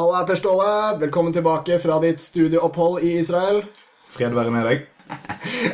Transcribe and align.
Halla, 0.00 0.24
Per 0.24 0.34
Ståle. 0.34 0.96
Velkommen 0.96 1.32
tilbake 1.32 1.78
fra 1.78 1.98
ditt 2.00 2.22
studieopphold 2.24 3.02
i 3.04 3.18
Israel. 3.18 3.58
Fred 4.08 4.32
være 4.32 4.52
med 4.54 4.64
deg. 4.64 4.86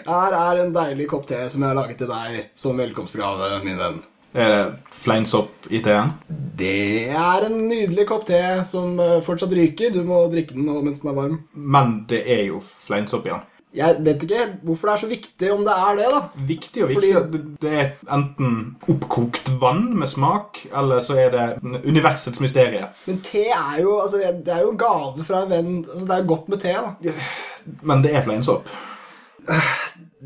Her 0.09 0.35
er 0.35 0.63
en 0.65 0.73
deilig 0.75 1.07
kopp 1.13 1.29
te 1.29 1.39
som 1.53 1.63
jeg 1.63 1.71
har 1.71 1.79
laget 1.79 2.01
til 2.01 2.11
deg 2.11 2.49
som 2.59 2.75
velkomstgave, 2.83 3.53
min 3.63 3.79
venn. 3.79 4.01
Er 4.35 4.51
det 4.51 4.97
fleinsopp 5.05 5.71
i 5.71 5.79
teen? 5.87 6.11
Det 6.59 7.07
er 7.07 7.47
en 7.47 7.55
nydelig 7.69 8.09
kopp 8.11 8.27
te 8.27 8.43
som 8.67 8.99
eh, 8.99 9.21
fortsatt 9.23 9.55
ryker. 9.55 9.95
Du 9.95 10.03
må 10.09 10.25
drikke 10.33 10.59
den 10.59 10.67
nå 10.67 10.81
mens 10.83 11.05
den 11.05 11.13
er 11.13 11.21
varm. 11.21 11.39
Men 11.55 12.01
det 12.11 12.25
er 12.27 12.49
jo 12.49 12.59
fleinsopp 12.89 13.31
i 13.31 13.37
den. 13.37 13.47
Jeg 13.77 13.97
vet 14.05 14.23
ikke 14.25 14.45
hvorfor 14.65 14.89
det 14.89 14.95
er 14.95 15.01
så 15.03 15.09
viktig 15.11 15.51
om 15.53 15.65
det 15.67 15.75
er 15.77 15.97
det, 15.99 16.07
da. 16.15 16.21
Viktig 16.49 16.83
og 16.83 16.89
viktig. 16.89 17.13
Fordi- 17.15 17.33
Det- 17.33 17.61
Det 17.61 17.73
er 17.83 17.91
enten 18.17 18.77
oppkokt 18.89 19.51
vann 19.61 19.99
med 19.99 20.09
smak, 20.09 20.63
eller 20.75 21.01
så 21.01 21.15
er 21.19 21.31
det 21.31 21.83
universets 21.85 22.41
mysterie. 22.41 22.89
Men 23.07 23.21
te 23.21 23.45
er 23.51 23.81
jo 23.83 24.01
altså, 24.01 24.17
det 24.45 24.49
er 24.55 24.61
jo 24.63 24.71
en 24.71 24.79
gave 24.79 25.25
fra 25.25 25.43
en 25.43 25.51
venn. 25.51 25.85
Altså, 25.93 26.07
det 26.07 26.19
er 26.19 26.27
godt 26.27 26.49
med 26.49 26.61
te, 26.61 26.73
da. 26.73 27.13
Men 27.83 28.03
det 28.03 28.15
er 28.15 28.23
fleinsopp. 28.23 28.67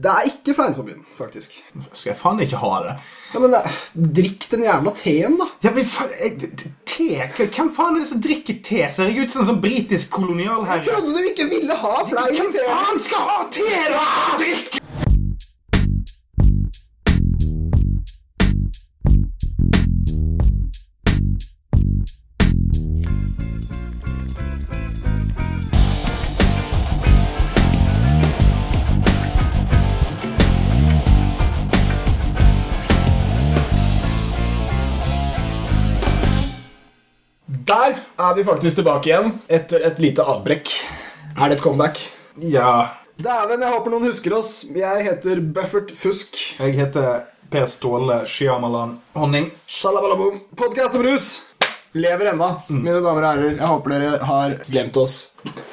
Det 0.01 0.09
er 0.09 0.29
ikke 0.31 0.55
fleinsopp 0.57 0.89
i 0.89 0.95
faktisk. 1.19 1.57
Skal 1.93 2.11
jeg 2.13 2.19
faen 2.21 2.39
ikke 2.41 2.57
ha 2.63 2.71
det? 2.87 2.93
Ja, 3.35 3.41
men 3.43 3.55
Drikk 4.15 4.47
den 4.51 4.63
jævla 4.65 4.93
teen, 4.97 5.37
da. 5.41 5.49
Ja, 5.65 5.73
men 5.77 5.85
faen, 5.85 6.11
Te? 7.01 7.47
Hvem 7.55 7.71
faen 7.73 7.97
er 7.97 8.03
det 8.03 8.09
som 8.11 8.21
drikker 8.21 8.59
te? 8.67 8.83
Ser 8.93 9.09
jeg 9.09 9.25
ut 9.25 9.33
som 9.33 9.41
en 9.45 9.49
sånn 9.55 9.61
britisk 9.63 10.19
Jeg 10.69 10.85
trodde 10.91 11.15
du 11.17 11.31
ikke 11.31 11.47
ville 11.49 11.79
ha 11.81 11.95
flein 12.11 12.37
Hvem 12.37 12.53
te. 12.53 12.67
faen 12.69 13.01
skal 13.07 13.25
ha 13.31 13.39
te, 13.57 13.65
da? 13.95 14.05
Drikk! 14.43 14.80
Der 37.71 37.93
er 38.19 38.35
vi 38.35 38.43
faktisk 38.43 38.81
tilbake 38.81 39.07
igjen 39.13 39.29
etter 39.47 39.85
et 39.87 39.99
lite 40.03 40.25
avbrekk. 40.27 40.71
Er 41.37 41.53
det 41.53 41.61
et 41.61 41.63
comeback? 41.63 42.01
Ja, 42.43 42.97
Dæven, 43.21 43.61
jeg 43.63 43.71
håper 43.71 43.93
noen 43.93 44.09
husker 44.09 44.35
oss. 44.39 44.65
Jeg 44.75 45.05
heter 45.07 45.39
Buffert 45.55 45.93
Fusk. 45.95 46.35
jeg 46.59 46.75
heter 46.75 47.29
Per 47.53 47.67
Ståle 47.71 48.25
Shyamalan 48.27 48.97
Honning. 49.15 49.51
Shalabalabom. 49.71 50.41
Podcast 50.59 50.99
om 50.99 51.05
rus 51.07 51.29
lever 51.93 52.31
ennå, 52.33 52.49
mine 52.71 53.01
damer 53.03 53.25
og 53.25 53.29
herrer. 53.33 53.57
Jeg 53.59 53.67
håper 53.71 53.95
dere 53.97 54.19
har 54.29 54.53
glemt 54.71 54.97
oss, 55.01 55.15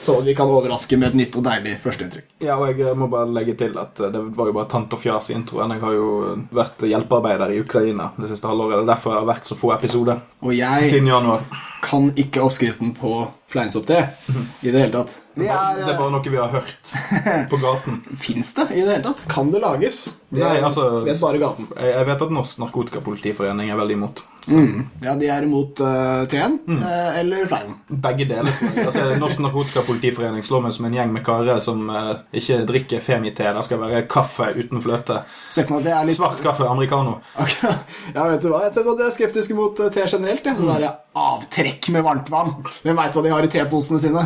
så 0.02 0.16
vi 0.26 0.34
kan 0.38 0.50
overraske 0.50 0.98
med 0.98 1.12
et 1.12 1.18
nytt 1.20 1.36
og 1.38 1.44
deilig 1.46 1.76
førsteinntrykk. 1.84 2.26
Ja, 2.42 2.56
og 2.58 2.80
jeg 2.80 2.96
må 2.98 3.06
bare 3.12 3.30
legge 3.36 3.54
til 3.60 3.76
at 3.78 4.00
det 4.00 4.22
var 4.38 4.50
jo 4.50 4.56
bare 4.56 4.70
tant 4.72 4.94
og 4.96 5.02
fjas 5.04 5.30
i 5.30 5.36
introen. 5.38 5.76
Jeg 5.76 5.84
har 5.84 5.94
jo 5.98 6.08
vært 6.58 6.86
hjelpearbeider 6.90 7.54
i 7.54 7.60
Ukraina 7.62 8.10
det 8.18 8.32
siste 8.32 8.50
halvåret. 8.50 8.80
Det 8.80 8.86
er 8.88 8.92
derfor 8.96 9.14
jeg 9.14 9.22
har 9.24 9.30
vært 9.34 9.50
så 9.52 9.58
få 9.60 9.74
episoder 9.76 10.22
Og 10.42 10.56
jeg 10.58 10.90
siden 10.90 11.12
januar. 11.12 11.44
kan 11.86 12.10
ikke 12.18 12.42
oppskriften 12.48 12.96
på 12.98 13.12
fleinsopp-te 13.54 14.00
i 14.66 14.72
det 14.74 14.80
hele 14.82 14.92
tatt. 14.98 15.14
Det 15.38 15.46
er, 15.54 15.84
er 15.86 15.94
bare 16.00 16.10
noe 16.16 16.26
vi 16.26 16.40
har 16.42 16.50
hørt 16.50 16.96
på 17.52 17.60
gaten. 17.62 18.02
Fins 18.18 18.50
det 18.58 18.72
i 18.74 18.82
det 18.82 18.90
hele 18.98 19.06
tatt? 19.12 19.28
Kan 19.30 19.52
det 19.54 19.62
lages? 19.62 20.08
Det 20.34 20.42
Nei, 20.42 20.58
altså- 20.66 21.04
vet 21.06 21.22
bare 21.22 21.38
gaten. 21.46 21.70
Jeg 21.78 22.10
vet 22.10 22.26
at 22.26 22.34
Norsk 22.34 22.58
Narkotikapolitiforening 22.64 23.70
er 23.70 23.78
veldig 23.80 24.00
imot. 24.02 24.24
Ja, 25.04 25.16
de 25.20 25.28
er 25.32 25.46
imot 25.46 25.82
uh, 25.84 26.24
teen 26.32 26.58
uh, 26.70 27.20
eller 27.20 27.48
fleinen. 27.50 27.76
Begge 27.88 28.28
deler, 28.30 28.54
tror 28.60 28.72
jeg. 28.72 28.86
Altså, 28.86 29.06
Norsk 29.20 29.42
Narkotikapolitiforening 29.44 30.46
slår 30.46 30.64
meg 30.66 30.76
som 30.78 30.88
en 30.88 30.96
gjeng 30.98 31.12
med 31.16 31.26
karer 31.28 31.60
som 31.64 31.84
uh, 31.92 32.14
ikke 32.32 32.62
drikker 32.70 33.04
femite. 33.04 33.52
Det 33.58 33.66
skal 33.68 33.82
være 33.82 34.06
kaffe 34.12 34.50
uten 34.56 34.84
fløte. 34.84 35.22
Litt 35.58 36.18
Svart 36.18 36.42
kaffe 36.46 36.68
americano. 36.70 37.20
Okay. 37.36 37.76
Ja, 38.16 38.28
vet 38.32 38.42
du 38.44 38.50
hva? 38.52 38.64
Jeg 38.66 38.74
ser 38.76 38.86
på 38.88 38.96
at 38.96 39.02
de 39.02 39.08
er 39.08 39.14
skeptiske 39.14 39.56
mot 39.58 39.80
eh, 39.84 39.92
te 39.94 40.06
generelt. 40.08 40.46
Ja. 40.48 40.56
Sånn 40.58 40.72
mm. 40.72 40.88
avtrekk 41.22 41.90
med 41.94 42.06
varmt 42.06 42.32
vann. 42.34 42.56
Hvem 42.86 42.98
veit 42.98 43.18
hva 43.18 43.24
de 43.26 43.34
har 43.34 43.46
i 43.46 43.52
teposene 43.52 44.02
sine? 44.02 44.24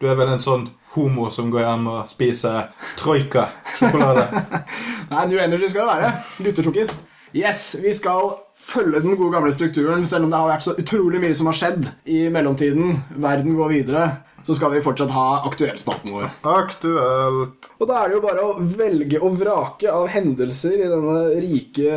Du 0.00 0.08
er 0.08 0.16
vel 0.18 0.32
en 0.32 0.42
sånn 0.42 0.68
homo 0.94 1.28
som 1.34 1.50
går 1.52 1.64
hjem 1.64 1.86
og 1.92 2.10
spiser 2.10 2.70
troika-sjokolade? 2.98 4.26
Nei, 5.12 5.24
New 5.30 5.40
Energy 5.42 5.70
skal 5.70 5.86
det 5.86 5.94
være. 5.94 6.12
Guttesjokkis. 6.40 6.94
Yes, 7.36 7.76
vi 7.78 7.92
skal 7.94 8.32
følge 8.58 9.00
den 9.04 9.14
gode 9.16 9.36
gamle 9.36 9.52
strukturen, 9.54 10.02
selv 10.10 10.26
om 10.26 10.32
det 10.32 10.40
har 10.40 10.50
vært 10.50 10.64
så 10.66 10.74
utrolig 10.80 11.20
mye 11.22 11.36
som 11.38 11.46
har 11.50 11.56
skjedd 11.60 11.86
i 12.10 12.24
mellomtiden. 12.32 12.96
Verden 13.22 13.54
går 13.58 13.70
videre. 13.76 14.08
Så 14.40 14.54
skal 14.56 14.72
vi 14.72 14.80
fortsatt 14.80 15.10
ha 15.12 15.24
aktuellspalten 15.44 16.14
vår. 16.14 16.30
Aktuelt. 16.48 17.68
Og 17.76 17.88
da 17.90 17.98
er 18.00 18.08
det 18.08 18.16
jo 18.16 18.22
bare 18.24 18.44
å 18.48 18.54
velge 18.56 19.20
og 19.20 19.34
vrake 19.36 19.92
av 19.92 20.08
hendelser 20.08 20.78
i 20.80 20.88
denne 20.88 21.18
rike, 21.44 21.90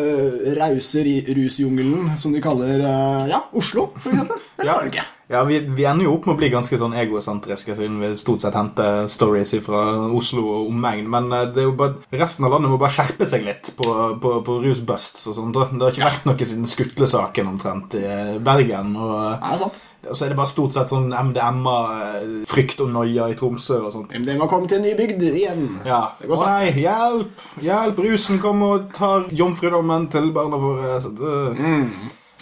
rause 0.60 1.06
rusjungelen 1.08 2.18
som 2.20 2.36
de 2.36 2.44
kaller 2.44 2.84
eh, 2.84 3.30
ja, 3.32 3.46
Oslo, 3.56 3.90
for 3.96 4.12
eksempel. 4.12 4.44
Eller 4.60 4.74
Ja. 4.74 4.80
Norge. 4.82 5.06
Ja, 5.32 5.44
vi, 5.48 5.60
vi 5.64 5.86
ender 5.88 6.04
jo 6.06 6.18
opp 6.18 6.26
med 6.28 6.34
å 6.36 6.40
bli 6.42 6.50
ganske 6.52 6.78
sånn 6.78 6.94
egosentriske, 7.00 7.78
siden 7.78 8.02
vi 8.02 8.10
stort 8.20 8.44
sett 8.44 8.58
henter 8.58 9.06
stories 9.10 9.54
fra 9.64 9.84
Oslo 10.14 10.44
og 10.58 10.68
omegn. 10.74 11.08
Men 11.10 11.32
eh, 11.32 11.62
bare, 11.80 11.96
resten 12.12 12.44
av 12.46 12.52
landet 12.58 12.74
må 12.74 12.78
bare 12.82 12.92
skjerpe 12.94 13.26
seg 13.30 13.46
litt 13.48 13.72
på, 13.80 13.88
på, 14.22 14.34
på 14.46 14.58
rusbusts 14.66 15.24
og 15.32 15.38
sånt. 15.40 15.56
Det 15.56 15.80
har 15.88 15.96
ikke 15.96 16.10
vært 16.10 16.28
noe 16.28 16.50
siden 16.52 16.68
skutlesaken 16.70 17.50
omtrent 17.56 17.96
i 17.98 18.04
eh, 18.04 18.36
Bergen. 18.44 18.92
Og, 19.00 19.16
Ja, 19.40 19.54
det 19.56 19.62
sant. 19.64 19.80
og 20.04 20.18
så 20.20 20.26
er 20.28 20.34
det 20.34 20.40
bare 20.42 20.52
stort 20.52 20.76
sett 20.76 20.92
sånn 20.92 21.08
MDMA, 21.16 21.78
eh, 22.20 22.34
frykt 22.52 22.84
og 22.84 22.92
noia 22.92 23.30
i 23.32 23.38
Tromsø 23.40 23.80
og 23.88 23.94
sånt. 23.96 24.12
MDM 24.20 24.44
har 24.44 24.52
kommet 24.52 24.74
til 24.74 24.82
en 24.82 24.88
ny 24.90 24.92
bygd 25.00 25.24
igjen. 25.30 25.64
Ja. 25.88 26.02
Det 26.20 26.28
går 26.34 26.44
sagt. 26.44 26.52
nei, 26.52 26.84
hjelp! 26.84 27.48
Hjelp! 27.64 28.04
Rusen 28.10 28.44
kommer 28.44 28.76
og 28.82 28.92
tar 29.00 29.30
jomfrudommen 29.32 30.10
til 30.12 30.34
barna 30.36 30.60
våre. 30.60 31.00
Så 31.08 31.16
det, 31.16 31.38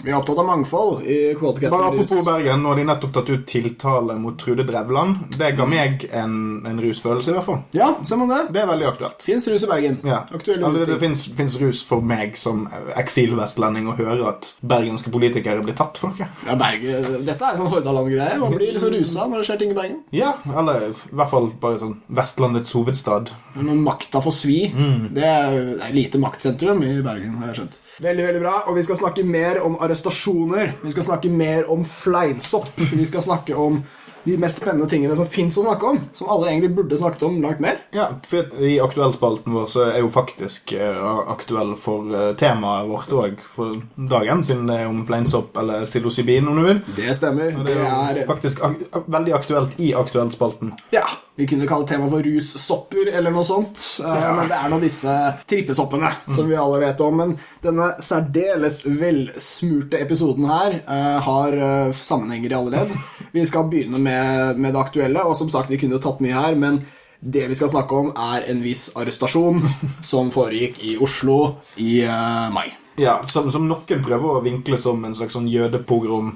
Vi 0.02 0.09
er 0.09 0.18
opptatt 0.18 0.40
av 0.41 0.47
mangfold 0.47 1.03
i 1.06 1.18
Bare 1.38 1.90
apropos. 1.91 2.24
Bergen, 2.25 2.62
nå 2.63 2.72
har 2.72 2.79
de 2.79 2.85
nettopp 2.88 3.13
tatt 3.13 3.29
ut 3.29 3.44
tiltale 3.50 4.16
mot 4.18 4.38
Trude 4.40 4.63
Drevland. 4.66 5.35
Det 5.38 5.52
ga 5.57 5.68
meg 5.69 6.06
en, 6.09 6.35
en 6.68 6.79
rusfølelse, 6.81 7.31
i 7.31 7.35
hvert 7.35 7.46
fall. 7.46 7.59
Ja, 7.78 7.91
ser 8.07 8.22
man 8.22 8.31
det. 8.31 8.40
Det 8.56 8.63
er 8.63 8.69
veldig 8.69 8.88
aktuelt. 8.90 9.25
Fins 9.25 9.47
rus 9.52 9.66
i 9.66 9.69
Bergen. 9.69 10.00
Ja. 10.07 10.24
Aktuelle 10.34 10.66
ja, 10.66 10.72
det 10.79 10.88
det 10.90 10.97
fins 11.38 11.57
rus 11.62 11.84
for 11.85 12.06
meg 12.06 12.38
som 12.40 12.63
eksilvestlending 12.97 13.91
å 13.91 13.97
høre 14.00 14.31
at 14.31 14.52
bergenske 14.66 15.13
politikere 15.13 15.62
blir 15.66 15.78
tatt 15.78 16.02
for 16.02 16.16
noe. 16.16 16.29
Ja, 16.47 16.58
Bergen. 16.59 17.22
Dette 17.28 17.52
er 17.52 17.59
sånn 17.62 17.69
Hordaland-greie. 17.72 18.40
Man 18.41 18.58
blir 18.58 18.73
liksom 18.73 18.94
rusa 18.96 19.28
når 19.29 19.44
det 19.44 19.50
skjer 19.50 19.62
ting 19.62 19.75
i 19.75 19.78
Bergen. 19.78 20.02
Ja, 20.16 20.34
eller 20.50 20.90
i 20.90 20.94
hvert 21.19 21.34
fall 21.34 21.52
bare 21.62 21.81
sånn 21.84 21.97
Vestlandets 22.22 22.73
hovedstad. 22.78 23.34
Når 23.59 23.84
makta 23.85 24.23
får 24.23 24.38
svi. 24.40 24.59
Mm. 24.73 25.12
Det 25.13 25.31
det 25.31 25.88
er 25.88 25.96
lite 25.96 26.19
maktsentrum 26.22 26.84
i 26.84 27.02
Bergen. 27.03 27.38
har 27.40 27.52
jeg 27.52 27.62
skjønt. 27.62 27.78
Veldig, 28.00 28.24
veldig 28.24 28.41
bra. 28.41 28.53
Og 28.69 28.78
vi 28.78 28.84
skal 28.85 29.00
snakke 29.02 29.24
mer 29.28 29.59
om 29.66 29.75
arrestasjoner. 29.84 30.78
Vi 30.84 30.94
skal 30.94 31.09
snakke 31.09 31.29
mer 31.29 31.68
om 31.72 31.84
fleinsopp. 31.85 32.72
Vi 32.79 33.06
skal 33.06 33.25
snakke 33.25 33.57
om 33.57 33.81
de 34.26 34.38
mest 34.42 34.62
spennende 34.62 34.90
tingene 34.92 35.16
som 35.18 35.28
fins 35.30 35.58
å 35.58 35.66
snakke 35.66 35.92
om. 35.94 36.00
Som 36.18 36.30
alle 36.32 36.52
egentlig 36.52 36.74
burde 36.78 37.00
snakket 37.00 37.26
om 37.28 37.40
langt 37.44 37.62
mer. 37.64 37.80
Ja, 37.96 38.09
for 38.30 38.52
I 38.62 38.76
aktuellspalten 38.84 39.56
vår 39.56 39.70
så 39.72 39.86
er 39.90 40.02
jo 40.02 40.12
faktisk 40.14 40.74
eh, 40.78 41.02
aktuell 41.32 41.74
for 41.80 42.12
eh, 42.16 42.32
temaet 42.40 42.90
vårt 42.92 43.16
òg 43.18 43.42
for 43.56 43.76
dagen, 43.96 44.44
siden 44.46 44.68
det 44.70 44.82
er 44.82 44.92
om 44.92 45.02
fleinsopp 45.08 45.58
eller 45.62 45.88
psilocybin, 45.90 46.48
om 46.52 46.62
du 46.62 46.68
vil. 46.68 46.84
Det 47.00 47.16
stemmer. 47.18 47.56
Og 47.58 47.66
Det 47.66 47.76
det 47.80 47.90
er 47.90 48.22
er 48.22 48.30
faktisk 48.30 48.62
ak 48.64 49.08
veldig 49.12 49.34
aktuelt 49.38 49.78
i 49.82 49.92
aktuellspalten. 49.98 50.74
Ja, 50.94 51.06
vi 51.40 51.48
kunne 51.48 51.66
kalle 51.70 51.88
temaet 51.88 52.12
for 52.12 52.26
russopper 52.28 53.08
eller 53.09 53.34
noe 53.34 53.46
sånt. 53.48 53.80
Ja. 54.03 54.34
Men 54.36 54.50
det 54.52 54.58
er 54.58 54.72
nå 54.72 54.78
disse 54.84 55.14
trippesoppene 55.50 56.12
som 56.36 56.50
vi 56.50 56.58
alle 56.59 56.82
vet 56.84 57.02
om. 57.02 57.18
Men 57.22 57.32
denne 57.64 57.88
særdeles 58.03 58.84
velsmurte 58.86 60.00
episoden 60.03 60.46
her 60.52 60.76
eh, 60.82 61.18
har 61.26 61.58
eh, 61.58 61.94
sammenhenger 61.96 62.52
i 62.52 62.58
alle 62.59 62.76
ledd. 62.76 62.94
Vi 63.32 63.46
skal 63.48 63.70
begynne 63.72 64.02
med, 64.03 64.11
med 64.58 64.74
det 64.74 64.82
aktuelle, 64.82 65.24
og 65.28 65.38
som 65.40 65.50
sagt, 65.52 65.72
vi 65.72 65.80
kunne 65.82 65.97
jo 65.97 66.03
tatt 66.03 66.22
mye 66.24 66.35
her, 66.35 66.58
men 66.59 66.82
det 67.22 67.46
vi 67.52 67.56
skal 67.58 67.70
snakke 67.70 67.97
om, 67.97 68.12
er 68.18 68.47
en 68.50 68.62
viss 68.64 68.90
arrestasjon 68.97 69.62
som 70.12 70.32
foregikk 70.34 70.82
i 70.84 70.96
Oslo 71.02 71.58
i 71.78 72.02
uh, 72.06 72.50
mai. 72.53 72.70
Ja, 73.00 73.20
som, 73.30 73.47
som 73.53 73.68
noen 73.70 74.03
prøver 74.03 74.38
å 74.38 74.44
vinkle 74.44 74.78
som 74.78 75.00
en 75.08 75.16
slags 75.16 75.38
sånn 75.38 75.50
jødepogrom, 75.50 76.34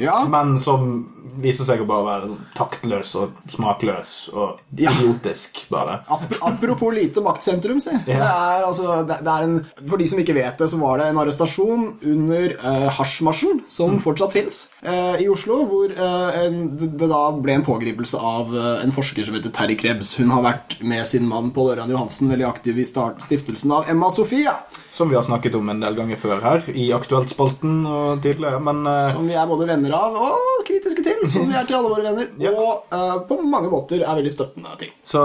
Ja. 0.00 0.24
men 0.34 0.56
som 0.60 1.04
viser 1.42 1.68
seg 1.68 1.82
å 1.82 1.88
bare 1.88 2.06
være 2.06 2.30
sånn 2.30 2.44
taktløs 2.58 3.14
og 3.20 3.38
smakløs 3.54 4.12
og 4.34 4.60
Ja. 4.78 4.92
idiotisk, 4.92 5.64
bare. 5.70 6.00
Apropos 6.50 6.94
lite 6.94 7.22
maktsentrum, 7.24 7.80
si. 7.80 7.94
Det 8.06 8.18
er, 8.18 8.64
altså, 8.66 9.02
det, 9.08 9.20
er 9.22 9.46
en, 9.46 9.58
for 9.88 10.00
de 10.00 10.08
som 10.10 10.20
ikke 10.22 10.36
vet 10.36 10.58
det, 10.58 10.70
så 10.70 10.80
var 10.80 11.00
det 11.00 11.08
en 11.10 11.20
arrestasjon 11.22 11.86
under 12.14 12.56
uh, 12.60 12.88
hasjmarsjen, 12.98 13.64
som 13.70 13.98
fortsatt 14.02 14.34
fins, 14.34 14.64
i 14.84 15.26
Oslo, 15.30 15.62
hvor 15.68 15.92
uh, 15.96 16.34
en, 16.44 16.66
det, 16.76 17.06
da 17.08 17.22
ble 17.40 17.54
en 17.56 17.64
pågripelse 17.66 18.18
av 18.20 18.52
uh, 18.52 18.82
en 18.82 18.92
forsker 18.94 19.24
som 19.26 19.36
heter 19.36 19.52
Terry 19.54 19.76
Krebs. 19.80 20.14
Hun 20.20 20.32
har 20.34 20.44
vært 20.44 20.76
med 20.84 21.06
sin 21.08 21.26
mann 21.28 21.52
Pål 21.54 21.74
Ørjan 21.74 21.92
Johansen 21.92 22.30
veldig 22.32 22.46
aktiv 22.48 22.78
i 22.78 22.86
start, 22.88 23.22
stiftelsen 23.24 23.72
av 23.74 23.90
Emma 23.90 24.10
Sofia, 24.10 24.56
Som 24.90 25.08
vi 25.08 25.16
har 25.16 25.22
snakket 25.22 25.54
om 25.54 25.68
en 25.68 25.80
del 25.82 25.96
ganger 25.98 26.18
før 26.20 26.42
her, 26.44 26.66
i 26.70 26.90
Aktuelt-spalten 26.94 27.80
og 27.88 28.22
tidligere. 28.22 28.60
Men 28.62 28.84
eh, 28.86 29.10
som 29.14 29.26
vi 29.26 29.34
er 29.34 29.48
både 29.50 29.66
venner 29.68 29.96
av 29.98 30.14
og 30.14 30.62
kritiske 30.68 31.02
til. 31.06 31.23
Som 31.30 31.46
vi 31.48 31.56
er 31.56 31.66
til 31.68 31.76
alle 31.78 31.90
våre 31.92 32.02
venner, 32.06 32.28
Ja. 32.40 32.50
og 32.52 32.92
uh, 32.92 33.18
på 33.28 33.38
mange 33.42 33.70
måter 33.72 34.02
er 34.02 34.18
veldig 34.18 34.32
støttende 34.32 34.74
til. 34.80 34.90
Så 35.02 35.22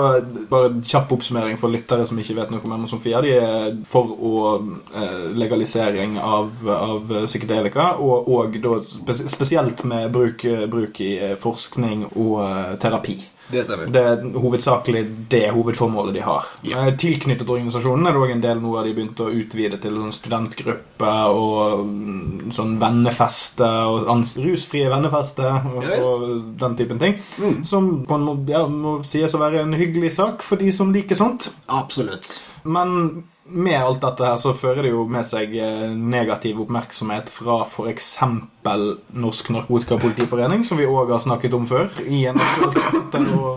bare 0.49 0.71
en 0.71 0.81
kjapp 0.85 1.11
oppsummering 1.15 1.57
for 1.61 1.71
lyttere 1.73 2.05
som 2.07 2.19
ikke 2.19 2.37
vet 2.37 2.51
noe 2.53 2.63
om 2.63 2.75
Emma 2.77 2.87
Sofia. 2.91 3.21
De 3.25 3.33
er 3.35 3.77
for 3.89 4.13
å 4.15 4.33
uh, 4.59 5.29
legalisering 5.35 6.17
av, 6.19 6.51
av 6.69 7.13
psykedelika, 7.25 7.93
og, 7.99 8.29
og 8.29 8.59
da 8.63 8.79
spesielt 9.29 9.83
med 9.89 10.11
bruk, 10.13 10.45
bruk 10.69 10.99
i 11.01 11.11
eh, 11.19 11.35
forskning 11.39 12.05
og 12.15 12.39
eh, 12.43 12.73
terapi. 12.81 13.17
Det 13.49 13.63
stemmer. 13.65 13.89
Det 13.93 14.01
er 14.11 14.25
hovedsakelig 14.37 15.03
det 15.31 15.45
hovedformålet 15.55 16.13
de 16.19 16.23
har. 16.25 16.49
Ja. 16.67 16.83
Eh, 16.85 16.91
Tilknyttet 16.99 17.49
organisasjonen 17.49 18.07
er 18.07 18.15
det 18.15 18.21
òg 18.21 18.33
en 18.35 18.43
del 18.43 18.61
nå 18.61 18.75
har 18.77 18.85
de 18.85 18.93
begynt 18.97 19.23
å 19.23 19.29
utvide 19.33 19.79
til 19.81 19.97
sånn 19.97 20.13
studentgruppe 20.13 21.15
og 21.33 21.85
mm, 21.87 22.51
sånn 22.55 22.75
vennefeste 22.81 23.69
og 23.89 24.11
rusfrie 24.37 24.91
vennefeste 24.91 25.47
og, 25.49 25.81
Ja, 25.87 25.97
og 26.05 26.27
den 26.61 26.77
typen 26.79 27.01
ting. 27.01 27.17
Mm. 27.41 27.59
Som 27.65 27.89
måte 28.09 28.53
ja, 28.53 28.63
må 28.69 28.99
sies 29.07 29.33
å 29.33 29.41
være 29.41 29.63
en 29.65 29.75
hyggelig 29.77 30.13
sak 30.19 30.45
for 30.45 30.61
de 30.61 30.71
som 30.75 30.93
liker 30.93 31.17
sånt. 31.17 31.49
Absolutt. 31.73 32.31
Men 32.63 33.23
med 33.51 33.75
alt 33.81 34.01
dette 34.03 34.25
her 34.25 34.37
så 34.41 34.53
fører 34.57 34.83
det 34.85 34.91
jo 34.93 35.05
med 35.09 35.25
seg 35.27 35.53
eh, 35.57 35.89
negativ 35.95 36.59
oppmerksomhet 36.63 37.29
fra 37.33 37.61
f.eks. 37.65 38.15
Norsk 39.17 39.47
Narkotikapolitiforening, 39.49 40.61
som 40.67 40.77
vi 40.77 40.85
òg 40.85 41.09
har 41.09 41.21
snakket 41.23 41.55
om 41.57 41.63
før 41.65 41.87
i 42.05 42.25
en 42.29 42.37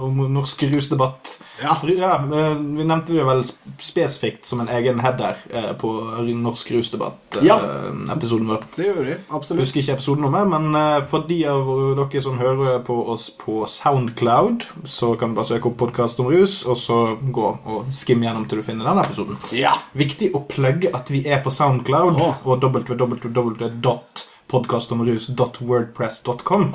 om 0.06 0.20
norsk 0.32 0.62
rusdebatt. 0.72 1.34
Ja. 1.62 1.74
Ja, 1.90 2.14
eh, 2.22 2.54
Vi 2.56 2.86
nevnte 2.88 3.12
det 3.12 3.26
vel 3.26 3.42
spesifikt 3.82 4.46
som 4.48 4.62
en 4.64 4.70
egen 4.72 5.02
header 5.04 5.36
eh, 5.50 5.72
på 5.78 5.90
Norsk 6.32 6.70
rusdebatt-episoden 6.72 8.48
Ja. 8.48 8.54
vår. 8.54 8.64
Det 8.76 8.86
gjør 8.88 9.02
vi. 9.10 9.16
Absolutt. 9.30 9.60
husker 9.66 9.82
ikke 9.82 9.98
episodenummer, 9.98 10.48
men 10.48 11.04
for 11.10 11.26
de 11.28 11.40
av 11.50 11.68
dere 11.98 12.22
som 12.24 12.38
hører 12.40 12.80
på 12.86 12.96
oss 13.12 13.28
på 13.30 13.66
Soundcloud, 13.68 14.64
så 14.88 15.12
kan 15.18 15.30
du 15.34 15.40
bare 15.40 15.50
søke 15.52 15.68
opp 15.70 15.76
podkast 15.82 16.20
om 16.22 16.30
rus, 16.32 16.62
og 16.64 16.76
så 16.80 17.02
gå 17.20 17.48
og 17.66 17.92
skim 17.92 18.22
gjennom 18.24 18.48
til 18.48 18.62
du 18.62 18.66
finner 18.66 18.88
den 18.88 19.02
episoden. 19.04 19.38
Ja. 19.52 19.74
Viktig 19.98 20.30
å 20.36 20.44
plugge 20.48 20.92
at 20.96 21.10
vi 21.12 21.24
er 21.28 21.42
på 21.44 21.52
Soundcloud 21.52 22.20
oh. 22.20 22.38
og 22.44 22.62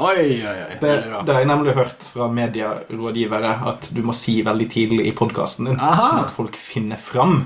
oi. 0.01 0.39
Det, 0.81 0.93
det 1.25 1.33
har 1.33 1.43
jeg 1.43 1.49
nemlig 1.51 1.75
hørt 1.77 2.07
fra 2.09 2.29
medierådgivere 2.33 3.51
at 3.69 3.91
du 3.93 4.01
må 4.05 4.15
si 4.17 4.39
veldig 4.45 4.69
tidlig 4.73 5.05
i 5.09 5.13
podkasten 5.17 5.69
din, 5.69 5.77
sånn 5.77 6.23
at 6.23 6.33
folk 6.33 6.57
finner 6.57 6.97
fram. 6.97 7.43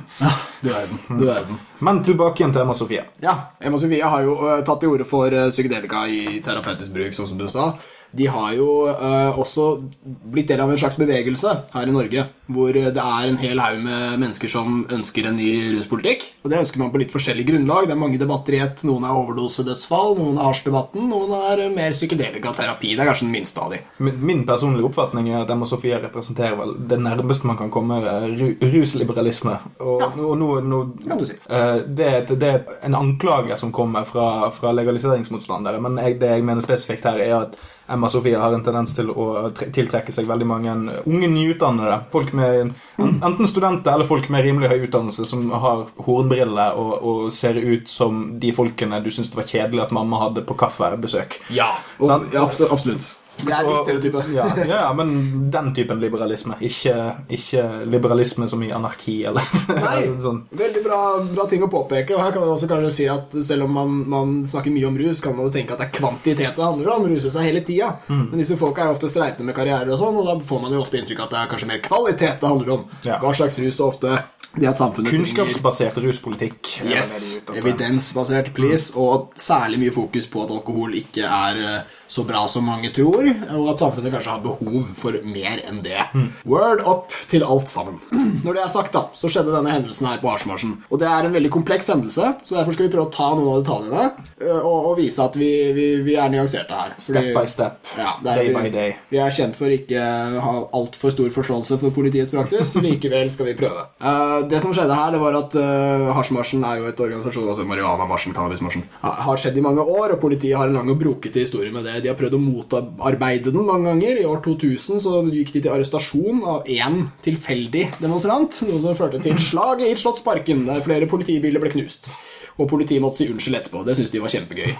Du 0.63 0.71
er 0.71 0.87
den. 0.87 1.03
Du 1.19 1.27
verden. 1.27 1.59
Men 1.81 2.03
tilbake 2.05 2.41
igjen 2.43 2.53
til 2.53 2.61
Emma 2.61 2.75
Sofie. 2.77 3.05
Ja, 3.23 3.35
Emma 3.61 3.77
Sofie 3.81 4.05
har 4.05 4.21
jo 4.27 4.35
uh, 4.41 4.59
tatt 4.67 4.83
til 4.83 4.93
orde 4.93 5.07
for 5.07 5.33
uh, 5.33 5.49
psykedelika 5.49 6.05
i 6.07 6.39
terapeutisk 6.45 6.93
bruk, 6.93 7.13
sånn 7.17 7.31
som 7.33 7.41
du 7.41 7.47
sa. 7.51 7.71
De 8.11 8.25
har 8.27 8.49
jo 8.57 8.89
uh, 8.91 9.37
også 9.39 9.65
blitt 10.03 10.49
del 10.51 10.59
av 10.59 10.67
en 10.73 10.79
slags 10.81 10.97
bevegelse 10.99 11.51
her 11.71 11.87
i 11.87 11.93
Norge, 11.95 12.25
hvor 12.51 12.75
det 12.75 12.91
er 12.99 13.27
en 13.29 13.37
hel 13.39 13.61
haug 13.63 13.77
med 13.85 14.17
mennesker 14.19 14.51
som 14.51 14.81
ønsker 14.91 15.29
en 15.29 15.37
ny 15.39 15.77
ruspolitikk. 15.77 16.25
Og 16.43 16.51
det 16.51 16.59
ønsker 16.59 16.81
man 16.81 16.91
på 16.91 16.99
litt 16.99 17.13
forskjellig 17.13 17.45
grunnlag. 17.47 17.87
Det 17.87 17.95
er 17.95 18.01
mange 18.01 18.19
debatter 18.19 18.57
i 18.57 18.59
ett. 18.65 18.83
Noen 18.83 19.07
er 19.07 19.15
overdosedødsfall, 19.15 20.17
noen 20.19 20.41
er 20.41 20.49
hasjdebatten, 20.49 21.07
noen 21.07 21.31
er 21.53 21.63
mer 21.71 21.95
psykedelikaterapi. 21.95 22.91
Det 22.97 23.05
er 23.05 23.11
kanskje 23.13 23.29
den 23.29 23.33
minste 23.37 23.63
av 23.63 23.71
de. 23.77 23.79
Min 24.03 24.19
min 24.27 24.43
personlige 24.49 24.89
oppfatning 24.91 25.31
er 25.31 25.45
at 25.45 25.55
Emma 25.55 25.69
Sofie 25.71 25.95
representerer 26.03 26.59
vel 26.59 26.75
det 26.91 26.99
nærmeste 26.99 27.47
man 27.47 27.61
kan 27.63 27.71
komme 27.71 28.01
ru 28.03 28.49
rusliberalisme. 28.75 29.55
Og, 29.79 30.01
Ja. 30.03 30.11
og 30.19 30.35
nå, 30.37 30.51
nå, 30.67 30.81
Kan 31.07 31.17
du 31.17 31.25
si. 31.31 31.39
eh, 31.47 31.70
det, 31.87 32.05
er 32.07 32.17
et- 32.21 32.39
det 32.39 32.49
er 32.53 32.63
en 32.87 32.95
anklage 32.95 33.57
som 33.57 33.71
kommer 33.71 34.03
fra, 34.05 34.49
fra 34.51 34.71
legaliseringsmotstandere, 34.71 35.81
men 35.81 35.97
jeg, 35.97 36.19
det 36.19 36.29
jeg 36.29 36.43
mener 36.47 36.61
spesifikt 36.61 37.03
her, 37.09 37.19
er 37.19 37.35
at 37.41 37.57
Emma 37.91 38.07
Sofie 38.07 38.37
har 38.39 38.53
en 38.55 38.63
tendens 38.63 38.93
til 38.95 39.09
å 39.11 39.51
tiltrekke 39.57 40.13
seg 40.15 40.27
veldig 40.29 40.45
mange 40.47 40.71
unge 41.05 41.27
nyutdannede. 41.27 41.97
Folk 42.13 42.31
med 42.37 42.69
enten 43.01 43.47
studenter 43.49 43.91
eller 43.97 44.07
folk 44.07 44.29
med 44.31 44.45
rimelig 44.45 44.69
høy 44.71 44.85
utdannelse 44.87 45.25
som 45.27 45.49
har 45.51 45.85
hornbriller 46.05 46.77
og, 46.79 46.93
og 47.03 47.33
ser 47.35 47.59
ut 47.59 47.87
som 47.91 48.39
de 48.39 48.53
folkene 48.55 49.01
du 49.03 49.09
syns 49.11 49.29
det 49.33 49.41
var 49.41 49.49
kjedelig 49.49 49.83
at 49.83 49.91
mamma 49.91 50.21
hadde 50.23 50.45
på 50.47 50.55
kaffebesøk. 50.61 51.39
Ja, 51.51 51.73
og, 51.99 52.29
ja 52.31 52.45
absolutt. 52.71 53.09
Det 53.45 53.53
er 53.53 53.65
litt 53.67 53.77
Så- 53.77 53.83
stereotype. 53.85 54.23
Ja, 54.35 54.45
ja, 54.67 54.93
men 54.93 55.49
den 55.51 55.71
typen 55.75 55.99
liberalisme. 56.01 56.55
Ikke, 56.61 56.95
ikke 57.29 57.63
liberalisme 57.91 58.47
som 58.49 58.61
i 58.63 58.71
anarki 58.71 59.23
eller 59.29 59.41
Nei. 59.75 60.01
sånn. 60.21 60.43
Veldig 60.51 60.83
bra, 60.85 60.99
bra 61.33 61.45
ting 61.51 61.63
å 61.65 61.69
påpeke. 61.71 62.15
Og 62.15 62.21
her 62.23 62.31
kan 62.35 62.41
man 62.45 62.55
også 62.55 62.69
kanskje 62.71 62.91
si 62.95 63.07
at 63.11 63.31
selv 63.43 63.65
om 63.67 63.73
man, 63.73 63.95
man 64.09 64.35
snakker 64.45 64.71
mye 64.73 64.87
om 64.87 64.97
rus, 64.97 65.21
kan 65.21 65.35
man 65.35 65.47
jo 65.49 65.53
tenke 65.55 65.73
at 65.75 65.81
det 65.83 65.89
er 65.89 65.95
kvantitet 65.99 66.55
det 66.55 66.63
handler 66.65 66.93
om. 66.95 67.07
Ruse 67.11 67.31
seg 67.33 67.47
hele 67.49 67.61
tida. 67.67 67.93
Mm. 68.09 68.27
Men 68.31 68.43
disse 68.43 68.57
folka 68.59 68.85
er 68.85 68.93
ofte 68.95 69.09
streitende 69.11 69.45
med 69.51 69.55
karrierer 69.57 69.91
og 69.93 69.99
sånn, 70.01 70.17
og 70.21 70.25
da 70.29 70.37
får 70.45 70.61
man 70.67 70.71
jo 70.75 70.81
ofte 70.83 70.99
inntrykk 71.01 71.19
av 71.23 71.29
at 71.29 71.33
det 71.35 71.41
er 71.43 71.51
kanskje 71.55 71.71
mer 71.73 71.81
kvalitet 71.85 72.39
det 72.41 72.49
handler 72.51 72.75
om. 72.77 72.85
Ja. 73.07 73.17
Hva 73.23 73.33
slags 73.35 73.59
rus 73.63 73.79
og 73.81 73.93
ofte 73.95 74.19
Kunnskapsbasert 74.51 75.95
ruspolitikk. 76.03 76.81
er 76.83 76.89
Yes, 76.97 77.37
er 77.47 77.61
evidensbasert, 77.61 78.53
please. 78.53 78.91
Og 78.99 79.31
særlig 79.39 79.79
mye 79.79 79.93
fokus 79.95 80.27
på 80.27 80.43
at 80.43 80.51
alkohol 80.51 80.91
ikke 80.99 81.23
er 81.23 81.61
eh, 81.63 81.97
så 82.11 82.25
bra 82.27 82.41
som 82.51 82.65
mange 82.67 82.89
tror, 82.91 83.23
og 83.55 83.69
at 83.71 83.79
samfunnet 83.79 84.11
kanskje 84.11 84.33
har 84.33 84.41
behov 84.43 84.89
for 84.99 85.15
mer 85.23 85.61
enn 85.63 85.77
det. 85.85 86.01
Word 86.49 86.81
up 86.83 87.13
til 87.31 87.45
alt 87.47 87.71
sammen. 87.71 88.01
Når 88.43 88.57
det 88.57 88.63
er 88.65 88.71
sagt, 88.73 88.91
da, 88.95 89.05
så 89.15 89.29
skjedde 89.31 89.53
denne 89.53 89.71
hendelsen 89.71 90.09
her 90.09 90.19
på 90.19 90.27
Arsmarsjen. 90.33 90.73
Og 90.91 90.99
det 90.99 91.07
er 91.07 91.27
en 91.29 91.35
veldig 91.37 91.51
kompleks 91.53 91.87
hendelse, 91.93 92.33
så 92.43 92.57
derfor 92.57 92.75
skal 92.75 92.89
vi 92.89 92.91
prøve 92.97 93.07
å 93.07 93.13
ta 93.15 93.29
noen 93.37 93.47
av 93.53 93.61
detaljene 93.63 94.03
eh, 94.43 94.57
og, 94.59 94.89
og 94.91 94.97
vise 94.99 95.23
at 95.23 95.37
vi, 95.39 95.49
vi, 95.77 95.85
vi 96.03 96.17
er 96.19 96.33
nyanserte 96.33 96.75
her. 96.81 96.95
Step 97.01 97.29
by 97.37 97.45
step. 97.47 97.79
Ja, 97.95 98.17
er, 98.19 98.41
day 98.41 98.51
by 98.55 98.73
day. 98.73 98.95
vi 99.13 99.21
er 99.23 99.31
kjent 99.37 99.55
for 99.59 99.71
ikke 99.71 100.01
å 100.03 100.43
ha 100.43 100.55
altfor 100.81 101.15
stor 101.15 101.31
forståelse 101.37 101.79
for 101.81 101.95
politiets 101.95 102.33
praksis. 102.35 102.73
Likevel 102.83 103.31
skal 103.31 103.47
vi 103.53 103.55
prøve. 103.61 103.85
Uh, 104.03 104.41
det 104.51 104.59
som 104.63 104.75
skjedde 104.75 104.97
her, 104.99 105.15
det 105.15 105.21
var 105.23 105.39
at 105.39 105.55
uh, 105.55 106.11
Hasjmarsjen 106.17 106.67
er 106.67 106.81
jo 106.81 106.91
et 106.91 107.01
organisasjon, 107.07 107.47
altså 107.53 107.65
marihuana-marsjen, 107.71 108.35
cannabismarsjen, 108.35 108.83
ha- 109.05 109.15
har 109.29 109.39
skjedd 109.41 109.57
i 109.61 109.65
mange 109.65 109.85
år, 109.87 110.17
og 110.17 110.21
politiet 110.27 110.57
har 110.59 110.67
en 110.67 110.75
lang 110.81 110.91
og 110.91 110.99
brokete 111.01 111.43
historie 111.45 111.71
med 111.71 111.87
det. 111.87 112.00
De 112.03 112.11
har 112.11 112.17
prøvd 112.19 112.37
å 112.37 112.41
motarbeide 112.41 113.51
den 113.53 113.65
mange 113.67 113.89
ganger. 113.91 114.21
I 114.21 114.27
år 114.29 114.41
2000 114.45 115.01
så 115.03 115.21
gikk 115.31 115.53
de 115.55 115.63
til 115.65 115.73
arrestasjon 115.75 116.43
av 116.47 116.67
én 116.71 117.05
tilfeldig 117.25 117.87
demonstrant, 118.01 118.61
noe 118.67 118.81
som 118.83 118.97
førte 118.97 119.21
til 119.23 119.37
slaget 119.41 119.91
i 119.91 119.97
Slottsparken, 120.01 120.65
der 120.69 120.83
flere 120.85 121.09
politibiler 121.11 121.61
ble 121.63 121.71
knust. 121.73 122.11
Og 122.59 122.67
politiet 122.69 123.01
måtte 123.01 123.21
si 123.21 123.25
unnskyld 123.31 123.55
etterpå. 123.57 123.79
Det 123.87 123.93
syntes 123.97 124.11
de 124.11 124.19
var 124.21 124.29
kjempegøy. 124.29 124.73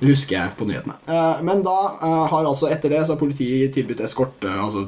Det 0.00 0.08
husker 0.08 0.34
jeg 0.38 0.54
på 0.58 0.64
nyhetene. 0.66 0.94
Eh, 1.06 1.42
Men 1.44 1.60
da 1.62 1.74
eh, 2.02 2.22
har 2.32 2.48
altså 2.48 2.70
etter 2.72 2.90
det 2.90 3.02
så 3.04 3.12
har 3.14 3.20
politiet 3.20 3.70
tilbudt 3.76 4.00
eskorte, 4.02 4.48
altså 4.48 4.86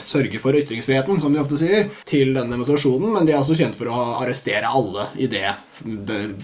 sørge 0.00 0.38
for 0.40 0.56
ytringsfriheten, 0.56 1.18
som 1.20 1.34
de 1.34 1.42
ofte 1.42 1.58
sier, 1.60 1.90
til 2.08 2.30
denne 2.36 2.54
demonstrasjonen. 2.54 3.10
Men 3.18 3.26
de 3.28 3.34
er 3.34 3.42
også 3.42 3.58
kjent 3.58 3.76
for 3.76 3.90
å 3.90 3.98
arrestere 4.22 4.70
alle 4.70 5.08
idet 5.20 5.50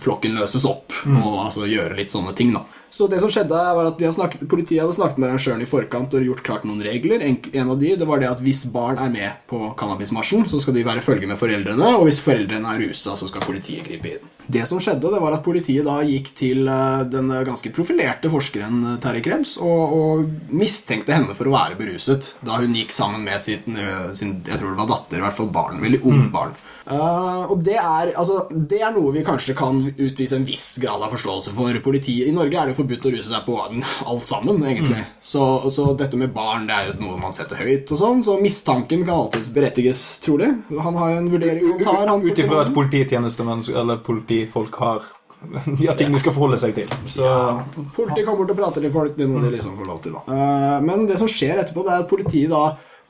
flokken 0.04 0.34
løses 0.36 0.66
opp, 0.68 0.92
og 1.06 1.44
altså 1.46 1.70
gjøre 1.70 1.96
litt 2.02 2.12
sånne 2.12 2.34
ting, 2.36 2.52
da. 2.58 2.66
Så 2.94 3.08
det 3.10 3.18
som 3.18 3.30
skjedde 3.32 3.58
var 3.74 3.88
at 3.88 3.96
de 3.98 4.06
har 4.06 4.12
snakket, 4.14 4.44
Politiet 4.46 4.84
hadde 4.84 4.94
snakket 4.94 5.18
med 5.18 5.32
arrangøren 5.32 5.62
i 5.64 5.66
forkant 5.66 6.12
og 6.14 6.26
gjort 6.28 6.44
klart 6.46 6.66
noen 6.68 6.82
regler. 6.84 7.24
En, 7.26 7.40
en 7.50 7.72
av 7.72 7.80
de 7.80 7.90
det 7.98 8.06
var 8.06 8.20
det 8.22 8.28
at 8.30 8.42
hvis 8.44 8.60
barn 8.70 9.00
er 9.02 9.10
med 9.10 9.40
på 9.50 9.72
cannabismarsjen, 9.80 10.44
så 10.46 10.60
skal 10.62 10.76
de 10.76 10.84
være 10.86 11.02
følge 11.02 11.26
med 11.26 11.40
foreldrene. 11.40 11.88
Og 11.98 12.06
hvis 12.06 12.22
foreldrene 12.22 12.70
er 12.70 12.84
rusa, 12.84 13.16
så 13.18 13.26
skal 13.30 13.42
politiet 13.42 13.82
gripe 13.88 14.12
inn. 14.12 14.30
Det 14.46 14.62
som 14.68 14.78
skjedde, 14.78 15.10
det 15.10 15.22
var 15.24 15.34
at 15.34 15.42
politiet 15.42 15.86
da 15.88 15.96
gikk 16.06 16.30
til 16.38 16.68
eh, 16.70 17.02
den 17.10 17.32
ganske 17.48 17.72
profilerte 17.74 18.30
forskeren 18.30 18.82
eh, 18.92 19.00
Terje 19.02 19.24
Krebs 19.24 19.56
og, 19.56 19.96
og 19.98 20.54
mistenkte 20.54 21.16
henne 21.16 21.34
for 21.34 21.50
å 21.50 21.56
være 21.56 21.80
beruset 21.80 22.34
da 22.44 22.60
hun 22.60 22.76
gikk 22.78 22.94
sammen 22.94 23.24
med 23.26 23.42
sin, 23.42 23.74
eh, 23.80 24.12
sin 24.14 24.36
jeg 24.44 24.60
tror 24.60 24.70
det 24.70 24.82
var 24.84 24.92
datter, 24.92 25.18
i 25.18 25.26
hvert 25.26 25.38
fall 25.40 25.50
barn, 25.50 25.82
veldig 25.82 26.02
ung 26.06 26.28
barn. 26.34 26.54
Eh, 26.84 27.44
og 27.48 27.62
det 27.64 27.78
er, 27.80 28.10
altså, 28.20 28.42
det 28.52 28.80
er 28.84 28.92
noe 28.92 29.12
vi 29.14 29.22
kanskje 29.24 29.54
kan 29.56 29.78
utvise 29.94 30.36
en 30.36 30.44
viss 30.44 30.66
grad 30.82 31.00
av 31.04 31.14
forståelse 31.14 31.54
for. 31.56 31.78
Politiet 31.84 32.28
I 32.28 32.34
Norge 32.36 32.60
er 32.60 32.70
det 32.70 32.76
forbudt 32.76 33.08
å 33.08 33.14
ruse 33.14 33.30
seg 33.30 33.46
på 33.46 33.56
alt 33.64 34.28
sammen, 34.28 34.60
egentlig. 34.68 35.00
Så, 35.24 35.44
så 35.72 35.90
dette 35.96 36.18
med 36.20 36.34
barn 36.36 36.68
det 36.68 36.76
er 36.76 36.90
jo 36.92 36.98
noe 37.00 37.18
man 37.22 37.36
setter 37.36 37.60
høyt, 37.62 37.88
og 37.94 38.00
sånn, 38.00 38.22
så 38.26 38.36
mistanken 38.42 39.04
kan 39.06 39.16
alltids 39.16 39.50
berettiges, 39.54 40.04
trolig. 40.24 40.50
Han 40.76 41.00
har 41.00 41.14
jo 41.14 41.20
en 41.22 41.32
vurdering 41.32 41.68
han 41.72 41.84
tar. 41.84 42.06
han- 42.12 42.24
Ut 42.24 42.38
ifra 42.40 42.62
at 42.66 42.72
polititjenestemenn 42.76 43.64
eller 43.74 44.00
politifolk 44.04 44.74
har 44.80 45.02
ja, 45.80 45.92
ting 45.92 46.12
de 46.12 46.18
skal 46.20 46.32
forholde 46.32 46.56
seg 46.60 46.72
til. 46.76 46.88
Så 47.10 47.26
Politiet 47.92 48.24
kommer 48.24 48.40
bort 48.44 48.54
og 48.54 48.58
prater 48.60 48.84
til 48.84 48.92
folk, 48.94 49.16
det 49.18 49.26
må 49.28 49.42
de 49.42 49.50
liksom 49.52 49.74
få 49.76 49.84
lov 49.88 50.00
til, 50.04 50.14
da. 50.16 50.22
Uh, 50.24 50.78
men 50.84 51.04
det 51.10 51.18
som 51.20 51.28
skjer 51.28 51.60
etterpå, 51.60 51.84
det 51.84 51.92
er 51.92 52.04
at 52.04 52.08
politiet 52.08 52.52
da 52.52 52.62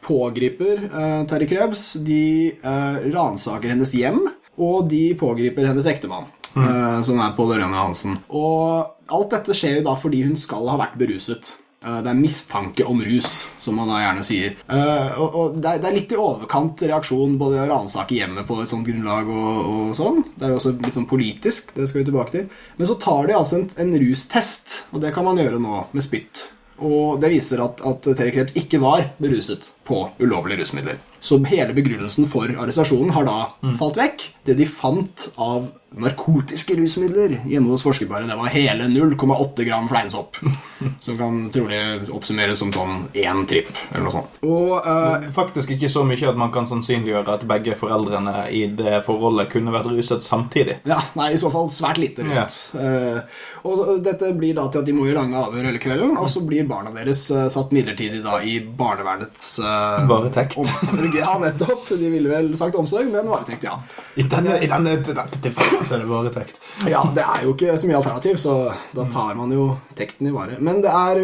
pågriper 0.04 0.84
uh, 0.92 1.24
Terje 1.30 1.48
Krebs. 1.50 1.88
De 2.04 2.20
uh, 2.64 3.00
ransaker 3.14 3.72
hennes 3.74 3.92
hjem, 3.96 4.20
og 4.60 4.86
de 4.92 5.02
pågriper 5.18 5.66
hennes 5.72 5.88
ektemann. 5.90 6.28
eh, 6.54 7.00
som 7.02 7.18
er 7.18 7.32
Pål 7.34 7.56
Ørjan 7.56 7.72
Hansen. 7.74 8.12
Og 8.30 8.92
alt 9.10 9.32
dette 9.34 9.56
skjer 9.58 9.80
jo 9.80 9.86
da 9.88 9.96
fordi 9.98 10.20
hun 10.28 10.36
skal 10.38 10.68
ha 10.70 10.76
vært 10.78 10.94
beruset. 11.00 11.48
Eh, 11.82 11.96
Det 12.04 12.12
er 12.12 12.20
mistanke 12.20 12.86
om 12.86 13.02
rus, 13.02 13.32
som 13.58 13.74
man 13.74 13.90
da 13.90 13.98
gjerne 14.04 14.22
sier. 14.22 14.54
Eh, 14.70 15.18
og, 15.18 15.58
det, 15.58 15.72
er, 15.72 15.82
det 15.82 15.90
litt 15.96 16.14
i 16.14 16.20
overkant 16.22 16.78
reaksjon 16.86 17.34
både 17.42 17.64
å 17.64 17.66
ransake 17.72 18.14
hjemmet 18.20 18.46
på 18.46 18.60
et 18.62 18.70
sånt 18.70 18.86
grunnlag 18.86 19.26
og, 19.34 19.58
og 19.74 19.92
sånn. 19.98 20.22
Det 20.38 20.46
er 20.46 20.54
jo 20.54 20.60
også 20.62 20.76
litt 20.78 20.94
sånn 21.00 21.10
politisk, 21.10 21.74
det 21.74 21.88
skal 21.90 22.04
vi 22.04 22.08
tilbake 22.12 22.36
til. 22.38 22.46
Men 22.78 22.92
så 22.92 23.00
tar 23.02 23.26
de 23.26 23.34
altså 23.40 23.58
en, 23.58 23.66
en 23.88 23.96
rustest, 24.06 24.84
og 24.94 25.02
det 25.02 25.10
kan 25.18 25.26
man 25.26 25.42
gjøre 25.42 25.58
nå 25.58 25.82
med 25.90 26.06
spytt. 26.06 26.46
Og 26.78 27.18
det 27.22 27.34
viser 27.34 27.66
at, 27.66 27.82
at 27.82 28.06
Terry 28.14 28.30
Krebs 28.38 28.54
ikke 28.62 28.78
var 28.86 29.08
beruset 29.18 29.73
på 29.84 30.08
ulovlige 30.18 30.62
rusmidler. 30.62 31.00
Så 31.24 31.38
hele 31.48 31.72
begrunnelsen 31.76 32.28
for 32.28 32.50
arrestasjonen 32.52 33.14
har 33.16 33.24
da 33.28 33.38
falt 33.78 33.96
vekk. 33.96 34.28
Det 34.44 34.58
de 34.58 34.66
fant 34.68 35.30
av 35.40 35.70
narkotiske 35.94 36.74
rusmidler 36.76 37.36
hjemme 37.48 37.70
hos 37.70 37.84
forskerparet, 37.86 38.26
det 38.28 38.36
var 38.36 38.50
hele 38.52 38.88
0,8 38.90 39.64
gram 39.64 39.86
fleinsopp. 39.88 40.36
Som 41.04 41.16
kan 41.16 41.38
trolig 41.54 41.78
oppsummeres 42.12 42.58
som 42.60 42.72
sånn 42.74 43.06
én 43.16 43.44
tripp, 43.48 43.70
eller 43.92 44.04
noe 44.04 44.12
sånt. 44.12 44.34
Og 44.44 44.72
uh, 44.84 45.24
Faktisk 45.32 45.70
ikke 45.72 45.88
så 45.88 46.02
mye 46.04 46.28
at 46.28 46.36
man 46.38 46.52
kan 46.52 46.66
sannsynliggjøre 46.68 47.38
at 47.38 47.46
begge 47.48 47.76
foreldrene 47.78 48.48
i 48.52 48.66
det 48.76 48.98
forholdet 49.06 49.48
kunne 49.54 49.72
vært 49.72 49.88
ruset 49.88 50.26
samtidig. 50.26 50.80
Ja, 50.88 50.98
nei, 51.16 51.30
i 51.32 51.40
så 51.40 51.48
fall 51.54 51.70
svært 51.72 52.02
lite. 52.02 52.26
Liksom. 52.26 52.76
Uh, 52.76 53.22
og 53.64 54.02
dette 54.04 54.34
blir 54.36 54.58
da 54.58 54.66
til 54.68 54.82
at 54.82 54.88
de 54.90 54.96
må 54.96 55.06
i 55.08 55.16
lange 55.16 55.40
avhør 55.40 55.70
hele 55.70 55.80
kvelden, 55.80 56.18
og 56.20 56.28
så 56.32 56.42
blir 56.44 56.68
barna 56.68 56.92
deres 56.92 57.26
uh, 57.32 57.46
satt 57.52 57.72
midlertidig 57.72 58.20
da 58.24 58.40
i 58.44 58.58
barnevernets 58.60 59.54
eh, 59.62 59.73
Varetekt. 60.10 60.56
omsorg. 60.60 61.14
Ja, 61.18 61.34
nettopp. 61.42 61.88
De 61.88 62.10
ville 62.10 62.28
vel 62.30 62.52
sagt 62.58 62.76
omsorg, 62.78 63.10
men 63.12 63.28
varetekt, 63.30 63.64
ja. 63.66 63.78
I 64.16 64.26
denne, 64.30 64.58
i 64.62 64.68
denne, 64.70 64.96
dette 65.04 65.52
så 65.84 65.96
er 65.96 66.04
det 66.04 66.08
varetekt. 66.10 66.60
Ja, 66.90 67.02
det 67.14 67.24
er 67.24 67.44
jo 67.46 67.54
ikke 67.54 67.76
så 67.80 67.88
mye 67.90 67.98
alternativ, 68.00 68.38
så 68.42 68.54
da 68.94 69.06
tar 69.12 69.34
man 69.38 69.52
jo 69.54 69.68
tekten 69.98 70.28
i 70.30 70.34
vare. 70.34 70.58
Men 70.60 70.80
det 70.84 70.90
er 70.92 71.22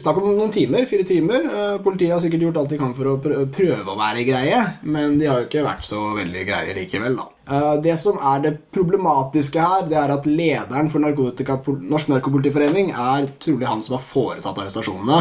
snakk 0.00 0.20
om 0.22 0.30
noen 0.36 0.52
timer, 0.54 0.86
fire 0.90 1.06
timer. 1.08 1.46
Eh, 1.50 1.76
Politiet 1.84 2.14
har 2.14 2.22
sikkert 2.22 2.46
gjort 2.48 2.60
alt 2.62 2.72
de 2.74 2.78
kan 2.80 2.94
for 2.96 3.12
å 3.12 3.18
prøve 3.22 3.84
å 3.94 3.98
være 3.98 4.24
greie, 4.28 4.62
men 4.82 5.18
de 5.20 5.28
har 5.30 5.42
jo 5.42 5.48
ikke 5.50 5.66
vært 5.66 5.86
så 5.86 6.00
veldig 6.18 6.46
greie 6.48 6.74
likevel, 6.76 7.16
da. 7.20 7.28
Eh, 7.50 7.76
Det 7.82 7.96
som 7.98 8.18
er 8.22 8.42
det 8.44 8.54
problematiske 8.74 9.60
her, 9.62 9.86
det 9.90 9.96
er 9.98 10.12
at 10.14 10.26
lederen 10.28 10.90
for 10.92 11.02
narkotika, 11.02 11.58
Norsk 11.66 12.10
Narkopolitiforening 12.12 12.92
er 12.94 13.26
trolig 13.42 13.66
han 13.66 13.82
som 13.82 13.96
har 13.98 14.04
foretatt 14.04 14.58
arrestasjonene. 14.62 15.20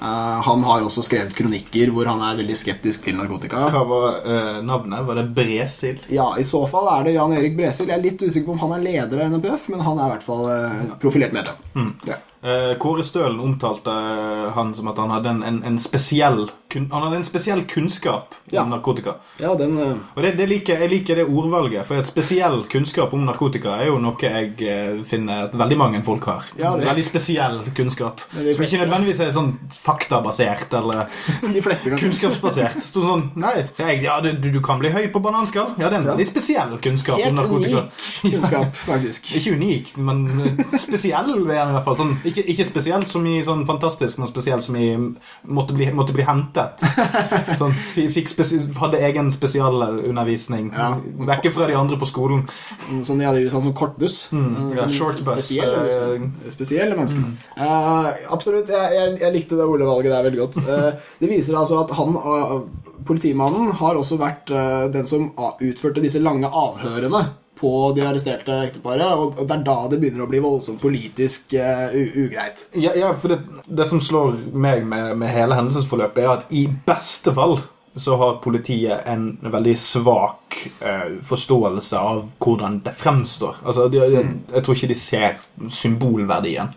Eh, 0.00 0.40
Han 0.46 0.62
har 0.64 0.86
også 0.86 1.04
skrevet 1.04 1.34
kronikker 1.36 1.92
hvor 1.94 2.08
han 2.08 2.22
er 2.24 2.38
veldig 2.40 2.56
skeptisk 2.56 3.04
til 3.04 3.18
narkotika. 3.18 3.66
Hva 3.74 3.82
var 3.88 4.22
uh, 4.24 4.60
navnet? 4.64 5.04
Var 5.06 5.20
det 5.20 5.26
Bresil? 5.36 6.00
Ja, 6.12 6.32
i 6.40 6.46
så 6.46 6.62
fall 6.70 6.88
er 6.94 7.04
det 7.06 7.16
Jan 7.18 7.36
Erik 7.36 7.56
Bresil. 7.58 7.90
Jeg 7.90 7.98
er 7.98 8.06
litt 8.06 8.24
usikker 8.24 8.48
på 8.48 8.56
om 8.56 8.64
han 8.64 8.78
er 8.78 8.86
leder 8.86 9.24
av 9.26 9.36
NPF, 9.36 9.68
men 9.74 9.84
han 9.84 10.00
er 10.00 10.08
i 10.08 10.14
hvert 10.14 10.26
fall 10.26 10.48
uh, 10.48 10.96
profilert 11.02 11.36
medlem. 11.36 11.94
Ja. 12.08 12.16
Eh, 12.42 12.72
Kåre 12.80 13.04
Stølen 13.04 13.36
omtalte 13.44 13.92
eh, 13.92 14.46
han 14.56 14.70
som 14.74 14.88
at 14.88 14.96
han 15.02 15.10
hadde 15.12 15.28
en, 15.34 15.42
en, 15.44 15.58
en 15.68 15.74
spesiell 15.78 16.46
kun, 16.70 16.86
Han 16.92 17.02
hadde 17.02 17.16
en 17.18 17.24
spesiell 17.26 17.64
kunnskap 17.68 18.32
om 18.32 18.54
Ja. 18.54 18.62
narkotika. 18.64 19.16
ja, 19.42 19.50
den 19.58 19.74
eh, 19.78 19.96
Og 20.16 20.22
det, 20.22 20.30
det 20.38 20.46
liker, 20.48 20.78
Jeg 20.80 20.90
liker 20.90 21.16
det 21.20 21.26
ordvalget, 21.28 21.84
for 21.86 21.98
et 22.00 22.06
spesiell 22.08 22.62
kunnskap 22.70 23.12
om 23.12 23.26
narkotika 23.26 23.74
er 23.82 23.90
jo 23.90 23.98
noe 24.00 24.16
jeg 24.24 25.04
finner 25.04 25.44
at 25.50 25.54
veldig 25.58 25.76
mange 25.76 26.00
folk 26.06 26.24
har. 26.30 26.46
Ja, 26.58 26.72
Veldig 26.80 27.04
spesiell 27.04 27.58
kunnskap. 27.76 28.22
Som 28.56 28.64
ikke 28.64 28.80
nødvendigvis 28.86 29.20
er 29.20 29.34
sånn 29.36 29.52
faktabasert 29.76 30.72
eller 30.80 31.10
De 31.54 31.60
kunnskapsbasert. 31.60 32.80
Stod 32.88 33.04
sånn, 33.04 33.26
nei, 33.40 33.52
jeg, 33.66 34.00
ja, 34.06 34.16
du, 34.24 34.32
du 34.40 34.60
kan 34.64 34.80
bli 34.80 34.88
høy 34.94 35.10
på 35.12 35.20
bananskall. 35.20 35.74
Ja, 35.76 35.90
det 35.90 35.98
er 35.98 36.02
en 36.04 36.08
veldig 36.14 36.28
spesiell 36.30 36.76
kunnskap 36.82 37.20
om 37.20 37.36
narkotika. 37.36 37.84
unik 38.24 38.34
kunnskap, 38.38 38.80
faktisk. 38.88 39.28
Ikke 39.36 39.54
unik, 39.60 39.92
men 40.00 40.24
spesiell 40.80 41.28
er 41.34 41.36
den 41.36 41.74
i 41.74 41.76
hvert 41.76 41.84
fall. 41.84 41.98
Sånn, 42.00 42.16
ikke, 42.30 42.46
ikke 42.54 42.68
spesielt 42.68 43.10
som 43.10 43.26
i 43.26 43.40
sånn 43.46 43.66
fantastisk, 43.68 44.20
men 44.20 44.30
spesielt 44.30 44.64
som 44.64 44.78
i 44.78 44.88
måtte 45.50 45.76
bli, 45.76 45.90
måtte 45.96 46.14
bli 46.16 46.26
hentet. 46.26 46.82
Sånn, 47.60 47.74
hadde 48.80 49.00
egen 49.04 49.30
spesialundervisning. 49.34 50.70
Ja. 50.74 50.92
Vekke 51.28 51.52
fra 51.54 51.66
de 51.68 51.76
andre 51.78 51.98
på 52.00 52.08
skolen. 52.08 52.46
Sånn, 53.06 53.20
ja, 53.22 53.32
det 53.34 53.44
er 53.44 53.52
sånn 53.52 53.66
som 53.66 53.74
kortbuss. 53.76 54.22
Mm, 54.32 54.60
Eh, 54.70 54.76
ja, 54.76 54.88
shortbuss. 54.88 55.26
Spesielle, 55.26 56.30
Spesielle, 56.48 56.92
eh, 56.92 56.98
mennesker. 56.98 57.20
Mm. 57.20 57.36
Eh, 57.56 58.32
absolutt. 58.32 58.68
Jeg, 58.68 58.94
jeg, 58.94 59.18
jeg 59.20 59.34
likte 59.34 59.58
det 59.58 59.66
ordvalget 59.66 60.12
der 60.12 60.26
veldig 60.28 60.40
godt. 60.40 60.58
Uh, 60.64 61.10
det 61.20 61.30
viser 61.30 61.58
altså 61.58 61.80
at 61.84 61.92
han, 61.98 62.16
uh, 62.16 63.04
politimannen, 63.06 63.72
har 63.80 63.98
også 63.98 64.18
vært 64.20 64.50
den 64.92 65.06
som 65.08 65.30
utførte 65.38 66.02
disse 66.04 66.20
lange 66.22 66.48
avhørene 66.48 67.22
på 67.60 67.72
de 67.96 68.04
arresterte 68.06 68.56
ekteparet, 68.66 69.04
og 69.04 69.42
det 69.42 69.56
er 69.58 69.64
da 69.66 69.76
det 69.90 70.00
begynner 70.00 70.24
å 70.24 70.30
bli 70.30 70.40
voldsomt 70.42 70.80
politisk 70.82 71.54
uh, 71.60 71.92
ugreit. 71.92 72.64
Ja, 72.72 72.94
ja 72.96 73.12
for 73.12 73.34
det, 73.34 73.42
det 73.68 73.86
som 73.90 74.00
slår 74.04 74.40
meg 74.52 74.86
med, 74.88 75.12
med 75.20 75.34
hele 75.34 75.58
hendelsesforløpet, 75.58 76.24
er 76.24 76.32
at 76.38 76.56
i 76.56 76.64
beste 76.88 77.34
fall 77.36 77.60
så 77.96 78.16
har 78.16 78.36
politiet 78.42 79.06
en 79.06 79.38
veldig 79.42 79.74
svak 79.78 80.58
eh, 80.80 81.16
forståelse 81.26 81.98
av 81.98 82.22
hvordan 82.38 82.78
det 82.84 82.92
fremstår. 82.98 83.56
Altså, 83.64 83.88
de, 83.90 84.00
de, 84.12 84.22
Jeg 84.54 84.64
tror 84.64 84.76
ikke 84.76 84.90
de 84.90 84.98
ser 84.98 85.40
symbolverdien 85.74 86.70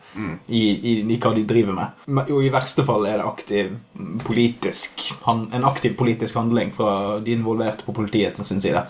i, 0.47 0.63
i, 0.73 0.93
i 1.05 1.17
hva 1.21 1.33
de 1.35 1.45
driver 1.47 1.77
med. 1.77 2.01
Men, 2.07 2.31
og 2.33 2.45
i 2.45 2.51
verste 2.53 2.85
fall 2.87 3.05
er 3.09 3.19
det 3.21 3.27
aktiv 3.27 3.75
politisk 4.25 5.05
han, 5.27 5.45
en 5.53 5.67
aktiv 5.69 5.93
politisk 5.99 6.37
handling 6.39 6.73
fra 6.73 7.19
de 7.23 7.35
involverte 7.37 7.85
på 7.85 7.93
politiet 7.95 8.41
sin 8.41 8.61
side. 8.63 8.81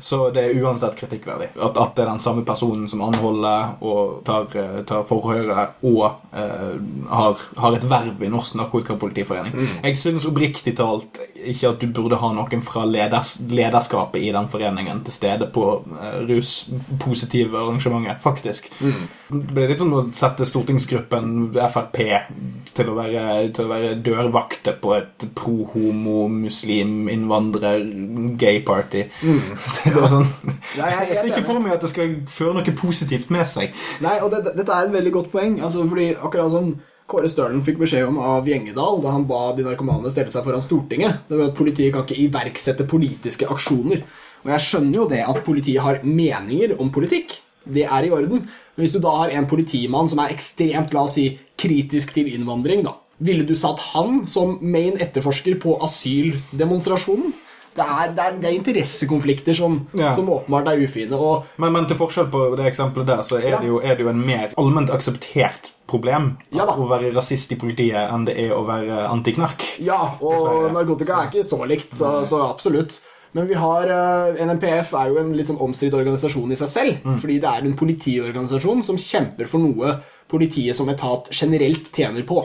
Så 0.00 0.30
det 0.34 0.46
er 0.46 0.62
uansett 0.62 0.96
kritikkverdig. 1.00 1.52
At, 1.58 1.76
at 1.76 1.96
det 1.96 2.06
er 2.06 2.12
den 2.12 2.22
samme 2.22 2.46
personen 2.46 2.86
som 2.90 3.02
anholder 3.04 3.74
og 3.82 4.22
tar, 4.26 4.46
eh, 4.54 4.78
tar 4.88 5.02
forhøret 5.08 5.82
og 5.82 6.04
eh, 6.30 6.78
har, 7.10 7.42
har 7.58 7.76
et 7.76 7.90
verv 7.90 8.22
i 8.22 8.30
Norsk 8.30 8.56
Narkotikapolitiforening. 8.60 9.58
Jeg 9.82 9.98
syns 9.98 10.30
oppriktig 10.30 10.76
talt 10.78 11.18
ikke 11.50 11.72
at 11.72 11.82
du 11.82 11.88
burde 11.94 12.18
ha 12.20 12.30
noen 12.34 12.62
fra 12.64 12.84
leders, 12.88 13.34
lederskapet 13.50 14.22
i 14.22 14.32
den 14.34 14.48
foreningen 14.52 15.02
til 15.06 15.14
stede 15.14 15.48
på 15.52 15.64
uh, 15.86 16.20
ruspositive 16.28 17.58
arrangementer, 17.58 18.18
faktisk. 18.22 18.70
Det 18.78 19.54
ble 19.54 19.66
litt 19.70 19.80
sånn 19.80 19.94
å 19.96 20.04
sette 20.14 20.46
stortingsgruppen 20.48 21.52
Frp 21.72 21.98
til 22.76 22.88
å 22.88 22.96
være, 22.96 23.24
til 23.54 23.66
å 23.66 23.70
være 23.70 23.94
dørvakter 24.04 24.76
på 24.82 24.94
et 24.96 25.26
pro-homo-muslim 25.38 27.08
innvandrer-gay-party. 27.12 29.04
Det 29.82 29.96
var 29.96 30.08
sånn, 30.12 30.28
Ja, 30.76 30.88
jeg 30.88 31.12
jeg 31.12 31.18
ser 31.18 31.28
ikke 31.32 31.48
for 31.48 31.62
meg 31.62 31.74
at 31.76 31.82
det 31.84 31.90
skal 31.90 32.14
føre 32.30 32.54
noe 32.58 32.74
positivt 32.78 33.32
med 33.34 33.48
seg. 33.48 33.76
Nei, 34.04 34.16
og 34.24 34.32
det, 34.32 34.44
dette 34.56 34.72
er 34.72 34.88
et 34.88 34.94
veldig 34.94 35.12
godt 35.14 35.30
poeng. 35.34 35.58
Altså, 35.62 35.84
fordi 35.88 36.12
akkurat 36.14 36.52
som 36.52 36.72
Kåre 37.12 37.28
Stølen 37.30 37.60
fikk 37.66 37.78
beskjed 37.82 38.08
om 38.08 38.18
av 38.24 38.48
Gjengedal 38.48 39.02
da 39.04 39.12
han 39.12 39.26
ba 39.28 39.50
de 39.56 39.66
narkomane 39.66 40.10
stelle 40.12 40.32
seg 40.32 40.46
foran 40.46 40.64
Stortinget, 40.64 41.22
det 41.28 41.36
var 41.38 41.50
at 41.50 41.58
politiet 41.58 41.92
kan 41.94 42.06
ikke 42.06 42.20
iverksette 42.24 42.86
politiske 42.88 43.48
aksjoner. 43.52 44.02
Og 44.42 44.50
jeg 44.54 44.64
skjønner 44.64 44.96
jo 45.02 45.08
det 45.12 45.20
at 45.28 45.42
politiet 45.46 45.84
har 45.84 46.00
meninger 46.02 46.72
om 46.80 46.88
politikk. 46.94 47.36
Det 47.62 47.84
er 47.86 48.08
i 48.08 48.10
orden. 48.10 48.48
Men 48.74 48.82
hvis 48.82 48.94
du 48.96 48.98
da 49.04 49.12
har 49.20 49.30
en 49.36 49.46
politimann 49.46 50.08
som 50.10 50.18
er 50.24 50.32
ekstremt, 50.34 50.90
la 50.96 51.04
oss 51.06 51.14
si, 51.20 51.28
kritisk 51.62 52.10
til 52.16 52.32
innvandring, 52.32 52.82
da, 52.82 52.96
ville 53.22 53.44
du 53.46 53.52
satt 53.54 53.78
han 53.92 54.24
som 54.26 54.56
main 54.64 54.96
etterforsker 54.98 55.60
på 55.62 55.76
asyldemonstrasjonen? 55.86 57.34
Det 57.72 57.84
er, 57.84 58.10
det 58.12 58.24
er, 58.24 58.34
det 58.40 58.48
er 58.50 58.56
interessekonflikter 58.58 59.56
som, 59.56 59.78
Ja. 59.96 60.10
som 60.12 60.26
åpenbart 60.28 60.68
er 60.68 60.82
ufine. 60.84 61.14
og 61.16 61.44
Men, 61.56 61.72
men 61.72 61.86
til 61.86 61.96
forskjell 61.96 62.28
på 62.32 62.56
det 62.56 62.66
eksempelet 62.66 63.06
der, 63.06 63.22
så 63.22 63.36
er, 63.38 63.48
Ja. 63.48 63.60
det, 63.60 63.68
jo, 63.68 63.78
er 63.80 63.94
det 63.96 64.00
jo 64.04 64.08
en 64.10 64.26
mer 64.26 64.50
allment 64.58 64.90
akseptert 64.90 65.70
problem 65.92 66.32
Ja 66.54 66.66
å 66.72 66.88
være 66.90 67.12
rasist 67.14 67.52
i 67.54 67.58
politiet 67.60 68.00
enn 68.02 68.26
det 68.28 68.34
er 68.40 68.54
å 68.56 68.64
være 68.66 69.04
antiknark. 69.10 69.64
Ja, 69.84 70.00
og 70.18 70.34
Dessverre. 70.34 70.74
narkotika 70.76 71.18
er 71.20 71.30
ikke 71.30 71.46
så 71.46 71.60
likt, 71.68 71.92
så, 71.96 72.14
så 72.28 72.42
absolutt. 72.48 72.98
Men 73.36 73.46
vi 73.48 73.56
har 73.56 73.88
eh, 73.88 74.40
NMPF 74.44 74.92
er 74.98 75.12
jo 75.12 75.20
en 75.22 75.32
litt 75.36 75.48
sånn 75.48 75.60
omstridt 75.64 75.96
organisasjon 75.96 76.52
i 76.52 76.58
seg 76.60 76.68
selv. 76.68 77.06
Fordi 77.22 77.38
det 77.40 77.48
er 77.48 77.64
en 77.68 77.76
politiorganisasjon 77.78 78.82
som 78.84 79.00
kjemper 79.00 79.48
for 79.48 79.64
noe 79.64 79.94
politiet 80.32 80.76
som 80.76 80.88
etat 80.92 81.30
generelt 81.32 81.88
tjener 81.92 82.26
på. 82.28 82.42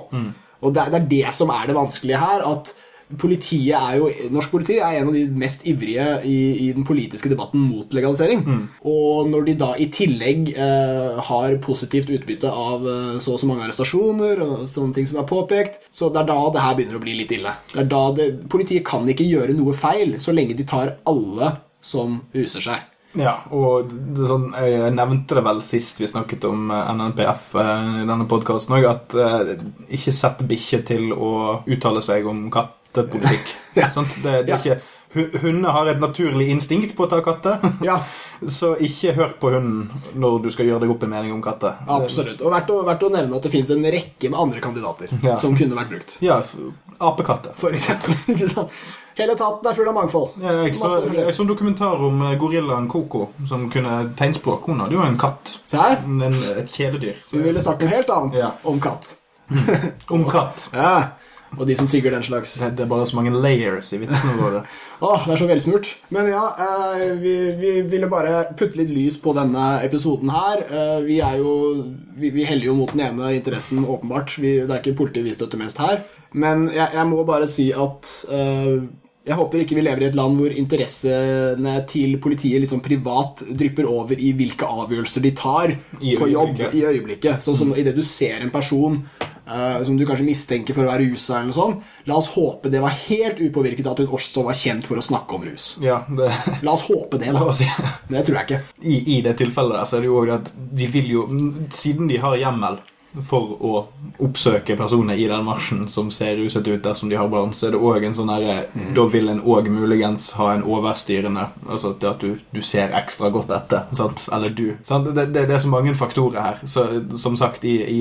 Og 0.63 0.73
det 0.73 0.83
er, 0.83 0.93
det 0.93 1.01
er 1.01 1.09
det 1.11 1.33
som 1.35 1.51
er 1.53 1.67
det 1.69 1.75
vanskelige 1.77 2.21
her. 2.21 2.45
at 2.47 2.71
Politiet 3.07 3.75
er 3.77 3.97
jo, 4.01 4.09
Norsk 4.35 4.51
politi 4.51 4.77
er 4.83 4.97
en 4.97 5.11
av 5.11 5.15
de 5.15 5.23
mest 5.39 5.63
ivrige 5.69 6.07
i, 6.27 6.37
i 6.65 6.71
den 6.75 6.83
politiske 6.87 7.31
debatten 7.31 7.61
mot 7.63 7.93
legalisering. 7.95 8.43
Og 8.87 9.29
når 9.31 9.47
de 9.47 9.55
da 9.61 9.69
i 9.79 9.87
tillegg 9.93 10.51
eh, 10.51 11.21
har 11.29 11.55
positivt 11.63 12.11
utbytte 12.11 12.51
av 12.51 12.83
eh, 12.83 13.13
så 13.23 13.37
og 13.37 13.41
så 13.41 13.47
mange 13.49 13.63
arrestasjoner, 13.67 14.43
og 14.43 14.67
sånne 14.67 14.97
ting 14.97 15.07
som 15.07 15.21
er 15.21 15.29
påpekt, 15.29 15.79
så 15.93 16.11
det 16.11 16.23
er 16.23 16.29
da 16.33 16.41
det 16.51 16.65
her 16.65 16.75
begynner 16.75 16.99
å 16.99 17.05
bli 17.05 17.15
litt 17.21 17.31
ille. 17.37 17.55
Det 17.71 17.85
er 17.85 17.89
da 17.95 18.03
det, 18.17 18.27
Politiet 18.51 18.85
kan 18.87 19.07
ikke 19.07 19.27
gjøre 19.27 19.55
noe 19.55 19.75
feil 19.77 20.17
så 20.23 20.35
lenge 20.35 20.57
de 20.57 20.67
tar 20.67 20.97
alle 21.07 21.55
som 21.83 22.21
ruser 22.35 22.63
seg. 22.63 22.85
Ja, 23.17 23.33
og 23.55 23.89
det, 23.89 24.27
sånn, 24.29 24.49
jeg 24.61 24.91
nevnte 24.93 25.37
det 25.37 25.43
vel 25.45 25.61
sist 25.65 26.01
vi 26.01 26.09
snakket 26.09 26.45
om 26.49 26.69
eh, 26.73 26.89
NNPF 26.93 27.55
eh, 27.57 28.01
i 28.03 28.05
denne 28.05 28.27
podkasten 28.29 28.75
òg, 28.77 28.87
at 28.89 29.15
eh, 29.17 29.53
ikke 29.97 30.13
sett 30.13 30.43
bikkje 30.49 30.81
til 30.91 31.13
å 31.15 31.31
uttale 31.65 32.03
seg 32.05 32.27
om 32.29 32.47
kattepolitikk. 32.97 33.55
ja. 33.79 33.89
Det, 33.95 34.37
det 34.47 34.53
er 34.53 34.57
ikke, 34.59 34.79
Hunder 35.41 35.71
har 35.71 35.87
et 35.87 36.01
naturlig 36.03 36.49
instinkt 36.51 36.91
på 36.97 37.05
å 37.05 37.09
ta 37.09 37.21
katter, 37.25 37.61
Ja, 37.87 37.95
så 38.51 38.73
ikke 38.83 39.13
hør 39.15 39.31
på 39.39 39.49
hunden 39.53 39.87
når 40.19 40.41
du 40.43 40.49
skal 40.53 40.67
gjøre 40.67 40.83
deg 40.83 40.91
opp 40.93 41.05
en 41.07 41.13
mening 41.15 41.31
om 41.33 41.41
katter. 41.41 41.79
absolutt. 41.87 42.43
Og 42.43 42.51
verdt 42.53 42.69
å, 42.75 42.81
verdt 42.85 43.05
å 43.07 43.09
nevne 43.15 43.39
at 43.39 43.47
det 43.47 43.53
finnes 43.55 43.71
en 43.73 43.87
rekke 43.87 44.29
med 44.29 44.37
andre 44.43 44.61
kandidater 44.61 45.09
Ja. 45.23 45.37
som 45.39 45.55
kunne 45.57 45.79
vært 45.79 45.93
brukt. 45.95 46.17
Ja, 46.21 46.41
apekatter. 46.99 47.55
For 47.57 47.73
eksempel. 47.73 48.17
Ikke 48.35 48.49
sant? 48.51 48.75
Hele 49.17 49.33
etaten 49.33 49.65
er 49.65 49.73
full 49.73 49.87
av 49.89 49.95
mangfold. 49.97 50.35
Ja, 50.43 50.51
jeg, 50.67 50.75
så, 50.77 50.89
jeg 51.09 51.33
så 51.33 51.41
en 51.41 51.49
dokumentar 51.49 52.03
om 52.05 52.19
eh, 52.27 52.35
gorillaen 52.37 52.85
Coco, 52.91 53.31
som 53.49 53.63
kunne 53.73 54.11
tegnspråk. 54.19 54.67
Hun 54.69 54.83
hadde 54.83 54.93
jo 54.93 55.01
en 55.01 55.17
katt. 55.17 55.55
Se 55.65 55.79
her. 55.81 56.03
En, 56.05 56.35
et 56.53 56.69
kjæledyr. 56.69 57.23
Du 57.31 57.39
ville 57.41 57.63
sagt 57.65 57.81
noe 57.81 57.89
helt 57.95 58.11
annet 58.13 58.37
Ja. 58.43 58.51
om 58.69 58.77
katt. 58.83 59.15
Om 60.13 60.27
katt. 60.29 60.67
Ja. 60.75 60.91
Og 61.55 61.63
de 61.67 61.75
som 61.79 61.87
tygger 61.89 62.11
den 62.13 62.25
slags. 62.25 62.55
Det 62.59 62.83
er 62.83 62.89
bare 62.89 63.07
så 63.07 63.17
mange 63.17 63.31
layers 63.31 63.93
i 63.95 64.01
vitsene 64.01 64.35
våre. 64.39 64.63
Åh, 65.07 65.23
det 65.25 65.33
er 65.33 65.41
så 65.41 65.47
velsmurt. 65.49 65.93
Men 66.13 66.29
ja, 66.29 66.43
eh, 66.65 67.15
vi, 67.21 67.35
vi 67.61 67.71
ville 67.87 68.09
bare 68.11 68.43
putte 68.57 68.81
litt 68.81 68.91
lys 68.93 69.17
på 69.23 69.33
denne 69.37 69.77
episoden 69.85 70.33
her. 70.33 70.65
Eh, 70.67 70.99
vi 71.07 71.21
er 71.23 71.39
jo 71.41 71.55
Vi, 72.17 72.31
vi 72.33 72.45
heller 72.49 72.71
jo 72.71 72.77
mot 72.77 72.91
den 72.93 73.05
ene 73.05 73.33
interessen, 73.37 73.85
åpenbart. 73.85 74.37
Vi, 74.41 74.57
det 74.65 74.73
er 74.73 74.81
ikke 74.81 74.97
politiet 75.03 75.25
vi 75.25 75.35
støtter 75.35 75.61
mest 75.61 75.81
her. 75.81 76.01
Men 76.33 76.67
jeg, 76.73 76.89
jeg 76.93 77.09
må 77.09 77.23
bare 77.25 77.47
si 77.49 77.69
at 77.71 78.09
eh, 78.33 78.87
jeg 79.27 79.35
håper 79.35 79.63
ikke 79.63 79.75
vi 79.75 79.83
lever 79.83 80.05
i 80.05 80.07
et 80.07 80.17
land 80.17 80.37
hvor 80.39 80.53
interessene 80.55 81.73
til 81.89 82.15
politiet 82.23 82.63
litt 82.63 82.71
sånn 82.71 82.83
privat 82.83 83.43
drypper 83.47 83.87
over 83.89 84.19
i 84.19 84.31
hvilke 84.37 84.67
avgjørelser 84.83 85.25
de 85.25 85.33
tar 85.35 85.73
I 85.99 86.15
på 86.19 86.29
jobb 86.31 86.61
i 86.71 86.85
øyeblikket. 86.87 87.43
Sånn 87.43 87.57
som 87.59 87.73
idet 87.75 87.95
du 87.97 88.03
ser 88.07 88.39
en 88.43 88.53
person 88.53 89.01
eh, 89.47 89.83
som 89.87 89.97
du 89.97 90.05
kanskje 90.07 90.27
mistenker 90.27 90.75
for 90.77 90.85
å 90.85 90.91
være 90.91 91.07
rusa, 91.07 91.39
eller 91.39 91.51
noe 91.51 91.57
sånt, 91.57 91.87
la 92.09 92.19
oss 92.19 92.29
håpe 92.35 92.71
det 92.73 92.81
var 92.83 92.95
helt 93.07 93.41
upåvirket 93.43 93.87
at 93.91 94.03
hun 94.03 94.13
også 94.19 94.43
var 94.47 94.57
kjent 94.57 94.89
for 94.89 94.99
å 94.99 95.05
snakke 95.05 95.39
om 95.39 95.47
rus. 95.47 95.69
Ja, 95.83 96.01
det 96.09 96.31
La 96.65 96.73
oss 96.73 96.85
håpe 96.87 97.19
det, 97.21 97.31
da. 97.35 97.47
Det 98.09 98.25
tror 98.27 98.39
jeg 98.39 98.47
ikke. 98.47 98.61
I, 98.81 98.99
I 99.17 99.21
det 99.25 99.37
tilfellet 99.39 99.79
der 99.79 99.89
så 99.89 99.97
er 99.97 100.05
det 100.05 100.11
jo 100.11 100.19
også 100.21 100.37
at 100.41 100.53
de 100.77 100.87
vil 100.91 101.09
jo 101.11 101.25
Siden 101.73 102.07
de 102.09 102.19
har 102.21 102.37
hjemmel 102.39 102.79
for 103.23 103.55
å 103.63 103.73
oppsøke 104.23 104.75
personer 104.77 105.17
i 105.17 105.27
den 105.29 105.45
marsjen 105.45 105.85
som 105.89 106.09
ser 106.13 106.37
ruset 106.37 106.67
ut 106.67 106.83
dersom 106.83 107.09
de 107.09 107.17
har 107.17 107.29
barn, 107.31 107.53
så 107.55 107.67
er 107.67 107.75
det 107.75 107.81
òg 107.81 108.05
en 108.05 108.15
sånn 108.17 108.31
herre 108.31 108.57
Da 108.95 109.05
vil 109.11 109.29
en 109.31 109.41
òg 109.41 109.69
muligens 109.73 110.29
ha 110.37 110.51
en 110.53 110.65
overstyrende 110.67 111.47
Altså 111.65 111.93
at 111.95 112.21
du, 112.21 112.37
du 112.53 112.61
ser 112.65 112.93
ekstra 112.97 113.29
godt 113.33 113.51
etter. 113.53 113.87
Sant? 113.97 114.25
Eller 114.33 114.53
du. 114.53 114.65
Sant? 114.87 115.09
Det, 115.15 115.27
det, 115.33 115.47
det 115.49 115.55
er 115.57 115.63
så 115.63 115.71
mange 115.71 115.93
faktorer 115.97 116.39
her. 116.41 116.61
Så 116.69 116.85
som 117.19 117.37
sagt, 117.39 117.65
i, 117.67 117.75
i, 117.81 117.99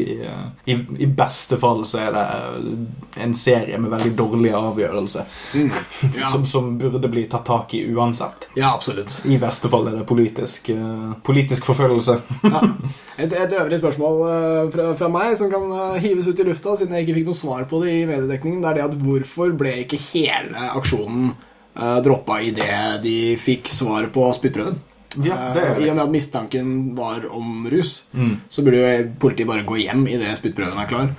i, 0.70 0.76
i 0.76 1.08
beste 1.08 1.58
fall 1.60 1.84
så 1.88 2.02
er 2.06 2.14
det 2.16 2.24
en 3.22 3.34
serie 3.36 3.78
med 3.80 3.92
veldig 3.92 4.12
dårlig 4.18 4.52
avgjørelse 4.56 5.24
mm. 5.54 5.70
Ja. 6.16 6.28
som, 6.32 6.46
som 6.48 6.74
burde 6.80 7.10
bli 7.12 7.26
tatt 7.30 7.46
tak 7.46 7.74
i 7.74 7.84
uansett. 7.92 8.48
Ja, 8.58 8.74
absolutt. 8.74 9.20
I 9.24 9.38
verste 9.40 9.70
fall 9.72 9.90
er 9.90 10.00
det 10.00 10.06
politisk, 10.08 10.70
eh, 10.74 11.12
politisk 11.26 11.68
forfølgelse. 11.68 12.18
Ja. 12.42 12.62
Et, 13.16 13.32
et 13.32 13.54
øvrig 13.56 13.78
spørsmål 13.80 14.22
eh, 14.28 14.62
fra, 14.74 14.90
fra 14.98 15.08
meg 15.12 15.36
som 15.38 15.50
kan 15.52 15.66
eh, 15.72 16.00
hives 16.04 16.26
ut 16.28 16.40
i 16.40 16.46
lufta, 16.48 16.76
siden 16.76 16.94
jeg 16.96 17.06
ikke 17.06 17.18
fikk 17.20 17.28
noe 17.30 17.38
svar 17.38 17.64
på 17.70 17.82
det 17.84 17.92
i 17.94 18.06
mediedekningen, 18.08 18.60
det 18.64 18.70
er 18.70 18.78
det 18.80 18.84
at 18.88 18.98
hvorfor 19.04 19.54
ble 19.58 19.72
ikke 19.84 19.98
hele 20.10 20.66
aksjonen 20.76 21.30
uh, 21.76 21.98
droppa 22.04 22.40
idet 22.44 23.02
de 23.04 23.16
fikk 23.40 23.68
svar 23.72 24.08
på 24.14 24.28
spyttprøven? 24.36 24.78
Ja, 25.24 25.36
Eh, 25.56 25.78
I 25.80 25.88
og 25.88 25.94
med 25.96 26.02
at 26.02 26.10
mistanken 26.12 26.70
var 26.96 27.22
om 27.32 27.64
rus, 27.72 28.02
Mm. 28.12 28.34
så 28.52 28.62
burde 28.64 28.82
jo 28.82 29.06
politiet 29.22 29.48
bare 29.48 29.64
gå 29.64 29.78
hjem 29.80 30.02
idet 30.12 30.34
spyttprøven 30.36 30.76
er 30.82 30.88
klar. 30.90 31.12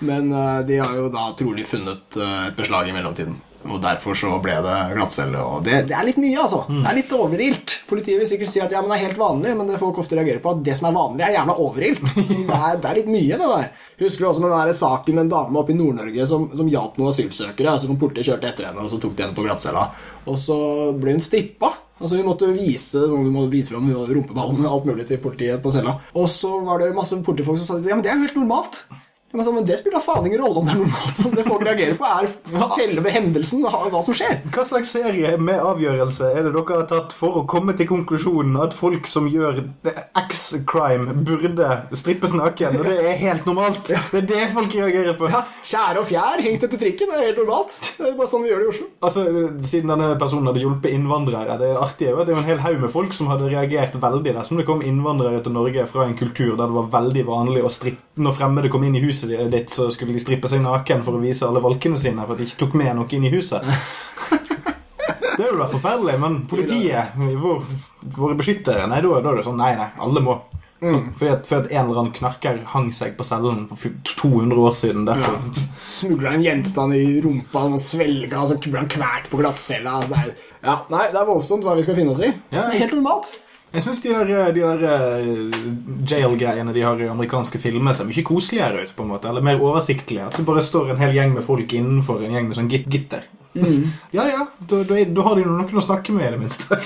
Men 0.00 0.32
uh, 0.32 0.62
de 0.66 0.80
har 0.82 0.94
jo 0.96 1.08
da 1.14 1.28
trolig 1.38 1.66
funnet 1.70 2.18
uh, 2.18 2.48
et 2.48 2.56
beslag 2.58 2.88
i 2.88 2.96
mellomtiden. 2.96 3.36
Og 3.64 3.80
derfor 3.82 4.16
så 4.18 4.30
ble 4.44 4.56
det 4.64 4.74
glattcelle. 4.94 5.40
Og 5.40 5.64
det, 5.64 5.84
det 5.88 5.96
er 5.96 6.06
litt 6.08 6.18
mye, 6.20 6.36
altså. 6.42 6.64
Mm. 6.68 6.80
Det 6.82 6.90
er 6.90 6.98
litt 6.98 7.14
overilt. 7.16 7.74
Politiet 7.88 8.20
vil 8.20 8.28
sikkert 8.28 8.50
si 8.52 8.62
at 8.64 8.74
ja, 8.74 8.82
men 8.84 8.92
det 8.92 8.98
er 8.98 9.06
helt 9.06 9.20
vanlig, 9.20 9.54
men 9.58 9.70
det 9.70 9.80
folk 9.80 10.00
ofte 10.02 10.18
reagerer 10.18 10.42
på 10.44 10.52
at 10.52 10.64
det 10.66 10.76
som 10.78 10.90
er 10.90 10.96
vanlig, 10.98 11.24
er 11.26 11.36
jævla 11.38 11.56
overilt. 11.64 12.02
Det 12.44 12.56
er, 12.58 12.76
det 12.78 12.88
er 12.88 12.98
litt 12.98 13.08
mye, 13.10 13.38
det 13.40 13.46
der. 13.48 13.70
Husker 14.00 14.24
du 14.24 14.26
også 14.28 14.42
med 14.42 14.52
den 14.52 14.68
der 14.68 14.76
saken 14.76 15.16
med 15.16 15.24
en 15.24 15.30
dame 15.32 15.58
oppe 15.60 15.72
i 15.72 15.76
Nord-Norge 15.78 16.26
som, 16.28 16.44
som 16.56 16.68
hjalp 16.70 16.98
noen 17.00 17.10
asylsøkere? 17.12 17.72
Altså 17.72 17.88
kom 17.88 17.98
Politiet 18.00 18.28
kjørte 18.28 18.50
etter 18.50 18.68
henne, 18.68 18.84
og 18.84 18.90
så 18.92 18.98
tok 19.02 19.14
de 19.16 19.24
henne 19.24 19.36
på 19.36 19.44
glattcella. 19.46 19.86
Og 20.30 20.36
så 20.40 20.58
ble 21.00 21.16
hun 21.16 21.24
strippa. 21.24 21.72
Altså 22.00 22.18
Hun 22.18 22.26
måtte 22.26 22.50
vise 22.52 23.04
sånn, 23.06 23.28
hun 23.28 23.34
måtte 23.34 23.52
vise 23.54 23.72
fram 23.72 23.86
rumpeballene 23.88 24.66
og 24.66 24.72
alt 24.76 24.88
mulig 24.90 25.06
til 25.08 25.20
politiet 25.22 25.62
på 25.62 25.72
cella. 25.74 25.96
Og 26.18 26.28
så 26.30 26.50
var 26.66 26.82
det 26.82 26.90
masse 26.96 27.16
politifolk 27.24 27.60
som 27.60 27.68
sa 27.68 27.78
ja, 27.80 27.94
men 27.94 28.04
det 28.04 28.12
er 28.12 28.18
jo 28.18 28.26
helt 28.26 28.40
normalt. 28.40 28.82
Bare 29.34 29.44
sånn, 29.48 29.56
men 29.58 29.66
Det 29.66 29.76
spiller 29.80 30.02
faen 30.04 30.26
ingen 30.28 30.38
rolle 30.38 30.60
om 30.60 30.66
det 30.68 30.74
er 30.76 30.78
normalt. 30.78 31.16
Det 31.34 31.44
folk 31.48 31.64
reagerer 31.66 31.96
på, 31.98 32.06
er 32.06 32.28
selve 32.76 33.10
hendelsen, 33.10 33.64
hva 33.66 34.02
som 34.06 34.14
skjer. 34.14 34.36
Hva 34.54 34.62
slags 34.68 34.92
serie 34.94 35.32
med 35.42 35.58
avgjørelse 35.58 36.28
er 36.30 36.46
det 36.46 36.52
dere 36.54 36.76
har 36.78 36.86
tatt 36.90 37.14
for 37.16 37.40
å 37.40 37.44
komme 37.50 37.74
til 37.74 37.88
konklusjonen 37.90 38.60
at 38.62 38.76
folk 38.78 39.08
som 39.10 39.26
gjør 39.30 39.58
X-crime, 40.22 41.16
burde 41.26 41.70
strippes 41.98 42.34
naken? 42.36 42.78
Og 42.78 42.86
det 42.86 42.96
er 43.10 43.18
helt 43.24 43.48
normalt. 43.48 43.90
Det 43.90 44.20
er 44.22 44.28
det 44.30 44.44
folk 44.54 44.74
reagerer 44.78 45.18
på. 45.18 45.28
Ja, 45.32 45.42
Kjære 45.64 46.02
og 46.04 46.08
fjær 46.08 46.42
hengt 46.44 46.66
etter 46.68 46.80
trikken, 46.80 47.10
det 47.10 47.18
er 47.18 47.26
helt 47.32 47.40
normalt. 47.42 47.76
Det 47.98 48.06
er 48.12 48.16
bare 48.18 48.30
sånn 48.30 48.44
vi 48.44 48.52
gjør 48.52 48.62
det 48.62 48.68
i 48.68 48.72
Oslo. 48.74 48.88
Altså, 49.08 49.24
Siden 49.66 49.90
denne 49.90 50.12
personen 50.20 50.48
hadde 50.50 50.62
hjulpet 50.62 50.92
innvandrere 50.94 51.56
Det 51.60 51.70
artige 51.80 52.10
er 52.10 52.14
jo 52.14 52.22
at 52.22 52.28
det 52.28 52.34
er 52.34 52.38
jo 52.38 52.42
en 52.44 52.48
hel 52.52 52.62
haug 52.64 52.80
med 52.84 52.92
folk 52.92 53.14
som 53.16 53.30
hadde 53.32 53.50
reagert 53.50 53.96
veldig 54.00 54.34
dersom 54.38 54.60
det 54.60 54.66
kom 54.68 54.82
innvandrere 54.84 55.42
til 55.44 55.54
Norge 55.56 55.86
fra 55.90 56.06
en 56.08 56.16
kultur 56.18 56.54
der 56.54 56.68
det 56.68 56.76
var 56.76 56.90
veldig 56.94 57.24
vanlig 57.28 57.64
å 57.64 57.72
strippe 57.72 58.22
Når 58.24 58.36
fremmede 58.38 58.70
kom 58.72 58.84
inn 58.86 58.98
i 58.98 59.02
huset 59.24 59.52
ditt, 59.52 59.72
så 59.72 59.88
skulle 59.92 60.14
de 60.14 60.22
strippe 60.22 60.50
seg 60.50 60.62
naken 60.64 61.04
for 61.06 61.16
å 61.16 61.22
vise 61.22 61.46
alle 61.46 61.62
valkene 61.64 61.98
sine 62.00 62.24
for 62.24 62.34
at 62.34 62.42
de 62.42 62.48
ikke 62.48 62.60
tok 62.64 62.76
med 62.80 62.92
noe 62.98 63.08
inn 63.16 63.28
i 63.28 63.32
huset. 63.34 63.64
Det 65.34 65.42
er 65.42 65.50
jo 65.50 65.58
da 65.58 65.66
forferdelig, 65.66 66.14
men 66.22 66.36
politiet, 66.46 67.16
vår, 67.18 67.64
våre 68.14 68.36
beskyttere 68.38 68.84
Nei, 68.86 69.00
da, 69.02 69.16
da 69.18 69.32
er 69.32 69.40
det 69.40 69.46
sånn 69.48 69.58
Nei, 69.58 69.72
nei, 69.80 69.88
alle 70.06 70.22
må. 70.22 70.36
Så, 70.84 70.98
fordi, 71.16 71.30
at, 71.32 71.46
fordi 71.48 71.60
at 71.62 71.70
en 71.72 71.88
eller 71.88 72.00
annen 72.02 72.14
knarker 72.14 72.58
hang 72.74 72.90
seg 72.92 73.14
på 73.16 73.24
cellen 73.24 73.62
for 73.70 73.94
200 74.10 74.58
år 74.60 74.74
siden. 74.76 75.06
Derfor. 75.08 75.38
Smugla 75.88 76.34
en 76.36 76.44
gjenstand 76.44 76.96
i 76.98 77.04
rumpa 77.24 77.62
og 77.70 77.80
svelga, 77.80 78.42
og 78.42 78.50
så 78.50 78.58
ble 78.66 78.82
han 78.82 78.90
kvalt 78.92 79.30
på 79.32 79.40
glattcella. 79.40 79.96
Altså, 80.02 80.20
ja, 80.60 80.76
nei, 80.92 81.06
det 81.14 81.20
er 81.22 81.30
voldsomt 81.30 81.64
hva 81.64 81.76
vi 81.78 81.86
skal 81.86 81.96
finne 81.96 82.12
oss 82.12 82.20
i. 82.20 82.28
Ja. 82.52 82.66
Det 82.66 82.76
er 82.76 82.84
helt 82.84 82.98
normalt. 82.98 83.32
Jeg 83.74 83.82
syns 83.82 84.00
de 84.04 84.12
der, 84.14 84.52
de 84.54 84.60
der 84.62 84.82
eh, 84.86 85.54
jail-greiene 86.06 86.70
de 86.76 86.82
har 86.86 87.00
i 87.02 87.08
amerikanske 87.10 87.58
filmer, 87.58 87.96
ser 87.96 88.06
mye 88.06 88.22
koseligere 88.22 88.84
ut. 88.84 88.92
på 88.94 89.02
en 89.02 89.10
måte, 89.10 89.28
Eller 89.28 89.42
mer 89.42 89.58
oversiktlige. 89.58 90.28
At 90.28 90.36
det 90.38 90.46
bare 90.46 90.62
står 90.62 90.92
en 90.92 91.00
hel 91.02 91.14
gjeng 91.16 91.34
med 91.34 91.42
folk 91.42 91.72
innenfor 91.74 92.22
en 92.22 92.36
gjeng 92.36 92.46
med 92.46 92.58
sånn 92.60 92.70
git 92.70 92.86
gitter. 92.86 93.26
Ja 94.14 94.28
ja, 94.30 94.46
da, 94.70 94.76
har 95.26 95.34
de 95.38 95.44
noen 95.46 95.78
å 95.78 95.82
snakke 95.82 96.14
med, 96.14 96.26
i 96.26 96.30
det 96.34 96.38
minste. 96.38 96.78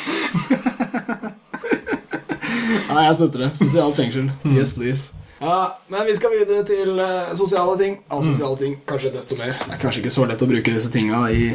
Nei, 2.89 3.05
jeg 3.05 3.19
støtter 3.21 3.45
det. 3.45 3.51
Sosialt 3.61 3.97
fengsel. 4.01 4.33
Yes, 4.49 4.73
please. 4.73 5.13
Ja, 5.41 5.77
Men 5.93 6.07
vi 6.09 6.17
skal 6.17 6.33
videre 6.35 6.65
til 6.67 6.97
uh, 6.97 7.35
sosiale 7.37 7.77
ting. 7.81 8.01
Av 8.09 8.25
sosiale 8.25 8.57
ting 8.61 8.81
kanskje 8.89 9.13
desto 9.13 9.37
mer. 9.37 9.53
Det 9.61 9.77
er 9.77 9.85
kanskje 9.85 10.03
ikke 10.07 10.17
så 10.17 10.25
lett 10.29 10.41
å 10.41 10.49
bruke 10.51 10.73
disse 10.73 10.91
tinga 10.93 11.27
i, 11.33 11.53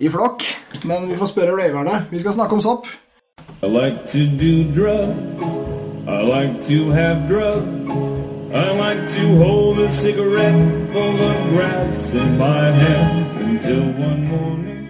i 0.00 0.08
flokk, 0.12 0.48
men 0.88 1.08
vi 1.12 1.20
får 1.20 1.34
spørre 1.34 1.56
raverne. 1.60 2.06
Vi 2.10 2.24
skal 2.24 2.36
snakke 2.36 2.56
om 2.56 2.64
sopp. 2.64 2.88
I 3.62 3.66
like 3.66 4.06
to 4.06 4.18
do 4.18 4.52
drugs. 4.72 5.42
I 6.08 6.22
like 6.36 6.54
to 6.70 6.90
have 6.90 7.28
drugs. 7.28 7.92
I 8.52 8.66
like 8.84 9.02
to 9.16 9.24
hold 9.44 9.78
a 9.78 9.88
cigarette 9.88 10.90
full 10.92 11.16
of 11.30 11.36
grass 11.52 12.14
in 12.14 12.38
my 12.38 12.72
hand 12.82 13.26
until 13.50 13.82
one 14.08 14.22
morning. 14.28 14.88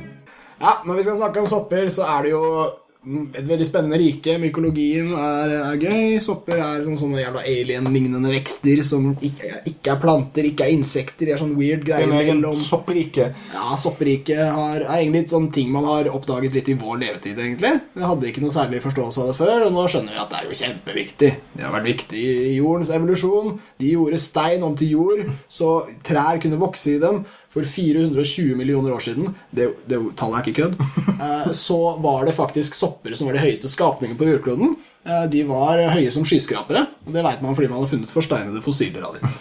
Ja, 0.61 0.71
Når 0.85 0.95
vi 0.95 1.03
skal 1.03 1.17
snakke 1.17 1.41
om 1.41 1.47
sopper, 1.47 1.89
så 1.89 2.03
er 2.03 2.23
det 2.23 2.31
jo 2.31 2.71
et 3.01 3.47
veldig 3.49 3.65
spennende 3.65 3.97
rike. 4.01 4.35
Mykologien 4.41 5.15
er, 5.17 5.53
er 5.71 5.79
gøy. 5.81 6.19
Sopper 6.21 6.59
er 6.61 6.83
noen 6.85 6.99
sånne 7.01 7.23
jævla 7.23 7.45
alien-lignende 7.49 8.33
vekster 8.35 8.83
som 8.85 9.15
ikke, 9.15 9.63
ikke 9.71 9.95
er 9.95 10.01
planter, 10.03 10.49
ikke 10.51 10.67
er 10.67 10.75
insekter. 10.75 11.31
De 11.31 11.35
er 11.35 11.41
sånn 11.41 11.55
weird 11.57 11.87
er 11.89 12.05
greier 12.05 12.35
mellom 12.35 12.59
sopprike. 12.61 13.31
Ja, 13.55 13.79
sopperike 13.81 14.37
er 14.37 14.85
egentlig 14.85 15.25
litt 15.25 15.33
sånn 15.33 15.49
ting 15.55 15.73
man 15.73 15.89
har 15.89 16.11
oppdaget 16.13 16.59
litt 16.59 16.69
i 16.69 16.77
vår 16.81 17.01
levetid, 17.07 17.41
egentlig. 17.41 17.73
Vi 17.97 18.05
hadde 18.05 18.31
ikke 18.31 18.45
noe 18.45 18.55
særlig 18.55 18.85
forståelse 18.85 19.25
av 19.25 19.33
det 19.33 19.39
før, 19.41 19.67
og 19.67 19.75
nå 19.79 19.87
skjønner 19.89 20.17
vi 20.17 20.23
at 20.27 20.35
det 20.35 20.43
er 20.43 20.51
jo 20.51 20.61
kjempeviktig. 20.61 21.35
Det 21.57 21.65
har 21.65 21.77
vært 21.79 21.91
viktig 21.91 22.25
i 22.53 22.57
jordens 22.59 22.93
evolusjon. 22.93 23.57
De 23.81 23.95
gjorde 23.95 24.21
stein 24.21 24.67
om 24.67 24.77
til 24.77 24.97
jord, 24.99 25.25
så 25.49 25.73
trær 26.05 26.43
kunne 26.43 26.61
vokse 26.61 26.99
i 26.99 27.01
dem. 27.01 27.25
For 27.51 27.67
420 27.67 28.55
millioner 28.55 28.93
år 28.95 29.03
siden, 29.03 29.33
det, 29.51 29.65
det 29.91 29.99
tallet 30.19 30.39
er 30.39 30.45
ikke 30.47 30.61
kødd, 30.61 30.77
eh, 31.27 31.49
så 31.57 31.79
var 31.99 32.29
det 32.29 32.37
faktisk 32.37 32.77
sopper 32.79 33.17
som 33.19 33.27
var 33.27 33.35
de 33.35 33.43
høyeste 33.43 33.67
skapningene 33.73 34.19
på 34.21 34.29
jordkloden. 34.29 34.77
Eh, 35.03 35.25
De 35.33 35.41
var 35.49 35.83
høye 35.97 36.13
som 36.15 36.23
skyskrapere, 36.29 36.85
og 37.07 37.17
det 37.17 37.25
vet 37.27 37.43
man 37.43 37.57
fordi 37.59 37.71
man 37.73 37.83
har 37.83 37.91
funnet 37.91 38.13
forsteinede 38.13 38.63
fossiler 38.63 39.03
av 39.09 39.19
dem. 39.19 39.35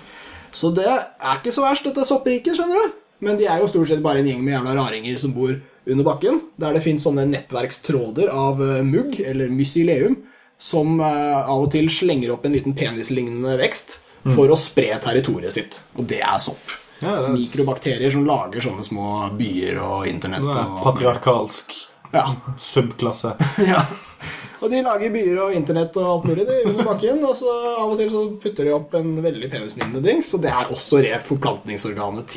Så 0.49 0.71
det 0.73 0.87
er 0.89 1.35
ikke 1.37 1.53
så 1.53 1.67
verst, 1.67 1.85
dette 1.85 2.07
soppriket, 2.09 2.57
skjønner 2.57 2.81
du. 2.81 2.97
Men 3.27 3.37
de 3.37 3.45
er 3.51 3.61
jo 3.61 3.69
stort 3.69 3.91
sett 3.91 4.01
bare 4.01 4.23
en 4.23 4.31
gjeng 4.31 4.41
med 4.41 4.55
jævla 4.55 4.73
raringer 4.79 5.21
som 5.21 5.35
bor 5.35 5.53
under 5.89 6.05
bakken, 6.07 6.41
der 6.57 6.73
det 6.73 6.81
fins 6.87 7.05
sånne 7.05 7.27
nettverkstråder 7.29 8.33
av 8.33 8.57
eh, 8.65 8.81
mugg, 8.89 9.19
eller 9.21 9.53
mysileum, 9.53 10.17
som 10.59 10.97
av 10.99 11.53
og 11.61 11.69
til 11.71 11.85
slenger 11.93 12.33
opp 12.33 12.43
en 12.49 12.57
liten 12.57 12.73
penislignende 12.75 13.53
vekst 13.61 13.99
for 14.33 14.49
å 14.51 14.57
spre 14.59 14.97
territoriet 14.99 15.55
sitt. 15.55 15.77
Og 15.95 16.09
det 16.09 16.19
er 16.25 16.41
sopp. 16.43 16.73
Ja, 17.01 17.15
er- 17.21 17.29
Mikrobakterier 17.33 18.11
som 18.11 18.25
lager 18.27 18.63
sånne 18.63 18.83
små 18.85 19.29
byer 19.39 19.79
og 19.83 20.07
internett. 20.09 20.45
Er 20.49 20.65
Og, 20.67 20.83
Patriarkalsk 20.83 21.73
ja. 22.13 22.25
subklasse. 22.59 23.35
ja. 23.71 23.85
Og 24.59 24.67
de 24.73 24.81
lager 24.83 25.13
byer 25.13 25.37
og 25.45 25.53
internett 25.55 25.95
og 25.95 26.09
alt 26.11 26.25
mulig 26.27 26.43
de, 26.49 26.57
under 26.67 26.83
bakken, 26.89 27.21
og 27.23 27.35
så 27.39 27.53
av 27.79 27.93
og 27.93 27.97
til 28.01 28.09
så 28.11 28.25
putter 28.43 28.67
de 28.67 28.73
opp 28.75 28.97
en 28.99 29.13
veldig 29.23 29.47
penislignende 29.53 30.01
dings, 30.03 30.33
og 30.35 30.43
det 30.43 30.51
er 30.51 30.73
også 30.75 30.99
re 31.05 31.13
forplantningsorganet 31.23 32.27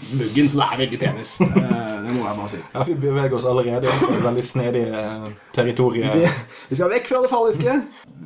til 0.00 0.20
muggen, 0.22 0.48
så 0.48 0.60
det 0.62 0.68
er 0.68 0.82
veldig 0.84 1.00
penis. 1.02 1.34
Eh, 1.42 1.94
det 2.04 2.14
må 2.14 2.24
jeg 2.24 2.38
bare 2.38 2.50
si. 2.52 2.60
Ja, 2.74 2.84
Vi 2.88 2.94
beveger 3.02 3.34
oss 3.36 3.46
allerede 3.48 3.90
inn 3.90 4.00
på 4.00 4.12
et 4.14 4.24
veldig 4.24 4.44
snedig 4.46 4.84
eh, 4.88 5.26
territorium. 5.54 6.10
Vi, 6.14 6.30
vi 6.70 6.78
skal 6.78 6.92
vekk 6.94 7.10
fra 7.10 7.22
det 7.24 7.30
falliske. 7.32 7.74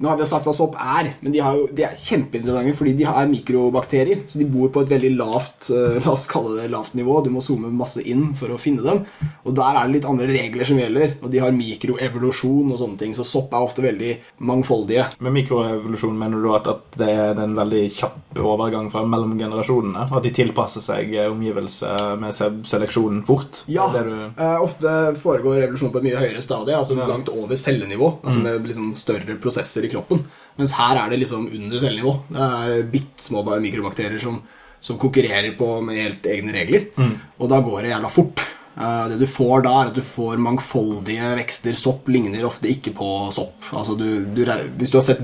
Nå 0.02 0.08
har 0.08 0.16
vi 0.18 0.24
jo 0.24 0.28
sagt 0.30 0.46
hva 0.48 0.54
sopp 0.56 0.76
er, 0.80 1.12
men 1.20 1.34
de, 1.34 1.40
har 1.44 1.56
jo, 1.58 1.66
de 1.72 1.84
er 1.84 1.96
kjempeinteressante 1.98 2.76
fordi 2.78 2.94
de 2.98 3.06
har 3.08 3.28
mikrobakterier. 3.30 4.22
Så 4.30 4.40
de 4.40 4.46
bor 4.48 4.70
på 4.72 4.84
et 4.84 4.92
veldig 4.92 5.12
lavt 5.18 5.70
eh, 5.74 5.98
la 6.02 6.14
oss 6.14 6.28
kalle 6.30 6.56
det 6.60 6.70
lavt 6.72 6.96
nivå. 6.98 7.18
Du 7.24 7.30
må 7.34 7.42
zoome 7.44 7.72
masse 7.74 8.02
inn 8.02 8.30
for 8.38 8.52
å 8.52 8.60
finne 8.60 8.84
dem. 8.86 9.02
Og 9.46 9.56
der 9.58 9.78
er 9.78 9.88
det 9.88 9.98
litt 9.98 10.08
andre 10.08 10.28
regler 10.30 10.68
som 10.68 10.80
gjelder. 10.80 11.16
Og 11.22 11.32
de 11.32 11.42
har 11.42 11.54
mikroevolusjon 11.56 12.72
og 12.72 12.80
sånne 12.80 13.00
ting. 13.02 13.16
Så 13.16 13.26
sopp 13.28 13.54
er 13.54 13.66
ofte 13.66 13.84
veldig 13.84 14.14
mangfoldige. 14.48 15.08
Med 15.22 15.36
mikroevolusjon 15.40 16.18
mener 16.18 16.42
du 16.42 16.50
at, 16.56 16.70
at 16.72 16.98
det 17.00 17.10
er 17.12 17.42
en 17.42 17.56
veldig 17.58 17.84
kjapp 17.98 18.42
overgang 18.42 18.90
fra 18.92 19.04
mellom 19.06 19.36
generasjonene? 19.40 20.08
At 20.08 20.24
de 20.24 20.34
tilpasser 20.34 20.84
seg 20.84 21.14
eh, 21.16 21.30
omgivelser 21.62 22.18
med 22.20 22.66
seleksjonen 22.66 23.22
fort? 23.26 23.62
Ja, 23.70 23.86
du... 23.92 24.32
eh, 24.36 24.58
ofte 24.62 25.14
foregår 25.18 25.60
revolusjon 25.62 25.92
på 25.92 25.98
et 26.02 26.06
mye 26.08 26.20
høyere 26.20 26.42
stadie, 26.42 26.76
altså 26.76 26.96
Ja. 26.98 27.06
langt 27.06 27.28
over 27.28 27.54
cellenivå, 27.56 28.18
altså 28.24 28.42
med 28.42 28.66
liksom 28.66 28.94
større 28.94 29.36
prosesser 29.40 29.84
i 29.84 29.88
kroppen. 29.92 30.24
Mens 30.58 30.72
her 30.72 30.96
er 30.96 31.10
det 31.10 31.20
liksom 31.20 31.46
under 31.48 31.78
cellenivå. 31.78 32.16
Det 32.28 32.40
er 32.40 32.82
bitte 32.82 33.22
små 33.22 33.42
mikrobakterier 33.60 34.20
som, 34.20 34.42
som 34.80 34.98
konkurrerer 34.98 35.56
på 35.56 35.82
med 35.84 35.96
helt 35.96 36.26
egne 36.26 36.52
regler. 36.52 36.88
Og 37.38 37.48
da 37.48 37.60
går 37.60 37.82
det 37.82 37.90
jævla 37.94 38.10
fort. 38.10 38.44
Eh, 38.72 39.08
det 39.08 39.18
du 39.20 39.26
får 39.26 39.62
da, 39.64 39.72
er 39.82 39.90
at 39.90 39.94
du 39.94 40.00
får 40.02 40.38
mangfoldige 40.40 41.34
vekster. 41.36 41.72
Sopp 41.76 42.08
ligner 42.08 42.44
ofte 42.44 42.68
ikke 42.68 42.94
på 42.96 43.30
sopp. 43.32 43.54
Altså 43.72 43.96
du, 43.98 44.24
du, 44.32 44.44
hvis 44.78 44.90
du 44.90 44.96
har 44.98 45.02
sett 45.04 45.20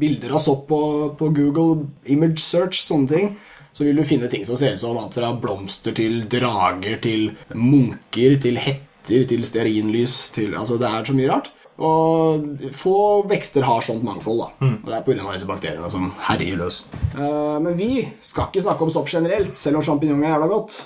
bilder 0.00 0.32
av 0.34 0.40
sopp 0.40 0.66
på, 0.68 0.80
på 1.18 1.28
Google 1.36 1.86
Image 2.06 2.38
Search, 2.40 2.80
sånne 2.84 3.08
ting, 3.08 3.36
så 3.72 3.86
vil 3.86 3.98
du 3.98 4.06
finne 4.06 4.30
ting 4.30 4.44
som 4.46 4.58
ser 4.58 4.74
ut 4.74 4.82
som 4.82 4.98
alt 5.00 5.16
fra 5.18 5.32
blomster 5.38 5.94
til 5.96 6.24
drager 6.30 6.98
til 7.04 7.30
munker 7.54 8.38
til 8.42 8.60
hetter 8.62 9.24
til 9.28 9.44
stearinlys 9.46 10.28
til 10.34 10.56
Altså, 10.58 10.76
det 10.80 10.88
er 10.88 11.06
så 11.06 11.14
mye 11.16 11.30
rart. 11.30 11.52
Og 11.78 12.42
få 12.74 13.22
vekster 13.30 13.62
har 13.62 13.84
sånt 13.86 14.02
mangfold, 14.02 14.40
da. 14.42 14.48
Og 14.66 14.88
det 14.88 14.96
er 14.96 15.04
pga. 15.06 15.26
disse 15.30 15.46
bakteriene 15.46 15.90
som 15.92 16.08
herjer 16.26 16.58
løs. 16.58 16.80
Uh, 17.14 17.60
men 17.62 17.76
vi 17.78 18.08
skal 18.20 18.48
ikke 18.48 18.64
snakke 18.64 18.82
om 18.84 18.90
sopp 18.90 19.08
generelt, 19.12 19.54
selv 19.56 19.78
om 19.78 19.86
sjampinjong 19.86 20.24
er 20.24 20.34
jævla 20.34 20.48
godt. 20.50 20.80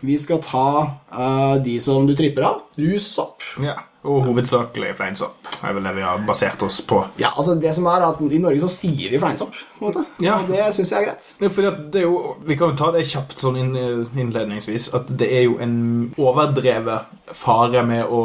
Vi 0.00 0.16
skal 0.16 0.40
ta 0.40 0.64
de 1.64 1.78
som 1.80 2.06
du 2.06 2.14
tripper 2.16 2.44
av. 2.44 2.64
Russopp. 2.78 3.46
Ja, 3.64 3.78
og 4.06 4.22
hovedsakelig 4.28 4.92
fleinsopp 4.94 5.48
er 5.66 5.74
vel 5.74 5.86
det 5.88 5.92
vi 5.96 6.04
har 6.06 6.20
basert 6.26 6.62
oss 6.62 6.78
på. 6.86 7.00
Ja, 7.18 7.32
altså 7.34 7.56
det 7.58 7.72
som 7.74 7.88
er 7.90 8.04
at 8.06 8.20
I 8.22 8.38
Norge 8.38 8.62
så 8.62 8.70
sier 8.70 9.10
vi 9.10 9.18
fleinsopp. 9.18 9.56
på 9.78 9.82
en 9.82 9.88
måte. 9.88 10.04
Ja. 10.22 10.36
Og 10.38 10.52
det 10.52 10.68
syns 10.76 10.92
jeg 10.92 11.00
er 11.00 11.08
greit. 11.08 11.26
Ja, 11.42 11.50
fordi 11.50 11.70
at 11.72 11.80
det 11.92 12.02
er 12.02 12.06
jo, 12.06 12.36
Vi 12.46 12.56
kan 12.56 12.70
jo 12.70 12.78
ta 12.78 12.92
det 12.94 13.06
kjapt 13.10 13.42
sånn 13.42 13.58
innledningsvis. 13.58 14.92
At 14.94 15.10
det 15.18 15.28
er 15.40 15.44
jo 15.48 15.58
en 15.58 16.14
overdrevet 16.16 17.34
fare 17.34 17.82
med 17.84 18.06
å, 18.06 18.22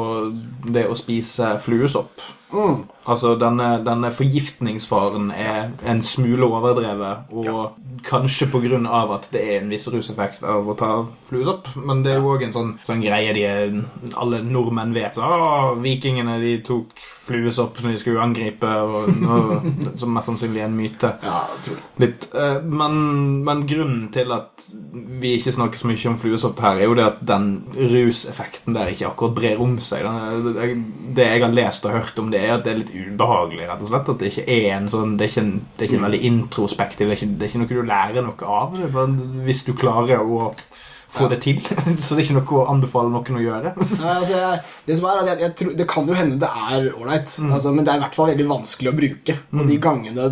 det 0.70 0.86
å 0.88 0.96
spise 0.96 1.56
fluesopp. 1.64 2.22
Mm. 2.54 2.84
Altså, 3.10 3.34
denne, 3.42 3.80
denne 3.84 4.12
forgiftningsfaren 4.14 5.32
er 5.34 5.72
en 5.90 6.02
smule 6.06 6.46
overdrevet, 6.46 7.34
og 7.34 7.74
kanskje 8.06 8.48
av 8.90 9.12
at 9.18 9.28
det 9.34 9.42
er 9.44 9.62
en 9.62 9.70
viss 9.72 9.88
ruseffekt 9.92 10.44
av 10.44 10.68
å 10.70 10.76
ta 10.80 10.92
fluesopp. 11.30 11.70
Men 11.76 12.04
det 12.06 12.14
er 12.14 12.22
jo 12.22 12.34
òg 12.34 12.46
en 12.48 12.56
sånn, 12.56 12.72
sånn 12.86 13.04
greie 13.04 13.34
de 13.36 13.46
alle 14.20 14.42
nordmenn 14.46 14.96
vet. 14.96 15.16
Så, 15.16 15.24
«Å, 15.26 15.76
vikingene 15.84 16.40
de 16.42 16.58
tok 16.66 16.94
fluesopp 17.24 17.80
når 17.82 17.94
de 17.94 18.00
skulle 18.02 18.24
angripe, 18.24 18.68
og, 18.68 19.10
og, 19.24 19.68
som 20.00 20.14
mest 20.16 20.30
sannsynlig 20.30 20.64
er 20.64 20.70
en 20.70 20.78
myte. 20.78 21.12
Ja, 21.24 21.44
jeg 21.54 21.64
tror 21.68 21.80
det. 21.80 21.86
Litt, 22.04 22.28
eh, 22.36 22.58
men, 22.82 22.98
men 23.48 23.64
grunnen 23.70 24.10
til 24.16 24.34
at 24.36 24.68
vi 25.22 25.36
ikke 25.38 25.56
snakker 25.56 25.80
så 25.80 25.90
mye 25.90 26.12
om 26.12 26.20
fluesopp 26.22 26.60
her, 26.64 26.82
er 26.82 26.90
jo 26.90 26.98
det 27.00 27.08
at 27.08 27.24
den 27.34 27.50
ruseffekten 27.78 28.78
der 28.78 28.92
ikke 28.92 29.10
akkurat 29.12 29.38
brer 29.40 29.64
om 29.64 29.78
seg. 29.84 30.08
Det, 31.16 31.28
jeg 31.30 31.46
har 31.46 31.56
lest 31.56 31.88
og 31.88 31.98
hørt 31.98 32.20
om 32.22 32.32
det, 32.34 32.44
er 32.44 32.58
at 32.58 32.66
det 32.68 32.74
er 32.74 32.82
litt 32.82 32.94
ubehagelig, 32.94 33.68
rett 33.70 33.86
og 33.86 33.92
slett. 33.94 34.14
At 34.14 34.24
det 34.24 34.32
ikke 34.34 34.48
er 34.60 34.72
en 34.76 34.90
sånn 34.92 35.18
Det 35.18 35.26
er 35.26 35.32
ikke, 35.32 35.44
en, 35.46 35.54
det 35.78 35.86
er 35.86 35.90
ikke 35.90 36.00
en 36.00 36.08
veldig 36.08 36.24
introspektiv 36.28 37.08
Det 37.08 37.14
er 37.14 37.20
ikke, 37.22 37.36
det 37.38 37.46
er 37.46 37.52
ikke 37.52 37.62
noe 37.62 37.72
du 37.74 37.92
lærer 37.94 38.26
noe 38.26 38.58
av. 38.60 38.76
Hvis 39.48 39.64
du 39.68 39.74
klarer 39.78 40.24
å 40.24 40.50
få 41.14 41.30
det 41.32 41.40
til. 41.46 41.62
Så 42.04 42.16
det 42.16 42.24
er 42.24 42.26
ikke 42.26 42.38
noe 42.40 42.60
å 42.62 42.68
anbefale 42.74 43.14
noen 43.14 43.40
å 43.40 43.44
gjøre. 43.44 43.74
Nei, 43.80 44.14
altså, 44.18 44.38
jeg, 44.38 44.62
det 44.88 45.00
som 45.00 45.10
er 45.10 45.24
at 45.24 45.32
jeg, 45.32 45.42
jeg 45.46 45.56
tror, 45.62 45.74
Det 45.80 45.90
kan 45.90 46.10
jo 46.10 46.18
hende 46.18 46.40
det 46.42 46.50
er 46.50 46.90
ålreit, 46.94 47.36
altså, 47.50 47.74
men 47.74 47.86
det 47.86 47.94
er 47.94 48.02
i 48.02 48.06
hvert 48.06 48.20
fall 48.20 48.32
veldig 48.34 48.50
vanskelig 48.50 48.92
å 48.94 48.98
bruke. 48.98 49.38
Og 49.54 49.70
de 49.70 49.82
gangene 49.84 50.30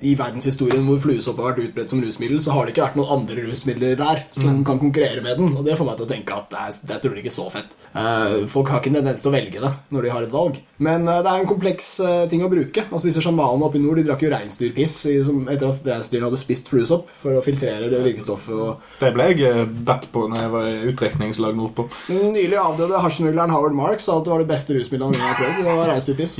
i 0.00 0.14
verdenshistorien 0.18 0.84
hvor 0.86 1.00
fluesopp 1.02 1.40
har 1.40 1.52
vært 1.52 1.68
utbredt 1.68 1.92
som 1.92 2.02
rusmiddel, 2.02 2.38
så 2.42 2.54
har 2.54 2.66
det 2.66 2.74
ikke 2.74 2.86
vært 2.86 2.98
noen 3.00 3.14
andre 3.18 3.46
rusmidler 3.48 3.98
der 3.98 4.24
som 4.34 4.62
kan 4.66 4.80
konkurrere 4.80 5.22
med 5.24 5.40
den. 5.40 5.54
Og 5.58 5.66
det 5.66 5.76
får 5.78 5.88
meg 5.88 5.98
til 5.98 6.06
å 6.06 6.12
tenke 6.12 6.36
at 6.36 6.50
det 6.52 6.62
er, 6.62 6.78
det 6.88 6.96
er 6.96 7.02
trolig 7.04 7.24
ikke 7.24 7.34
så 7.34 7.48
fett. 7.52 7.74
Uh, 7.88 8.44
folk 8.50 8.70
har 8.70 8.82
ikke 8.82 8.92
en 8.92 8.98
tendens 9.00 9.24
til 9.24 9.30
å 9.30 9.34
velge 9.34 9.62
det 9.62 9.70
når 9.94 10.04
de 10.04 10.12
har 10.12 10.26
et 10.26 10.34
valg. 10.34 10.58
Men 10.84 11.08
uh, 11.08 11.18
det 11.24 11.32
er 11.32 11.42
en 11.42 11.48
kompleks 11.48 11.88
uh, 12.04 12.26
ting 12.30 12.44
å 12.44 12.50
bruke. 12.52 12.84
Altså 12.88 13.08
Disse 13.08 13.22
sjamanene 13.24 13.66
oppe 13.66 13.80
i 13.80 13.82
nord 13.82 13.98
de 13.98 14.04
drakk 14.06 14.22
jo 14.26 14.32
reinsdyrpiss 14.32 14.96
etter 15.08 15.66
at 15.70 15.88
reinsdyrene 15.88 16.28
hadde 16.28 16.40
spist 16.40 16.68
fluesopp 16.70 17.08
for 17.22 17.38
å 17.38 17.44
filtrere 17.44 17.88
det 17.90 18.02
virkestoffet. 18.04 18.54
og 18.54 19.00
Det 19.00 19.10
ble 19.16 19.30
jeg 19.32 19.66
bedt 19.88 20.08
på 20.14 20.26
når 20.28 20.44
jeg 20.44 20.52
var 20.54 20.68
i 20.68 20.92
utrekningslag 20.92 21.58
nordpå. 21.58 21.88
den 22.10 22.34
nylig 22.36 22.60
avdøde 22.60 23.02
hasjsmugleren 23.02 23.54
Howard 23.54 23.76
Marks 23.78 24.06
sa 24.08 24.18
at 24.18 24.28
det 24.28 24.34
var 24.34 24.44
det 24.44 24.50
beste 24.52 24.76
rusmiddelet 24.76 25.18
han 25.18 25.26
har 25.26 25.40
prøvd. 25.40 25.62
Det 25.64 25.76
var 25.80 25.92
reinsdyrpiss. 25.94 26.38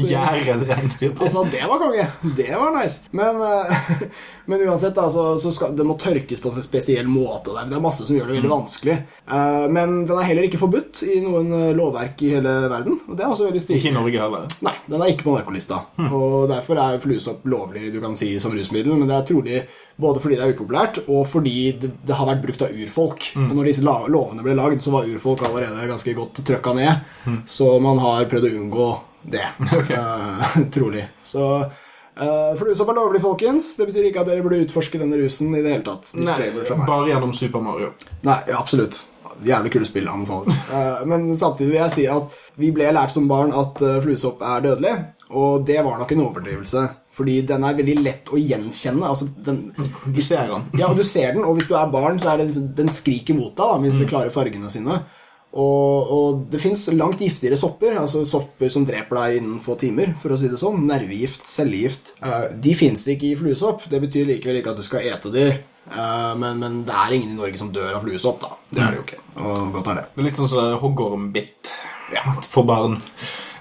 Reinsdyrpiss. 0.68 1.24
Altså, 1.24 1.46
det 1.54 1.64
var 1.72 1.82
konge. 1.82 2.06
Det 2.38 2.50
var 2.52 2.74
nice. 2.76 3.02
Men, 3.16 3.40
men 4.50 4.62
uansett, 4.68 4.94
da, 4.96 5.06
så, 5.10 5.24
så 5.38 5.52
skal, 5.54 5.74
det 5.76 5.86
må 5.86 5.96
tørkes 6.00 6.42
på 6.42 6.50
en 6.50 6.64
spesiell 6.64 7.08
måte. 7.10 7.54
Det 7.56 7.76
er, 7.76 7.82
masse 7.82 8.06
som 8.06 8.16
gjør 8.16 8.30
det 8.30 8.38
veldig 8.38 8.52
vanskelig. 8.52 8.96
Eh, 9.26 9.66
men 9.74 10.02
den 10.08 10.14
er 10.16 10.28
heller 10.28 10.46
ikke 10.48 10.60
forbudt 10.60 11.02
i 11.08 11.18
noen 11.24 11.50
eh, 11.56 11.72
lovverk 11.76 12.22
i 12.26 12.34
hele 12.36 12.54
verden. 12.70 13.00
Og 13.08 13.18
det 13.18 13.26
er 13.26 13.32
også 13.32 13.48
veldig 13.48 13.64
stilig. 13.64 13.80
Ikke 13.82 13.92
i 13.92 13.98
Norge 13.98 14.22
heller. 14.22 14.46
Nei, 14.66 14.76
den 14.86 15.02
er 15.02 15.12
ikke 15.12 15.28
på 15.28 15.34
narkolista. 15.36 15.82
Og 16.08 16.48
derfor 16.52 16.80
er 16.84 17.02
fluesopp 17.02 17.46
lovlig 17.48 17.92
du 17.94 18.00
kan 18.04 18.16
si 18.18 18.34
som 18.42 18.54
rusmiddel, 18.56 18.96
men 18.96 19.10
det 19.10 19.18
er 19.18 19.28
trolig 19.28 19.62
både 19.98 20.20
fordi 20.22 20.36
det 20.38 20.44
er 20.44 20.52
upopulært, 20.54 21.00
og 21.10 21.24
fordi 21.26 21.72
det, 21.82 21.88
det 22.06 22.14
har 22.14 22.28
vært 22.28 22.44
brukt 22.44 22.60
av 22.62 22.70
urfolk. 22.70 23.32
Og 23.34 23.50
når 23.56 23.72
disse 23.72 23.82
lovene 23.82 24.44
ble 24.46 24.54
lagd, 24.54 24.78
så 24.84 24.94
var 24.94 25.08
urfolk 25.10 25.42
allerede 25.48 25.88
ganske 25.90 26.14
godt 26.14 26.38
trøkka 26.46 26.74
ned. 26.78 27.42
Så 27.50 27.72
man 27.82 27.98
har 28.04 28.28
prøvd 28.30 28.46
å 28.46 28.54
unngå 28.60 28.88
det. 29.22 29.44
eh, 29.90 30.58
trolig. 30.74 31.04
Så 31.24 31.64
uh, 32.20 32.54
fluesopp 32.58 32.90
er 32.92 32.98
lovlig, 32.98 33.20
folkens. 33.24 33.74
Det 33.78 33.86
betyr 33.90 34.08
ikke 34.10 34.24
at 34.24 34.30
dere 34.32 34.42
burde 34.44 34.62
utforske 34.64 35.00
denne 35.00 35.18
rusen 35.20 35.54
i 35.54 35.62
det 35.62 35.76
hele 35.76 35.86
tatt. 35.86 36.10
Nei, 36.18 36.50
fra 36.64 36.76
meg. 36.76 36.86
bare 36.88 37.08
gjennom 37.12 37.34
Super 37.36 37.64
Mario. 37.64 37.92
Nei, 38.26 38.40
ja, 38.50 38.58
absolutt. 38.58 39.04
Jævlig 39.46 39.70
kule 39.70 39.86
spill, 39.86 40.08
anbefales. 40.10 40.54
Eh, 40.74 41.04
men 41.08 41.30
samtidig 41.38 41.70
vil 41.72 41.78
jeg 41.80 41.92
si 41.94 42.02
at 42.10 42.34
vi 42.60 42.68
ble 42.74 42.88
lært 42.92 43.12
som 43.14 43.28
barn 43.30 43.52
at 43.56 43.80
eh, 43.86 44.00
fluesopp 44.04 44.42
er 44.44 44.64
dødelig, 44.66 44.94
og 45.30 45.62
det 45.68 45.78
var 45.86 46.00
nok 46.00 46.10
en 46.12 46.24
overdrivelse. 46.26 46.82
Fordi 47.18 47.38
den 47.46 47.64
er 47.66 47.74
veldig 47.78 47.94
lett 48.04 48.28
å 48.30 48.38
gjenkjenne. 48.38 49.08
Altså, 49.08 49.26
den, 49.46 49.62
Du 50.14 50.20
ser 50.22 50.50
den. 50.50 50.66
ja, 50.78 50.90
du 50.94 51.02
ser 51.06 51.32
den, 51.34 51.42
og 51.46 51.56
hvis 51.58 51.66
du 51.70 51.74
er 51.78 51.88
barn, 51.90 52.18
så 52.20 52.32
er 52.34 52.42
det, 52.42 52.50
liksom- 52.50 52.68
den 52.78 52.92
skriker 52.94 53.34
mot 53.38 53.54
deg 53.56 53.64
da, 53.64 53.78
med 53.78 53.94
disse 53.94 54.06
klare 54.10 54.30
fargene 54.34 54.70
sine. 54.70 55.00
Og, 55.54 56.10
og 56.12 56.42
det 56.52 56.60
fins 56.60 56.82
langt 56.92 57.22
giftigere 57.24 57.56
sopper, 57.56 57.94
altså 57.96 58.20
sopper 58.28 58.68
som 58.70 58.84
dreper 58.86 59.16
deg 59.16 59.38
innen 59.40 59.60
få 59.64 59.78
timer. 59.80 60.12
for 60.20 60.34
å 60.34 60.38
si 60.38 60.48
det 60.52 60.58
sånn, 60.60 60.82
Nervegift, 60.86 61.46
cellegift. 61.48 62.12
Eh, 62.22 62.50
de 62.60 62.74
fins 62.76 63.06
ikke 63.08 63.30
i 63.30 63.34
fluesopp. 63.40 63.86
Det 63.88 64.00
betyr 64.04 64.28
likevel 64.28 64.60
ikke 64.60 64.74
at 64.76 64.76
du 64.82 64.84
skal 64.86 65.08
ete 65.08 65.32
de. 65.32 65.46
eh, 65.88 66.34
men, 66.36 66.58
men 66.60 66.84
det 66.84 66.92
er 66.94 67.16
ingen 67.16 67.32
i 67.32 67.38
Norge 67.40 67.56
som 67.58 67.72
dør 67.72 67.96
av 67.96 68.04
fluesopp. 68.04 68.40
da. 68.44 68.52
Det 68.70 68.82
er 68.84 68.90
det 68.92 69.00
jo 69.00 69.06
ikke. 69.08 69.20
Og 69.40 69.72
godt 69.78 69.88
er 69.94 70.00
det. 70.02 70.06
Det 70.14 70.22
er 70.22 70.28
litt 70.28 70.36
sånn 70.42 70.52
som 70.52 70.78
hoggormbitt 70.84 71.72
Ja. 72.12 72.22
for 72.44 72.64
barn. 72.68 73.00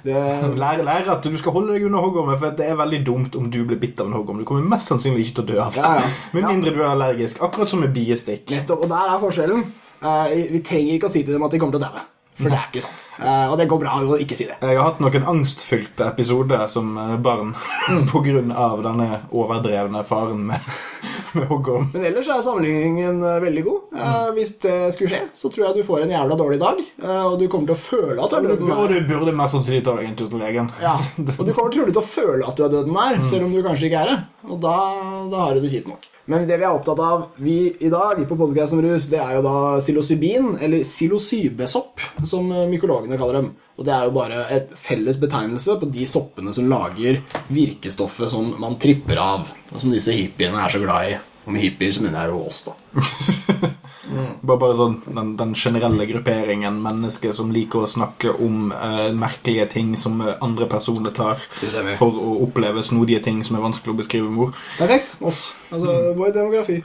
det 0.03 0.13
Lære, 0.59 0.83
lære 0.87 1.09
at 1.17 1.23
du 1.23 1.35
skal 1.39 1.51
holde 1.55 1.73
deg 1.73 1.87
unna 1.87 1.99
hoggormen, 2.03 2.37
for 2.39 2.51
det 2.55 2.67
er 2.67 2.75
veldig 2.79 3.01
dumt 3.07 3.35
om 3.39 3.49
du 3.51 3.63
blir 3.67 3.79
bitt 3.79 3.99
av 4.03 4.07
en 4.11 4.13
hoggorm. 4.19 4.37
Du 4.39 4.45
kommer 4.47 4.63
mest 4.75 4.87
sannsynlig 4.91 5.25
ikke 5.29 5.39
til 5.39 5.43
å 5.43 5.49
dø 5.55 5.57
av 5.63 5.73
det. 5.75 5.81
Ja, 5.83 5.95
ja. 6.03 6.11
Med 6.35 6.43
mindre 6.51 6.71
du 6.75 6.79
er 6.83 6.91
allergisk. 6.91 7.41
Akkurat 7.47 7.67
som 7.71 7.79
med 7.83 7.95
biestikk. 7.95 8.45
nettopp, 8.51 8.83
Og 8.83 8.89
der 8.91 9.15
er 9.15 9.19
forskjellen. 9.23 9.65
Eh, 10.01 10.37
vi 10.53 10.61
trenger 10.65 10.97
ikke 10.99 11.09
å 11.09 11.15
si 11.17 11.23
til 11.23 11.33
dem 11.37 11.47
at 11.47 11.51
de 11.55 11.59
kommer 11.61 11.77
til 11.77 11.83
å 11.83 11.89
daue. 11.89 12.05
For 12.37 12.53
det 12.53 12.57
er 12.59 12.67
ikke 12.69 12.83
sant. 12.85 13.05
Eh, 13.17 13.47
og 13.49 13.55
det 13.57 13.65
går 13.65 13.79
bra 13.81 13.95
å 14.05 14.17
ikke 14.21 14.35
si 14.37 14.45
det. 14.45 14.59
Jeg 14.61 14.77
har 14.77 14.91
hatt 14.91 14.99
noen 15.01 15.23
angstfylte 15.31 16.05
episoder 16.05 16.67
som 16.69 16.91
eh, 17.01 17.15
barn 17.17 17.55
på 18.11 18.19
grunn 18.21 18.51
av 18.53 18.83
denne 18.85 19.23
overdrevne 19.33 20.03
faren 20.05 20.43
med, 20.51 20.67
med 21.33 21.47
hoggorm. 21.49 21.87
Men 21.95 22.05
ellers 22.11 22.29
er 22.29 22.43
sammenligningen 22.45 23.23
veldig 23.41 23.63
god. 23.65 23.87
Eh, 23.97 24.27
hvis 24.37 24.53
det 24.67 24.75
skulle 24.93 25.09
skje, 25.15 25.21
så 25.33 25.49
tror 25.49 25.65
jeg 25.65 25.79
du 25.79 25.87
får 25.87 26.03
en 26.05 26.13
jævla 26.13 26.37
dårlig 26.37 26.59
dag. 26.61 26.83
og 27.23 27.39
du 27.41 27.47
kommer 27.49 27.71
til 27.71 27.77
å 27.79 27.81
føle 27.87 28.21
at 28.21 28.29
du 28.29 28.37
er 28.37 28.45
Og 28.45 28.51
døden 28.53 28.69
nær. 28.69 28.93
du 28.93 29.09
burde 29.09 29.33
mest 29.41 29.57
sannsynlig 29.57 29.81
ta 29.87 29.95
deg 29.97 30.11
en 30.11 30.19
tur 30.21 30.29
til 30.29 30.43
legen. 30.45 30.69
Ja, 30.83 30.93
og 31.39 31.41
du 31.41 31.53
kommer 31.57 31.73
trolig 31.73 31.95
til 31.97 32.03
å 32.03 32.05
føle 32.11 32.45
at 32.45 32.53
du 32.61 32.67
er 32.67 32.75
døden 32.75 32.93
nær, 32.93 33.17
selv 33.25 33.49
om 33.49 33.57
du 33.57 33.63
kanskje 33.65 33.89
ikke 33.89 34.05
er 34.05 34.13
det. 34.13 34.19
Og 34.45 34.61
da, 34.61 34.75
da 35.33 35.47
har 35.47 35.57
du 35.57 35.65
det 35.65 35.73
kjipt 35.73 35.89
nok. 35.89 36.05
Men 36.27 36.43
det 36.43 36.57
vi 36.59 36.65
er 36.67 36.75
opptatt 36.75 36.99
av 36.99 37.21
vi, 37.39 37.69
i 37.79 37.89
dag, 37.91 38.17
vi 38.19 38.25
på 38.27 38.35
Podcast 38.35 38.75
om 38.75 38.81
rus, 38.83 39.05
det 39.07 39.21
er 39.23 39.37
jo 39.37 39.43
da 39.45 39.77
psilocybin, 39.79 40.57
eller 40.59 40.83
psilocybesopp, 40.83 42.03
som 42.27 42.49
mykologene 42.67 43.19
kaller 43.19 43.39
dem. 43.39 43.53
Og 43.77 43.87
det 43.87 43.93
er 43.95 44.07
jo 44.09 44.15
bare 44.17 44.41
et 44.51 44.73
felles 44.75 45.19
betegnelse 45.21 45.77
på 45.79 45.87
de 45.93 46.07
soppene 46.09 46.51
som 46.55 46.67
lager 46.67 47.21
virkestoffet 47.53 48.33
som 48.33 48.49
man 48.59 48.75
tripper 48.81 49.21
av, 49.23 49.53
og 49.71 49.79
som 49.79 49.93
disse 49.93 50.15
hippiene 50.17 50.59
er 50.65 50.75
så 50.75 50.83
glad 50.83 51.13
i. 51.13 51.15
Og 51.47 51.55
med 51.55 51.63
hippier 51.63 51.95
så 51.95 52.03
mener 52.03 52.25
jeg 52.25 52.35
jo 52.35 52.43
oss, 52.49 52.65
da. 52.67 52.75
Bare, 54.47 54.59
bare 54.59 54.75
sånn 54.77 54.93
den, 55.05 55.33
den 55.39 55.53
generelle 55.57 56.05
grupperingen 56.07 56.77
mennesker 56.83 57.33
som 57.35 57.49
liker 57.53 57.83
å 57.83 57.89
snakke 57.89 58.31
om 58.43 58.69
eh, 58.71 59.09
merkelige 59.15 59.65
ting 59.73 59.93
som 59.99 60.21
eh, 60.23 60.37
andre 60.43 60.67
personer 60.71 61.11
tar 61.15 61.41
for 61.99 62.15
å 62.15 62.37
oppleve 62.45 62.83
snodige 62.85 63.19
ting 63.27 63.41
som 63.45 63.57
er 63.57 63.65
vanskelig 63.65 63.93
å 63.93 63.99
beskrive 63.99 64.29
med 64.31 64.47
ord. 64.47 64.61
Perfekt. 64.77 65.17
Oss. 65.19 65.41
Altså 65.67 66.13
vår 66.17 66.31
demografi. 66.37 66.79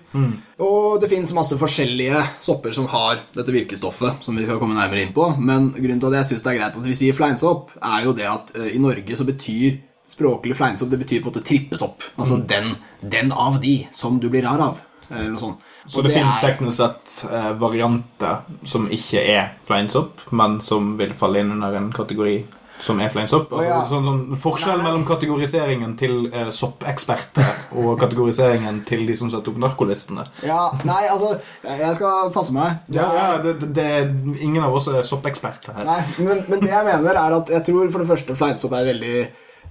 Og 0.62 0.98
det 1.03 1.11
fins 1.12 1.35
masse 1.37 1.59
forskjellige 1.61 2.25
sopper 2.42 2.75
som 2.75 2.88
har 2.90 3.22
dette 3.37 3.55
virkestoffet, 3.55 4.22
som 4.27 4.38
vi 4.38 4.46
skal 4.48 4.59
komme 4.62 4.77
nærmere 4.79 5.07
inn 5.07 5.14
på. 5.14 5.29
Men 5.38 5.70
grunnen 5.77 6.03
til 6.03 6.11
at 6.11 6.20
jeg 6.22 6.33
syns 6.33 6.46
det 6.46 6.55
er 6.55 6.61
greit 6.61 6.83
at 6.83 6.90
vi 6.90 6.98
sier 6.98 7.16
fleinsopp, 7.16 7.75
er 7.79 8.09
jo 8.09 8.16
det 8.18 8.29
at 8.31 8.55
eh, 8.59 8.72
i 8.75 8.83
Norge 8.83 9.18
så 9.18 9.29
betyr 9.29 9.79
språklig 10.12 10.57
fleinsopp 10.59 10.90
det 10.92 11.01
betyr 11.01 11.22
på 11.22 11.31
en 11.31 11.33
måte 11.33 11.46
trippesopp. 11.46 12.03
Altså 12.20 12.42
den, 12.48 12.75
den 13.01 13.31
av 13.33 13.62
de 13.62 13.85
som 13.96 14.18
du 14.20 14.29
blir 14.33 14.44
rar 14.44 14.61
av. 14.61 14.83
Eller 15.12 15.31
noe 15.33 15.40
sånt. 15.40 15.71
Så 15.86 16.02
det, 16.02 16.08
det, 16.08 16.16
finnes 16.16 16.38
er- 16.38 16.48
teknisk 16.48 16.76
sett 16.78 17.14
eh, 17.30 17.52
varianter 17.58 18.42
som 18.68 18.88
ikke 18.92 19.22
er 19.22 19.54
fleinsopp, 19.66 20.22
men 20.30 20.60
som 20.62 20.96
vil 21.00 21.14
falle 21.18 21.42
inn 21.42 21.54
under 21.56 21.78
en 21.78 21.92
kategori 21.94 22.42
som 22.82 22.98
er 23.00 23.10
fleinsopp. 23.12 23.52
Altså, 23.54 23.68
ja. 23.68 23.78
sånn, 23.86 24.06
sånn, 24.06 24.38
forskjell 24.42 24.80
Nei. 24.80 24.86
mellom 24.88 25.04
kategoriseringen 25.06 25.94
til 25.98 26.16
eh, 26.32 26.50
soppeksperter 26.54 27.76
og 27.78 27.94
kategoriseringen 28.00 28.80
til 28.88 29.04
de 29.06 29.16
som 29.18 29.30
setter 29.30 29.52
opp 29.52 29.60
narkolistene. 29.62 30.26
Ja, 30.46 30.64
nei, 30.88 31.04
altså 31.12 31.36
Jeg 31.62 31.94
skal 31.98 32.32
passe 32.34 32.54
meg. 32.56 32.82
Ja, 32.94 33.06
ja 33.18 33.28
det, 33.44 33.54
det, 33.62 33.70
det, 33.78 33.88
ingen 34.42 34.66
av 34.66 34.74
oss 34.78 34.90
er 34.90 35.06
soppeksperter 35.06 35.78
her. 35.78 35.86
Nei, 35.88 36.00
men, 36.26 36.42
men 36.50 36.64
det 36.64 36.72
jeg 36.72 36.88
mener 36.90 37.22
er 37.22 37.38
at 37.38 37.54
jeg 37.54 37.66
tror 37.70 37.90
for 37.94 38.02
det 38.02 38.10
første 38.10 38.38
fleinsopp 38.38 38.74
er 38.74 38.82
et 38.82 38.94
veldig 38.96 39.16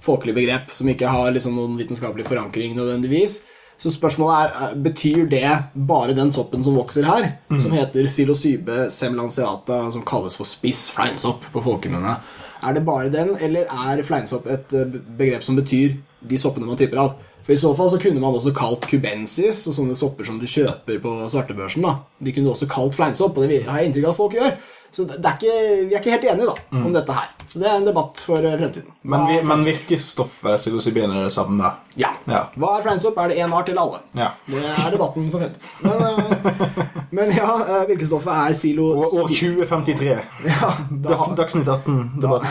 folkelig 0.02 0.34
begrep 0.34 0.72
som 0.74 0.88
ikke 0.90 1.10
har 1.12 1.34
liksom 1.36 1.54
noen 1.58 1.76
vitenskapelig 1.78 2.26
forankring 2.26 2.72
nødvendigvis. 2.78 3.42
Så 3.82 3.90
spørsmålet 3.90 4.36
er, 4.38 4.68
eh, 4.68 4.74
betyr 4.78 5.24
det 5.30 5.48
bare 5.74 6.14
den 6.14 6.30
soppen 6.30 6.62
som 6.62 6.76
vokser 6.78 7.02
her, 7.08 7.32
som 7.58 7.72
heter 7.74 8.06
silosybe 8.06 8.86
semlanceata, 8.94 9.90
som 9.90 10.04
kalles 10.06 10.36
for 10.38 10.46
spiss 10.46 10.84
fleinsopp 10.94 11.48
på 11.52 11.62
folkemunne? 11.64 12.16
Er 12.62 12.76
det 12.76 12.84
bare 12.86 13.10
den, 13.10 13.34
eller 13.42 13.66
er 13.66 14.02
fleinsopp 14.06 14.46
et 14.46 14.72
eh, 14.72 14.84
begrep 15.18 15.42
som 15.42 15.58
betyr 15.58 15.96
de 16.22 16.38
soppene 16.38 16.68
man 16.68 16.78
tripper 16.78 17.02
av? 17.02 17.16
For 17.42 17.56
I 17.56 17.58
så 17.58 17.72
fall 17.74 17.90
så 17.90 17.98
kunne 17.98 18.20
man 18.22 18.36
også 18.38 18.52
kalt 18.54 18.86
cubensis 18.86 19.64
og 19.66 19.74
sånne 19.74 19.96
sopper 19.98 20.28
som 20.28 20.38
du 20.38 20.46
kjøper 20.46 21.00
på 21.02 21.14
svartebørsen. 21.32 21.82
da. 21.82 21.96
De 22.22 22.30
kunne 22.30 22.52
også 22.52 22.70
kalt 22.70 22.94
fleinsopp, 22.94 23.34
og 23.36 23.50
det 23.50 23.64
har 23.66 23.80
jeg 23.80 23.90
inntrykk 23.90 24.06
av 24.06 24.14
at 24.14 24.20
folk 24.20 24.36
gjør. 24.38 24.54
Så 24.92 25.06
det 25.08 25.16
er 25.24 25.36
ikke, 25.38 25.52
vi 25.88 25.94
er 25.94 26.00
ikke 26.02 26.10
helt 26.12 26.24
enige 26.28 26.46
da, 26.50 26.54
om 26.76 26.92
dette 26.92 27.14
her. 27.16 27.28
Så 27.48 27.60
det 27.62 27.68
er 27.70 27.78
en 27.80 27.86
debatt 27.86 28.20
for 28.20 28.44
eh, 28.44 28.58
fremtiden. 28.60 28.90
Men, 29.08 29.22
vi, 29.30 29.38
men 29.48 29.62
virker 29.64 30.00
stoffet 30.00 30.60
psilocybin 30.60 31.14
det 31.16 31.30
samme? 31.32 31.70
Ja. 31.96 32.10
Ja. 32.28 32.42
Hva 32.60 32.74
er 32.76 32.84
fleinsopp? 32.84 33.16
Er 33.22 33.32
det 33.32 33.38
én 33.40 33.54
art 33.56 33.70
eller 33.72 33.86
alle? 33.86 34.02
Ja. 34.20 34.28
Det 34.52 34.60
er 34.68 34.92
debatten 34.92 35.30
for 35.32 35.40
fremtiden. 35.40 35.64
Men, 35.80 35.96
eh, 36.04 37.00
men 37.18 37.32
ja, 37.32 37.48
eh, 37.64 37.86
virkestoffet 37.94 38.36
er 38.36 38.58
silo... 38.60 38.90
År 39.00 39.32
2053. 39.32 40.12
Ja, 40.50 40.74
da, 40.90 41.08
Dags, 41.08 41.32
Dagsnytt 41.40 41.72
18. 41.72 41.98
da, 42.20 42.42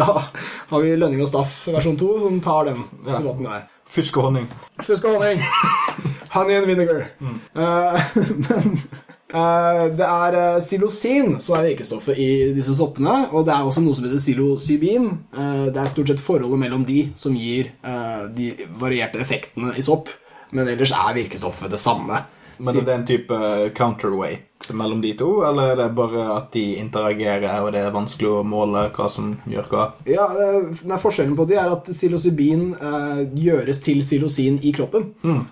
da 0.00 0.08
har 0.72 0.80
vi 0.88 0.96
Lønning 0.96 1.20
og 1.22 1.28
Staff 1.30 1.66
versjon 1.68 2.00
2 2.00 2.10
som 2.24 2.40
tar 2.44 2.70
den 2.72 2.80
Ja. 3.04 3.18
debatten 3.20 3.44
der. 3.52 3.68
Fusk 3.94 4.16
og 4.18 4.30
honning. 4.30 4.48
Fusk 4.82 5.04
og 5.04 5.18
honning. 5.20 5.44
Honey 6.34 6.56
and 6.56 6.66
vinegar. 6.66 7.04
Eh, 7.20 8.00
men 8.16 8.48
eh, 8.48 9.02
det 9.32 10.04
er 10.04 10.60
silosin 10.62 10.84
psilosin 10.94 11.40
som 11.40 11.56
er 11.58 11.70
virkestoffet 11.70 12.18
i 12.18 12.52
disse 12.54 12.74
soppene. 12.76 13.28
Og 13.32 13.46
det 13.46 13.54
er 13.54 13.64
også 13.64 13.82
noe 13.82 13.96
som 13.96 14.06
heter 14.06 14.20
psilocybin. 14.20 15.08
Eh, 15.34 15.66
det 15.72 15.80
er 15.80 15.90
stort 15.92 16.12
sett 16.12 16.22
forholdet 16.22 16.60
mellom 16.60 16.84
de 16.86 17.08
som 17.16 17.34
gir 17.34 17.72
eh, 17.82 18.24
de 18.34 18.52
varierte 18.80 19.20
effektene 19.22 19.74
i 19.76 19.84
sopp. 19.84 20.08
Men 20.54 20.68
ellers 20.68 20.92
er 20.94 21.16
virkestoffet 21.16 21.72
det 21.72 21.80
samme. 21.80 22.22
Men 22.58 22.76
det 22.76 22.86
er 22.86 22.98
en 23.00 23.08
type 23.08 23.38
counterweight 23.74 24.53
mellom 24.72 25.02
de 25.04 25.12
to, 25.18 25.28
eller 25.44 25.72
er 25.72 25.80
det 25.82 25.88
bare 25.96 26.24
at 26.36 26.50
de 26.54 26.62
interagerer, 26.80 27.60
og 27.60 27.72
det 27.74 27.82
er 27.84 27.94
vanskelig 27.94 28.30
å 28.30 28.44
måle 28.46 28.86
hva 28.94 29.08
som 29.12 29.34
gjør 29.50 29.68
hva? 29.72 29.86
Ja, 30.08 30.26
nei, 30.88 30.98
Forskjellen 31.02 31.36
på 31.36 31.46
de 31.50 31.58
er 31.60 31.72
at 31.72 31.90
psilocybin 31.90 32.62
eh, 32.78 33.22
gjøres 33.44 33.82
til 33.84 34.00
psilocin 34.04 34.60
i 34.64 34.72
kroppen. 34.76 35.10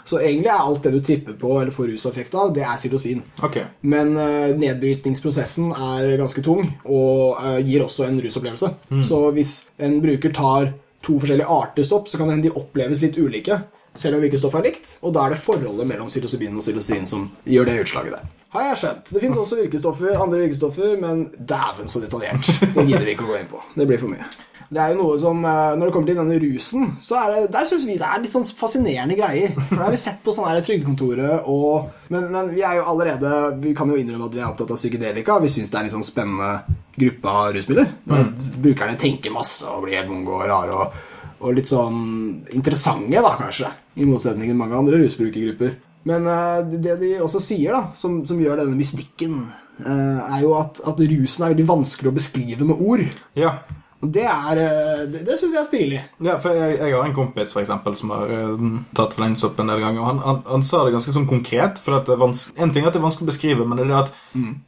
Så 0.09 0.23
egentlig 0.23 0.53
er 0.53 0.63
alt 0.63 0.87
det 0.87 0.95
du 0.95 1.01
tripper 1.05 1.37
på 1.41 1.59
eller 1.59 1.75
får 1.75 1.91
ruseffekt 1.93 2.37
av, 2.39 2.55
det 2.57 2.65
er 2.65 2.79
psilocin. 2.81 3.21
Okay. 3.43 3.69
Men 3.85 4.15
eh, 4.17 4.55
nedbrytningsprosessen 4.57 5.75
er 5.75 6.17
ganske 6.21 6.45
tung 6.47 6.65
og 6.87 7.43
eh, 7.43 7.61
gir 7.67 7.85
også 7.85 8.09
en 8.09 8.23
rusopplevelse. 8.23 8.73
Så 9.05 9.21
hvis 9.37 9.59
en 9.83 10.01
bruker 10.03 10.33
tar 10.35 10.73
to 11.03 11.19
forskjellige 11.19 11.51
arter 11.51 11.87
sopp, 11.87 12.09
så 12.09 12.19
kan 12.19 12.29
det 12.29 12.37
hende 12.37 12.49
de 12.49 12.59
oppleves 12.61 13.03
litt 13.03 13.19
ulike. 13.19 13.59
Selv 13.95 14.17
om 14.17 14.23
virkestoffet 14.25 14.63
er 14.63 14.69
likt. 14.71 14.95
Og 15.03 15.13
da 15.15 15.27
er 15.27 15.35
det 15.35 15.43
forholdet 15.43 15.89
mellom 15.89 16.09
psilocybin 16.09 16.57
og 16.57 16.65
psilocin 16.65 17.09
som 17.09 17.27
gjør 17.45 17.69
det 17.69 17.81
utslaget 17.85 18.17
der. 18.17 18.31
Har 18.53 18.71
jeg 18.71 18.81
skjønt. 18.83 19.11
Det 19.13 19.21
finnes 19.21 19.41
også 19.41 19.59
virkestoffer, 19.63 20.17
andre 20.21 20.43
virkestoffer, 20.45 20.97
men 21.01 21.27
dæven 21.37 21.89
så 21.89 22.01
detaljert. 22.03 22.49
Det 22.63 22.87
gidder 22.89 23.07
vi 23.07 23.15
ikke 23.15 23.25
å 23.29 23.31
gå 23.33 23.39
inn 23.41 23.53
på. 23.53 23.61
Det 23.77 23.87
blir 23.89 24.01
for 24.01 24.13
mye. 24.13 24.27
Det 24.73 24.81
er 24.81 24.93
jo 24.95 25.03
noe 25.03 25.19
som, 25.21 25.45
eh, 25.45 25.77
Når 25.77 25.87
det 25.87 25.93
kommer 25.93 26.09
til 26.09 26.17
denne 26.17 26.39
rusen, 26.41 26.97
så 27.05 27.19
er 27.21 27.33
det, 27.33 27.53
der 27.53 27.65
syns 27.69 27.85
vi 27.85 27.99
det 28.01 28.09
er 28.09 28.23
litt 28.23 28.33
sånn 28.33 28.47
fascinerende 28.57 29.17
greier. 29.19 29.53
For 29.69 29.77
det 29.77 29.85
har 29.85 29.93
vi 29.93 30.01
sett 30.01 30.23
på 30.25 30.33
sånn 30.33 30.49
her 30.49 30.63
Trygdekontoret 30.65 31.45
og 31.47 31.91
men, 32.13 32.31
men 32.33 32.51
vi 32.53 32.63
er 32.65 32.77
jo 32.77 32.89
allerede 32.93 33.61
Vi 33.61 33.75
kan 33.75 33.89
jo 33.89 33.97
innrømme 33.97 34.29
at 34.29 34.35
vi 34.37 34.41
er 34.41 34.49
opptatt 34.49 34.73
av 34.73 34.81
psykedelika. 34.81 35.41
Vi 35.41 35.49
syns 35.53 35.71
det 35.71 35.77
er 35.77 35.85
en 35.85 35.89
litt 35.91 35.97
sånn 35.97 36.09
spennende 36.09 36.63
gruppe 36.97 37.29
av 37.29 37.53
rusmidler. 37.57 37.89
Mm. 38.09 38.35
Brukerne 38.65 38.99
tenker 39.01 39.33
masse 39.33 39.69
og 39.69 39.85
blir 39.85 40.01
helt 40.01 40.13
mongo 40.13 40.39
og 40.39 40.49
rare 40.49 40.77
og, 40.77 41.01
og 41.43 41.57
litt 41.57 41.71
sånn 41.71 41.99
interessante, 42.55 43.23
da, 43.23 43.33
kanskje. 43.39 43.71
I 43.99 44.07
motsetning 44.09 44.53
til 44.53 44.59
mange 44.59 44.79
andre 44.79 45.01
rusbrukergrupper. 45.03 45.75
Men 46.09 46.27
eh, 46.31 46.79
det 46.83 46.97
de 47.03 47.13
også 47.23 47.43
sier, 47.43 47.75
da, 47.75 47.85
som, 47.99 48.23
som 48.27 48.41
gjør 48.43 48.63
denne 48.63 48.79
mystikken, 48.79 49.45
eh, 49.83 50.19
er 50.39 50.41
jo 50.45 50.57
at, 50.59 50.83
at 50.89 51.03
rusen 51.13 51.47
er 51.47 51.55
veldig 51.55 51.69
vanskelig 51.69 52.11
å 52.11 52.17
beskrive 52.17 52.69
med 52.69 52.83
ord. 52.83 53.05
Ja. 53.39 53.57
Det 54.03 54.25
er 54.27 54.59
eh, 54.59 55.03
Det, 55.07 55.21
det 55.27 55.37
syns 55.39 55.53
jeg 55.55 55.61
er 55.61 55.67
stilig. 55.69 56.01
Ja, 56.27 56.35
for 56.43 56.51
jeg, 56.59 56.79
jeg 56.81 56.95
har 56.97 57.05
en 57.07 57.15
kompis 57.15 57.53
for 57.55 57.63
eksempel, 57.63 57.95
som 57.97 58.11
har 58.11 58.27
uh, 58.27 58.65
tatt 58.99 59.15
fleinsopp 59.15 59.61
en 59.63 59.71
del 59.71 59.79
ganger. 59.81 60.01
og 60.03 60.07
Han, 60.11 60.19
han, 60.27 60.41
han 60.49 60.65
sa 60.67 60.81
det 60.85 60.93
ganske 60.97 61.15
sånn 61.15 61.29
konkret. 61.31 61.79
for 61.79 62.01
En 62.03 62.73
ting 62.75 62.83
er 62.83 62.89
at 62.91 62.97
det 62.97 62.99
er 63.01 63.07
vanskelig 63.07 63.29
å 63.29 63.31
beskrive, 63.31 63.67
men 63.67 63.79
det 63.79 63.87
er 63.87 63.93
det 63.93 64.01
at 64.01 64.13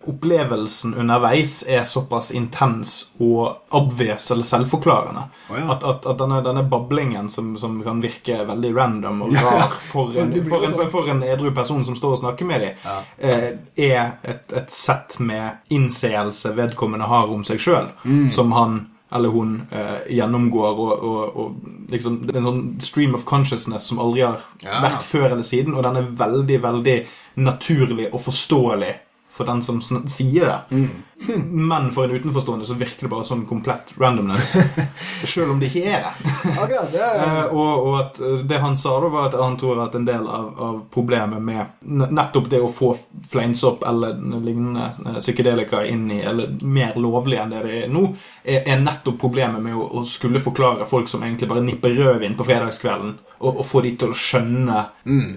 opplevelsen 0.08 0.94
underveis 0.94 1.64
er 1.66 1.84
såpass 1.88 2.30
intens 2.30 2.94
og 3.18 3.56
obvious 3.74 4.30
eller 4.30 4.46
selvforklarende. 4.46 5.26
oh, 5.50 5.58
ja. 5.58 5.66
At, 5.74 5.84
at, 5.84 6.06
at 6.06 6.18
denne, 6.20 6.40
denne 6.44 6.62
bablingen 6.70 7.28
som, 7.32 7.56
som 7.58 7.80
kan 7.82 8.00
virke 8.04 8.38
veldig 8.48 8.70
random 8.76 9.22
og 9.26 9.34
rar 9.34 9.68
for 9.80 10.12
for 10.14 10.20
en, 10.22 10.32
for 10.46 10.64
en, 10.64 10.70
sånn. 10.74 10.90
for 10.92 11.10
en 11.10 11.22
edru 11.26 11.50
person 11.56 11.84
som 11.86 11.96
står 11.98 12.16
og 12.16 12.22
snakker 12.22 12.48
med 12.48 12.60
dem, 12.68 12.80
Ja. 12.84 12.98
eh, 13.18 13.50
er 13.76 14.18
et, 14.22 14.52
et 14.52 14.70
sett 14.74 15.18
med 15.18 15.58
innseelse 15.74 16.52
vedkommende 16.56 17.08
har 17.10 17.30
om 17.32 17.44
seg 17.44 17.58
sjøl, 17.62 17.90
Mm. 18.04 18.28
som 18.30 18.52
han 18.52 18.74
eller 19.14 19.29
hun 19.31 19.55
eh, 19.70 20.00
gjennomgår 20.16 20.81
og, 20.85 21.05
og, 21.05 21.37
og 21.37 21.90
liksom, 21.92 22.20
Det 22.27 22.35
er 22.35 22.40
en 22.40 22.48
sånn 22.48 22.64
stream 22.83 23.14
of 23.14 23.24
consciousness 23.24 23.87
som 23.90 23.98
aldri 24.03 24.24
har 24.27 24.40
Ja. 24.64 24.81
vært 24.83 25.03
før 25.07 25.27
eller 25.33 25.42
siden, 25.46 25.74
og 25.74 25.83
den 25.87 25.96
er 25.96 26.09
veldig, 26.18 26.61
veldig 26.62 26.96
naturlig 27.37 28.09
og 28.12 28.20
forståelig 28.24 28.94
for 29.34 29.44
den 29.44 29.62
som 29.62 29.80
sier 29.82 30.46
det. 30.46 30.76
Mm. 30.76 30.88
Men 31.68 31.90
for 31.92 32.04
en 32.04 32.10
utenforstående 32.10 32.66
så 32.66 32.74
virker 32.74 33.02
det 33.06 33.08
bare 33.08 33.24
som 33.24 33.46
komplett 33.46 33.94
randomness. 33.98 34.56
Selv 35.24 35.50
om 35.50 35.60
det 35.60 35.66
ikke 35.72 35.90
er 35.90 36.04
det. 36.04 36.30
Akkurat. 36.62 36.94
ja, 36.94 37.08
ja. 37.16 37.24
Eh, 37.24 37.44
og, 37.44 37.86
og 37.86 37.96
at 37.98 38.20
eh, 38.20 38.44
det 38.46 38.60
han 38.62 38.76
sa 38.78 38.94
da 39.00 39.10
var 39.10 39.28
at 39.28 39.38
han 39.40 39.56
tror 39.58 39.82
at 39.82 39.94
en 39.98 40.06
del 40.06 40.28
av, 40.28 40.52
av 40.60 40.78
problemet 40.94 41.42
med 41.42 42.10
nettopp 42.14 42.48
det 42.50 42.62
å 42.62 42.70
få 42.70 42.92
fleinsopp 43.30 43.82
eller 43.88 44.18
lignende 44.38 44.90
eh, 45.04 45.18
psykedelika 45.18 45.84
inn 45.86 46.06
i, 46.14 46.20
eller 46.22 46.54
mer 46.62 46.94
lovlig 47.00 47.40
enn 47.42 47.54
det 47.54 47.64
det 47.64 47.76
er 47.84 47.92
nå, 47.92 48.06
er, 48.44 48.62
er 48.62 48.82
nettopp 48.82 49.18
problemet 49.20 49.62
med 49.62 49.74
å, 49.74 49.88
å 49.98 50.04
skulle 50.08 50.42
forklare 50.42 50.86
folk 50.86 51.10
som 51.10 51.26
egentlig 51.26 51.50
bare 51.50 51.64
nipper 51.64 51.94
rødvin 51.98 52.38
på 52.38 52.46
fredagskvelden, 52.46 53.16
og, 53.44 53.61
og 53.61 53.66
få 53.68 53.83
de 53.85 53.92
til 54.00 54.12
å 54.12 54.16
skjønne 54.18 54.80
mm. 55.04 55.28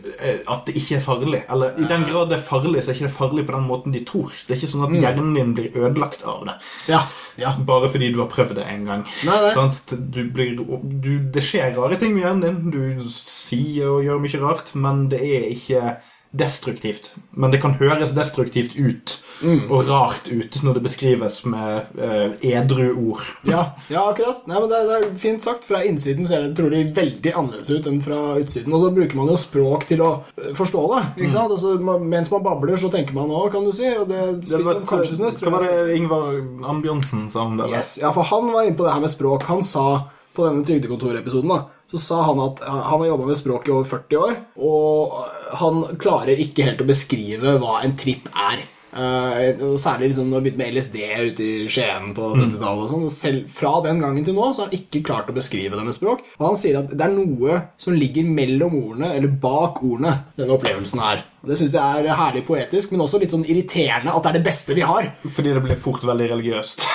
at 0.47 0.67
det 0.67 0.75
ikke 0.79 0.97
er 0.97 1.03
farlig. 1.03 1.41
Eller 1.53 1.77
i 1.77 1.87
den 1.89 2.05
grad 2.07 2.31
det 2.31 2.39
er 2.39 2.45
farlig, 2.47 2.81
så 2.81 2.91
er 2.91 2.97
det 2.97 3.03
ikke 3.03 3.17
farlig 3.19 3.45
på 3.47 3.55
den 3.57 3.67
måten 3.67 3.95
de 3.95 4.03
tror. 4.07 4.33
Det 4.47 4.55
er 4.55 4.61
ikke 4.61 4.71
sånn 4.73 4.85
at 4.87 4.95
hjernen 4.97 5.33
din 5.37 5.53
blir 5.57 5.77
ødelagt 5.77 6.25
av 6.27 6.45
det. 6.47 6.57
ja. 6.93 7.03
ja. 7.41 7.55
Bare 7.67 7.89
fordi 7.91 8.11
du 8.15 8.21
har 8.23 8.29
prøvd 8.31 8.57
det 8.59 8.67
en 8.69 8.85
gang. 8.87 9.07
Nei, 9.27 9.39
nei. 9.43 9.53
Sant? 9.55 9.95
Du 10.13 10.21
blir, 10.33 10.55
du, 10.57 11.11
det 11.33 11.43
skjer 11.43 11.75
rare 11.77 11.99
ting 11.99 12.15
med 12.15 12.23
hjernen 12.25 12.45
din. 12.71 12.75
Du 13.03 13.09
sier 13.11 13.97
og 13.97 14.05
gjør 14.05 14.23
mye 14.23 14.43
rart, 14.43 14.71
men 14.77 15.07
det 15.11 15.21
er 15.25 15.49
ikke 15.51 15.97
destruktivt. 16.35 17.13
Men 17.31 17.51
det 17.53 17.61
kan 17.63 17.77
høres 17.79 18.11
destruktivt 18.17 18.75
ut 18.77 19.19
Mm. 19.37 19.67
og 19.69 19.85
rart 19.85 20.25
ut 20.33 20.55
når 20.65 20.73
det 20.73 20.81
beskrives 20.87 21.35
med 21.45 21.91
uh, 22.01 22.31
edru 22.41 22.87
ord. 23.11 23.21
Ja, 23.45 23.75
ja, 23.87 24.07
akkurat. 24.09 24.39
Nei, 24.49 24.57
men 24.63 24.71
det, 24.71 24.79
det 24.89 24.95
er 24.97 25.11
fint 25.21 25.45
sagt. 25.45 25.67
Fra 25.69 25.83
innsiden 25.85 26.25
ser 26.25 26.41
det 26.41 26.55
trolig 26.57 26.79
veldig 26.95 27.35
annerledes 27.37 27.69
ut 27.69 27.85
enn 27.85 27.99
fra 28.01 28.17
utsiden. 28.41 28.73
Og 28.73 28.81
så 28.87 28.89
bruker 28.95 29.19
man 29.19 29.29
jo 29.29 29.37
språk 29.37 29.85
til 29.91 30.01
å 30.01 30.09
eh, 30.41 30.49
forstå 30.57 30.81
det. 30.95 31.03
ikke 31.21 31.35
sant? 31.35 31.53
Altså, 31.53 31.75
man, 31.85 32.07
mens 32.09 32.31
man 32.33 32.41
babler, 32.49 32.81
så 32.81 32.89
tenker 32.89 33.13
man 33.13 33.29
òg, 33.29 33.51
kan 33.53 33.69
du 33.69 33.69
si. 33.77 33.85
Og 33.93 34.09
det 34.09 34.23
Det 34.41 34.49
spiller 34.55 34.81
om 34.81 34.89
consciousness. 34.89 35.37
hva 35.43 35.53
var 35.53 35.69
det 35.69 35.99
Ingvar 35.99 36.41
Ambjonsen 36.73 37.29
sa 37.29 37.45
om 37.45 37.57
det? 37.61 37.69
Yes, 37.77 37.99
ja, 38.01 38.09
for 38.17 38.25
han 38.33 38.49
var 38.57 38.65
inne 38.65 38.77
på 38.81 38.89
det 38.89 38.93
her 38.97 39.05
med 39.05 39.13
språk. 39.13 39.45
Han 39.53 39.61
sa 39.61 39.85
på 40.33 40.49
denne 40.49 40.65
Trygdekontorepisoden 40.65 41.49
da, 41.53 41.61
så 41.87 41.99
sa 42.01 42.21
han 42.27 42.39
at 42.43 42.61
han 42.67 42.99
har 42.99 43.05
jobba 43.07 43.29
med 43.29 43.39
språk 43.39 43.67
i 43.69 43.75
over 43.75 43.87
40 43.87 44.17
år, 44.19 44.39
og 44.59 45.13
han 45.61 45.83
klarer 46.01 46.41
ikke 46.43 46.65
helt 46.67 46.83
å 46.83 46.89
beskrive 46.89 47.55
hva 47.61 47.79
en 47.83 47.95
tripp 47.99 48.27
er. 48.33 48.65
Og 48.93 49.77
særlig 49.81 50.11
liksom, 50.11 50.29
når 50.31 50.41
vi 50.41 50.51
begynte 50.51 50.63
med 50.63 50.77
LSD 50.77 50.97
ute 51.31 51.43
i 51.43 51.67
Skien 51.69 52.13
på 52.17 52.31
70-tallet. 52.33 52.83
og 52.85 52.91
sånn, 52.91 53.07
Selv 53.13 53.49
fra 53.53 53.73
den 53.85 54.01
gangen 54.03 54.25
til 54.25 54.37
nå 54.37 54.51
så 54.53 54.63
har 54.63 54.71
han 54.71 54.79
ikke 54.79 55.03
klart 55.05 55.31
å 55.31 55.35
beskrive 55.35 55.77
det 55.77 55.85
med 55.85 55.97
språk. 55.97 56.23
Og 56.39 56.45
han 56.49 56.59
sier 56.59 56.79
at 56.79 56.93
det 56.93 57.03
er 57.03 57.15
noe 57.15 57.61
som 57.77 57.97
ligger 57.97 58.27
mellom 58.27 58.77
ordene, 58.79 59.13
eller 59.17 59.33
bak 59.41 59.81
ordene, 59.83 60.13
denne 60.39 60.55
opplevelsen 60.55 61.03
her. 61.03 61.25
Og 61.43 61.51
Det 61.51 61.59
syns 61.59 61.75
jeg 61.77 62.07
er 62.07 62.17
herlig 62.17 62.41
poetisk, 62.47 62.91
men 62.91 63.03
også 63.05 63.19
litt 63.21 63.31
sånn 63.31 63.45
irriterende 63.47 64.11
at 64.11 64.25
det 64.25 64.31
er 64.31 64.37
det 64.39 64.47
beste 64.47 64.75
vi 64.75 64.83
har. 64.87 65.11
Fordi 65.23 65.53
det 65.55 65.63
blir 65.63 65.79
fort 65.79 66.07
veldig 66.07 66.31
religiøst. 66.35 66.87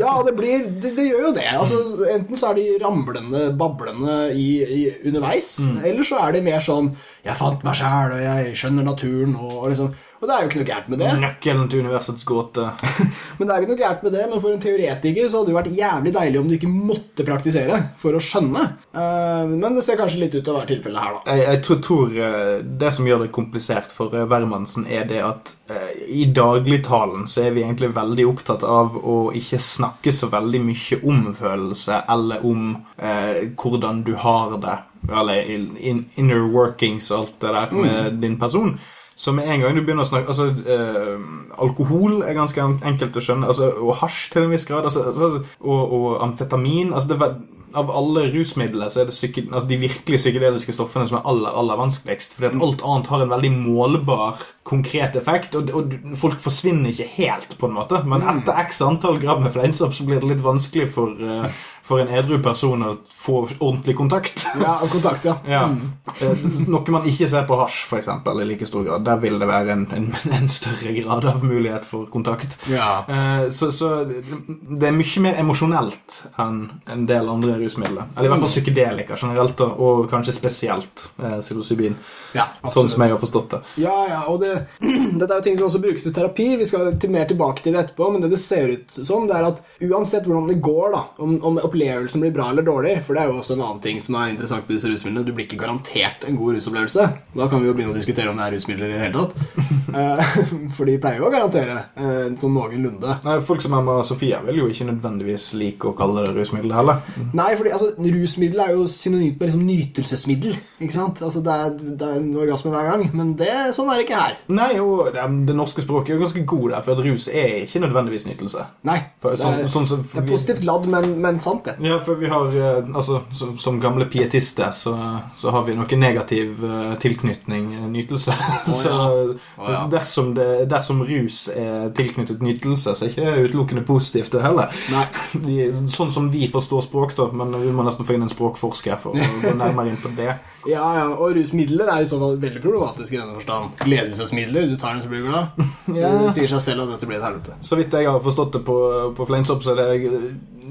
Ja, 0.00 0.14
det 0.24 0.32
blir 0.32 0.62
Det, 0.80 0.94
det 0.96 1.04
gjør 1.10 1.26
jo 1.26 1.30
det. 1.36 1.44
Altså, 1.44 1.76
enten 2.08 2.38
så 2.40 2.50
er 2.50 2.56
de 2.56 2.78
ramblende, 2.80 3.42
bablende 3.58 4.14
i, 4.32 4.46
i, 4.64 4.78
underveis, 5.10 5.58
eller 5.60 6.06
så 6.08 6.22
er 6.24 6.32
det 6.32 6.44
mer 6.46 6.62
sånn 6.64 6.94
'Jeg 7.24 7.36
fant 7.36 7.64
meg 7.64 7.76
sjæl, 7.76 8.14
og 8.16 8.20
jeg 8.20 8.56
skjønner 8.56 8.84
naturen', 8.84 9.36
og, 9.36 9.52
og 9.62 9.68
liksom 9.72 9.92
Og 10.20 10.28
det 10.28 10.34
er 10.34 10.44
jo 10.44 10.48
ikke 10.48 10.60
noe 10.60 10.68
gærent 10.68 10.90
med 10.92 11.00
det. 11.02 11.08
Nøkkelen 11.20 11.66
til 11.70 11.82
universets 11.84 12.26
gåte. 12.28 12.68
Men 13.38 13.48
det 13.48 13.54
er 13.54 13.64
ikke 13.64 13.72
noe 13.74 13.80
gærent 13.80 14.04
med 14.06 14.14
det, 14.14 14.22
men 14.30 14.40
for 14.40 14.54
en 14.54 14.62
teoretiker 14.62 15.26
så 15.28 15.40
hadde 15.40 15.50
det 15.50 15.56
vært 15.56 15.74
jævlig 15.74 16.12
deilig 16.14 16.40
om 16.40 16.48
du 16.48 16.54
ikke 16.56 16.70
måtte 16.70 17.26
praktisere 17.26 17.80
for 18.00 18.16
å 18.16 18.22
skjønne. 18.22 18.62
Eh, 18.94 19.42
men 19.50 19.76
det 19.76 19.82
ser 19.84 19.98
kanskje 19.98 20.20
litt 20.22 20.36
ut 20.36 20.40
til 20.40 20.52
å 20.52 20.56
være 20.60 20.70
tilfellet 20.70 21.02
her, 21.02 21.16
da. 21.16 21.34
Jeg, 21.34 21.44
jeg 21.48 21.62
tror, 21.66 21.80
tror 21.88 22.14
eh, 22.28 22.54
det 22.84 22.92
som 22.94 23.08
gjør 23.10 23.24
det 23.24 23.32
komplisert 23.34 23.94
for 23.96 24.14
eh, 24.14 24.26
hvermannsen, 24.30 24.86
er 24.86 25.08
det 25.10 25.20
at 25.26 25.52
eh, 25.72 25.92
i 26.22 26.28
dagligtalen 26.36 27.26
så 27.30 27.44
er 27.44 27.58
vi 27.58 27.64
egentlig 27.64 27.90
veldig 27.96 28.28
opptatt 28.30 28.64
av 28.68 28.96
å 28.96 29.18
ikke 29.36 29.60
snakke 29.62 30.14
så 30.14 30.30
veldig 30.32 30.62
mye 30.70 31.00
om 31.02 31.22
følelse, 31.36 32.04
eller 32.14 32.46
om 32.46 32.66
eh, 32.96 33.44
hvordan 33.58 34.04
du 34.06 34.14
har 34.22 34.56
det, 34.62 34.78
eller 35.10 35.54
in, 35.54 36.04
inner 36.14 36.46
workings 36.54 37.10
og 37.10 37.24
alt 37.24 37.40
det 37.42 37.56
der 37.58 37.80
med 37.82 38.20
din 38.22 38.38
person. 38.40 38.78
Så 39.16 39.32
med 39.32 39.48
en 39.48 39.62
gang 39.62 39.76
du 39.76 39.82
begynner 39.84 40.04
å 40.04 40.08
snakke 40.08 40.32
Altså, 40.34 40.48
eh, 40.66 41.18
alkohol 41.62 42.22
er 42.26 42.36
ganske 42.36 42.60
enkelt 42.60 43.16
å 43.16 43.22
skjønne, 43.22 43.50
altså, 43.50 43.70
og 43.78 44.00
hasj 44.00 44.30
til 44.32 44.46
en 44.46 44.54
viss 44.54 44.66
grad, 44.66 44.88
altså, 44.88 45.04
altså, 45.10 45.44
og, 45.60 45.92
og 45.98 46.08
amfetamin 46.24 46.94
altså 46.94 47.14
det, 47.14 47.28
Av 47.74 47.90
alle 47.90 48.28
rusmidler 48.30 48.90
så 48.90 49.02
er 49.02 49.08
det 49.08 49.14
psyke, 49.16 49.42
altså 49.50 49.68
de 49.70 49.78
virkelig 49.82 50.20
psykedeliske 50.20 50.74
stoffene 50.76 51.08
som 51.10 51.18
er 51.18 51.24
aller 51.26 51.56
aller 51.58 51.78
vanskeligst. 51.80 52.36
Fordi 52.36 52.52
at 52.52 52.60
alt 52.62 52.84
annet 52.86 53.10
har 53.10 53.24
en 53.24 53.32
veldig 53.32 53.50
målbar, 53.56 54.44
konkret 54.62 55.18
effekt, 55.18 55.56
og, 55.58 55.72
og 55.74 55.96
folk 56.20 56.38
forsvinner 56.44 56.92
ikke 56.92 57.08
helt, 57.16 57.56
på 57.58 57.66
en 57.66 57.74
måte. 57.74 57.98
Men 58.06 58.22
etter 58.30 58.62
x 58.62 58.78
antall 58.86 59.18
gram 59.18 59.42
med 59.42 59.56
fleinsopp 59.56 59.96
så 59.96 60.06
blir 60.06 60.22
det 60.22 60.30
litt 60.30 60.44
vanskelig 60.46 60.86
for, 60.94 61.18
eh, 61.18 61.64
for 61.84 62.00
en 62.00 62.08
edru 62.08 62.38
person 62.42 62.80
å 62.86 62.92
få 63.12 63.42
ordentlig 63.58 63.96
kontakt. 63.98 64.46
Ja, 64.64 64.78
kontakt, 64.88 65.24
ja. 65.26 65.34
Ja. 65.50 65.64
Mm. 65.66 66.68
Noe 66.70 66.92
man 66.94 67.06
ikke 67.10 67.26
ser 67.28 67.42
på 67.48 67.56
hasj, 67.58 67.80
eksempel, 67.98 68.38
i 68.40 68.46
like 68.46 68.64
stor 68.68 68.84
grad. 68.86 69.02
Der 69.04 69.18
vil 69.20 69.34
det 69.42 69.48
være 69.50 69.74
en, 69.74 69.82
en, 69.92 70.06
en 70.32 70.46
større 70.48 70.92
grad 70.96 71.26
av 71.28 71.42
mulighet 71.44 71.84
for 71.88 72.06
kontakt. 72.12 72.54
Ja. 72.70 73.02
Eh, 73.10 73.48
Så, 73.52 73.68
så 73.74 73.90
det 74.06 74.88
er 74.88 74.94
mye 74.94 75.22
mer 75.24 75.40
emosjonelt 75.42 76.20
enn 76.40 76.60
en 76.94 77.04
del 77.10 77.28
andre 77.28 77.56
rusmidler. 77.60 78.06
Eller 78.14 78.28
i 78.28 78.32
hvert 78.32 78.44
fall 78.46 78.52
psykedelika 78.54 79.18
generelt, 79.20 79.60
og, 79.66 79.82
og 79.84 80.04
kanskje 80.12 80.36
spesielt 80.38 81.08
eh, 81.20 81.36
psilocybin. 81.42 81.98
Ja, 82.34 82.46
Sånn 82.72 82.88
som 82.92 83.04
jeg 83.04 83.12
har 83.14 83.20
forstått 83.22 83.50
det. 83.56 83.60
Ja, 83.84 83.96
ja, 84.10 84.22
og 84.30 84.40
det, 84.44 84.54
dette 85.18 85.28
er 85.28 85.36
jo 85.40 85.44
ting 85.50 85.58
som 85.58 85.68
også 85.68 85.82
brukes 85.84 86.06
i 86.08 86.14
terapi. 86.14 86.48
Vi 86.62 86.70
skal 86.70 86.94
til 87.02 87.12
mer 87.14 87.28
tilbake 87.30 87.66
til 87.66 87.74
det 87.76 87.84
etterpå, 87.84 88.08
men 88.14 88.24
det 88.24 88.32
det 88.34 88.40
ser 88.42 88.70
ut 88.78 88.96
som, 89.02 89.26
det 89.28 89.36
er 89.36 89.50
at 89.50 89.60
uansett 89.90 90.24
hvordan 90.26 90.48
det 90.50 90.60
går, 90.64 90.88
da, 90.94 91.02
om, 91.22 91.36
om 91.50 91.60
opplevelsen 91.74 92.20
blir 92.22 92.32
bra 92.34 92.50
eller 92.50 92.62
dårlig, 92.62 92.94
for 93.04 93.16
det 93.16 93.24
er 93.24 93.30
jo 93.30 93.38
også 93.40 93.56
en 93.56 93.64
annen 93.64 93.82
ting 93.82 94.00
som 94.02 94.16
er 94.18 94.32
interessant 94.32 94.68
med 94.68 94.76
disse 94.76 94.90
rusmidlene, 94.90 95.26
du 95.26 95.32
blir 95.34 95.46
ikke 95.48 95.58
garantert 95.60 96.24
en 96.28 96.38
god 96.38 96.56
rusopplevelse. 96.56 97.06
Da 97.34 97.48
kan 97.50 97.62
vi 97.62 97.68
jo 97.68 97.74
begynne 97.76 97.94
å 97.94 97.98
diskutere 97.98 98.30
om 98.30 98.38
det 98.38 98.46
er 98.46 98.54
rusmidler 98.56 98.90
i 98.90 98.94
det 98.96 99.02
hele 99.06 99.24
tatt. 99.24 99.72
Eh, 99.94 100.30
For 100.74 100.88
de 100.88 100.96
pleier 100.98 101.20
jo 101.20 101.28
å 101.28 101.30
garantere 101.30 101.74
eh, 101.94 102.32
sånn 102.40 102.50
noenlunde. 102.56 103.12
Nei, 103.22 103.34
folk 103.46 103.62
som 103.62 103.76
er 103.78 103.84
med 103.86 104.00
Sofia 104.08 104.40
vil 104.42 104.56
jo 104.58 104.64
ikke 104.66 104.88
nødvendigvis 104.88 105.44
like 105.54 105.86
å 105.86 105.92
kalle 105.94 106.24
det 106.24 106.32
rusmiddel 106.34 106.72
heller. 106.74 107.04
Nei, 107.30 107.52
fordi 107.54 107.70
altså, 107.76 107.92
rusmiddel 108.02 108.64
er 108.64 108.72
jo 108.74 108.88
synonymt 108.90 109.38
med 109.38 109.52
liksom, 109.52 109.62
nytelsesmiddel. 109.68 110.56
Ikke 110.82 110.96
sant? 110.96 111.22
Altså, 111.22 111.44
det, 111.46 111.54
er, 111.54 111.76
det 112.00 112.08
er 112.08 112.18
en 112.18 112.32
orgasme 112.42 112.72
hver 112.74 112.88
gang, 112.90 113.04
men 113.14 113.30
det, 113.38 113.52
sånn 113.76 113.92
er 113.92 114.00
det 114.00 114.08
ikke 114.08 114.18
her. 114.18 114.34
Nei, 114.50 114.72
og 114.82 115.12
det, 115.14 115.28
det 115.52 115.56
norske 115.60 115.84
språket 115.86 116.10
er 116.10 116.18
jo 116.18 116.24
ganske 116.24 116.42
god 116.56 116.66
der, 116.74 116.82
for 116.88 116.96
at 116.98 117.04
rus 117.06 117.28
er 117.30 117.54
ikke 117.62 117.84
nødvendigvis 117.86 118.26
nytelse. 118.32 118.66
Nei, 118.90 118.98
For, 119.22 119.36
det 119.36 119.44
sånn, 119.44 119.60
er, 119.62 119.70
sånn, 119.76 119.88
for, 119.94 120.18
det 120.18 120.24
er 120.24 120.34
positivt 120.34 120.66
ladd, 120.66 120.90
men, 120.90 121.10
men 121.22 121.38
sant, 121.44 121.63
det. 121.64 121.74
Ja, 121.84 121.98
for 122.04 122.20
vi 122.20 122.28
har 122.30 122.56
eh, 122.56 122.88
Altså, 122.94 123.20
som, 123.32 123.58
som 123.58 123.80
gamle 123.80 124.06
pietister 124.10 124.70
så, 124.70 124.94
så 125.36 125.50
har 125.54 125.64
vi 125.66 125.76
noe 125.76 125.98
negativ 125.98 126.64
eh, 126.64 126.94
tilknytning 127.02 127.70
eh, 127.74 127.86
nytelse. 127.90 128.34
så 128.66 128.94
oh, 128.94 129.34
ja. 129.58 129.84
dersom, 129.90 130.34
det, 130.36 130.66
dersom 130.70 131.02
rus 131.06 131.46
er 131.54 131.90
tilknyttet 131.96 132.42
nytelse, 132.44 132.94
så 132.94 133.06
er 133.06 133.12
ikke 133.12 133.24
det 133.26 133.48
utelukkende 133.48 133.84
positivt, 133.86 134.32
det 134.34 134.44
heller. 134.44 134.72
Vi, 135.46 135.68
sånn 135.92 136.12
som 136.14 136.28
vi 136.32 136.46
forstår 136.50 136.84
språk, 136.86 137.14
da, 137.18 137.26
men 137.34 137.52
vi 137.60 137.72
må 137.74 137.84
nesten 137.86 138.06
få 138.06 138.14
inn 138.16 138.24
en 138.24 138.30
språkforsker 138.30 138.96
for 139.02 139.16
å 139.16 139.28
gå 139.42 139.52
nærmere 139.58 139.92
inn 139.92 140.00
på 140.00 140.12
det. 140.16 140.34
Ja, 140.64 140.80
ja, 140.96 141.02
og 141.20 141.34
rusmidler 141.36 141.90
er 141.92 142.00
i 142.00 142.06
så 142.08 142.16
fall 142.16 142.38
veldig 142.40 142.62
problematisk 142.62 143.12
i 143.12 143.18
denne 143.18 143.34
forstand. 143.36 143.82
Ledelsesmidler, 143.84 144.70
du 144.70 144.78
tar 144.80 144.94
den 144.94 145.02
så 145.04 145.10
blir 145.10 145.20
du 145.20 145.28
glad. 145.28 145.58
Ja. 145.92 146.12
Det 146.22 146.30
sier 146.38 146.48
seg 146.54 146.62
selv 146.64 146.86
at 146.86 146.94
dette 146.94 147.08
blir 147.10 147.18
et 147.18 147.26
helvete. 147.26 147.56
Så 147.60 147.76
vidt 147.76 147.92
jeg 147.92 148.08
har 148.08 148.22
forstått 148.24 148.56
det 148.56 148.62
på, 148.64 148.76
på 149.16 149.26
Fleinsopp, 149.28 149.60
så 149.64 149.74
er 149.74 149.82
det 149.92 150.22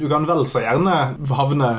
Du 0.01 0.07
kan 0.09 0.25
vel 0.25 0.41
så 0.49 0.63
gjerne 0.63 0.82
havne 0.87 1.69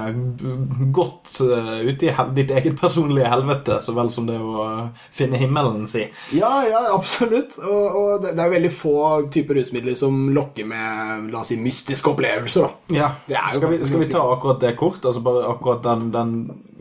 godt 0.94 1.32
uh, 1.40 1.80
ute 1.84 2.10
i 2.10 2.14
ditt 2.36 2.52
eget 2.54 2.78
personlige 2.80 3.30
helvete, 3.30 3.80
så 3.80 3.94
vel 3.96 4.12
som 4.12 4.28
det 4.28 4.38
å 4.38 4.68
finne 5.14 5.40
himmelen, 5.40 5.86
si. 5.90 6.06
Ja, 6.36 6.52
ja, 6.68 6.86
absolutt. 6.94 7.58
Og, 7.64 7.98
og 8.00 8.24
det 8.24 8.34
det 8.34 8.42
er 8.44 8.52
veldig 8.52 8.72
få 8.72 8.96
typer 9.32 9.58
rusmidler 9.58 9.96
som 9.98 10.28
lokker 10.34 10.66
med 10.68 11.30
la 11.32 11.42
oss 11.42 11.52
si, 11.52 11.58
mystiske 11.60 12.10
opplevelser. 12.10 12.66
da. 12.66 13.10
Ja, 13.30 13.44
skal 13.52 13.72
vi, 13.72 13.80
skal 13.86 14.02
vi 14.02 14.10
ta 14.12 14.24
akkurat 14.34 14.62
det 14.62 14.74
kort? 14.80 15.04
Altså 15.04 15.22
bare 15.24 15.46
akkurat 15.50 15.84
den, 15.86 16.10
den 16.14 16.34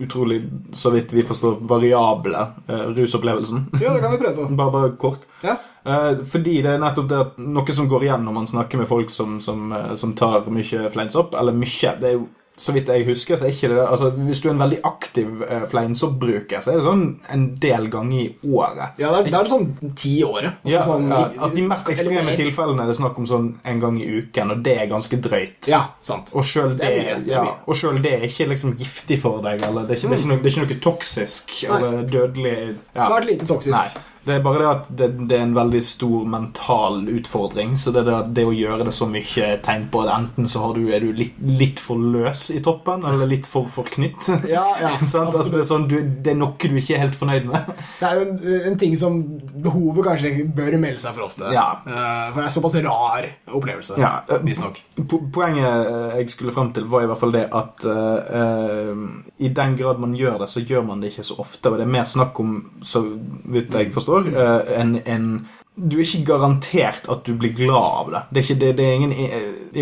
utrolig, 0.03 0.43
så 0.73 0.91
vidt 0.93 1.13
vi 1.13 1.25
forstår, 1.27 1.59
variable 1.69 2.47
uh, 2.69 2.89
rusopplevelsen. 2.97 3.69
Ja, 3.79 3.93
det 3.93 4.01
kan 4.03 4.15
vi 4.15 4.23
prøve 4.25 4.35
på. 4.41 4.49
bare, 4.59 4.75
bare 4.77 4.95
kort. 4.99 5.29
Ja. 5.45 5.57
Eh, 5.85 6.23
fordi 6.31 6.61
det 6.63 6.75
er 6.75 6.83
nettopp 6.83 7.09
det 7.09 7.19
at 7.25 7.41
noe 7.43 7.75
som 7.75 7.89
går 7.91 8.07
igjen 8.07 8.23
når 8.23 8.37
man 8.37 8.47
snakker 8.49 8.79
med 8.79 8.89
folk 8.89 9.11
som, 9.11 9.39
som, 9.43 9.67
eh, 9.73 9.95
som 9.99 10.15
tar 10.15 10.47
mye 10.51 10.87
fleinsopp, 10.93 11.35
eller 11.39 11.55
mye 11.55 11.97
det 11.99 12.13
er 12.13 12.17
jo 12.21 12.29
så 12.53 12.73
vidt 12.75 12.89
jeg 12.91 13.05
husker, 13.07 13.37
så 13.37 13.47
er 13.47 13.53
ikke 13.53 13.69
det 13.71 13.77
det. 13.79 13.85
Altså, 13.89 14.09
Hvis 14.13 14.41
du 14.43 14.47
er 14.47 14.51
en 14.53 14.61
veldig 14.61 14.77
aktiv 14.85 15.41
uh, 15.41 15.63
fleinsoppbruker, 15.71 16.61
så 16.61 16.69
er 16.69 16.77
det 16.77 16.83
sånn 16.85 17.01
en 17.33 17.47
del 17.61 17.87
ganger 17.93 18.19
i 18.19 18.27
året. 18.45 18.99
Ja, 19.01 19.09
det 19.09 19.23
er, 19.23 19.29
det 19.31 19.39
er 19.39 19.49
sånn 19.49 19.65
ti 19.97 20.11
i 20.19 20.27
året. 20.27 20.59
Altså, 20.61 20.69
Ja, 20.69 20.83
sånn, 20.85 21.09
ja, 21.09 21.23
at 21.47 21.57
De 21.57 21.65
mest 21.71 21.89
ekstreme 21.95 22.37
tilfellene 22.37 22.85
er 22.85 22.93
det 22.93 22.97
snakk 22.99 23.17
om 23.23 23.27
sånn 23.29 23.49
en 23.65 23.81
gang 23.81 23.97
i 23.97 24.05
uken, 24.19 24.53
og 24.53 24.63
det 24.69 24.77
er 24.83 24.91
ganske 24.93 25.17
drøyt. 25.25 25.71
Ja, 25.73 25.81
sant. 26.05 26.29
Og 26.37 26.45
sjøl 26.45 26.77
Det 26.77 26.93
det, 26.93 27.19
det 27.25 27.33
ja, 27.33 27.43
det 28.05 28.15
er 28.19 28.29
ikke 28.29 28.51
liksom 28.53 28.77
giftig 28.77 29.17
for 29.25 29.41
deg. 29.41 29.65
Eller 29.65 29.89
det, 29.89 29.97
er 29.97 30.03
ikke, 30.03 30.13
det, 30.13 30.19
er 30.19 30.21
ikke 30.21 30.33
noe, 30.35 30.41
det 30.43 30.51
er 30.51 30.55
ikke 30.55 30.67
noe 30.67 30.81
toksisk 30.91 31.57
Nei. 31.57 31.77
eller 31.79 32.09
dødelig. 32.13 32.57
Ja. 32.93 33.07
Svært 33.07 33.31
lite 33.33 33.49
toksisk. 33.49 33.79
Nei. 33.79 34.12
Det 34.23 34.37
er 34.37 34.43
bare 34.43 34.61
det 34.61 34.67
at 34.69 34.89
det, 34.99 35.09
det 35.29 35.37
er 35.37 35.45
en 35.47 35.55
veldig 35.55 35.81
stor 35.83 36.27
mental 36.29 37.01
utfordring. 37.11 37.75
Så 37.79 37.91
det, 37.95 38.05
det, 38.07 38.19
det 38.37 38.45
å 38.47 38.53
gjøre 38.55 38.87
det 38.87 38.93
så 38.95 39.07
mye 39.09 39.49
tegn 39.65 39.87
på 39.91 40.03
at 40.03 40.13
enten 40.15 40.47
så 40.49 40.63
har 40.63 40.77
du, 40.77 40.87
er 40.95 41.03
du 41.03 41.11
litt, 41.15 41.35
litt 41.43 41.81
for 41.83 41.99
løs 41.99 42.47
i 42.53 42.61
toppen, 42.63 43.03
eller 43.09 43.29
litt 43.29 43.49
for 43.49 43.69
forknytt. 43.71 44.29
Ja, 44.53 44.65
ja, 44.77 44.89
altså, 45.01 45.23
det, 45.31 45.63
er 45.63 45.67
sånn, 45.67 45.87
du, 45.89 45.95
det 46.23 46.33
er 46.33 46.37
noe 46.37 46.55
du 46.59 46.77
ikke 46.79 46.97
er 46.97 47.05
helt 47.05 47.17
fornøyd 47.17 47.47
med. 47.49 47.69
Det 47.99 48.07
er 48.07 48.19
jo 48.19 48.23
en, 48.25 48.39
en 48.69 48.77
ting 48.79 48.93
som 48.99 49.15
behovet 49.63 50.05
kanskje 50.07 50.31
bør 50.55 50.75
melde 50.81 51.01
seg 51.01 51.15
for 51.15 51.27
ofte. 51.27 51.49
Ja. 51.53 51.65
Eh, 51.87 52.27
for 52.33 52.41
det 52.41 52.47
er 52.47 52.53
såpass 52.53 52.75
rar 52.83 53.27
opplevelse, 53.55 53.97
Ja, 54.01 54.11
eh, 54.27 54.41
visstnok. 54.43 54.79
Poenget 55.33 55.67
eh, 55.67 56.17
jeg 56.19 56.33
skulle 56.33 56.53
frem 56.55 56.73
til, 56.75 56.87
var 56.91 57.05
i 57.05 57.09
hvert 57.09 57.21
fall 57.21 57.33
det 57.33 57.45
at 57.53 57.85
uh, 57.87 58.93
i 59.43 59.49
den 59.55 59.75
grad 59.79 60.01
man 60.01 60.15
gjør 60.17 60.43
det, 60.43 60.49
så 60.51 60.63
gjør 60.63 60.85
man 60.87 61.01
det 61.01 61.13
ikke 61.13 61.25
så 61.27 61.37
ofte. 61.41 61.71
Og 61.71 61.79
det 61.79 61.87
er 61.87 61.93
mer 61.95 62.07
snakk 62.09 62.39
om, 62.43 62.55
så 62.85 63.03
vidt 63.53 63.73
jeg 63.73 63.93
forstår, 63.95 64.12
eh, 64.21 64.79
en, 64.81 64.95
en 65.05 65.27
du 65.75 65.95
er 65.97 66.03
ikke 66.05 66.27
garantert 66.35 67.07
at 67.09 67.23
du 67.25 67.33
blir 67.33 67.49
glad 67.57 67.73
av 67.81 68.09
det. 68.13 68.19
Det 68.29 68.37
er, 68.37 68.43
ikke, 68.45 68.59
det, 68.61 68.67
det 68.77 68.83
er 68.85 68.91
ingen 68.93 69.13
i, 69.17 69.23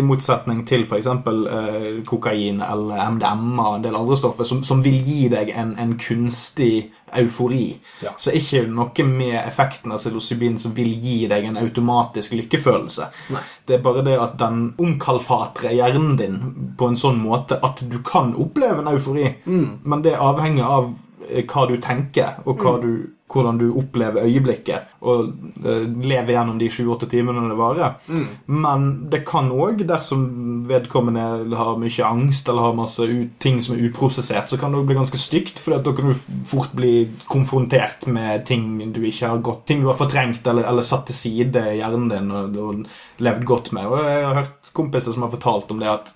motsetning 0.00 0.62
til 0.64 0.86
f.eks. 0.86 1.06
Eh, 1.06 1.98
kokain 2.08 2.62
eller 2.64 3.10
MDMA 3.12 3.66
og 3.66 3.76
en 3.76 3.84
del 3.84 3.98
andre 3.98 4.16
stoffer 4.16 4.48
som, 4.48 4.62
som 4.64 4.80
vil 4.84 4.96
gi 5.04 5.26
deg 5.28 5.52
en, 5.52 5.74
en 5.82 5.92
kunstig 6.00 6.86
eufori. 7.12 7.74
Ja. 8.00 8.14
Så 8.16 8.32
ikke 8.32 8.64
noe 8.72 9.04
med 9.04 9.36
effekten 9.42 9.92
av 9.92 10.00
psilocybin 10.00 10.56
som 10.56 10.72
vil 10.72 10.94
gi 10.96 11.26
deg 11.28 11.44
en 11.50 11.60
automatisk 11.60 12.38
lykkefølelse. 12.40 13.10
Nei. 13.36 13.44
Det 13.68 13.76
er 13.76 13.84
bare 13.84 14.08
det 14.08 14.16
at 14.16 14.40
den 14.40 14.70
omkalfatrer 14.80 15.76
hjernen 15.76 16.16
din 16.16 16.40
på 16.80 16.88
en 16.88 16.96
sånn 16.96 17.20
måte 17.20 17.60
at 17.60 17.84
du 17.84 17.98
kan 18.00 18.32
oppleve 18.40 18.80
en 18.80 18.94
eufori, 18.96 19.28
Mm. 19.44 19.80
men 19.84 20.02
det 20.08 20.16
avhenger 20.16 20.64
av 20.64 20.94
eh, 21.28 21.44
hva 21.44 21.66
du 21.68 21.76
tenker, 21.84 22.40
og 22.46 22.64
hva 22.64 22.78
du 22.80 22.94
hvordan 23.32 23.60
du 23.60 23.66
opplever 23.80 24.26
øyeblikket, 24.28 24.92
og 25.02 25.32
uh, 25.64 25.84
lever 25.84 26.34
gjennom 26.34 26.60
de 26.60 26.70
sju-åtte 26.72 27.08
timene 27.12 27.48
det 27.48 27.58
varer. 27.58 27.98
Men 28.46 28.88
det 29.12 29.24
kan 29.28 29.50
òg, 29.52 29.84
dersom 29.88 30.26
vedkommende 30.68 31.56
har 31.58 31.80
mye 31.80 32.06
angst 32.06 32.48
eller 32.48 32.68
har 32.68 32.78
masse 32.78 33.06
ting 33.42 33.60
som 33.64 33.76
er 33.76 33.88
uprosessert, 33.88 34.50
så 34.50 34.58
kan 34.60 34.74
det 34.74 34.84
bli 34.88 34.98
ganske 34.98 35.20
stygt, 35.20 35.60
for 35.62 35.76
da 35.76 35.94
kan 35.96 36.12
du 36.12 36.42
fort 36.48 36.72
bli 36.76 37.08
konfrontert 37.30 38.06
med 38.06 38.46
ting 38.48 38.92
du 38.92 39.02
ikke 39.06 39.28
har 39.28 39.42
gått 39.42 39.66
Ting 39.66 39.82
du 39.82 39.86
har 39.86 39.98
fortrengt 39.98 40.46
eller, 40.48 40.66
eller 40.66 40.82
satt 40.82 41.06
til 41.08 41.16
side 41.16 41.60
i 41.70 41.76
hjernen 41.78 42.08
din 42.10 42.30
og, 42.34 42.56
og 42.58 43.22
levd 43.22 43.44
godt 43.46 43.70
med. 43.76 43.86
Og 43.86 44.00
jeg 44.02 44.24
har 44.26 44.38
hørt 44.40 44.70
kompiser 44.74 45.14
som 45.14 45.24
har 45.26 45.32
fortalt 45.32 45.70
om 45.72 45.82
det 45.82 45.90
at 45.90 46.10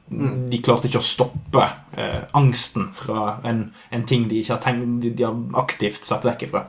de 0.51 0.61
klarte 0.65 0.91
ikke 0.91 1.03
å 1.03 1.07
stoppe 1.07 1.63
eh, 1.97 2.25
angsten 2.37 2.89
fra 2.97 3.37
en, 3.47 3.69
en 3.95 4.07
ting 4.09 4.27
de 4.31 4.41
ikke 4.43 4.57
har 4.57 4.63
tenkt 4.65 4.99
de, 5.05 5.13
de 5.17 5.27
har 5.27 5.63
aktivt 5.63 6.07
satt 6.09 6.27
vekk 6.27 6.47
ifra. 6.49 6.65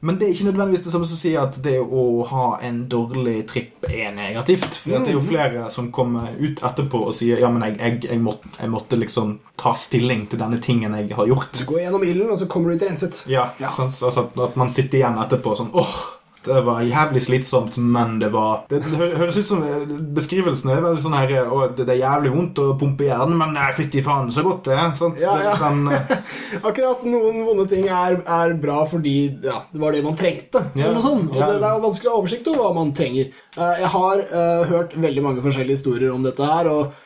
Men 0.00 0.18
det 0.18 0.28
er 0.28 0.30
ikke 0.30 0.44
nødvendigvis 0.46 0.84
det 0.84 0.92
samme 0.92 1.06
som 1.10 1.16
å 1.16 1.20
si 1.20 1.32
at 1.34 1.56
det 1.62 1.74
å 1.82 2.02
ha 2.28 2.44
en 2.62 2.84
dårlig 2.90 3.40
tripp 3.50 3.88
er 3.90 4.12
negativt. 4.14 4.76
For 4.84 4.94
det 4.94 5.10
er 5.10 5.16
jo 5.16 5.22
flere 5.26 5.64
som 5.74 5.88
kommer 5.94 6.36
ut 6.38 6.62
etterpå 6.62 7.00
og 7.08 7.16
sier 7.18 7.42
ja, 7.42 7.50
men 7.50 7.64
jeg, 7.66 7.78
jeg, 7.80 8.04
jeg, 8.12 8.20
måtte, 8.22 8.52
jeg 8.60 8.70
måtte 8.70 9.00
liksom 9.00 9.32
ta 9.58 9.72
stilling 9.74 10.28
til 10.30 10.38
denne 10.38 10.60
tingen 10.62 10.94
jeg 11.00 11.10
har 11.18 11.26
gjort. 11.26 11.50
Du 11.58 11.64
går 11.72 11.82
gjennom 11.82 12.06
ilden, 12.06 12.30
og 12.30 12.38
så 12.38 12.46
kommer 12.46 12.70
du 12.70 12.78
ut 12.78 12.86
renset. 12.86 13.24
Ja, 13.26 13.48
Ja. 13.58 13.72
Sånn, 13.74 13.90
altså 13.90 14.28
at 14.46 14.54
man 14.60 14.70
sitter 14.70 15.00
igjen 15.00 15.18
etterpå 15.18 15.56
sånn 15.58 15.74
åh, 15.74 15.98
det 16.48 16.62
var 16.66 16.82
jævlig 16.86 17.22
slitsomt, 17.22 17.76
men 17.78 18.16
det 18.22 18.30
var 18.32 18.64
Det, 18.70 18.80
det 18.84 19.10
høres 19.20 19.38
ut 19.38 19.48
som 19.50 19.62
eh, 19.64 19.84
beskrivelsen 20.16 20.72
er 20.72 20.82
veldig 20.84 21.02
sånn 21.02 21.16
her 21.18 21.34
Og 21.46 21.76
det, 21.76 21.86
det 21.88 21.96
er 21.96 22.02
jævlig 22.02 22.32
vondt 22.34 22.62
å 22.62 22.68
pumpe 22.80 23.08
hjernen, 23.08 23.36
men 23.40 23.54
nei, 23.56 23.68
fytti 23.76 24.02
faen, 24.04 24.30
så 24.34 24.44
godt 24.46 24.68
det 24.68 24.76
er. 24.76 24.92
Sant? 24.98 25.20
Ja, 25.22 25.36
ja. 25.44 25.56
Den, 25.60 25.84
eh, 25.92 26.14
Akkurat 26.68 27.04
noen 27.08 27.42
vonde 27.46 27.68
ting 27.70 27.86
er, 27.86 28.20
er 28.22 28.54
bra 28.60 28.82
fordi 28.88 29.16
ja, 29.44 29.62
det 29.72 29.82
var 29.82 29.94
det 29.94 30.04
man 30.06 30.16
trengte. 30.18 30.64
Ja. 30.78 30.92
Og 30.92 31.36
ja. 31.36 31.50
det, 31.52 31.58
det 31.60 31.68
er 31.68 31.76
jo 31.76 31.84
vanskelig 31.84 32.10
å 32.10 32.14
ha 32.14 32.22
oversikt 32.22 32.48
over 32.52 32.64
hva 32.64 32.72
man 32.80 32.94
trenger. 32.96 33.34
Eh, 33.56 33.76
jeg 33.82 33.92
har 33.94 34.24
uh, 34.32 34.64
hørt 34.70 34.96
veldig 34.98 35.24
mange 35.24 35.44
forskjellige 35.44 35.78
historier 35.78 36.14
om 36.14 36.24
dette 36.26 36.48
her. 36.48 36.70
og 36.72 37.04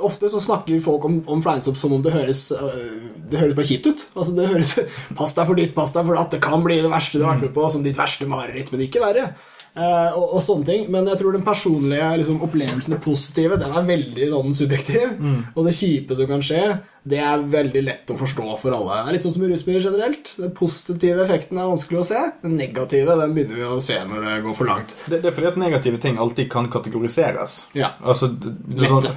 Ofte 0.00 0.30
så 0.32 0.40
snakker 0.42 0.82
folk 0.84 1.04
om, 1.08 1.20
om 1.30 1.42
fleinsopp 1.44 1.78
som 1.80 1.94
om 1.96 2.02
det 2.04 2.14
høres 2.14 2.48
eh, 2.56 3.06
Det 3.30 3.40
høres 3.40 3.56
bare 3.58 3.70
kjipt 3.70 3.88
ut. 3.90 4.04
Altså 4.14 4.34
det 4.36 4.50
høres 4.50 4.74
Pass 5.18 5.36
deg 5.36 5.48
for 5.48 5.60
ditt, 5.60 5.72
pass 5.76 5.94
deg 5.96 6.06
for 6.08 6.20
at 6.20 6.34
Det 6.34 6.42
kan 6.44 6.64
bli 6.64 6.80
det 6.82 6.92
verste 6.92 7.20
du 7.20 7.24
har 7.26 7.36
vært 7.36 7.48
med 7.48 7.56
på, 7.56 7.70
som 7.72 7.86
ditt 7.86 7.98
verste 7.98 8.28
mareritt, 8.30 8.72
men 8.72 8.86
ikke 8.86 9.02
verre. 9.04 9.32
Uh, 9.70 10.10
og, 10.18 10.24
og 10.34 10.40
sånne 10.42 10.66
ting 10.66 10.88
Men 10.90 11.06
jeg 11.06 11.20
tror 11.20 11.36
den 11.36 11.44
personlige 11.46 12.08
liksom, 12.18 12.40
opplevelsen, 12.42 12.90
det 12.90 13.04
positive, 13.04 13.58
den 13.60 13.70
er 13.70 13.86
veldig 13.86 14.30
sånn 14.32 14.56
subjektiv. 14.58 15.12
Og 15.54 15.68
det 15.68 15.76
kjipe 15.78 16.18
som 16.18 16.30
kan 16.30 16.42
skje, 16.44 16.64
det 17.02 17.20
er 17.24 17.44
veldig 17.48 17.80
lett 17.86 18.10
å 18.12 18.16
forstå 18.20 18.46
for 18.60 18.74
alle. 18.76 18.98
Det 19.00 19.10
er 19.12 19.16
litt 19.16 19.24
sånn 19.24 19.34
som 19.36 19.44
rusmidler 19.48 19.84
generelt. 19.86 20.32
Den 20.36 20.52
positive 20.56 21.24
effekten 21.24 21.56
er 21.56 21.70
vanskelig 21.70 22.02
å 22.02 22.06
se. 22.10 22.24
Den 22.42 22.58
negative 22.60 23.16
den 23.22 23.32
begynner 23.36 23.56
vi 23.56 23.64
å 23.64 23.78
se 23.84 23.96
når 24.04 24.26
det 24.26 24.34
går 24.44 24.56
for 24.58 24.68
langt. 24.68 24.96
det, 25.06 25.22
det 25.22 25.30
er 25.30 25.36
fordi 25.36 25.48
at 25.50 25.60
negative 25.62 26.00
ting 26.02 26.20
alltid 26.20 26.50
kan 26.52 26.68
kategoriseres. 26.72 27.56
Ja. 27.78 27.94
Altså, 28.04 28.28
du, 28.28 28.50
du, 28.52 28.84
sånn, 28.84 29.08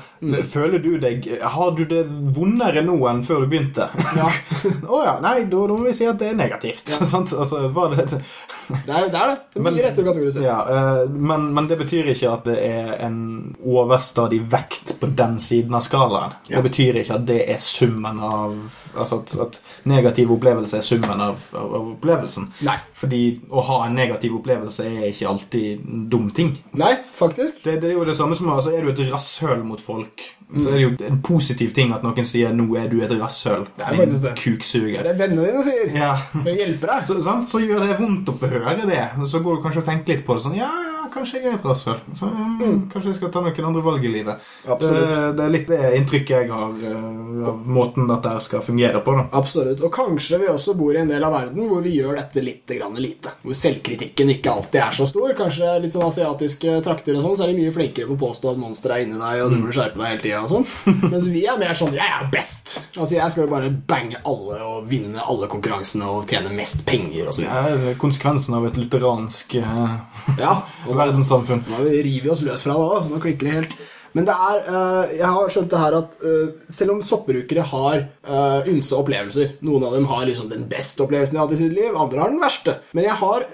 Føler 0.47 0.79
du 0.79 0.93
deg 1.01 1.25
Har 1.41 1.73
du 1.75 1.81
det 1.89 2.05
vondere 2.07 2.79
nå 2.85 2.95
enn 3.09 3.19
før 3.27 3.43
du 3.43 3.49
begynte? 3.51 3.89
Ja. 4.15 4.29
Å 4.95 5.01
ja. 5.03 5.17
Nei, 5.23 5.35
da, 5.51 5.65
må 5.67 5.81
vi 5.83 5.95
si 5.97 6.07
at 6.07 6.21
det 6.21 6.31
er 6.31 6.39
negativt. 6.39 6.93
Sant? 7.11 7.33
Altså, 7.35 7.65
var 7.75 7.91
det, 7.97 8.07
Det 8.13 8.79
er 8.79 9.09
det. 9.11 9.19
er 9.19 9.33
det. 9.33 9.37
Det 9.57 9.75
rett 9.83 9.99
å 9.99 10.07
kategorisere. 10.07 10.45
ja, 10.47 10.57
eh, 10.71 11.03
men, 11.11 11.49
men 11.55 11.67
det 11.67 11.81
betyr 11.83 12.13
ikke 12.13 12.31
at 12.31 12.47
det 12.47 12.57
er 12.63 12.95
en 13.03 13.19
overstadig 13.59 14.39
vekt 14.51 14.95
på 15.01 15.11
den 15.11 15.35
siden 15.43 15.75
av 15.75 15.83
skalaen. 15.83 16.37
Ja. 16.47 16.61
Det 16.61 16.69
betyr 16.69 17.03
ikke 17.03 17.19
at 17.19 17.27
det 17.27 17.41
er 17.51 17.59
summen 17.73 18.19
av 18.23 18.55
Altså 18.93 19.17
at, 19.23 19.31
at 19.41 19.55
negativ 19.89 20.29
opplevelse 20.35 20.77
er 20.77 20.85
summen 20.85 21.21
av, 21.23 21.39
av, 21.57 21.71
av 21.79 21.87
opplevelsen. 21.95 22.45
Nei. 22.67 22.75
Fordi 22.93 23.21
å 23.49 23.63
ha 23.65 23.79
en 23.87 23.95
negativ 23.97 24.35
opplevelse 24.37 24.85
er 24.85 25.07
ikke 25.07 25.31
alltid 25.31 25.81
en 25.81 26.03
dum 26.11 26.27
ting. 26.35 26.51
Nei, 26.77 26.91
faktisk. 27.17 27.63
Det, 27.63 27.79
det 27.81 27.89
er 27.89 27.95
jo 27.97 28.05
det 28.05 28.15
samme 28.19 28.37
som 28.37 28.51
altså, 28.53 28.75
Er 28.75 28.85
du 28.85 28.91
et 28.93 29.01
rasshøl 29.09 29.63
mot 29.65 29.81
folk, 29.81 30.21
så 30.53 30.69
er 30.69 30.77
det 30.77 30.83
jo 30.83 30.91
en 31.09 31.21
positiv 31.25 31.73
ting 31.73 31.93
at 31.95 32.05
noen 32.05 32.27
sier 32.27 32.53
'nå 32.53 32.67
er 32.77 32.89
du 32.91 32.99
et 33.01 33.15
rasshøl'. 33.17 33.65
Det 33.79 33.89
det. 33.97 34.21
Din 34.21 34.37
kuksuger. 34.43 35.01
Det 35.01 35.05
er 35.05 35.09
det 35.11 35.19
vennene 35.23 35.49
dine 35.49 35.65
sier. 35.65 35.89
Ja. 35.97 36.13
For 36.35 36.51
å 36.51 36.57
hjelpe 36.57 36.89
deg. 36.91 37.05
Så, 37.07 37.17
sant? 37.25 37.47
så 37.49 37.61
gjør 37.63 37.87
det 37.87 37.97
vondt 37.99 38.29
å 38.29 38.37
få 38.37 38.51
høre 38.51 38.85
det. 38.89 39.03
Så 39.29 39.41
går 39.43 39.57
du 39.57 39.65
kanskje 39.65 39.81
og 39.83 39.89
tenker 39.89 40.13
litt 40.13 40.25
på 40.27 40.37
det. 40.37 40.45
Sånn, 40.45 40.57
ja, 40.59 40.69
ja, 40.69 40.92
kanskje 41.13 41.39
jeg 41.39 41.51
er 41.51 41.57
et 41.57 41.65
rasshøl. 41.65 41.99
Så, 42.15 42.27
mm, 42.27 42.89
Kanskje 42.91 43.11
jeg 43.11 43.17
skal 43.19 43.31
ta 43.33 43.41
noen 43.43 43.69
andre 43.69 43.83
valg 43.83 44.05
i 44.05 44.11
livet. 44.11 44.43
Absolutt. 44.67 45.09
Det, 45.09 45.21
det 45.37 45.45
er 45.45 45.53
litt 45.53 45.67
det 45.71 45.79
inntrykket 45.97 46.33
jeg 46.35 46.51
har 46.51 46.85
eh, 46.89 47.47
av 47.49 47.63
måten 47.67 48.07
dette 48.09 48.33
skal 48.45 48.63
fungere 48.65 49.01
på. 49.03 49.15
da. 49.17 49.25
Absolutt. 49.39 49.83
Og 49.83 49.93
kanskje 49.93 50.39
vi 50.43 50.49
også 50.51 50.75
bor 50.77 50.95
i 50.95 51.01
en 51.01 51.11
del 51.11 51.23
av 51.23 51.33
verden 51.35 51.67
hvor 51.69 51.83
vi 51.85 51.95
gjør 51.97 52.17
dette 52.19 52.43
litt 52.43 52.75
grann 52.77 52.97
lite. 52.99 53.35
Hvor 53.43 53.57
selvkritikken 53.57 54.33
ikke 54.35 54.53
alltid 54.53 54.81
er 54.85 54.97
så 54.97 55.07
stor. 55.09 55.33
Kanskje 55.37 55.75
litt 55.83 55.95
sånn 55.95 56.07
asiatiske 56.07 56.79
trakter 56.85 57.17
og 57.19 57.27
sånn, 57.27 57.37
så 57.39 57.47
er 57.47 57.53
de 57.53 57.59
mye 57.61 57.75
flinkere 57.75 58.09
på 58.09 58.17
å 58.17 58.23
påstå 58.27 58.53
at 58.53 58.61
monsteret 58.61 59.01
er 59.01 59.07
inni 59.07 59.19
deg, 59.19 59.43
og 59.43 59.53
du 59.53 59.59
burde 59.59 59.77
skjerpe 59.77 60.01
deg 60.01 60.11
hele 60.13 60.23
tida 60.23 60.43
og 60.43 60.51
sånn. 60.53 60.67
Mens 61.13 61.29
vi 61.33 61.45
er 61.49 61.59
mer 61.61 61.77
sånn 61.77 61.93
'jeg 61.95 62.09
er 62.19 62.29
best'. 62.33 62.77
Altså 62.97 63.15
Jeg 63.15 63.31
skal 63.31 63.45
jo 63.45 63.51
bare 63.51 63.69
bange 63.69 64.19
alle 64.25 64.59
og 64.63 64.87
vinne 64.89 65.21
alle 65.21 65.49
konkurransene 65.51 66.07
og 66.07 66.27
tjene 66.29 66.51
mest 66.53 66.85
penger 66.87 67.27
og 67.27 67.37
sånn. 67.37 67.49
Er 67.49 67.97
konsekvensen 68.01 68.55
av 68.57 68.67
et 68.67 68.77
lutheransk 68.79 69.57
uh, 69.61 69.97
Ja, 70.39 70.55
og 70.87 70.95
verdenssamfunn. 71.03 71.65
Nå 71.69 71.83
river 71.89 72.27
vi 72.27 72.31
oss 72.33 72.45
løs 72.45 72.65
fra 72.65 72.77
det 72.77 72.87
òg, 72.87 73.01
så 73.03 73.13
nå 73.13 73.21
klikker 73.23 73.49
det 73.49 73.57
helt. 73.57 73.75
Men 74.13 74.27
det 74.27 74.33
er, 74.33 74.59
uh, 74.69 75.13
jeg 75.17 75.29
har 75.35 75.53
skjønt 75.53 75.71
det 75.71 75.81
her 75.81 75.95
at 75.97 76.17
uh, 76.21 76.49
selv 76.71 76.93
om 76.93 77.01
soppbrukere 77.05 77.65
har 77.71 78.03
uh, 78.29 78.67
ymse 78.69 78.93
opplevelser 78.93 79.55
Noen 79.65 79.87
av 79.87 79.95
dem 79.97 80.05
har 80.11 80.27
liksom 80.29 80.51
den 80.51 80.67
beste 80.69 81.01
opplevelsen 81.01 81.33
de 81.33 81.41
har 81.41 81.47
hatt 81.47 81.55
i 81.57 81.61
sitt 81.63 81.73
liv, 81.73 81.97
andre 81.97 82.21
har 82.21 82.33
den 82.33 82.43
verste. 82.43 82.77
Men 82.93 83.07
jeg 83.07 83.17
har 83.23 83.47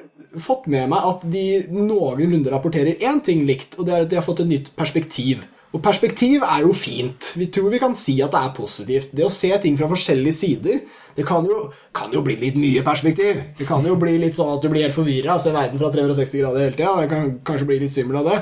fått 0.44 0.68
med 0.70 0.92
meg 0.92 1.08
at 1.14 1.24
de 1.32 1.46
noenlunde 1.72 2.52
rapporterer 2.52 3.00
én 3.08 3.24
ting 3.24 3.46
likt, 3.48 3.80
og 3.80 3.88
det 3.88 3.96
er 3.96 4.04
at 4.04 4.12
de 4.12 4.20
har 4.20 4.28
fått 4.28 4.44
et 4.44 4.52
nytt 4.52 4.70
perspektiv. 4.78 5.48
Og 5.70 5.82
perspektiv 5.86 6.42
er 6.42 6.64
jo 6.64 6.72
fint. 6.74 7.34
Vi 7.38 7.46
tror 7.54 7.70
vi 7.70 7.82
kan 7.82 7.94
si 7.98 8.16
at 8.26 8.34
det 8.34 8.40
er 8.42 8.54
positivt. 8.58 9.12
Det 9.14 9.26
å 9.26 9.34
se 9.34 9.52
ting 9.62 9.76
fra 9.78 9.90
forskjellige 9.92 10.34
sider, 10.34 10.80
det 11.14 11.26
kan 11.28 11.46
jo, 11.46 11.68
kan 11.94 12.14
jo 12.14 12.24
bli 12.26 12.40
litt 12.42 12.58
mye 12.58 12.82
perspektiv. 12.86 13.44
Det 13.58 13.68
kan 13.70 13.86
jo 13.86 13.98
bli 14.02 14.16
litt 14.22 14.38
sånn 14.38 14.56
at 14.56 14.66
du 14.66 14.70
blir 14.72 14.88
helt 14.88 14.98
forvirra, 14.98 15.38
ser 15.38 15.54
verden 15.54 15.78
fra 15.82 15.92
360 15.94 16.42
grader 16.42 16.66
hele 16.66 16.78
tida. 16.78 16.96
Det 17.04 17.12
kan 17.12 17.30
kanskje 17.46 17.70
bli 17.70 17.78
litt 17.84 17.94
svimmel 17.94 18.22
av 18.24 18.32
det. 18.32 18.40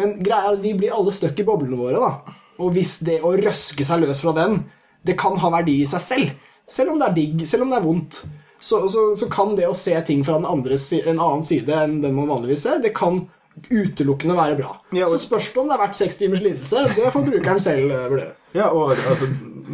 Men 0.00 0.14
greia 0.24 0.46
er 0.46 0.56
at 0.56 0.64
vi 0.64 0.72
blir 0.78 0.94
alle 0.96 1.12
stuck 1.12 1.42
i 1.42 1.46
boblene 1.46 1.76
våre, 1.76 2.00
da. 2.00 2.38
Og 2.62 2.72
hvis 2.72 2.98
det 3.04 3.18
å 3.20 3.34
røske 3.36 3.84
seg 3.84 4.06
løs 4.06 4.22
fra 4.24 4.32
den, 4.38 4.62
det 5.04 5.18
kan 5.20 5.36
ha 5.42 5.52
verdi 5.52 5.82
i 5.82 5.90
seg 5.90 6.04
selv. 6.04 6.32
Selv 6.70 6.94
om 6.94 7.02
det 7.02 7.10
er 7.10 7.18
digg, 7.18 7.44
selv 7.48 7.66
om 7.66 7.72
det 7.72 7.80
er 7.82 7.84
vondt. 7.84 8.22
Så, 8.62 8.84
så, 8.88 9.10
så 9.18 9.26
kan 9.28 9.56
det 9.58 9.66
å 9.68 9.76
se 9.76 9.96
ting 10.06 10.22
fra 10.24 10.38
den 10.38 10.48
andre, 10.48 10.78
en 11.02 11.18
annen 11.18 11.44
side 11.44 11.78
enn 11.84 11.98
den 12.04 12.14
man 12.16 12.30
vanligvis 12.30 12.64
ser, 12.64 12.80
det 12.80 12.94
kan 12.96 13.24
utelukkende 13.70 14.36
være 14.36 14.56
bra. 14.56 14.76
Ja, 14.94 15.04
og- 15.04 15.10
Så 15.18 15.18
spørs 15.26 15.48
det 15.52 15.58
om 15.58 15.68
det 15.68 15.74
er 15.74 15.82
verdt 15.86 15.96
seks 15.96 16.14
timers 16.16 16.40
lidelse. 16.40 16.76
Det 16.96 17.12
får 17.12 17.24
brukeren 17.30 17.60
selv 17.60 17.90
eh, 17.90 18.10
vurdere. 18.10 18.32
Ja, 18.54 18.66
og 18.68 18.90
altså, 18.90 19.26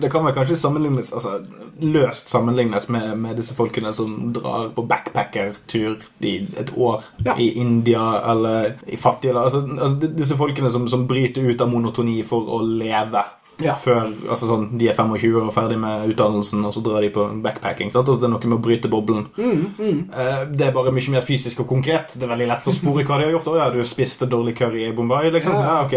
det 0.03 0.11
kan 0.13 0.25
vel 0.25 0.35
kanskje 0.35 0.57
sammenlignes 0.57 1.13
altså, 1.13 1.41
løst 1.83 2.29
sammenlignes 2.31 2.89
med, 2.89 3.17
med 3.17 3.37
disse 3.37 3.55
folkene 3.55 3.93
som 3.95 4.33
drar 4.33 4.69
på 4.77 4.83
backpackertur 4.87 5.97
i 6.21 6.37
et 6.59 6.73
år 6.77 7.05
Ja. 7.27 7.35
i 7.39 7.49
India 7.59 8.31
eller 8.31 8.73
i 8.87 8.97
fattige 8.97 9.33
land. 9.33 9.45
Altså, 9.45 9.65
altså, 9.83 10.13
disse 10.17 10.37
folkene 10.37 10.71
som, 10.71 10.89
som 10.89 11.07
bryter 11.09 11.43
ut 11.51 11.61
av 11.61 11.69
monotoni 11.69 12.23
for 12.23 12.41
å 12.47 12.61
leve. 12.63 13.25
Ja. 13.65 13.75
Før 13.79 14.13
altså 14.31 14.49
sånn, 14.49 14.67
de 14.79 14.89
er 14.91 14.97
25 14.97 15.37
og 15.41 15.51
ferdig 15.55 15.79
med 15.83 16.13
utdannelsen, 16.13 16.63
og 16.67 16.75
så 16.77 16.83
drar 16.85 17.03
de 17.03 17.11
på 17.15 17.25
backpacking. 17.43 17.91
Sant? 17.95 18.07
Altså, 18.07 18.23
det 18.23 18.29
er 18.29 18.35
noe 18.35 18.51
med 18.53 18.59
å 18.59 18.63
bryte 18.63 18.91
boblen. 18.93 19.27
Eh, 19.39 20.45
det 20.53 20.69
er 20.69 20.75
bare 20.77 20.93
mye 20.95 21.15
mer 21.17 21.27
fysisk 21.27 21.65
og 21.65 21.71
konkret. 21.73 22.15
Det 22.15 22.27
er 22.27 22.33
veldig 22.33 22.49
lett 22.53 22.71
å 22.71 22.75
spore 22.77 23.05
hva 23.09 23.19
de 23.19 23.29
har 23.29 23.35
gjort. 23.35 23.51
Å 23.51 23.57
ja, 23.59 23.69
du 23.75 23.81
spiste 23.89 24.31
dårlig 24.31 24.55
curry 24.61 24.87
i 24.87 24.95
Bombay, 24.95 25.33
liksom. 25.35 25.59
Ja, 25.59 25.81
ok. 25.87 25.97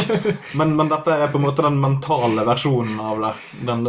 men, 0.60 0.76
men 0.78 0.92
dette 0.92 1.18
er 1.18 1.32
på 1.32 1.40
en 1.40 1.46
måte 1.48 1.66
den 1.66 1.82
mentale 1.82 2.46
versjonen 2.46 3.02
av 3.02 3.26
det. 3.26 3.34
Den, 3.66 3.86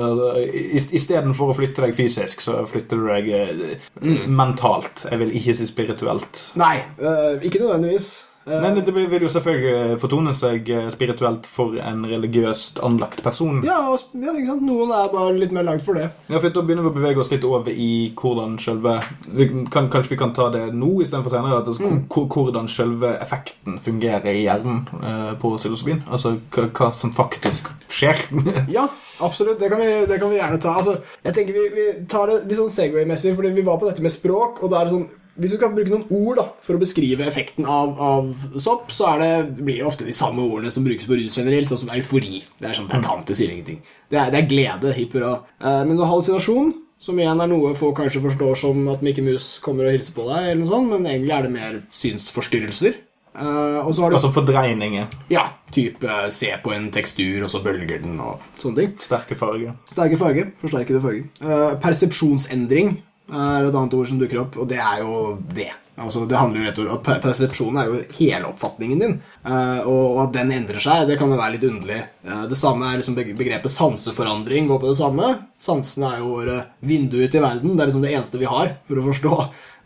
Istedenfor 0.93 1.53
å 1.53 1.57
flytte 1.57 1.86
deg 1.86 1.95
fysisk, 1.97 2.41
så 2.43 2.64
flytter 2.70 2.99
du 2.99 3.09
deg 3.11 3.32
eh, 3.38 4.28
mentalt. 4.28 5.05
Jeg 5.11 5.22
vil 5.22 5.38
ikke 5.38 5.57
si 5.59 5.70
spirituelt. 5.70 6.45
Nei, 6.59 6.78
eh, 6.97 7.43
ikke 7.45 7.61
nødvendigvis. 7.61 8.14
Eh, 8.46 8.62
Men 8.62 8.76
det 8.84 8.91
vil 8.94 9.22
jo 9.24 9.30
selvfølgelig 9.32 10.00
fortone 10.02 10.34
seg 10.36 10.68
eh, 10.70 10.89
spirituelt 10.91 11.46
for 11.48 11.78
en 11.80 12.04
religiøst 12.10 12.82
anlagt 12.84 13.22
person. 13.24 13.62
ja, 13.64 13.78
ja, 13.94 14.34
ikke 14.34 14.50
sant? 14.50 14.66
Noen 14.68 14.91
er 14.91 15.08
bare 15.14 15.38
litt 15.38 15.54
mer 15.56 15.64
lagd 15.64 15.86
for 15.86 15.96
det. 15.96 16.10
Ja, 16.28 16.39
for 16.39 16.50
Da 16.50 16.62
begynner 16.62 16.84
vi 16.84 16.91
å 16.91 16.98
bevege 16.98 17.20
oss 17.24 17.32
litt 17.32 17.46
over 17.48 17.72
i 17.72 18.12
hvordan 18.20 18.58
selve 18.60 18.98
vi 19.32 19.48
kan, 19.72 19.88
Kanskje 19.94 20.14
vi 20.16 20.20
kan 20.20 20.34
ta 20.36 20.50
det 20.54 20.66
nå 20.76 20.91
istedenfor 21.02 21.32
senere. 21.32 21.62
At 21.64 21.68
altså, 21.72 21.84
mm. 21.88 22.04
Hvordan 22.34 22.68
selve 22.68 23.14
effekten 23.24 23.80
fungerer 23.84 24.28
i 24.34 24.44
hjernen 24.44 24.84
eh, 25.00 25.34
på 25.39 25.54
psilocybin. 25.58 26.04
Altså 26.12 26.36
hva 26.52 26.91
som 26.94 27.14
faktisk 27.16 27.72
skjer. 27.88 28.28
Ja, 28.74 28.88
absolutt. 29.24 29.60
Det 29.60 29.70
kan 29.72 29.80
vi, 29.80 30.06
det 30.10 30.20
kan 30.20 30.30
vi 30.32 30.38
gjerne 30.41 30.60
ta. 30.60 30.76
Altså, 30.80 30.98
jeg 31.24 31.34
tenker 31.36 31.54
Vi, 31.54 31.66
vi 31.76 31.88
tar 32.10 32.28
det 32.28 32.41
litt 32.50 32.58
sånn 32.60 32.72
Segway-messig, 32.74 33.36
fordi 33.38 33.52
vi 33.56 33.66
var 33.66 33.78
på 33.80 33.88
dette 33.89 34.02
med 34.04 34.12
språk. 34.12 34.64
og 34.64 34.72
da 34.72 34.82
er 34.82 34.89
det 34.89 34.96
sånn 34.98 35.10
hvis 35.34 35.56
du 35.56 35.58
skal 35.58 35.74
bruke 35.74 35.90
noen 35.90 36.06
ord 36.14 36.38
da, 36.38 36.46
for 36.62 36.78
å 36.78 36.82
beskrive 36.82 37.26
effekten 37.26 37.66
av, 37.66 37.96
av 37.98 38.58
sopp, 38.62 38.92
så 38.94 39.08
er 39.14 39.24
det, 39.24 39.62
blir 39.64 39.80
det 39.82 39.88
ofte 39.88 40.06
de 40.06 40.14
samme 40.14 40.46
ordene 40.46 40.74
som 40.74 40.86
brukes 40.86 41.08
på 41.10 41.18
rus 41.18 41.40
generelt, 41.40 41.72
sånn 41.72 41.86
som 41.86 41.94
eufori. 41.96 42.44
Det 42.60 42.70
er 42.70 42.78
sånn, 42.78 42.90
at 42.94 43.06
tante 43.06 43.38
sier 43.38 43.54
ingenting. 43.54 43.80
Det 44.12 44.20
er, 44.20 44.30
det 44.34 44.44
er 44.44 44.52
glede, 44.52 44.94
hipp 44.94 45.16
hurra. 45.18 45.40
Eh, 45.58 45.84
men 45.90 46.02
hallusinasjon 46.02 46.74
Som 47.04 47.18
igjen 47.20 47.42
er 47.44 47.50
noe 47.52 47.74
folk 47.76 47.98
kanskje 47.98 48.22
forstår 48.24 48.56
som 48.56 48.86
at 48.94 49.02
Mickey 49.04 49.26
Mouse 49.26 49.60
kommer 49.60 49.90
og 49.90 49.92
hilser 49.92 50.14
på 50.16 50.24
deg, 50.30 50.46
eller 50.46 50.62
noe 50.62 50.70
sånt, 50.70 50.88
men 50.94 51.10
egentlig 51.10 51.34
er 51.36 51.44
det 51.44 51.50
mer 51.52 51.74
synsforstyrrelser. 51.92 52.94
Uh, 53.34 53.82
og 53.82 53.90
så 53.92 54.04
har 54.04 54.14
du 54.14 54.16
Altså 54.16 54.30
fordreininger. 54.32 55.08
ja, 55.34 55.48
type 55.74 56.06
eh, 56.06 56.30
se 56.30 56.54
på 56.64 56.72
en 56.72 56.92
tekstur, 56.94 57.44
og 57.44 57.50
så 57.52 57.60
bølger 57.66 58.00
den, 58.06 58.20
og 58.22 58.40
sånne 58.62 58.78
ting. 58.80 58.94
Sterke 59.02 59.36
farger. 59.36 59.74
Sterke 59.90 60.20
farger. 60.22 60.54
Forsterkede 60.62 61.02
farger. 61.02 61.26
Uh, 61.42 61.74
persepsjonsendring 61.82 62.94
er 63.32 63.63
et 63.69 63.76
annet 63.76 63.93
ord 63.95 64.07
som 64.09 64.19
dukker 64.19 64.41
opp, 64.43 64.57
og 64.59 64.67
det 64.69 64.82
er 64.84 64.99
jo 65.05 65.38
det. 65.53 65.69
Altså, 65.93 66.24
det 66.26 66.36
handler 66.39 66.57
jo 66.59 66.65
rett 66.65 66.80
og 66.82 66.88
slett 66.88 67.03
per- 67.05 67.19
Persepsjonen 67.21 67.76
er 67.78 67.86
jo 67.91 67.97
hele 68.17 68.47
oppfatningen 68.49 68.99
din, 69.03 69.11
eh, 69.45 69.82
og, 69.86 70.24
at 70.24 70.32
den 70.34 70.49
endrer 70.51 70.82
seg, 70.82 71.03
det 71.07 71.19
kan 71.19 71.30
jo 71.30 71.38
være 71.38 71.53
litt 71.53 71.67
underlig. 71.69 71.99
Eh, 72.26 72.47
det 72.49 72.57
samme 72.57 72.88
er 72.89 72.97
liksom 72.97 73.13
begrepet 73.19 73.69
sanseforandring 73.69 74.67
går 74.71 74.82
på 74.82 74.89
det 74.89 74.97
samme. 74.97 75.30
Sansene 75.61 76.09
er 76.15 76.24
jo 76.24 76.32
våre 76.34 76.57
vinduer 76.82 77.30
til 77.30 77.45
verden. 77.45 77.76
Det 77.78 77.86
er 77.86 77.91
liksom 77.91 78.01
det 78.07 78.15
eneste 78.17 78.41
vi 78.41 78.49
har 78.49 78.74
for 78.89 78.95
å 78.97 79.05
forstå 79.11 79.38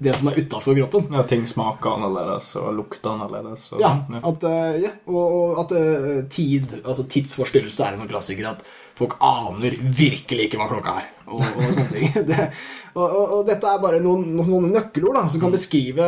det 0.07 0.15
som 0.15 0.29
er 0.31 0.39
utafor 0.39 0.77
kroppen. 0.79 1.11
Ja, 1.11 1.23
ting 1.27 1.43
smaker 1.49 1.97
annerledes 1.97 2.55
og 2.55 2.71
lukter 2.79 3.11
annerledes. 3.17 3.67
Og, 3.73 3.81
Ja, 3.83 3.91
at, 4.23 4.43
eh, 4.47 4.79
ja, 4.87 4.95
og, 5.11 5.25
og 5.27 5.63
at 5.65 6.29
tid, 6.31 6.71
altså 6.85 7.03
tidsforstyrrelse 7.03 7.83
er 7.83 7.93
en 7.97 8.05
sånn 8.05 8.11
klassiker 8.15 8.47
at 8.55 8.63
folk 8.97 9.17
aner 9.23 9.77
virkelig 9.77 10.47
ikke 10.47 10.61
hva 10.61 10.71
klokka 10.71 10.95
er. 11.01 11.11
Og, 11.27 11.43
og 11.43 11.69
sånne 11.75 11.91
ting. 11.93 12.09
Det, 12.29 12.49
og, 12.97 13.05
og, 13.05 13.43
dette 13.45 13.69
er 13.69 13.83
bare 13.83 14.01
noen, 14.01 14.31
noen 14.39 14.71
nøkkelord 14.73 15.19
da, 15.19 15.27
som 15.29 15.43
kan 15.43 15.53
beskrive 15.53 16.07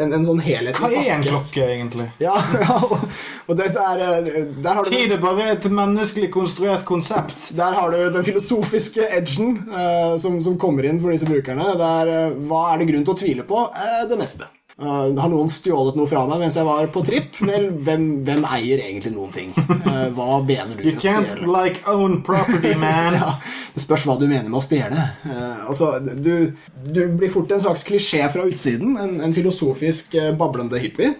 en, 0.00 0.12
en 0.16 0.22
sånn 0.24 0.40
helhetlig 0.40 0.80
Hva 0.80 0.88
er 1.02 1.10
en 1.18 1.24
klokke, 1.26 1.66
egentlig? 1.74 2.06
Ja, 2.24 2.38
ja 2.56 2.78
og, 2.86 3.02
og 3.44 3.58
dette 3.58 3.82
er 3.90 4.00
eh, 4.06 4.38
Der 4.64 4.78
har 4.78 4.86
du 4.86 4.88
Tid 4.88 5.12
er 5.12 5.20
bare 5.20 5.50
et 5.52 5.66
menneskelig 5.68 6.30
konstruert 6.32 6.86
konsept. 6.88 7.52
Der 7.58 7.76
har 7.76 7.92
du 7.92 7.98
den 8.14 8.24
filosofiske 8.24 9.04
edgen 9.18 9.58
uh, 9.68 10.16
som, 10.22 10.40
som 10.44 10.56
kommer 10.60 10.88
inn 10.88 11.02
for 11.02 11.12
disse 11.12 11.28
brukerne. 11.28 11.74
Det 11.76 11.92
er, 12.00 12.14
eh, 12.14 12.40
hva 12.48 12.64
er 12.72 12.80
det 12.80 12.88
grunn 12.88 13.04
til 13.04 13.14
å 13.14 13.20
tvile 13.20 13.46
på? 13.48 13.66
Uh, 13.76 14.02
det 14.08 14.20
meste. 14.20 14.48
Eh, 14.82 15.20
har 15.20 15.30
noen 15.30 15.50
stjålet 15.52 15.94
noe 15.98 16.10
fra 16.10 16.24
meg 16.26 16.40
mens 16.42 16.56
jeg 16.58 16.66
var 16.66 16.88
på 16.90 17.04
tripp? 17.06 17.36
Vel, 17.46 17.68
hvem, 17.86 18.06
hvem 18.26 18.46
eier 18.56 18.82
egentlig 18.82 19.12
noen 19.14 19.30
ting? 19.34 19.52
Uh, 19.54 20.08
hva 20.16 20.40
mener 20.42 20.74
du 20.74 20.82
You 20.82 20.96
med 20.96 20.98
å 20.98 21.04
can't 21.04 21.28
stjele? 21.28 21.50
like 21.54 21.84
own 21.90 22.18
property, 22.26 22.72
man. 22.82 23.18
Ja, 23.18 23.36
det 23.76 23.84
spørs 23.84 24.06
hva 24.08 24.16
du 24.18 24.26
mener 24.26 24.48
med 24.48 24.58
å 24.58 24.64
stjele. 24.64 25.04
Uh, 25.22 25.68
altså, 25.70 25.92
du, 26.02 26.56
du 26.82 27.02
blir 27.14 27.30
fort 27.30 27.52
en 27.54 27.62
slags 27.62 27.86
klisjé 27.86 28.26
fra 28.32 28.46
utsiden. 28.48 28.96
En, 28.98 29.20
en 29.22 29.36
filosofisk 29.36 30.16
bablende 30.38 30.80
hippie. 30.82 31.14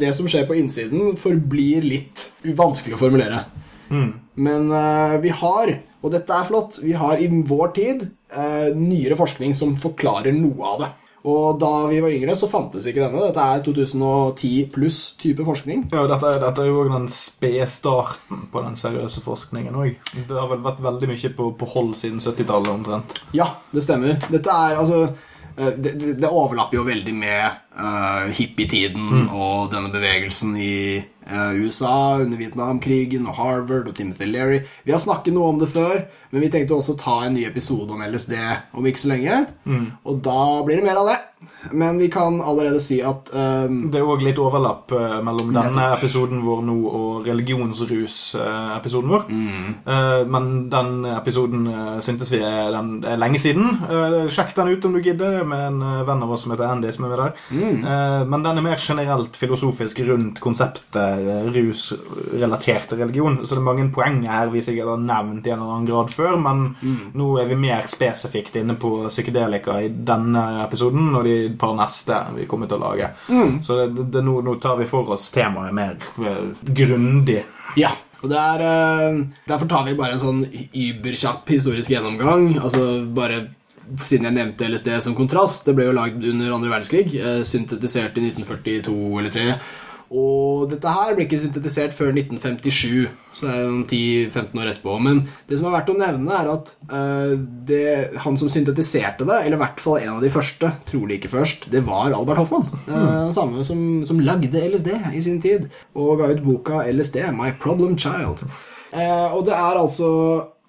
Det 0.00 0.08
som 0.16 0.24
skjer 0.32 0.46
på 0.48 0.54
innsiden, 0.56 1.10
forblir 1.20 1.84
litt 1.84 2.22
vanskelig 2.56 2.96
å 2.96 3.00
formulere. 3.02 3.42
Men 3.92 4.70
eh, 4.72 5.16
vi 5.20 5.32
har, 5.42 5.74
og 6.00 6.14
dette 6.14 6.32
er 6.32 6.46
flott, 6.48 6.78
vi 6.80 6.94
har 6.96 7.20
i 7.20 7.26
vår 7.28 7.74
tid 7.76 8.06
nyere 8.80 9.18
forskning 9.18 9.52
som 9.52 9.74
forklarer 9.76 10.32
noe 10.32 10.70
av 10.70 10.80
det. 10.80 10.88
Og 11.28 11.58
da 11.60 11.70
vi 11.86 12.00
var 12.02 12.10
yngre, 12.10 12.34
så 12.34 12.48
fantes 12.50 12.86
ikke 12.88 13.04
denne. 13.04 13.28
Dette 13.28 13.44
er 13.46 13.62
2010 13.62 14.52
pluss 14.74 15.00
type 15.20 15.44
forskning. 15.46 15.84
Ja, 15.94 16.02
dette, 16.10 16.32
dette 16.42 16.64
er 16.64 16.70
jo 16.70 16.86
den 16.90 17.06
spede 17.12 17.66
starten 17.70 18.48
på 18.50 18.62
den 18.64 18.78
seriøse 18.78 19.22
forskningen 19.22 19.76
òg. 19.78 20.00
Det 20.16 20.34
har 20.34 20.50
vel 20.50 20.64
vært 20.64 20.82
veldig 20.82 21.10
mye 21.12 21.34
på, 21.38 21.50
på 21.58 21.68
hold 21.76 21.94
siden 22.00 22.22
70-tallet 22.22 22.72
omtrent. 22.74 23.14
Ja, 23.38 23.52
det 23.70 23.84
stemmer. 23.86 24.18
Dette 24.32 24.56
er 24.66 24.80
altså 24.82 25.04
eh, 25.06 25.70
det, 25.78 25.94
det, 26.18 26.26
overlapper 26.26 26.80
jo 26.80 26.86
veldig 26.90 27.14
med 27.14 27.62
uh, 27.78 28.26
hippietiden 28.34 29.28
og 29.30 29.70
denne 29.74 29.94
bevegelsen 29.94 30.58
i 30.58 30.74
USA 31.30 32.18
under 32.22 32.36
Vietnamkrigen 32.36 33.26
og 33.30 33.34
Harvard 33.38 33.88
og 33.88 33.94
Timothy 33.94 34.26
Leary. 34.26 34.60
Vi 34.84 34.92
har 34.92 34.98
snakket 35.02 35.34
noe 35.34 35.48
om 35.52 35.58
det 35.60 35.68
før, 35.72 36.04
men 36.30 36.42
vi 36.42 36.48
tenkte 36.52 36.74
også 36.74 36.96
ta 36.98 37.20
en 37.26 37.34
ny 37.34 37.46
episode 37.46 37.90
om 37.94 38.02
LSD 38.02 38.34
om 38.74 38.86
ikke 38.86 39.04
så 39.04 39.12
lenge. 39.14 39.46
Og 40.04 40.22
da 40.24 40.40
blir 40.66 40.76
det 40.80 40.84
mer 40.88 41.00
av 41.02 41.06
det. 41.12 41.18
Men 41.70 41.98
vi 41.98 42.10
kan 42.10 42.40
allerede 42.40 42.80
si 42.82 42.98
at 43.04 43.30
um, 43.32 43.90
Det 43.92 44.00
er 44.00 44.08
òg 44.08 44.24
litt 44.26 44.40
overlapp 44.42 44.92
uh, 44.92 45.20
mellom 45.24 45.52
denne 45.54 45.88
episoden 45.94 46.42
vår 46.42 46.62
nå 46.66 46.76
og 46.90 47.26
religionsrus-episoden 47.26 49.12
vår. 49.12 49.26
Eh, 49.86 50.26
men 50.26 50.70
den 50.70 51.04
episoden 51.04 51.66
eh, 51.66 51.98
syntes 52.04 52.30
vi 52.32 52.40
er, 52.42 52.70
den, 52.74 52.94
er 53.06 53.20
lenge 53.20 53.40
siden. 53.42 53.78
Sjekk 54.32 54.54
den 54.56 54.72
ut 54.74 54.86
om 54.86 54.96
du 54.96 55.00
gidder. 55.02 55.40
Er 55.42 55.48
med 55.48 55.64
en 55.66 56.06
venn 56.06 56.24
av 56.24 56.32
oss 56.34 56.44
som 56.46 56.54
heter 56.54 56.68
Andy, 56.68 56.92
som 56.94 57.06
er 57.06 57.12
med 57.12 57.22
der. 57.22 57.36
Eh, 57.52 58.18
men 58.28 58.46
den 58.46 58.60
er 58.60 58.66
mer 58.66 58.80
generelt 58.82 59.38
filosofisk 59.38 60.02
rundt 60.08 60.40
konseptet 60.42 61.52
rusrelatert 61.52 62.90
til 62.90 63.02
religion. 63.02 63.40
Så 63.42 63.56
det 63.56 63.62
er 63.62 63.68
mange 63.70 63.88
poeng 63.94 64.22
her 64.28 64.52
vi 64.52 64.64
sikkert 64.64 64.94
har 64.94 65.02
nevnt 65.02 65.46
i 65.46 65.54
en 65.54 65.60
eller 65.60 65.76
annen 65.76 65.90
grad 65.90 66.12
før, 66.12 66.36
men 66.42 66.64
nå 67.18 67.28
er 67.40 67.50
vi 67.50 67.58
mer 67.58 67.86
spesifikt 67.90 68.58
inne 68.60 68.76
på 68.80 68.94
psykedelika 69.08 69.78
i 69.82 69.90
denne 69.92 70.44
episoden 70.64 71.12
og 71.16 71.26
de 71.26 71.36
par 71.60 71.74
neste 71.78 72.18
vi 72.36 72.46
kommer 72.50 72.70
til 72.70 72.78
å 72.80 72.84
lage. 72.86 73.10
Så 73.64 73.76
det, 73.80 74.06
det, 74.14 74.22
nå, 74.24 74.38
nå 74.46 74.54
tar 74.62 74.76
vi 74.80 74.86
for 74.90 75.10
oss 75.14 75.30
temaet 75.34 75.74
mer 75.76 75.96
eh, 76.24 76.48
grundig. 76.62 77.42
Ja. 77.80 77.92
Og 78.22 78.30
det 78.30 78.38
er, 78.38 78.60
eh, 78.62 79.16
derfor 79.50 79.66
tar 79.70 79.84
vi 79.88 79.96
bare 79.98 80.14
en 80.14 80.22
sånn 80.22 80.44
überkjapp 80.46 81.48
historisk 81.50 81.90
gjennomgang. 81.90 82.52
Altså 82.62 82.84
bare 83.14 83.40
siden 84.06 84.28
jeg 84.28 84.36
nevnte 84.36 84.68
LSD 84.70 84.92
som 85.02 85.16
kontrast. 85.18 85.64
Det 85.66 85.74
ble 85.74 85.88
jo 85.88 85.96
lagd 85.96 86.22
under 86.30 86.54
andre 86.54 86.70
verdenskrig. 86.70 87.16
eh, 87.18 87.40
Syntetisert 87.42 88.16
i 88.20 88.28
1942 88.30 89.18
eller 89.18 89.30
3. 89.34 89.46
Og 90.12 90.68
dette 90.68 90.92
her 90.92 91.14
ble 91.16 91.24
ikke 91.24 91.40
syntetisert 91.40 91.94
før 91.96 92.10
1957, 92.12 93.06
så 93.32 93.46
det 93.46 93.52
er 93.54 93.62
jo 93.62 93.76
10-15 93.86 94.60
år 94.60 94.70
etterpå. 94.74 94.96
Men 95.00 95.22
det 95.48 95.56
som 95.56 95.68
er 95.70 95.76
verdt 95.78 95.92
å 95.94 95.96
nevne, 95.96 96.36
er 96.36 96.50
at 96.52 96.72
uh, 96.92 97.32
det, 97.68 97.84
han 98.20 98.36
som 98.40 98.50
syntetiserte 98.52 99.24
det, 99.28 99.38
eller 99.40 99.56
i 99.56 99.62
hvert 99.62 99.80
fall 99.80 100.02
en 100.02 100.18
av 100.18 100.24
de 100.24 100.32
første, 100.32 100.68
trolig 100.90 101.16
ikke 101.16 101.32
først, 101.32 101.70
det 101.72 101.84
var 101.88 102.12
Albert 102.12 102.42
Hoffmann. 102.42 102.68
Den 102.90 103.32
samme 103.32 103.64
som, 103.64 104.02
som 104.08 104.20
lagde 104.20 104.66
LSD 104.66 104.92
i 105.16 105.24
sin 105.24 105.40
tid, 105.44 105.70
og 105.96 106.20
ga 106.20 106.28
ut 106.34 106.44
boka 106.44 106.84
LSD, 106.92 107.22
My 107.32 107.54
Problem 107.62 107.96
Child. 107.96 108.44
Uh, 108.92 109.32
og 109.32 109.46
det 109.48 109.56
er 109.56 109.80
altså 109.80 110.12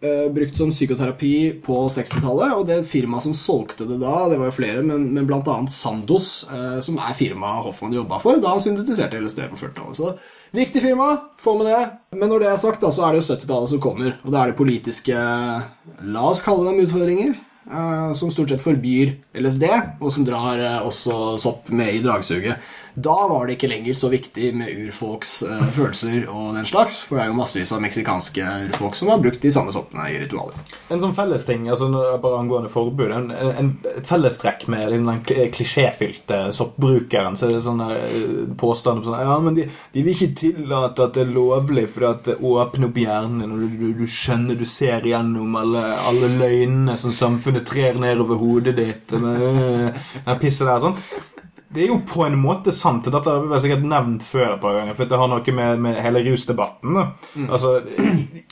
eh, 0.03 0.27
brukt 0.33 0.57
som 0.59 0.71
psykoterapi 0.73 1.35
på 1.63 1.77
60-tallet, 1.91 2.53
og 2.57 2.67
det 2.69 2.81
firmaet 2.89 3.25
som 3.25 3.35
solgte 3.37 3.87
det 3.89 3.99
da, 4.01 4.27
det 4.31 4.39
var 4.41 4.51
jo 4.51 4.57
flere, 4.57 4.83
men, 4.85 5.09
men 5.15 5.31
annet 5.39 5.73
Sandos, 5.73 6.43
uh, 6.51 6.79
som 6.83 6.99
er 7.01 7.15
firmaet 7.17 7.67
Hoffmann 7.67 7.95
jobba 7.95 8.19
for 8.23 8.41
da 8.43 8.53
han 8.53 8.63
syntetiserte 8.63 9.21
LSD 9.21 9.45
på 9.51 9.61
40-tallet. 9.61 9.97
Så 9.97 10.11
viktig 10.53 10.83
firma, 10.83 11.09
få 11.41 11.55
med 11.59 11.71
det. 11.71 11.81
Men 12.19 12.29
når 12.29 12.43
det 12.43 12.51
er 12.51 12.61
sagt, 12.61 12.83
da, 12.83 12.91
så 12.93 13.07
er 13.07 13.15
det 13.15 13.23
jo 13.23 13.29
70-tallet 13.31 13.73
som 13.73 13.81
kommer, 13.83 14.19
og 14.21 14.35
da 14.35 14.43
er 14.43 14.51
det 14.51 14.59
politiske, 14.59 15.25
la 16.03 16.27
oss 16.29 16.45
kalle 16.45 16.69
dem 16.69 16.85
utfordringer, 16.85 17.35
Uh, 17.63 18.09
som 18.11 18.27
stort 18.27 18.49
sett 18.51 18.59
forbyr 18.59 19.13
LSD, 19.39 19.61
og 20.03 20.09
som 20.11 20.25
drar 20.27 20.59
også 20.83 21.37
sopp 21.39 21.69
med 21.71 21.93
i 21.95 22.01
dragsuget. 22.03 22.59
Da 22.95 23.15
var 23.27 23.47
det 23.47 23.55
ikke 23.55 23.69
lenger 23.71 23.95
så 23.97 24.09
viktig 24.11 24.51
med 24.53 24.69
urfolks 24.83 25.31
eh, 25.47 25.61
følelser 25.73 26.27
og 26.29 26.51
den 26.53 26.67
slags, 26.69 26.99
for 27.07 27.17
det 27.17 27.23
er 27.23 27.31
jo 27.31 27.37
massevis 27.39 27.71
av 27.73 27.81
meksikanske 27.81 28.49
urfolk 28.67 28.95
som 28.99 29.09
har 29.09 29.21
brukt 29.23 29.41
de 29.41 29.49
samme 29.55 29.73
soppene 29.73 30.05
i 30.13 30.19
ritualer. 30.21 30.59
En 30.93 31.01
sånn 31.01 31.15
fellesting, 31.17 31.65
altså 31.73 31.87
nå- 31.89 32.03
bare 32.21 32.37
angående 32.43 32.69
forbud 32.69 33.09
en, 33.15 33.31
en, 33.33 33.71
Et 33.95 34.05
fellestrekk 34.05 34.67
med 34.69 34.93
den 34.93 35.09
kl- 35.25 35.49
klisjéfylte 35.55 36.43
soppbrukeren 36.53 37.35
Så 37.39 37.47
er 37.49 37.55
det 37.55 37.63
sånne 37.65 37.89
eh, 37.97 38.53
påstander 38.61 39.01
på 39.01 39.09
sånn 39.09 39.25
Ja, 39.25 39.39
men 39.41 39.57
de, 39.57 39.65
de 39.95 40.05
vil 40.05 40.13
ikke 40.13 40.35
tillate 40.43 41.07
at 41.07 41.17
det 41.17 41.25
er 41.25 41.33
lovlig 41.33 41.87
for 41.89 42.07
at 42.11 42.23
det 42.29 42.37
åpner 42.45 42.91
opp 42.91 43.01
hjernen 43.01 43.49
og 43.49 43.65
du, 43.65 43.67
du, 43.81 43.89
du 44.03 44.05
skjønner, 44.09 44.55
du 44.59 44.65
ser 44.69 45.05
gjennom 45.09 45.57
alle, 45.59 45.83
alle 46.11 46.29
løgnene 46.37 46.95
som 47.01 47.11
samfunnet 47.15 47.65
trer 47.69 47.97
ned 47.99 48.21
over 48.21 48.37
hodet 48.41 48.77
ditt. 48.77 49.09
Den 49.13 50.39
pisset 50.41 50.67
der 50.69 50.81
sånn 50.83 50.97
det 51.73 51.83
er 51.83 51.91
jo 51.91 51.99
på 52.07 52.23
en 52.25 52.37
måte 52.39 52.71
sant. 52.75 53.07
Dette 53.09 53.29
har 53.29 53.45
vel 53.49 53.61
sikkert 53.63 53.85
nevnt 53.87 54.25
før 54.27 54.55
et 54.55 54.61
par 54.61 54.77
ganger. 54.77 54.97
For 54.97 55.09
det 55.09 55.19
har 55.19 55.31
noe 55.31 55.55
med, 55.57 55.81
med 55.83 55.99
hele 56.03 56.23
rusdebatten 56.27 56.93
mm. 56.93 57.47
Altså, 57.49 57.75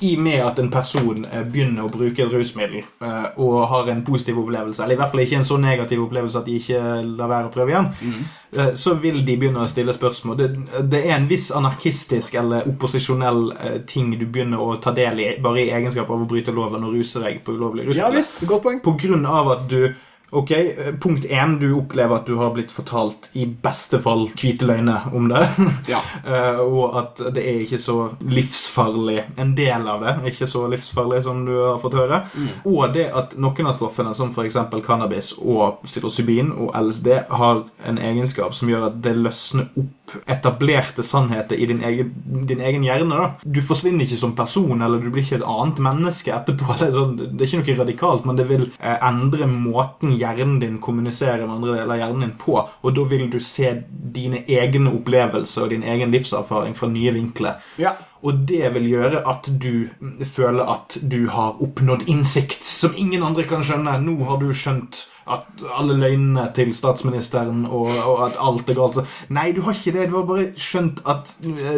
I 0.02 0.14
og 0.16 0.24
med 0.26 0.44
at 0.46 0.60
en 0.62 0.72
person 0.74 1.26
eh, 1.28 1.46
begynner 1.46 1.86
å 1.86 1.92
bruke 1.94 2.26
et 2.26 2.34
rusmiddel 2.34 2.82
eh, 2.82 3.28
og 3.42 3.58
har 3.72 3.92
en 3.94 4.04
positiv 4.06 4.40
opplevelse, 4.42 4.84
eller 4.84 4.98
i 4.98 5.02
hvert 5.02 5.14
fall 5.14 5.24
ikke 5.24 5.40
en 5.42 5.48
så 5.48 5.58
negativ 5.62 6.04
opplevelse 6.06 6.42
at 6.42 6.48
de 6.50 6.58
ikke 6.60 6.82
lar 7.06 7.32
være 7.32 7.50
å 7.50 7.54
prøve 7.54 7.74
igjen, 7.74 7.90
mm. 8.02 8.76
så 8.80 8.96
vil 9.02 9.22
de 9.26 9.38
begynne 9.40 9.64
å 9.64 9.70
stille 9.70 9.96
spørsmål. 9.96 10.38
Det, 10.40 10.50
det 10.92 11.04
er 11.06 11.16
en 11.16 11.28
viss 11.30 11.50
anarkistisk 11.56 12.36
eller 12.42 12.68
opposisjonell 12.72 13.44
eh, 13.56 13.80
ting 13.88 14.14
du 14.18 14.26
begynner 14.26 14.62
å 14.62 14.76
ta 14.82 14.94
del 14.96 15.22
i 15.24 15.30
bare 15.42 15.66
i 15.66 15.72
egenskap 15.74 16.10
av 16.10 16.26
å 16.26 16.30
bryte 16.30 16.56
loven 16.56 16.86
og 16.88 16.96
ruse 16.98 17.22
deg 17.24 17.42
på 17.46 17.56
ulovlig 17.56 17.88
rusmiddel. 17.88 18.04
Ja 18.04 18.14
visst, 18.14 18.42
godt 18.50 18.66
poeng. 18.66 18.82
På 18.84 18.96
grunn 19.00 19.28
av 19.30 19.52
at 19.56 19.68
du 19.72 19.92
Ok, 20.32 20.52
eh, 20.52 20.94
Punkt 21.00 21.26
én, 21.26 21.60
du 21.60 21.74
opplever 21.76 22.16
at 22.16 22.26
du 22.26 22.38
har 22.40 22.54
blitt 22.56 22.72
fortalt 22.72 23.28
i 23.36 23.44
beste 23.46 24.00
fall 24.00 24.30
hvite 24.40 24.68
løgner 24.68 25.10
om 25.16 25.28
det. 25.32 25.44
Ja. 25.92 26.00
Eh, 26.24 26.60
og 26.62 26.96
at 27.00 27.20
det 27.36 27.44
er 27.44 27.64
ikke 27.66 27.80
så 27.82 27.96
livsfarlig. 28.24 29.18
En 29.42 29.52
del 29.58 29.88
av 29.92 30.06
det 30.06 30.14
er 30.14 30.30
ikke 30.32 30.48
så 30.48 30.64
livsfarlig 30.72 31.24
som 31.26 31.44
du 31.48 31.52
har 31.58 31.80
fått 31.82 31.98
høre. 32.00 32.22
Og 32.64 32.94
det 32.96 33.10
at 33.18 33.36
noen 33.36 33.68
av 33.68 33.76
stoffene, 33.76 34.14
som 34.16 34.32
f.eks. 34.32 34.60
cannabis 34.86 35.34
og 35.38 35.82
psilocybin 35.84 36.54
og 36.54 36.72
LSD, 36.80 37.10
har 37.32 37.66
en 37.90 38.00
egenskap 38.00 38.56
som 38.56 38.72
gjør 38.72 38.88
at 38.88 39.02
det 39.04 39.18
løsner 39.20 39.68
opp 39.76 40.02
etablerte 40.28 41.04
sannheter 41.04 41.56
i 41.56 41.66
din 41.66 41.84
egen, 41.84 42.14
din 42.48 42.62
egen 42.62 42.84
hjerne. 42.84 43.16
da. 43.16 43.30
Du 43.44 43.62
forsvinner 43.64 44.06
ikke 44.06 44.20
som 44.20 44.36
person, 44.36 44.82
eller 44.82 45.00
du 45.00 45.10
blir 45.10 45.24
ikke 45.24 45.40
et 45.40 45.48
annet 45.48 45.80
menneske 45.84 46.34
etterpå. 46.36 46.76
Det 46.82 46.88
er, 46.88 46.96
sånn, 46.96 47.18
det 47.20 47.46
er 47.46 47.48
ikke 47.48 47.60
noe 47.62 47.78
radikalt, 47.82 48.26
men 48.26 48.38
det 48.40 48.48
vil 48.50 48.64
eh, 48.80 48.98
endre 49.06 49.48
måten 49.48 50.16
hjernen 50.22 50.60
din 50.62 50.78
kommuniserer 50.84 51.44
med 51.46 51.58
andre 51.58 51.80
deler 51.80 51.96
av 51.96 52.02
hjernen 52.04 52.26
din 52.26 52.38
på. 52.40 52.56
Og 52.62 52.96
da 52.96 53.06
vil 53.12 53.28
du 53.34 53.40
se 53.44 53.74
dine 53.90 54.44
egne 54.48 54.94
opplevelser 54.94 55.66
og 55.66 55.74
din 55.74 55.86
egen 55.88 56.14
livserfaring 56.14 56.78
fra 56.78 56.90
nye 56.92 57.14
vinkler. 57.18 57.60
Ja. 57.82 57.96
Og 58.22 58.44
det 58.50 58.68
vil 58.76 58.86
gjøre 58.92 59.24
at 59.30 59.50
du 59.62 59.90
føler 60.30 60.68
at 60.70 61.00
du 61.02 61.26
har 61.34 61.62
oppnådd 61.64 62.06
innsikt 62.12 62.62
som 62.68 62.94
ingen 62.98 63.26
andre 63.26 63.48
kan 63.50 63.66
skjønne. 63.66 63.98
Nå 64.06 64.20
har 64.30 64.38
du 64.42 64.52
skjønt 64.54 65.08
at 65.30 65.64
alle 65.78 65.96
løgnene 66.00 66.48
til 66.56 66.72
statsministeren 66.74 67.66
og, 67.68 67.90
og 68.08 68.24
at 68.28 68.40
alt 68.42 68.70
er 68.72 68.80
galt. 68.80 69.00
Nei, 69.34 69.52
du 69.56 69.62
har 69.66 69.76
ikke 69.78 69.94
det. 69.98 70.08
Du 70.12 70.18
har 70.18 70.28
bare 70.30 70.48
skjønt 70.60 71.02
at 71.10 71.36
eh, 71.46 71.78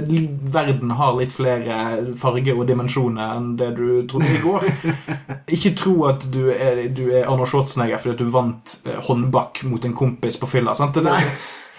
verden 0.54 0.94
har 1.00 1.18
litt 1.18 1.36
flere 1.36 1.80
farger 2.20 2.60
og 2.60 2.68
dimensjoner 2.70 3.36
enn 3.38 3.54
det 3.60 3.74
du 3.80 3.88
trodde 4.10 4.32
i 4.32 4.44
går. 4.44 4.70
Ikke 5.54 5.74
tro 5.78 5.98
at 6.10 6.24
du 6.34 6.48
er, 6.54 6.86
du 6.96 7.06
er 7.12 7.28
Arnold 7.28 7.50
Schwarzenegger 7.52 8.00
fordi 8.02 8.24
du 8.24 8.32
vant 8.34 8.78
eh, 8.88 9.00
håndbak 9.10 9.64
mot 9.70 9.86
en 9.86 9.98
kompis 9.98 10.40
på 10.40 10.50
fylla. 10.56 10.76
Sant? 10.78 10.96
Det, 10.96 11.04
Nei. 11.06 11.24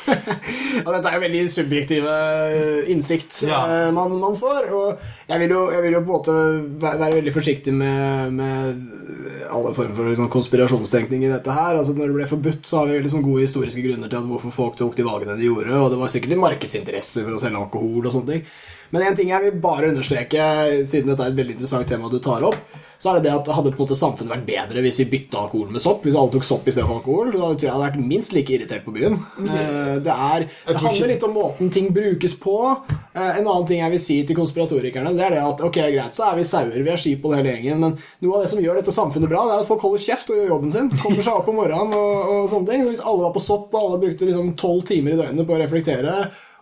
Ja, 0.06 0.90
dette 0.90 1.08
er 1.10 1.14
jo 1.16 1.22
veldig 1.22 1.42
subjektive 1.52 2.14
eh, 2.50 2.90
innsikt 2.92 3.42
Ja. 3.46 3.60
eh, 3.70 3.90
man, 3.94 4.14
man 4.20 4.36
får. 4.38 4.68
Og 4.74 5.06
jeg 5.30 5.42
vil, 5.44 5.54
jo, 5.56 5.62
jeg 5.72 5.84
vil 5.86 5.96
jo 5.96 6.02
på 6.04 6.10
en 6.10 6.18
måte 6.18 6.34
være, 6.82 7.00
være 7.04 7.18
veldig 7.20 7.34
forsiktig 7.36 7.74
med, 7.76 8.34
med 8.36 9.48
alle 9.54 9.72
former 9.76 9.94
for 9.96 10.10
liksom, 10.10 10.28
konspirasjonstenkning 10.34 11.24
i 11.26 11.32
dette 11.32 11.54
her. 11.56 11.78
Altså 11.80 11.94
Når 11.96 12.10
det 12.12 12.18
ble 12.18 12.28
forbudt, 12.34 12.68
så 12.68 12.80
har 12.82 12.90
vi 12.90 12.98
veldig 12.98 13.14
sånn 13.14 13.26
gode 13.26 13.46
historiske 13.46 13.84
grunner 13.86 14.12
til 14.12 14.20
at 14.20 14.28
hvorfor 14.28 14.54
folk 14.54 14.78
tok 14.80 14.96
de 14.98 15.06
valgene 15.06 15.38
de 15.40 15.48
gjorde, 15.48 15.72
og 15.78 15.90
det 15.94 16.00
var 16.02 16.12
sikkert 16.12 16.36
en 16.36 16.44
markedsinteresse 16.44 17.24
for 17.24 17.36
å 17.38 17.42
selge 17.42 17.60
alkohol 17.64 18.04
og 18.10 18.14
sånne 18.18 18.34
ting. 18.34 18.46
Men 18.94 19.08
en 19.10 19.18
ting 19.18 19.34
jeg 19.34 19.42
vil 19.48 19.60
bare 19.64 19.90
understreke, 19.90 20.48
siden 20.86 21.10
dette 21.10 21.26
er 21.26 21.34
et 21.34 21.38
veldig 21.42 21.58
interessant 21.58 21.88
tema 21.90 22.08
du 22.12 22.20
tar 22.22 22.46
opp, 22.46 22.80
så 23.02 23.10
er 23.10 23.18
det 23.18 23.24
det 23.26 23.32
at 23.34 23.48
hadde 23.52 23.72
på 23.74 23.82
en 23.82 23.82
måte 23.82 23.96
samfunnet 23.98 24.30
vært 24.32 24.44
bedre 24.46 24.80
hvis 24.84 25.00
vi 25.02 25.04
bytta 25.12 25.40
alkohol 25.42 25.72
med 25.74 25.82
sopp. 25.82 26.04
Hvis 26.06 26.14
alle 26.16 26.30
tok 26.32 26.44
sopp 26.46 26.68
istedenfor 26.70 27.00
alkohol, 27.02 27.32
da 27.34 27.40
tror 27.50 27.58
jeg 27.58 27.66
jeg 27.66 27.72
hadde 27.74 27.88
vært 27.88 28.06
minst 28.14 28.32
like 28.36 28.54
irritert 28.54 28.84
på 28.86 28.94
byen. 28.94 29.18
Eh, 29.42 29.96
Det, 30.06 30.14
er, 30.14 30.46
det 30.68 30.76
handler 30.80 31.10
litt 31.10 31.26
om 31.26 31.34
måten 31.36 31.72
ting 31.74 31.90
brukes 31.92 32.36
på. 32.40 32.54
Eh, 32.94 33.40
En 33.40 33.42
annen 33.50 33.66
ting 33.68 33.82
jeg 33.82 33.92
vil 33.96 34.00
si 34.04 34.16
til 34.30 34.38
konspiratorikerne, 34.38 35.12
det 35.18 35.26
er 35.26 35.36
det 35.36 35.42
at 35.42 35.60
ok, 35.66 35.80
greit, 35.90 36.16
så 36.16 36.30
er 36.30 36.38
vi 36.38 36.46
sauer, 36.48 36.78
vi 36.86 36.94
er 36.94 37.02
skip 37.02 37.26
og 37.28 37.34
hele 37.36 37.52
gjengen, 37.52 37.82
men 37.82 37.98
noe 38.24 38.38
av 38.38 38.46
det 38.46 38.52
som 38.54 38.62
gjør 38.62 38.80
dette 38.80 38.94
samfunnet 38.94 39.28
bra, 39.34 39.42
det 39.50 39.58
er 39.58 39.66
at 39.66 39.70
folk 39.74 39.84
holder 39.84 40.06
kjeft 40.06 40.30
og 40.32 40.38
gjør 40.40 40.50
jobben 40.54 40.72
sin. 40.78 40.88
Kommer 41.02 41.26
seg 41.26 41.34
opp 41.42 41.50
om 41.52 41.60
morgenen 41.60 41.98
og, 41.98 42.32
og 42.38 42.48
sånne 42.54 42.70
ting. 42.70 42.86
Hvis 42.88 43.02
alle 43.04 43.26
var 43.26 43.34
på 43.36 43.42
sopp 43.50 43.74
og 43.74 43.82
alle 43.82 44.00
brukte 44.06 44.30
liksom 44.30 44.54
tolv 44.62 44.86
timer 44.88 45.18
i 45.18 45.20
døgnet 45.20 45.50
på 45.50 45.58
å 45.58 45.60
reflektere 45.66 46.16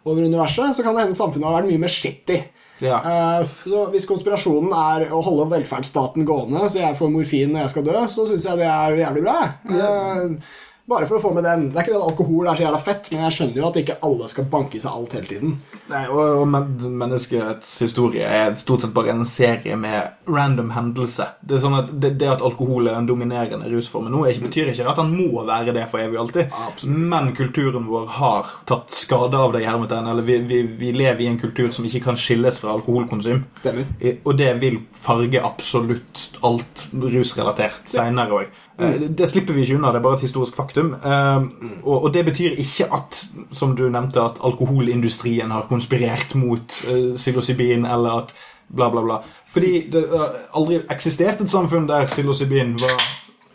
over 0.04 0.26
universet, 0.26 0.76
så 0.76 0.84
kan 0.84 0.96
det 0.96 1.06
hende 1.06 1.18
samfunnet 1.18 1.48
har 1.48 1.60
vært 1.60 1.70
mye 1.70 1.82
mer 1.84 1.92
shitty. 1.92 2.40
Ja. 2.82 2.98
Uh, 3.04 3.52
så 3.62 3.84
Hvis 3.92 4.08
konspirasjonen 4.10 4.72
er 4.74 5.12
å 5.14 5.20
holde 5.22 5.50
velferdsstaten 5.52 6.26
gående, 6.26 6.64
så 6.66 6.82
jeg 6.82 6.98
får 6.98 7.12
morfin 7.14 7.54
når 7.54 7.66
jeg 7.66 7.74
skal 7.76 7.86
dø, 7.86 7.96
så 8.10 8.26
syns 8.30 8.48
jeg 8.48 8.62
det 8.62 8.68
er 8.70 9.00
jævlig 9.04 9.24
bra. 9.28 9.38
jeg. 9.70 10.36
Eh, 10.92 10.98
bare 10.98 11.08
for 11.08 11.18
å 11.18 11.22
få 11.22 11.32
med 11.34 11.46
den. 11.46 11.68
Det 11.72 11.78
er 11.78 11.86
ikke 11.86 11.94
det 11.94 12.00
at 12.00 12.08
alkohol 12.10 12.48
er 12.48 12.58
så 12.58 12.66
jævla 12.66 12.80
fett, 12.82 13.08
men 13.12 13.24
jeg 13.24 13.36
skjønner 13.36 13.60
jo 13.60 13.68
at 13.68 13.78
ikke 13.80 13.98
alle 14.08 14.28
skal 14.30 14.48
banke 14.52 14.76
i 14.76 14.82
seg 14.82 14.96
alt 14.98 15.14
hele 15.16 15.28
tiden. 15.30 15.54
Nei, 15.92 16.02
og, 16.08 16.22
og 16.42 16.48
men, 16.52 16.68
Menneskets 17.02 17.72
historie 17.82 18.28
er 18.28 18.56
stort 18.58 18.84
sett 18.84 18.94
bare 18.94 19.14
en 19.14 19.24
serie 19.28 19.76
med 19.78 20.28
random 20.28 20.72
hendelser. 20.76 21.34
Det 21.40 21.56
er 21.56 21.62
sånn 21.64 21.78
at 21.78 21.92
det, 22.02 22.14
det 22.20 22.30
at 22.34 22.44
alkohol 22.44 22.90
er 22.90 22.98
en 22.98 23.08
dominerende 23.08 23.70
rusform 23.72 24.10
nå, 24.12 24.24
ikke, 24.30 24.46
betyr 24.48 24.72
ikke 24.72 24.88
at 24.92 25.00
han 25.00 25.12
må 25.14 25.44
være 25.48 25.74
det 25.76 25.86
for 25.90 26.02
evig 26.02 26.18
og 26.18 26.26
alltid. 26.26 26.56
Absolutt. 26.68 27.02
Men 27.12 27.32
kulturen 27.38 27.88
vår 27.88 28.10
har 28.18 28.52
tatt 28.68 28.92
skade 28.94 29.38
av 29.38 29.56
det. 29.56 29.64
i 29.64 29.68
hermetegn, 29.68 30.10
eller 30.12 30.26
vi, 30.26 30.38
vi, 30.48 30.62
vi 30.78 30.92
lever 30.96 31.24
i 31.24 31.30
en 31.30 31.40
kultur 31.40 31.70
som 31.74 31.86
ikke 31.88 32.04
kan 32.08 32.18
skilles 32.18 32.60
fra 32.62 32.74
alkoholkonsum. 32.76 33.44
Stemmer. 33.60 33.88
Og 34.22 34.36
det 34.38 34.52
vil 34.62 34.82
farge 34.96 35.40
absolutt 35.42 36.28
alt 36.44 36.86
rusrelatert 36.92 37.88
seinere 37.90 38.42
òg. 38.42 38.60
Det 38.82 39.28
slipper 39.30 39.54
vi 39.54 39.66
ikke 39.66 39.76
unna, 39.78 39.92
det 39.92 40.00
er 40.00 40.04
bare 40.04 40.18
et 40.18 40.24
historisk 40.26 40.56
faktum. 40.58 40.81
Eh, 40.90 41.46
Og, 41.82 42.04
og 42.04 42.12
det 42.14 42.24
betyr 42.28 42.58
ikke 42.62 42.86
at, 42.94 43.24
som 43.50 43.76
du 43.76 43.88
nevnte, 43.90 44.22
at 44.22 44.38
alkoholindustrien 44.44 45.50
har 45.50 45.66
konspirert 45.70 46.34
mot 46.38 46.76
eh, 46.88 47.14
psilocybin, 47.16 47.84
eller 47.84 48.22
at 48.22 48.34
bla, 48.68 48.88
bla, 48.90 49.02
bla. 49.02 49.16
Fordi 49.50 49.88
det 49.92 50.04
har 50.12 50.36
aldri 50.56 50.78
eksistert 50.90 51.42
et 51.42 51.50
samfunn 51.50 51.88
der 51.90 52.06
psilocybin 52.06 52.76
var 52.80 53.02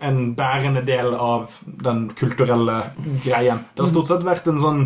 en 0.08 0.36
bærende 0.38 0.84
del 0.86 1.16
av 1.16 1.56
den 1.64 2.10
kulturelle 2.20 2.92
greien. 3.24 3.64
Det 3.74 3.82
har 3.86 3.90
stort 3.90 4.12
sett 4.12 4.28
vært 4.28 4.48
en 4.52 4.60
sånn 4.62 4.84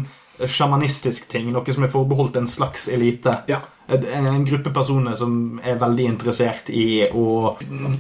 sjamanistisk 0.48 1.28
ting, 1.30 1.52
noe 1.54 1.74
som 1.74 1.84
er 1.84 1.92
forbeholdt 1.94 2.36
en 2.40 2.48
slags 2.48 2.88
elite. 2.90 3.34
Ja. 3.50 3.60
En, 3.92 4.06
en 4.32 4.46
gruppe 4.48 4.72
personer 4.72 5.16
som 5.20 5.60
er 5.68 5.76
veldig 5.82 6.06
interessert 6.08 6.70
i 6.72 7.02
å 7.12 7.58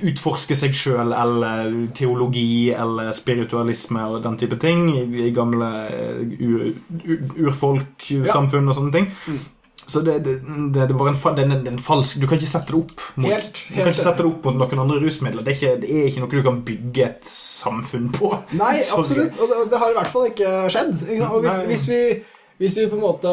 utforske 0.08 0.56
seg 0.56 0.72
sjøl, 0.78 1.12
eller 1.12 1.74
teologi, 1.98 2.72
eller 2.72 3.12
spiritualisme 3.18 4.06
og 4.08 4.22
den 4.24 4.38
type 4.40 4.56
ting 4.62 4.86
i, 4.94 5.02
i 5.28 5.32
gamle 5.36 5.72
urfolksamfunn 6.22 6.38
u- 6.40 6.76
u- 7.04 7.48
urfolksamfunn 7.48 8.70
og 8.72 8.78
sånne 8.78 8.96
ting. 8.96 9.10
Så 9.92 10.02
det, 10.08 10.16
det, 10.24 10.38
det, 10.76 10.82
er 10.86 10.94
bare 10.96 11.12
en, 11.14 11.20
fa- 11.20 11.34
det 11.36 11.44
er 11.44 11.50
en, 11.52 11.62
det 11.66 11.72
er 11.74 11.76
en 11.76 11.84
falsk 11.84 12.20
Du 12.22 12.28
kan 12.30 12.40
ikke 12.40 12.48
sette 12.54 12.72
det 12.72 12.80
opp 12.80 13.06
mot 13.20 13.28
Helt- 13.32 13.62
Du 13.68 13.76
kan 13.76 13.92
ikke 13.92 14.00
sette 14.06 14.24
det 14.24 14.30
opp 14.32 14.46
mot 14.48 14.60
noen 14.64 14.84
andre 14.86 15.00
rusmidler. 15.04 15.44
Det 15.46 15.54
er 15.54 15.58
ikke, 15.60 15.74
det 15.84 15.94
er 16.00 16.10
ikke 16.12 16.24
noe 16.24 16.34
du 16.38 16.44
kan 16.50 16.60
bygge 16.72 17.08
et 17.10 17.32
samfunn 17.32 18.10
på. 18.16 18.32
Nei, 18.60 18.76
absolutt. 18.98 19.36
Og 19.42 19.52
det, 19.52 19.64
det 19.74 19.82
har 19.84 19.92
i 19.94 19.98
hvert 20.00 20.14
fall 20.14 20.30
ikke 20.32 20.54
skjedd. 20.72 20.94
Ikke? 21.08 21.28
Og 21.36 21.44
hvis, 21.46 21.60
hvis, 21.72 21.88
vi, 21.92 22.02
hvis 22.62 22.78
vi 22.78 22.88
på 22.92 22.98
en 23.00 23.04
måte 23.04 23.32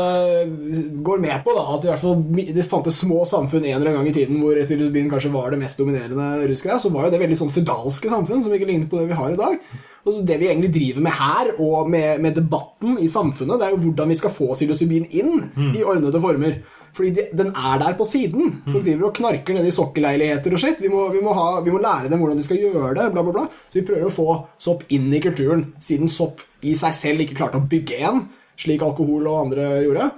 går 1.05 1.21
med 1.23 1.43
på 1.45 1.55
da, 1.57 1.65
at 1.77 1.85
i 1.87 1.91
hvert 1.93 2.03
fall 2.03 2.23
det 2.59 2.65
fantes 2.69 2.99
små 3.03 3.23
samfunn 3.29 3.65
en 3.67 3.77
eller 3.77 3.91
annen 3.93 4.01
gang 4.03 4.11
i 4.11 4.17
tiden 4.17 4.41
hvor 4.43 4.57
psilocybin 4.65 5.11
kanskje 5.13 5.33
var 5.35 5.53
det 5.55 5.61
mest 5.61 5.81
dominerende 5.81 6.49
rusgreia, 6.49 6.79
så 6.83 6.91
var 6.95 7.07
jo 7.09 7.15
det 7.15 7.21
veldig 7.23 7.39
sånn 7.43 7.53
fødalske 7.53 8.11
samfunn 8.13 8.43
som 8.47 8.55
ikke 8.57 8.69
lignet 8.71 8.91
på 8.91 9.01
det 9.03 9.11
vi 9.13 9.19
har 9.21 9.35
i 9.35 9.39
dag. 9.41 9.61
Og 10.09 10.17
så 10.17 10.25
det 10.27 10.39
vi 10.41 10.49
egentlig 10.49 10.73
driver 10.75 11.05
med 11.05 11.15
her, 11.19 11.53
og 11.61 11.91
med, 11.93 12.23
med 12.25 12.35
debatten 12.41 12.97
i 13.05 13.09
samfunnet, 13.13 13.61
det 13.61 13.69
er 13.69 13.75
jo 13.77 13.81
hvordan 13.85 14.09
vi 14.11 14.17
skal 14.19 14.33
få 14.35 14.51
psilocybin 14.57 15.07
inn 15.21 15.49
i 15.77 15.85
ordnede 15.85 16.21
former. 16.23 16.59
Fordi 16.97 17.11
de, 17.15 17.25
den 17.37 17.51
er 17.53 17.79
der 17.83 17.95
på 17.99 18.07
siden. 18.09 18.55
Folk 18.65 18.81
driver 18.87 19.11
og 19.11 19.15
knarker 19.19 19.55
nede 19.55 19.69
i 19.69 19.75
sokkelleiligheter 19.77 20.55
og 20.57 20.63
shit. 20.63 20.81
Vi 20.81 20.89
må, 20.91 21.03
vi, 21.13 21.21
må 21.23 21.35
ha, 21.37 21.61
vi 21.63 21.71
må 21.75 21.79
lære 21.85 22.09
dem 22.09 22.19
hvordan 22.23 22.41
de 22.41 22.47
skal 22.47 22.59
gjøre 22.63 22.95
det. 22.97 23.11
bla 23.13 23.23
bla 23.23 23.35
bla. 23.37 23.45
Så 23.69 23.79
vi 23.79 23.85
prøver 23.91 24.09
å 24.09 24.15
få 24.15 24.29
sopp 24.59 24.87
inn 24.97 25.13
i 25.13 25.21
kulturen, 25.23 25.67
siden 25.85 26.09
sopp 26.11 26.41
i 26.65 26.73
seg 26.75 26.97
selv 26.97 27.23
ikke 27.23 27.37
klarte 27.39 27.61
å 27.61 27.69
bygge 27.69 28.01
en, 28.09 28.25
slik 28.59 28.83
alkohol 28.83 29.29
og 29.29 29.43
andre 29.45 29.69
gjorde. 29.85 30.09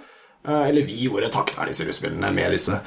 Eh, 0.47 0.69
Eller 0.71 0.87
vi 0.87 1.03
gjorde 1.05 1.29
takket 1.35 1.59
være 1.59 1.75
disse 1.75 1.85
rusmidlene 1.91 2.31
med 2.39 2.55
disse. 2.57 2.79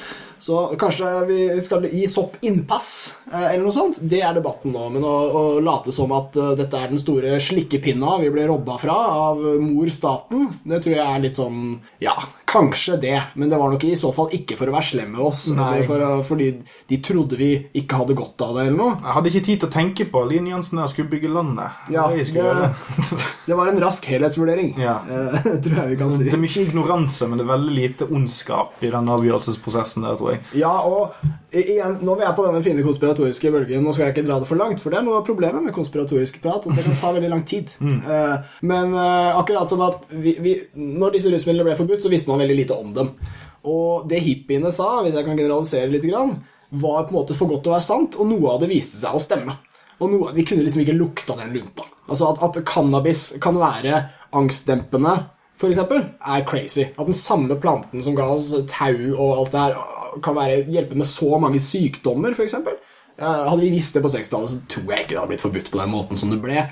Så 0.44 0.76
kanskje 0.80 1.10
vi 1.30 1.62
skal 1.64 1.86
gi 1.88 2.04
sopp 2.12 2.36
innpass, 2.44 3.16
eh, 3.32 3.54
eller 3.54 3.64
noe 3.64 3.76
sånt. 3.76 4.02
Det 4.02 4.20
er 4.20 4.36
debatten 4.36 4.74
nå. 4.76 4.89
Men 4.91 5.06
å, 5.08 5.14
å 5.39 5.44
late 5.64 5.94
som 5.96 6.12
at 6.18 6.36
eh, 6.36 6.52
dette 6.60 6.80
er 6.80 6.91
den 6.91 7.00
store 7.00 7.38
slikkepinna 7.39 8.18
vi 8.20 8.32
ble 8.34 8.44
robba 8.50 8.76
fra 8.82 8.98
av 9.30 9.39
mor 9.64 9.88
staten, 9.94 10.50
det 10.68 10.82
tror 10.84 10.98
jeg 10.98 11.06
er 11.06 11.24
litt 11.24 11.39
sånn 11.39 11.62
Ja, 12.04 12.18
kanskje 12.54 12.99
det. 13.01 13.18
Men 13.36 13.49
det 13.51 13.58
var 13.60 13.72
nok 13.74 13.84
i 13.89 13.95
så 13.99 14.12
fall 14.16 14.30
ikke 14.38 14.58
for 14.60 14.70
å 14.70 14.76
være 14.78 14.88
slem 14.91 15.12
med 15.16 15.24
oss, 15.26 15.47
for, 15.88 16.04
fordi 16.30 16.49
de 16.89 16.99
trodde 17.04 17.38
vi 17.39 17.49
ikke 17.82 17.99
hadde 18.04 18.16
godt 18.18 18.41
av 18.45 18.56
det, 18.60 18.68
eller 18.68 18.78
noe. 18.78 18.95
Jeg 19.01 19.16
hadde 19.18 19.32
ikke 19.34 19.45
tid 19.49 19.60
til 19.64 19.70
å 19.70 19.74
tenke 19.74 20.08
på 20.14 20.24
Line 20.30 20.54
Jansen 20.54 20.80
der 20.82 20.91
skulle 20.91 21.10
bygge 21.12 21.32
landet. 21.34 21.82
Ja, 21.93 22.08
Det 22.14 22.30
det- 22.34 23.24
Det 23.47 23.56
var 23.58 23.68
en 23.68 23.80
rask 23.82 24.06
helhetsvurdering, 24.08 24.76
Ja. 24.80 25.01
eh, 25.10 25.39
tror 25.64 25.76
jeg 25.82 25.89
vi 25.89 25.95
kan 25.99 26.12
si. 26.12 26.24
Det 26.24 26.34
er 26.34 26.38
mye 26.38 26.62
ignoranse, 26.68 27.28
men 27.28 27.38
det 27.38 27.43
er 27.47 27.51
veldig 27.58 27.76
lite 27.76 28.08
ondskap 28.08 28.82
i 28.82 28.89
den 28.93 29.10
avgjørelsesprosessen 29.12 30.04
der, 30.06 30.16
tror 30.16 30.32
jeg. 30.32 30.41
Ja, 30.62 30.72
og 30.80 31.12
igjen, 31.51 31.97
nå 32.01 32.16
er 32.20 32.28
jeg 32.30 32.36
på 32.38 32.45
denne 32.47 32.64
fine 32.64 32.84
konspiratoriske 32.86 33.51
bølgen. 33.51 33.84
Nå 33.84 33.93
skal 33.93 34.08
jeg 34.08 34.16
ikke 34.16 34.28
dra 34.30 34.39
det 34.39 34.47
for 34.47 34.56
langt, 34.60 34.80
for 34.80 34.89
det 34.93 34.99
er 34.99 35.06
noe 35.08 35.18
av 35.20 35.26
problemet 35.28 35.64
med 35.64 35.74
konspiratorisk 35.76 36.39
prat. 36.41 36.64
At 36.68 36.76
det 36.78 36.86
kan 36.86 36.95
ta 37.01 37.12
veldig 37.16 37.30
lang 37.34 37.43
tid. 37.45 37.70
Mm. 37.84 37.99
men 38.62 38.93
eh, 38.93 39.38
akkurat 39.39 39.70
som 39.70 39.82
at 39.82 40.06
vi, 40.10 40.36
vi, 40.39 40.54
når 40.76 41.14
disse 41.18 41.32
rusmidlene 41.34 41.66
ble 41.68 41.76
forbudt, 41.78 42.04
så 42.04 42.10
visste 42.12 42.30
man 42.32 42.39
veldig 42.44 42.60
lite 42.62 42.78
om 42.78 42.94
dem. 42.96 43.14
Og 43.72 44.08
det 44.12 44.22
hippiene 44.24 44.72
sa, 44.76 44.98
hvis 45.02 45.16
jeg 45.16 45.26
kan 45.26 45.39
generalisere 45.39 45.91
litt, 45.91 46.08
var 46.74 47.04
på 47.06 47.14
en 47.14 47.20
måte 47.20 47.38
for 47.38 47.52
godt 47.52 47.64
til 47.66 47.72
å 47.72 47.78
være 47.78 47.86
sant, 47.86 48.18
og 48.20 48.30
noe 48.32 48.56
av 48.56 48.64
det 48.64 48.72
viste 48.72 49.00
seg 49.00 49.16
å 49.16 49.22
stemme. 49.22 49.58
Og 50.02 50.10
noe, 50.12 50.34
De 50.36 50.44
kunne 50.46 50.66
liksom 50.66 50.84
ikke 50.84 50.98
lukta 50.98 51.38
den 51.39 51.54
lunta. 51.56 51.86
Altså 52.10 52.34
At, 52.34 52.41
at 52.44 52.66
cannabis 52.68 53.32
kan 53.41 53.60
være 53.62 54.04
angstdempende, 54.36 55.14
eksempel, 55.64 56.02
er 56.20 56.44
crazy. 56.44 56.89
At 56.98 57.08
den 57.08 57.16
samme 57.16 57.56
planten 57.62 58.02
som 58.04 58.18
ga 58.18 58.26
oss 58.34 58.50
tau 58.72 58.98
og 59.14 59.38
alt 59.38 59.54
det 59.54 59.62
her, 59.62 59.78
kan 60.26 60.36
være, 60.36 60.64
hjelpe 60.74 60.98
med 61.00 61.08
så 61.08 61.38
mange 61.39 61.62
sykdommer. 61.64 62.36
Eh, 62.36 63.24
Hadde 63.24 63.62
vi 63.62 63.72
visst 63.74 63.96
det 63.96 64.04
på 64.04 64.12
60-tallet, 64.12 64.52
så 64.52 64.60
tror 64.70 64.91
jeg 64.91 65.06
ikke 65.06 65.14
det 65.14 65.22
hadde 65.22 65.32
blitt 65.32 65.46
forbudt 65.46 65.72
på 65.72 65.80
den 65.80 65.94
måten 65.94 66.20
som 66.20 66.34
det 66.34 66.41
ble. 66.44 66.66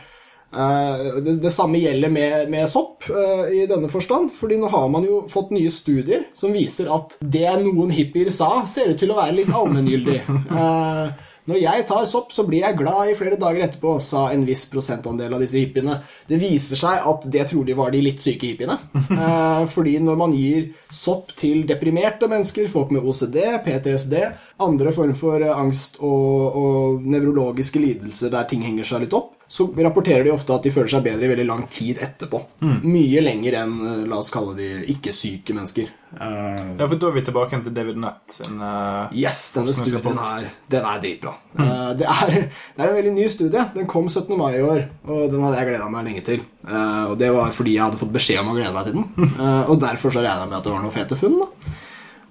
Eh, 0.52 1.22
det, 1.24 1.38
det 1.44 1.54
samme 1.56 1.80
gjelder 1.80 2.12
med, 2.12 2.50
med 2.52 2.70
sopp 2.70 3.08
eh, 3.10 3.48
i 3.62 3.66
denne 3.70 3.90
forstand, 3.92 4.34
fordi 4.36 4.60
nå 4.60 4.72
har 4.74 4.90
man 4.92 5.08
jo 5.08 5.24
fått 5.32 5.54
nye 5.56 5.72
studier 5.72 6.28
som 6.36 6.52
viser 6.56 6.92
at 6.92 7.16
det 7.24 7.48
noen 7.64 7.94
hippier 7.96 8.32
sa, 8.34 8.66
ser 8.68 8.92
ut 8.92 9.00
til 9.00 9.14
å 9.14 9.20
være 9.22 9.42
litt 9.42 9.54
allmenngyldig. 9.56 10.22
Eh, 10.52 11.28
når 11.50 11.58
jeg 11.58 11.86
tar 11.90 12.04
sopp, 12.06 12.30
så 12.36 12.44
blir 12.46 12.62
jeg 12.62 12.78
glad 12.78 13.10
i 13.10 13.16
flere 13.18 13.38
dager 13.40 13.64
etterpå, 13.66 13.96
sa 14.04 14.28
en 14.30 14.44
viss 14.46 14.62
prosentandel 14.70 15.34
av 15.34 15.42
disse 15.42 15.58
hippiene. 15.58 15.98
Det 16.30 16.38
viser 16.40 16.78
seg 16.78 17.08
at 17.10 17.26
det 17.34 17.48
trolig 17.50 17.74
var 17.80 17.90
de 17.94 18.04
litt 18.06 18.22
syke 18.22 18.52
hippiene. 18.52 18.78
Eh, 19.12 19.64
fordi 19.72 19.98
når 20.04 20.20
man 20.20 20.36
gir 20.36 20.70
sopp 20.94 21.34
til 21.38 21.66
deprimerte 21.68 22.30
mennesker, 22.32 22.70
folk 22.72 22.94
med 22.94 23.04
OCD, 23.08 23.40
PTSD, 23.66 24.16
andre 24.64 24.94
form 24.96 25.16
for 25.18 25.44
angst 25.52 25.98
og, 26.00 26.62
og 26.62 27.10
nevrologiske 27.12 27.82
lidelser 27.82 28.32
der 28.34 28.48
ting 28.50 28.64
henger 28.66 28.88
seg 28.88 29.06
litt 29.06 29.18
opp, 29.18 29.34
så 29.52 29.66
rapporterer 29.84 30.24
de 30.24 30.32
ofte 30.32 30.54
at 30.56 30.64
de 30.64 30.72
føler 30.72 30.88
seg 30.94 31.02
bedre 31.04 31.26
i 31.28 31.30
veldig 31.34 31.44
lang 31.50 31.66
tid 31.74 31.98
etterpå. 32.00 32.40
Mye 32.88 33.20
lenger 33.26 33.58
enn 33.60 33.74
eh, 33.84 34.04
la 34.08 34.20
oss 34.22 34.30
kalle 34.32 34.54
de 34.56 34.70
ikke-syke 34.94 35.52
mennesker. 35.58 35.90
Uh, 36.12 36.76
Ja, 36.80 36.88
for 36.88 36.96
Da 37.00 37.08
er 37.08 37.14
vi 37.16 37.22
tilbake 37.24 37.56
til 37.64 37.72
David 37.72 37.96
Nutt 38.04 38.34
En, 38.50 38.58
uh, 38.60 39.12
Yes, 39.16 39.46
denne 39.56 39.72
studien 39.72 40.18
her, 40.20 40.50
den 40.72 40.88
er 40.88 40.98
dritbra. 41.04 41.34
Eh, 41.56 41.92
det, 42.00 42.08
er, 42.08 42.32
det 42.76 42.84
er 42.84 42.90
en 42.90 42.98
veldig 42.98 43.14
ny 43.16 43.28
studie. 43.32 43.64
Den 43.76 43.88
kom 43.92 44.08
17. 44.12 44.32
mai 44.40 44.58
i 44.58 44.64
år, 44.64 44.86
og 45.08 45.22
den 45.32 45.44
hadde 45.46 45.60
jeg 45.62 45.70
gleda 45.72 45.88
meg 45.94 46.08
lenge 46.10 46.24
til. 46.28 46.44
Eh, 46.68 47.04
og 47.12 47.16
det 47.20 47.32
var 47.36 47.52
fordi 47.56 47.76
jeg 47.78 47.84
hadde 47.86 48.00
fått 48.02 48.12
beskjed 48.16 48.42
om 48.44 48.52
å 48.52 48.58
glede 48.58 48.74
meg 48.76 48.88
til 48.90 49.00
den. 49.00 49.32
Eh, 49.36 49.72
og 49.72 49.80
derfor 49.84 50.12
så 50.16 50.24
regna 50.24 50.44
jeg 50.46 50.52
med 50.52 50.60
at 50.62 50.68
det 50.68 50.76
var 50.76 50.84
noen 50.88 50.96
fete 50.96 51.20
funn. 51.20 51.40
da. 51.44 51.78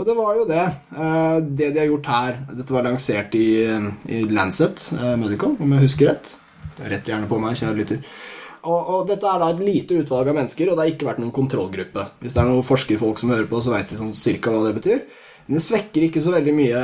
Og 0.01 0.07
det 0.09 0.15
var 0.17 0.37
jo 0.41 0.45
det. 0.49 0.67
Eh, 0.97 1.39
det 1.61 1.73
de 1.77 1.81
har 1.83 1.91
gjort 1.91 2.07
her 2.09 2.39
Dette 2.57 2.73
var 2.73 2.87
lansert 2.89 3.35
i, 3.37 3.49
i 4.09 4.23
Lancet 4.33 4.87
eh, 4.97 5.17
Medical, 5.21 5.57
om 5.61 5.77
jeg 5.77 5.85
husker 5.89 6.13
rett. 6.15 6.37
Rett 6.89 7.09
gjerne 7.11 7.29
på 7.31 7.39
meg, 7.43 7.59
kjære 7.61 7.79
lytter. 7.79 8.05
Og, 8.61 8.77
og 8.77 9.09
dette 9.09 9.25
er 9.25 9.41
da 9.41 9.49
et 9.55 9.63
lite 9.65 9.97
utvalg 10.03 10.29
av 10.29 10.37
mennesker, 10.37 10.69
og 10.69 10.77
det 10.77 10.85
har 10.85 10.93
ikke 10.93 11.09
vært 11.09 11.21
noen 11.23 11.35
kontrollgruppe. 11.35 12.07
Hvis 12.21 12.37
det 12.37 12.43
er 12.43 12.51
noen 12.51 12.67
forskerfolk 12.67 13.21
som 13.21 13.33
hører 13.33 13.49
på, 13.49 13.61
så 13.65 13.73
veit 13.73 13.89
de 13.89 14.01
sånn 14.01 14.17
cirka 14.17 14.53
hva 14.53 14.67
det 14.67 14.77
betyr. 14.77 15.03
Men 15.47 15.57
det 15.57 15.65
svekker 15.65 16.07
ikke 16.07 16.23
så 16.23 16.35
veldig 16.35 16.55
mye 16.55 16.83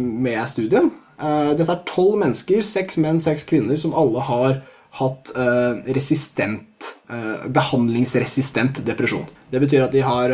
med 0.00 0.40
studien. 0.50 0.88
Eh, 1.20 1.52
Dette 1.58 1.74
er 1.74 1.82
tolv 1.88 2.16
mennesker, 2.22 2.64
seks 2.64 2.96
menn, 3.02 3.20
seks 3.22 3.44
kvinner, 3.48 3.76
som 3.80 3.96
alle 3.96 4.24
har 4.26 4.60
hatt 4.98 5.32
eh, 5.36 5.82
resistent, 5.94 6.88
eh, 7.12 7.44
behandlingsresistent 7.52 8.80
depresjon. 8.86 9.28
Det 9.52 9.60
betyr 9.62 9.84
at 9.84 9.94
de 9.94 10.02
har, 10.06 10.32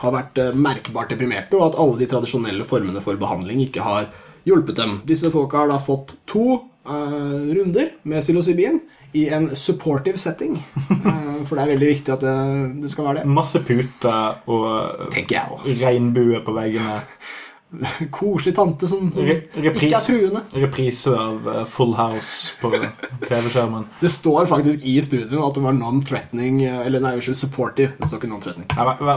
har 0.00 0.14
vært 0.14 0.40
merkbart 0.56 1.12
deprimerte, 1.12 1.58
og 1.58 1.68
at 1.68 1.78
alle 1.82 2.00
de 2.00 2.08
tradisjonelle 2.10 2.66
formene 2.66 3.02
for 3.04 3.20
behandling 3.20 3.60
ikke 3.66 3.84
har 3.84 4.08
hjulpet 4.46 4.78
dem. 4.78 5.00
Disse 5.06 5.30
folka 5.34 5.64
har 5.64 5.70
da 5.70 5.78
fått 5.82 6.16
to 6.30 6.62
eh, 6.86 7.56
runder 7.58 7.90
med 8.04 8.22
psilocybin 8.24 8.80
i 9.16 9.26
en 9.32 9.48
supportive 9.56 10.18
setting. 10.18 10.58
Uh, 10.90 11.42
for 11.46 11.56
det 11.56 11.62
er 11.64 11.72
veldig 11.74 11.88
viktig 11.88 12.12
at 12.12 12.24
det, 12.24 12.36
det 12.82 12.90
skal 12.92 13.06
være 13.08 13.20
det. 13.22 13.26
Masse 13.38 13.62
puter 13.64 14.42
og 14.52 15.10
Tenker 15.14 15.38
jeg 15.38 15.56
også. 15.56 15.76
regnbue 15.86 16.42
på 16.44 16.56
veggene. 16.56 17.00
Koselig 18.10 18.54
tante 18.56 18.88
som, 18.88 19.08
ikke 19.10 19.88
er 19.88 19.98
truende. 19.98 20.42
Reprise 20.54 21.10
av 21.18 21.48
eh, 21.50 21.62
Full 21.66 21.94
House 21.98 22.54
på 22.60 22.70
TV-skjermen. 23.26 23.88
Det 24.02 24.10
står 24.12 24.46
faktisk 24.46 24.84
i 24.86 24.94
studien 25.02 25.42
at 25.42 25.56
det 25.56 25.64
var 25.64 25.74
non-threatening 25.74 26.60
eh, 26.64 26.84
Eller 26.86 27.02
nei, 27.02 27.16
unnskyld, 27.18 27.38
supportive. 27.38 27.96
Det 27.98 28.08
står 28.08 28.22
ikke 28.22 28.30
non-threatening. 28.30 28.70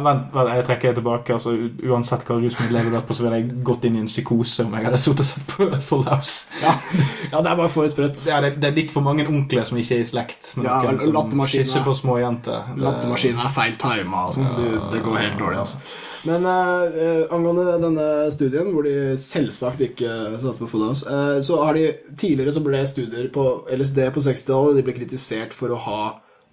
Vent, 0.09 0.39
jeg 0.49 0.65
trekker 0.65 0.89
det 0.89 1.01
tilbake. 1.01 1.37
Altså, 1.37 1.53
uansett 1.85 2.25
hva 2.25 2.39
rusmiddel 2.41 2.79
jeg 2.79 2.87
hadde 2.87 2.97
vært 2.97 3.09
på, 3.11 3.19
så 3.19 3.27
ville 3.27 3.41
jeg 3.41 3.61
gått 3.69 3.85
inn 3.85 3.99
i 3.99 4.03
en 4.03 4.09
psykose 4.09 4.65
om 4.65 4.75
jeg 4.77 4.89
hadde 4.89 5.01
sittet 5.05 5.25
og 5.25 5.29
sett 5.29 5.47
på 5.53 5.69
Full 5.91 6.05
House. 6.09 6.49
Ja, 6.63 6.75
ja 7.29 7.45
det 7.45 7.53
er 7.53 7.61
bare 7.61 7.71
for 7.71 7.93
sprøtt. 7.93 8.17
Det 8.25 8.33
er, 8.33 8.49
det 8.57 8.71
er 8.71 8.77
litt 8.81 8.93
for 8.95 9.05
mange 9.05 9.27
onkler 9.29 9.67
som 9.69 9.77
ikke 9.77 9.99
er 9.99 10.05
i 10.05 10.09
slekt. 10.09 10.55
Ja, 10.65 10.81
kysser 11.49 11.85
på 11.85 11.93
små 11.97 12.17
jenter. 12.23 12.73
Lattermaskinen 12.81 13.45
er 13.45 13.53
feil 13.53 13.77
tima. 13.77 14.25
Altså. 14.29 14.49
Det, 14.57 14.71
det 14.95 15.05
går 15.05 15.21
helt 15.21 15.41
dårlig, 15.41 15.61
altså. 15.67 15.81
Men 16.27 16.45
eh, 16.45 17.21
angående 17.31 17.77
denne 17.79 18.05
studien, 18.39 18.71
hvor 18.73 18.87
de 18.87 18.95
selvsagt 19.19 19.83
ikke 19.89 20.15
satte 20.39 20.57
på 20.61 20.71
Full 20.71 20.87
House, 20.87 21.05
eh, 21.05 21.41
så 21.45 21.59
har 21.63 21.77
de 21.77 21.91
Tidligere 22.19 22.55
så 22.55 22.63
ble 22.63 22.81
studier 22.87 23.29
på 23.33 23.45
LSD 23.75 24.01
på 24.15 24.23
60-tallet 24.23 24.79
De 24.79 24.87
ble 24.87 24.95
kritisert 24.97 25.53
for 25.55 25.75
å 25.75 25.83
ha 25.85 26.01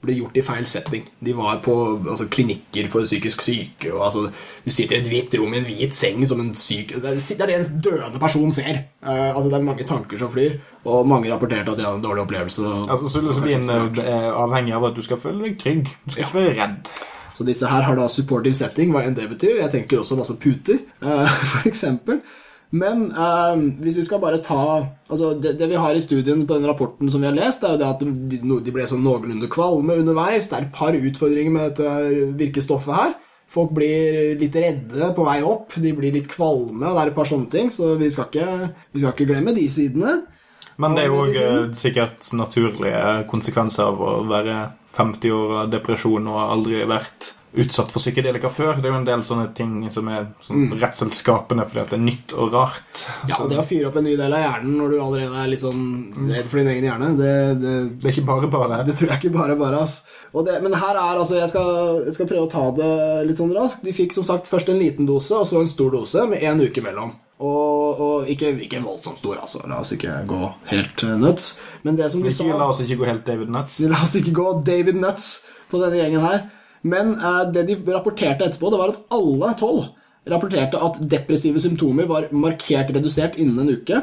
ble 0.04 0.16
gjort 0.18 0.36
i 0.38 0.44
feil 0.44 0.66
setting. 0.68 1.06
De 1.24 1.32
var 1.36 1.60
på 1.64 1.74
altså, 1.96 2.28
klinikker 2.30 2.88
for 2.92 3.06
psykisk 3.06 3.42
syke. 3.44 3.90
Og, 3.94 4.04
altså, 4.06 4.26
du 4.64 4.70
sitter 4.70 4.98
i 4.98 5.00
et 5.00 5.10
hvitt 5.10 5.36
rom 5.40 5.54
i 5.54 5.60
en 5.62 5.66
hvit 5.66 5.96
seng 5.96 6.22
som 6.28 6.42
en 6.42 6.52
syk 6.58 6.96
Det 7.00 7.16
er 7.16 7.50
det 7.50 7.56
en 7.56 7.80
døende 7.82 8.20
person 8.22 8.52
ser. 8.54 8.84
Uh, 9.00 9.32
altså, 9.32 9.48
det 9.48 9.58
er 9.58 9.66
mange 9.70 9.88
tanker 9.88 10.20
som 10.20 10.30
flyr, 10.32 10.58
og 10.84 11.08
mange 11.08 11.32
rapporterte 11.32 11.72
at 11.72 11.80
de 11.80 11.88
hadde 11.88 12.02
en 12.02 12.06
dårlig 12.06 12.26
opplevelse. 12.26 12.70
Altså, 12.86 13.10
Psilocybin 13.10 13.66
eh, 13.72 14.04
er 14.04 14.30
avhengig 14.36 14.76
av 14.76 14.90
at 14.90 14.96
du 14.98 15.04
skal 15.06 15.20
føle 15.22 15.48
deg 15.48 15.60
trygg. 15.62 15.92
Du 16.04 16.14
skal 16.14 16.26
ikke 16.28 16.40
være 16.42 16.56
redd. 16.60 16.96
Så 17.36 17.44
disse 17.44 17.68
her 17.68 17.84
har 17.84 17.98
da 17.98 18.08
supportive 18.08 18.56
setting, 18.56 18.94
hva 18.94 19.04
enn 19.04 19.16
det 19.16 19.28
betyr. 19.28 19.60
Jeg 19.60 19.72
tenker 19.74 20.00
også 20.00 20.16
masse 20.16 20.38
puter, 20.40 20.80
uh, 21.04 21.28
for 21.52 21.68
eksempel. 21.68 22.22
Men 22.74 23.04
eh, 23.14 23.60
hvis 23.84 24.00
vi 24.00 24.04
skal 24.08 24.18
bare 24.22 24.40
ta 24.42 24.62
altså 25.06 25.34
det, 25.38 25.52
det 25.60 25.68
vi 25.70 25.78
har 25.78 25.94
i 25.94 26.02
studien 26.02 26.42
på 26.48 26.56
den 26.58 26.66
rapporten 26.66 27.10
som 27.12 27.22
vi 27.22 27.28
har 27.28 27.36
lest, 27.36 27.62
er 27.62 27.76
jo 27.76 27.80
det 27.80 27.86
at 27.86 28.02
de, 28.02 28.40
de 28.66 28.74
ble 28.74 28.86
sånn 28.90 29.04
noenlunde 29.06 29.46
kvalme 29.52 30.00
underveis. 30.00 30.48
Det 30.50 30.58
er 30.58 30.66
et 30.66 30.74
par 30.74 30.96
utfordringer 30.98 31.54
med 31.54 31.70
dette 31.70 32.32
virkestoffet 32.40 32.98
her. 32.98 33.14
Folk 33.46 33.70
blir 33.76 34.34
litt 34.40 34.56
redde 34.58 35.12
på 35.14 35.26
vei 35.28 35.38
opp. 35.46 35.76
De 35.78 35.92
blir 35.94 36.14
litt 36.16 36.26
kvalme. 36.32 36.82
Det 36.88 37.04
er 37.04 37.12
et 37.12 37.18
par 37.18 37.30
sånne 37.30 37.50
ting, 37.52 37.70
så 37.70 37.94
vi 38.00 38.10
skal 38.10 38.26
ikke, 38.32 38.72
vi 38.90 39.02
skal 39.02 39.14
ikke 39.14 39.28
glemme 39.30 39.54
de 39.56 39.68
sidene. 39.70 40.16
Men 40.82 40.96
det 40.96 41.06
er 41.06 41.12
jo 41.12 41.22
òg 41.22 41.76
sikkert 41.78 42.26
naturlige 42.36 43.22
konsekvenser 43.30 43.86
av 43.86 44.02
å 44.02 44.16
være 44.28 44.58
50 44.96 45.34
år 45.36 45.56
av 45.62 45.72
depresjon 45.74 46.30
og 46.32 46.42
aldri 46.46 46.84
vært 46.88 47.32
utsatt 47.56 47.88
for 47.92 48.02
psykedelika 48.02 48.50
før. 48.52 48.76
Det 48.80 48.88
er 48.88 48.92
jo 48.92 48.98
en 49.00 49.06
del 49.06 49.22
sånne 49.24 49.46
ting 49.56 49.78
som 49.92 50.08
er 50.12 50.26
sånn 50.44 50.74
redselsskapende 50.76 51.64
fordi 51.68 51.82
at 51.82 51.92
det 51.94 51.96
er 51.96 52.04
nytt 52.04 52.34
og 52.36 52.52
rart. 52.52 53.04
Ja, 53.30 53.38
og 53.40 53.50
Det 53.50 53.60
å 53.62 53.64
fyre 53.66 53.88
opp 53.88 53.96
en 54.00 54.06
ny 54.08 54.16
del 54.18 54.36
av 54.36 54.42
hjernen 54.44 54.76
når 54.76 54.92
du 54.92 54.98
allerede 55.00 55.40
er 55.40 55.50
litt 55.52 55.64
sånn 55.64 55.84
redd 56.28 56.50
for 56.50 56.60
din 56.60 56.72
egen 56.74 56.88
hjerne, 56.90 57.12
det, 57.18 57.32
det, 57.62 57.74
Det 57.96 58.10
er 58.10 58.16
ikke 58.16 58.28
bare 58.28 58.50
bare. 58.52 58.80
Det 58.88 58.96
tror 58.98 59.12
jeg 59.14 59.22
ikke 59.22 59.36
bare 59.38 59.58
bare, 59.60 59.82
ass. 59.86 60.00
Det, 60.36 60.58
men 60.64 60.76
her 60.76 61.00
er 61.00 61.22
altså 61.22 61.38
jeg 61.38 61.48
skal, 61.52 62.02
jeg 62.10 62.16
skal 62.18 62.28
prøve 62.28 62.48
å 62.48 62.52
ta 62.52 62.66
det 62.76 62.90
litt 63.30 63.40
sånn 63.40 63.54
raskt. 63.56 63.84
De 63.86 63.96
fikk 63.96 64.16
som 64.16 64.26
sagt 64.26 64.50
først 64.50 64.72
en 64.72 64.82
liten 64.82 65.08
dose, 65.08 65.32
og 65.38 65.48
så 65.48 65.62
en 65.62 65.70
stor 65.70 65.94
dose 65.96 66.26
med 66.28 66.44
én 66.44 66.60
uke 66.60 66.84
mellom. 66.84 67.14
Og, 67.36 67.98
og 68.00 68.28
ikke, 68.32 68.54
ikke 68.64 68.80
voldsomt 68.80 69.18
stor, 69.20 69.42
altså. 69.42 69.60
La 69.68 69.82
oss 69.82 69.92
ikke 69.92 70.14
gå 70.28 70.38
helt 70.70 71.02
uh, 71.04 71.16
nuts. 71.20 71.50
Men 71.84 71.98
det 71.98 72.08
som 72.12 72.22
de 72.24 72.32
Ikke, 72.32 72.56
la 72.56 72.68
oss 72.70 72.80
ikke 72.80 72.96
gå 73.02 73.08
helt 73.10 73.26
David 73.28 73.52
Nuts. 73.52 73.80
La 73.84 74.00
oss 74.06 74.16
ikke 74.16 74.32
gå 74.38 74.46
David 74.64 74.96
Nuts 75.02 75.26
på 75.68 75.80
denne 75.82 76.00
gjengen 76.00 76.24
her. 76.24 76.46
Men 76.86 77.14
eh, 77.18 77.42
det 77.52 77.66
de 77.68 77.76
rapporterte 77.92 78.46
etterpå, 78.46 78.70
det 78.70 78.80
var 78.80 78.94
at 78.94 79.00
alle 79.16 79.52
tolv 79.58 79.86
rapporterte 80.30 80.80
at 80.82 80.98
depressive 81.06 81.60
symptomer 81.62 82.08
var 82.10 82.28
markert 82.34 82.90
redusert 82.94 83.38
innen 83.38 83.62
en 83.62 83.76
uke, 83.78 84.00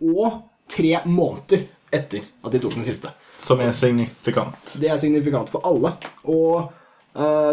og 0.00 0.42
tre 0.72 0.98
måneder 1.04 1.66
etter 1.94 2.24
at 2.44 2.52
de 2.54 2.60
tok 2.60 2.76
den 2.76 2.86
siste. 2.86 3.12
Som 3.44 3.60
er 3.62 3.74
signifikant. 3.76 4.76
Det 4.80 4.88
er 4.90 5.00
signifikant 5.00 5.50
for 5.52 5.64
alle. 5.68 5.94
Og 6.28 6.60
eh, 6.60 6.74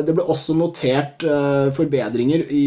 det 0.04 0.16
ble 0.16 0.26
også 0.28 0.56
notert 0.58 1.24
eh, 1.24 1.70
forbedringer 1.76 2.46
i, 2.52 2.66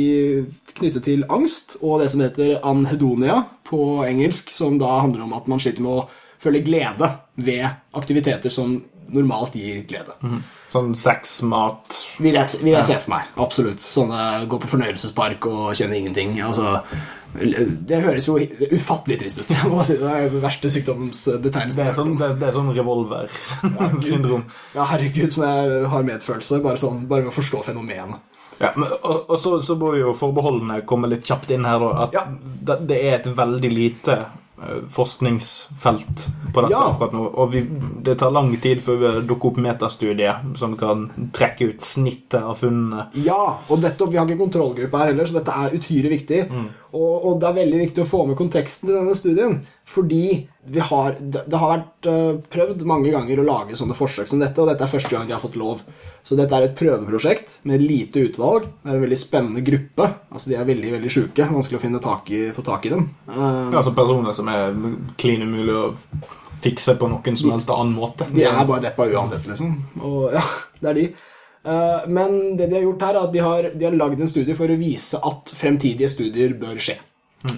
knyttet 0.76 1.04
til 1.08 1.24
angst 1.32 1.76
og 1.82 2.00
det 2.02 2.10
som 2.12 2.22
heter 2.24 2.58
anhedonia 2.66 3.42
på 3.68 3.80
engelsk, 4.06 4.52
som 4.52 4.78
da 4.80 4.98
handler 5.02 5.26
om 5.26 5.34
at 5.36 5.48
man 5.50 5.60
sliter 5.62 5.84
med 5.84 5.92
å 5.92 6.06
føle 6.40 6.62
glede 6.64 7.10
ved 7.40 7.66
aktiviteter 7.96 8.52
som 8.52 8.78
normalt 9.12 9.56
gir 9.56 9.82
glede. 9.88 10.16
Sånn 10.72 10.96
sex, 10.98 11.38
mat 11.46 11.94
Vil 12.18 12.34
jeg, 12.34 12.58
vil 12.60 12.74
jeg 12.74 12.88
se 12.88 12.96
for 12.98 13.12
meg. 13.14 13.28
Absolutt. 13.40 13.82
Sånne 13.82 14.46
gå 14.50 14.58
på 14.60 14.70
fornøyelsespark 14.72 15.46
og 15.48 15.68
kjenne 15.78 16.00
ingenting. 16.00 16.34
Altså, 16.44 16.80
det 17.88 17.98
høres 18.04 18.26
jo 18.28 18.36
ufattelig 18.76 19.18
trist 19.20 19.40
ut. 19.42 19.48
Det 19.52 19.96
er 19.98 20.30
den 20.30 20.40
verste 20.42 20.70
sykdomsbetegnelsen. 20.72 21.80
Det 21.82 21.88
er 21.90 21.96
sånn, 21.96 22.14
det 22.18 22.28
er, 22.30 22.38
det 22.40 22.52
sånn 22.56 22.72
revolver-syndrom. 22.76 24.46
Ja, 24.76 24.86
herregud, 24.92 25.32
som 25.34 25.44
jeg 25.46 25.84
har 25.92 26.06
medfølelse. 26.06 26.62
Bare, 26.64 26.80
sånn, 26.80 27.04
bare 27.10 27.30
å 27.30 27.34
forstå 27.34 27.62
fenomenet. 27.70 28.22
Ja, 28.60 28.70
men, 28.76 28.88
og, 29.02 29.26
og 29.28 29.36
så, 29.40 29.58
så 29.60 29.74
må 29.76 29.92
jo 29.98 30.14
forbeholdene 30.16 30.80
komme 30.88 31.10
litt 31.12 31.26
kjapt 31.28 31.50
inn 31.52 31.66
her. 31.68 31.82
Da, 31.82 32.06
at 32.06 32.14
Ja. 32.16 32.22
det, 32.70 32.78
det 32.88 33.00
er 33.04 33.18
et 33.18 33.28
veldig 33.36 33.72
lite 33.72 34.16
forskningsfelt 34.90 36.26
på 36.54 36.62
dette 36.62 36.72
Ja. 36.72 36.90
akkurat 36.92 37.12
nå. 37.12 37.24
Og 37.34 37.52
vi, 37.52 37.60
det 38.02 38.18
tar 38.18 38.30
lang 38.32 38.56
tid 38.60 38.80
før 38.82 38.96
vi 39.02 39.26
dukker 39.28 39.50
opp 39.52 39.56
metastudier 39.60 40.40
som 40.56 40.76
kan 40.76 41.06
trekke 41.32 41.68
ut 41.72 41.80
snittet 41.84 42.42
av 42.42 42.56
funnene. 42.60 43.08
Ja, 43.14 43.58
og 43.68 43.80
nettopp, 43.82 44.10
vi 44.12 44.16
har 44.18 44.26
ikke 44.26 44.44
kontrollgruppe 44.46 44.98
her 44.98 45.12
heller, 45.12 45.24
så 45.28 45.38
dette 45.40 45.52
er 45.52 45.76
uhyre 45.76 46.12
viktig. 46.12 46.40
Og, 46.92 47.24
og 47.26 47.40
det 47.40 47.48
er 47.50 47.58
veldig 47.60 47.80
viktig 47.84 48.02
å 48.04 48.08
få 48.08 48.26
med 48.26 48.36
konteksten 48.38 48.88
i 48.90 48.96
denne 48.96 49.14
studien, 49.18 49.58
fordi 49.86 50.48
vi 50.66 50.80
har, 50.82 51.14
det, 51.20 51.54
har 51.54 51.70
vært 51.70 52.06
eh, 52.10 52.38
prøvd 52.50 52.82
mange 52.90 53.12
ganger 53.14 53.38
å 53.38 53.44
lage 53.46 53.76
sånne 53.78 53.94
forsøk 53.94 54.26
som 54.26 54.40
dette, 54.42 54.58
og 54.58 54.66
dette 54.66 54.82
er 54.82 54.90
første 54.90 55.12
gang 55.14 55.28
de 55.28 55.34
har 55.36 55.42
fått 55.42 55.58
lov. 55.60 55.84
Så 56.26 56.34
dette 56.34 56.58
er 56.58 56.66
et 56.66 56.74
prøveprosjekt 56.74 57.60
med 57.70 57.84
lite 57.84 58.24
utvalg. 58.26 58.66
Det 58.82 58.90
er 58.90 58.98
en 58.98 59.04
veldig 59.04 59.20
spennende 59.20 59.62
gruppe. 59.62 60.08
Altså, 60.32 60.50
De 60.50 60.58
er 60.58 60.66
veldig 60.66 60.90
veldig 60.96 61.12
sjuke. 61.14 61.46
Vanskelig 61.54 61.78
å 61.78 61.84
finne 61.84 62.02
tak 62.02 62.34
i, 62.34 62.42
få 62.56 62.66
tak 62.66 62.90
i 62.90 62.94
dem. 62.96 63.06
Um, 63.30 63.70
Altså 63.70 63.94
personer 63.94 64.34
som 64.34 64.50
er 64.50 64.74
klin 65.22 65.46
umulig 65.46 65.78
å 65.78 65.86
fikse 66.66 66.96
på 66.98 67.12
noen 67.12 67.38
som 67.38 67.54
helst 67.54 67.70
annen 67.70 67.94
måte. 67.94 68.26
De 68.34 68.42
er 68.42 68.58
bare 68.66 68.88
deppa 68.88 69.06
uansett, 69.06 69.46
liksom. 69.46 69.76
Og 70.02 70.34
ja, 70.34 70.42
det 70.82 70.90
er 70.90 70.98
de. 70.98 71.08
Uh, 71.62 72.00
Men 72.10 72.56
det 72.58 72.72
de 72.72 72.80
har 72.80 72.88
gjort 72.88 73.06
her, 73.06 73.14
er 73.14 73.28
at 73.28 73.36
de 73.38 73.46
har, 73.46 73.70
de 73.70 73.86
har 73.86 74.00
lagd 74.02 74.18
en 74.18 74.34
studie 74.34 74.58
for 74.58 74.66
å 74.66 74.80
vise 74.82 75.22
at 75.22 75.54
fremtidige 75.54 76.10
studier 76.10 76.58
bør 76.58 76.82
skje. 76.82 76.98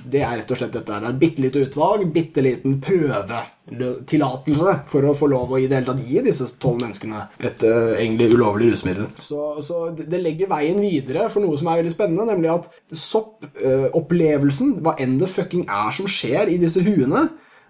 Det 0.05 0.21
er 0.23 0.37
rett 0.41 0.51
og 0.53 0.59
slett 0.61 0.75
dette. 0.75 0.99
Det 1.03 1.09
er 1.09 1.19
bitte 1.21 1.43
lite 1.45 1.63
utvalg, 1.67 2.05
bitte 2.15 2.45
liten 2.45 2.79
prøvetillatelse 2.85 4.75
for 4.91 5.09
å 5.09 5.15
få 5.19 5.29
lov 5.33 5.53
å 5.55 5.61
i 5.61 5.67
det 5.71 5.81
hele 5.81 5.91
tatt 5.91 6.05
gi 6.09 6.23
disse 6.25 6.47
tolv 6.63 6.83
menneskene 6.85 7.25
et 7.39 7.65
uh, 7.67 7.95
egentlig 7.97 8.31
ulovlig 8.35 8.71
rusmiddel. 8.73 9.07
Så, 9.23 9.41
så 9.65 9.89
det 9.97 10.23
legger 10.23 10.51
veien 10.53 10.81
videre 10.83 11.29
for 11.33 11.45
noe 11.45 11.59
som 11.61 11.71
er 11.71 11.83
veldig 11.83 11.95
spennende, 11.95 12.29
nemlig 12.33 12.51
at 12.55 12.71
soppopplevelsen, 13.07 14.79
hva 14.85 14.97
enn 15.03 15.19
det 15.21 15.31
fucking 15.33 15.65
er 15.67 15.91
som 15.97 16.09
skjer 16.11 16.53
i 16.53 16.61
disse 16.63 16.83
huene, 16.87 17.29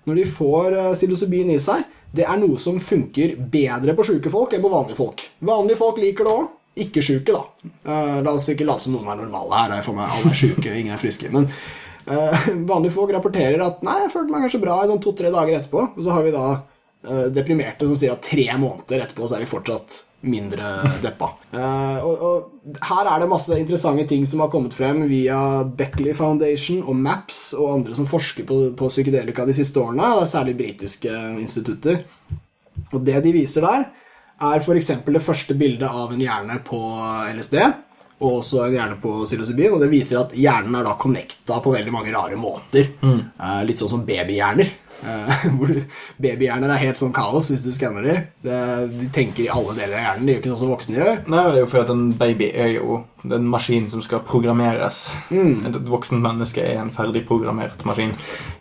når 0.09 0.23
de 0.23 0.29
får 0.33 0.77
uh, 0.77 0.93
psilocybin 0.97 1.53
i 1.53 1.61
seg, 1.63 1.87
det 2.15 2.25
er 2.25 2.39
noe 2.41 2.57
som 2.61 2.79
funker 2.81 3.35
bedre 3.53 3.93
på 3.97 4.07
sjuke 4.09 4.31
folk 4.33 4.55
enn 4.57 4.65
på 4.65 4.73
vanlige 4.73 4.99
folk. 4.99 5.27
Vanlige 5.45 5.81
folk 5.83 6.01
liker 6.01 6.25
det 6.25 6.37
òg. 6.39 6.55
Ikke 6.79 7.03
sjuke, 7.03 7.35
da. 7.35 7.43
Uh, 7.83 8.19
la 8.23 8.35
oss 8.37 8.49
ikke 8.53 8.67
late 8.69 8.87
som 8.87 8.95
noen 8.95 9.11
er 9.11 9.19
normale 9.19 9.57
her. 9.57 9.77
Jeg 9.79 9.87
får 9.89 9.99
meg 9.99 10.15
Alle 10.15 10.33
er 10.33 10.41
sjuke, 10.41 10.73
ingen 10.73 10.95
er 10.95 11.01
friske. 11.01 11.31
Men 11.35 11.49
eh, 11.51 11.69
vanlige 12.09 12.95
folk 12.95 13.13
rapporterer 13.15 13.63
at 13.65 13.83
'nei, 13.85 14.01
jeg 14.05 14.13
følte 14.15 14.35
meg 14.35 14.45
kanskje 14.47 14.65
bra 14.65 14.81
i 14.83 14.91
sånn 14.91 15.01
to-tre 15.05 15.33
dager 15.35 15.59
etterpå'. 15.59 15.87
Og 15.97 16.05
så 16.05 16.15
har 16.15 16.27
vi 16.27 16.35
da 16.35 16.45
eh, 16.57 17.27
deprimerte 17.35 17.89
som 17.89 17.97
sier 17.99 18.15
at 18.15 18.25
tre 18.25 18.47
måneder 18.57 19.05
etterpå 19.05 19.29
så 19.29 19.37
er 19.37 19.45
de 19.45 19.51
fortsatt 19.51 20.03
mindre 20.21 20.71
deppa. 21.05 21.31
Eh, 21.53 21.99
og, 22.07 22.25
og 22.29 22.81
her 22.89 23.11
er 23.13 23.23
det 23.23 23.31
masse 23.31 23.59
interessante 23.61 24.09
ting 24.11 24.27
som 24.27 24.43
har 24.43 24.51
kommet 24.53 24.75
frem 24.75 25.05
via 25.11 25.63
Beckley 25.65 26.17
Foundation 26.17 26.83
og 26.83 26.97
MAPS 26.97 27.53
og 27.59 27.73
andre 27.77 27.99
som 27.99 28.09
forsker 28.09 28.49
på, 28.49 28.61
på 28.79 28.91
psykedelika 28.91 29.47
de 29.47 29.57
siste 29.57 29.81
årene, 29.83 30.27
særlig 30.27 30.57
britiske 30.59 31.13
institutter. 31.39 32.03
Og 32.93 33.03
det 33.05 33.21
de 33.25 33.35
viser 33.35 33.67
der, 33.67 33.89
er 34.39 34.63
f.eks. 34.63 34.93
det 35.05 35.23
første 35.23 35.55
bildet 35.59 35.89
av 35.89 36.13
en 36.15 36.23
hjerne 36.23 36.61
på 36.67 36.79
LSD, 37.35 37.59
og 38.19 38.41
også 38.41 38.65
en 38.65 38.75
hjerne 38.75 38.99
på 39.03 39.13
psilocybin, 39.23 39.77
og 39.77 39.83
det 39.83 39.91
viser 39.93 40.19
at 40.21 40.33
hjernen 40.35 40.75
er 40.75 40.87
da 40.89 40.97
connecta 40.99 41.61
på 41.63 41.75
veldig 41.75 41.95
mange 41.95 42.15
rare 42.15 42.39
måter. 42.39 42.89
Mm. 43.01 43.21
litt 43.69 43.79
sånn 43.79 43.93
som 43.93 44.05
babyhjerner. 44.07 44.73
Eh, 45.05 45.45
hvor 45.59 45.75
Babyhjerner 46.19 46.73
er 46.75 46.83
helt 46.87 47.01
sånn 47.01 47.15
kaos 47.17 47.51
hvis 47.53 47.67
du 47.67 47.71
skanner 47.75 48.07
dem. 48.07 48.25
De 48.45 49.11
tenker 49.15 49.47
i 49.47 49.53
alle 49.53 49.77
deler 49.79 49.99
av 49.99 50.05
hjernen, 50.07 50.27
de 50.27 50.35
gjør 50.35 50.43
ikke 50.43 50.53
sånn 50.55 50.63
som 50.65 50.75
voksne 50.75 50.99
gjør. 50.99 51.23
Nei, 51.29 51.45
det 51.49 51.61
er 51.61 51.65
jo 51.65 51.71
fordi 51.71 51.85
at 51.87 51.95
en 51.95 52.09
baby 52.19 52.51
er 52.55 52.75
jo 52.79 53.03
en 53.25 53.49
maskin 53.51 53.91
som 53.91 54.03
skal 54.03 54.23
programmeres. 54.27 55.09
Et 55.31 55.79
voksent 55.89 56.23
menneske 56.23 56.63
er 56.63 56.79
en 56.83 56.93
ferdig 56.95 57.25
programmert 57.29 57.83
maskin. 57.89 58.13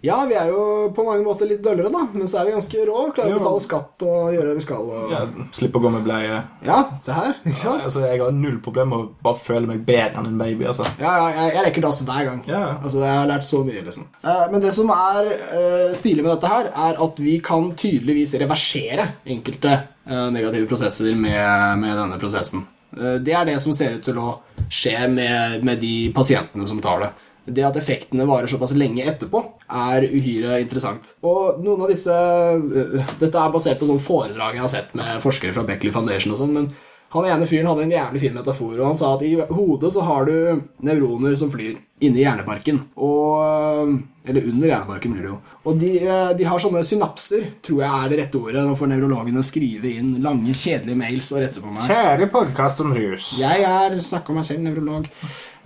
Ja, 0.06 0.24
vi 0.30 0.38
er 0.40 0.50
jo 0.52 0.90
på 0.96 1.06
mange 1.06 1.26
måter 1.26 1.50
litt 1.50 1.64
døllere, 1.66 1.92
da, 1.94 2.06
men 2.14 2.30
så 2.30 2.42
er 2.42 2.50
vi 2.50 2.56
ganske 2.56 2.86
rå. 2.88 2.98
Klarer 3.16 3.36
å 3.36 3.42
betale 3.42 3.64
skatt 3.64 4.06
og 4.08 4.34
gjøre 4.34 4.52
det 4.52 4.58
vi 4.58 4.66
skal. 4.66 4.90
Og... 4.98 5.14
Ja, 5.14 5.24
Slippe 5.58 5.80
å 5.80 5.86
gå 5.86 5.92
med 5.94 6.06
bleie. 6.08 6.42
Ja, 6.66 6.80
se 7.06 7.16
her. 7.16 7.36
ikke 7.44 7.62
sant? 7.62 7.86
Altså, 7.88 8.04
jeg 8.06 8.22
har 8.24 8.34
null 8.36 8.60
problem 8.64 8.92
med 8.94 9.04
å 9.04 9.10
bare 9.28 9.42
føle 9.46 9.70
meg 9.70 9.84
bedre 9.88 10.22
enn 10.22 10.32
en 10.32 10.42
baby. 10.42 10.68
altså. 10.72 10.88
Ja, 11.02 11.14
ja, 11.22 11.30
jeg, 11.38 11.54
jeg 11.58 11.68
rekker 11.70 11.88
dass 11.88 12.02
hver 12.08 12.30
gang. 12.32 12.44
Ja, 12.50 12.64
ja. 12.64 12.74
Altså, 12.82 13.04
Jeg 13.04 13.14
har 13.14 13.30
lært 13.30 13.48
så 13.48 13.62
mye, 13.68 13.86
liksom. 13.86 14.10
Uh, 14.26 14.46
men 14.54 14.64
det 14.64 14.74
som 14.76 14.92
er 14.94 15.32
uh, 15.54 15.96
stilig 15.98 16.26
med 16.28 16.36
dette 16.36 16.52
her, 16.52 16.72
er 16.90 17.04
at 17.08 17.22
vi 17.24 17.38
kan 17.44 17.72
tydeligvis 17.78 18.36
reversere 18.42 19.12
enkelte 19.28 19.74
eh, 19.74 20.26
negative 20.34 20.68
prosesser 20.70 21.16
med, 21.16 21.80
med 21.82 21.96
denne 21.98 22.20
prosessen. 22.22 22.66
Eh, 22.96 23.20
det 23.24 23.36
er 23.36 23.48
det 23.48 23.60
som 23.64 23.76
ser 23.78 23.98
ut 23.98 24.06
til 24.06 24.20
å 24.22 24.36
skje 24.68 25.08
med, 25.12 25.64
med 25.68 25.80
de 25.82 26.10
pasientene 26.16 26.68
som 26.70 26.84
tar 26.84 27.06
det. 27.06 27.14
Det 27.48 27.64
at 27.64 27.78
effektene 27.80 28.26
varer 28.28 28.52
såpass 28.52 28.74
lenge 28.76 29.06
etterpå, 29.08 29.40
er 29.72 30.04
uhyre 30.10 30.60
interessant. 30.60 31.14
Og 31.24 31.62
noen 31.64 31.86
av 31.86 31.94
disse 31.94 32.12
eh, 32.12 33.14
Dette 33.22 33.32
er 33.32 33.54
basert 33.54 33.80
på 33.80 33.88
sånne 33.88 34.04
foredrag 34.04 34.58
jeg 34.58 34.66
har 34.66 34.74
sett 34.74 34.94
med 35.00 35.24
forskere 35.24 35.56
fra 35.56 35.66
Beckley 35.68 35.96
Foundation 35.96 36.36
og 36.36 36.44
sånn, 36.44 36.56
men 36.58 36.70
han 37.18 37.28
ene 37.34 37.48
fyren 37.50 37.68
hadde 37.70 37.86
en 37.86 37.94
jævlig 37.94 38.22
fin 38.24 38.36
metafor, 38.36 38.76
og 38.78 38.86
han 38.90 38.98
sa 39.00 39.14
at 39.16 39.26
i 39.26 39.34
hodet 39.40 39.92
så 39.94 40.06
har 40.08 40.28
du 40.28 40.64
nevroner 40.86 41.38
som 41.40 41.52
flyr 41.52 41.78
inni 42.04 42.22
hjernebarken. 42.22 42.80
Og, 43.02 43.94
eller 44.28 44.50
under 44.52 44.72
hjernebarken 44.72 45.16
blir 45.16 45.26
det 45.26 45.32
jo. 45.32 45.40
Og 45.68 45.82
de, 45.82 45.92
eh, 46.04 46.32
de 46.38 46.48
har 46.48 46.62
sånne 46.62 46.84
synapser, 46.86 47.50
tror 47.66 47.82
jeg 47.84 47.90
er 47.90 48.12
det 48.12 48.22
rette 48.22 48.40
ordet. 48.40 48.64
Nå 48.68 48.78
får 48.78 48.92
nevrologene 48.94 49.44
skrive 49.46 49.92
inn 50.00 50.16
lange, 50.24 50.54
kjedelige 50.54 51.00
mails 51.00 51.32
og 51.34 51.44
rette 51.44 51.64
på 51.64 51.74
meg. 51.74 51.90
Kjære 51.90 52.30
podkast 52.34 52.86
om 52.86 52.96
rus. 52.96 53.34
Jeg 53.42 53.68
er 53.68 54.00
snakker 54.04 54.34
om 54.34 54.42
meg 54.42 54.48
selv, 54.48 54.64
nevrolog. 54.66 55.10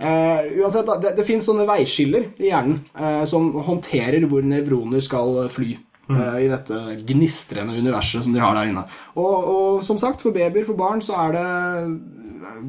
Uh, 0.02 0.40
uansett, 0.58 0.88
det, 1.04 1.12
det 1.14 1.24
fins 1.26 1.46
sånne 1.46 1.62
veiskiller 1.68 2.32
i 2.42 2.48
hjernen 2.48 2.80
uh, 2.96 3.22
som 3.28 3.52
håndterer 3.62 4.24
hvor 4.26 4.42
nevroner 4.42 5.04
skal 5.04 5.44
fly. 5.52 5.76
Eh, 6.16 6.38
I 6.44 6.50
dette 6.52 6.82
gnistrende 7.08 7.78
universet 7.78 8.26
som 8.26 8.34
de 8.34 8.42
har 8.42 8.56
der 8.58 8.70
inne. 8.72 8.84
Og, 9.16 9.36
og 9.54 9.82
som 9.86 10.00
sagt, 10.00 10.22
for 10.24 10.34
babyer, 10.34 10.66
for 10.68 10.78
barn, 10.78 11.02
så 11.04 11.16
er 11.26 11.36
det 11.38 11.46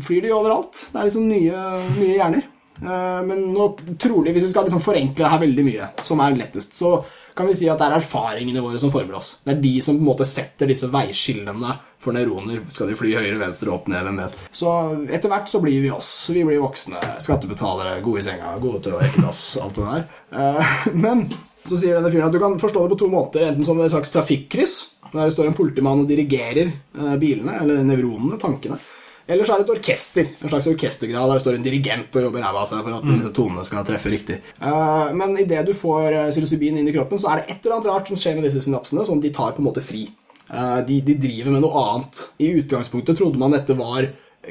flyr 0.04 0.26
de 0.26 0.34
overalt. 0.36 0.88
Det 0.92 1.00
er 1.00 1.10
liksom 1.10 1.30
nye, 1.30 1.66
nye 1.98 2.18
hjerner. 2.18 2.48
Eh, 2.84 3.20
Men 3.28 3.50
nå, 3.54 3.68
trolig, 4.02 4.34
hvis 4.34 4.48
vi 4.48 4.54
skal 4.54 4.68
liksom 4.68 4.84
forenkle 4.84 5.26
det 5.26 5.34
her 5.34 5.44
veldig 5.44 5.68
mye, 5.68 5.92
som 6.02 6.24
er 6.24 6.38
lettest, 6.40 6.76
så 6.78 6.98
kan 7.34 7.48
vi 7.50 7.56
si 7.58 7.66
at 7.70 7.80
det 7.82 7.88
er 7.88 7.96
erfaringene 7.98 8.62
våre 8.62 8.78
som 8.82 8.92
former 8.94 9.18
oss. 9.18 9.40
Det 9.42 9.56
er 9.56 9.62
de 9.64 9.74
som 9.82 9.98
på 9.98 10.04
en 10.04 10.10
måte 10.12 10.28
setter 10.30 10.70
disse 10.70 10.90
veiskillene 10.94 11.72
for 12.04 12.14
neuroner. 12.14 12.60
Skal 12.70 12.92
de 12.92 12.98
fly 13.00 13.16
høyre, 13.16 13.40
venstre, 13.42 13.72
opp, 13.74 13.88
ned, 13.90 14.04
hvem 14.06 14.20
vet. 14.22 14.44
Så 14.54 14.74
etter 15.10 15.32
hvert 15.32 15.50
så 15.50 15.62
blir 15.64 15.82
vi 15.82 15.90
oss. 15.94 16.12
Vi 16.30 16.44
blir 16.46 16.62
voksne, 16.62 17.02
skattebetalere, 17.24 17.96
gode 18.06 18.22
i 18.22 18.28
senga, 18.28 18.54
gode 18.62 18.84
til 18.86 18.98
å 18.98 19.02
rekke 19.02 19.24
dass, 19.26 19.42
alt 19.64 19.80
det 19.80 19.88
der. 19.90 20.06
Eh, 20.38 20.78
Men 21.06 21.26
så 21.64 21.78
sier 21.80 21.96
denne 21.98 22.12
fyren 22.12 22.28
at 22.28 22.36
du 22.36 22.42
kan 22.42 22.58
forstå 22.60 22.84
det 22.84 22.94
på 22.94 23.00
to 23.04 23.12
måter. 23.12 23.46
Enten 23.48 23.68
som 23.68 23.80
et 23.80 23.94
slags 23.94 24.12
trafikkryss, 24.14 24.76
der 25.14 25.22
det 25.24 25.36
står 25.36 25.52
en 25.52 25.58
politimann 25.58 26.04
og 26.04 26.10
dirigerer 26.10 26.72
eh, 26.74 27.16
bilene, 27.22 27.60
eller 27.62 27.86
nevronene, 27.88 28.40
tankene. 28.42 28.80
Eller 29.24 29.48
så 29.48 29.56
er 29.56 29.62
det 29.62 29.70
et 29.70 29.78
orkester. 29.78 30.32
En 30.44 30.52
slags 30.52 30.68
orkestergrad 30.68 31.30
der 31.30 31.40
det 31.40 31.44
står 31.46 31.58
en 31.60 31.68
dirigent 31.68 32.18
og 32.20 32.26
jobber 32.26 32.44
ræva 32.44 32.66
av 32.66 32.68
seg 32.68 32.82
for 32.84 32.98
at 32.98 33.06
disse 33.08 33.32
tonene 33.38 33.64
skal 33.64 33.86
treffe 33.88 34.12
riktig. 34.12 34.42
Eh, 34.60 35.14
men 35.16 35.38
idet 35.40 35.64
du 35.70 35.72
får 35.78 36.10
eh, 36.10 36.32
psilocybin 36.34 36.82
inn 36.82 36.92
i 36.92 36.96
kroppen, 36.96 37.22
så 37.22 37.32
er 37.32 37.42
det 37.42 37.48
et 37.56 37.64
eller 37.64 37.78
annet 37.78 37.92
rart 37.94 38.12
som 38.12 38.20
skjer 38.20 38.36
med 38.40 38.50
disse 38.50 38.66
synapsene, 38.66 39.08
sånn 39.08 39.24
at 39.24 39.30
de 39.30 39.34
tar 39.40 39.56
på 39.56 39.64
en 39.64 39.70
måte 39.70 39.84
fri. 39.84 40.10
De, 40.54 40.98
de 41.02 41.14
driver 41.18 41.54
med 41.56 41.64
noe 41.64 41.80
annet. 41.80 42.20
I 42.44 42.50
utgangspunktet 42.60 43.16
trodde 43.18 43.40
man 43.42 43.56
dette 43.56 43.74
var 43.80 44.06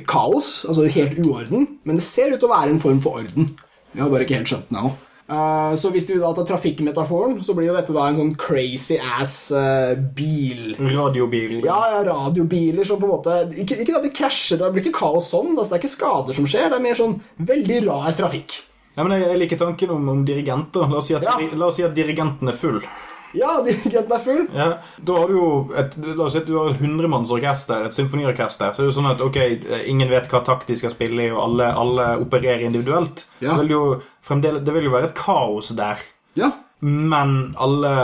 kaos, 0.09 0.65
altså 0.67 0.89
helt 0.89 1.19
uorden, 1.21 1.67
men 1.85 2.01
det 2.01 2.07
ser 2.07 2.33
ut 2.33 2.41
til 2.41 2.49
å 2.49 2.55
være 2.55 2.73
en 2.73 2.81
form 2.83 2.99
for 3.05 3.21
orden. 3.21 3.53
Vi 3.93 4.01
har 4.01 4.09
bare 4.11 4.25
ikke 4.25 4.39
helt 4.41 4.51
skjønt 4.51 4.71
det 4.73 4.81
ennå. 4.81 4.95
Eh, 5.31 5.75
så 5.79 5.91
hvis 5.95 6.09
vi 6.11 6.16
da 6.20 6.33
tar 6.35 6.47
trafikkmetaforen, 6.49 7.39
så 7.47 7.55
blir 7.57 7.68
jo 7.70 7.77
dette 7.77 7.95
da 7.95 8.09
en 8.11 8.18
sånn 8.18 8.33
crazy 8.41 8.99
ass 8.99 9.37
eh, 9.55 9.95
bil... 10.16 10.75
Radiobil. 10.81 11.61
Ja, 11.64 11.79
ja, 11.95 12.03
radiobiler 12.11 12.85
som 12.89 12.99
på 13.01 13.07
en 13.09 13.14
måte 13.14 13.37
Ikke, 13.62 13.79
ikke 13.85 13.97
at 14.01 14.05
de 14.09 14.11
krasjer, 14.18 14.59
det 14.61 14.73
blir 14.75 14.85
ikke 14.85 14.99
kaos 14.99 15.31
sånn. 15.33 15.55
Altså, 15.55 15.70
det 15.73 15.79
er 15.79 15.85
ikke 15.85 15.95
skader 15.95 16.39
som 16.41 16.49
skjer, 16.51 16.68
det 16.73 16.81
er 16.81 16.85
mer 16.89 16.99
sånn 16.99 17.16
veldig 17.53 17.81
rar 17.87 18.12
trafikk. 18.18 18.59
Ja, 18.97 19.07
men 19.07 19.14
jeg, 19.16 19.31
jeg 19.31 19.41
liker 19.47 19.62
tanken 19.62 19.95
om, 19.95 20.11
om 20.12 20.27
dirigenter. 20.29 20.85
La 20.91 20.99
oss, 21.01 21.09
si 21.09 21.16
at, 21.16 21.25
Ja. 21.25 21.39
la 21.57 21.70
oss 21.70 21.79
si 21.81 21.87
at 21.87 21.95
dirigenten 21.97 22.51
er 22.53 22.59
full. 22.59 22.83
Ja, 23.37 23.55
dirigenten 23.64 24.12
er 24.12 24.22
full. 24.22 24.43
Ja, 24.55 24.68
da 25.01 25.16
har 25.18 25.30
du 25.30 25.37
jo 25.39 25.49
et, 25.78 25.97
La 26.05 26.26
oss 26.26 26.35
si 26.37 26.43
at 26.43 26.49
du 26.49 26.57
har 26.59 26.72
et 26.72 26.83
hundremannsorkester, 26.83 27.87
et 27.87 27.97
symfoniorkester. 27.97 28.72
Så 28.72 28.83
er 28.83 28.87
det 28.87 28.93
jo 28.93 28.99
sånn 28.99 29.11
at 29.12 29.24
ok, 29.24 29.39
ingen 29.89 30.12
vet 30.12 30.28
hva 30.33 30.43
takt 30.47 30.68
de 30.70 30.76
skal 30.78 30.93
spille 30.95 31.28
i, 31.28 31.33
og 31.33 31.41
alle, 31.47 31.70
alle 31.85 32.09
opererer 32.24 32.66
individuelt. 32.68 33.26
Ja. 33.41 33.55
Så 33.55 33.62
vil 33.62 33.72
det, 33.72 33.78
jo 33.78 34.61
det 34.61 34.76
vil 34.76 34.91
jo 34.91 34.95
være 34.95 35.11
et 35.11 35.18
kaos 35.18 35.72
der. 35.78 36.05
Ja. 36.39 36.53
Men 36.83 37.55
alle, 37.62 37.95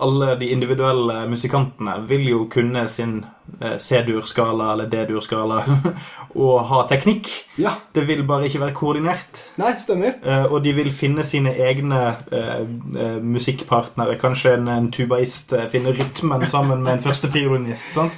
alle 0.00 0.34
de 0.40 0.50
individuelle 0.52 1.26
musikantene 1.30 2.00
vil 2.08 2.28
jo 2.28 2.44
kunne 2.52 2.86
sin 2.88 3.24
eh, 3.60 3.76
C-dur-skala 3.78 4.72
eller 4.74 4.90
D-dur-skala 4.92 5.62
og 6.34 6.60
ha 6.70 6.82
teknikk. 6.90 7.28
Ja. 7.58 7.72
Det 7.94 8.04
vil 8.08 8.22
bare 8.26 8.46
ikke 8.46 8.60
være 8.62 8.74
koordinert. 8.76 9.40
Nei, 9.58 9.72
stemmer. 9.82 10.16
Eh, 10.22 10.44
og 10.46 10.62
de 10.64 10.72
vil 10.76 10.92
finne 10.94 11.24
sine 11.26 11.52
egne 11.58 12.00
eh, 12.32 12.60
eh, 12.96 13.16
musikkpartnere. 13.22 14.18
Kanskje 14.20 14.54
en, 14.58 14.68
en 14.70 14.90
tubaist 14.94 15.52
eh, 15.56 15.66
finner 15.72 15.96
rytmen 15.98 16.46
sammen 16.46 16.82
med 16.82 16.98
en 16.98 17.04
førstefiolinist. 17.04 17.92
sant? 17.92 18.12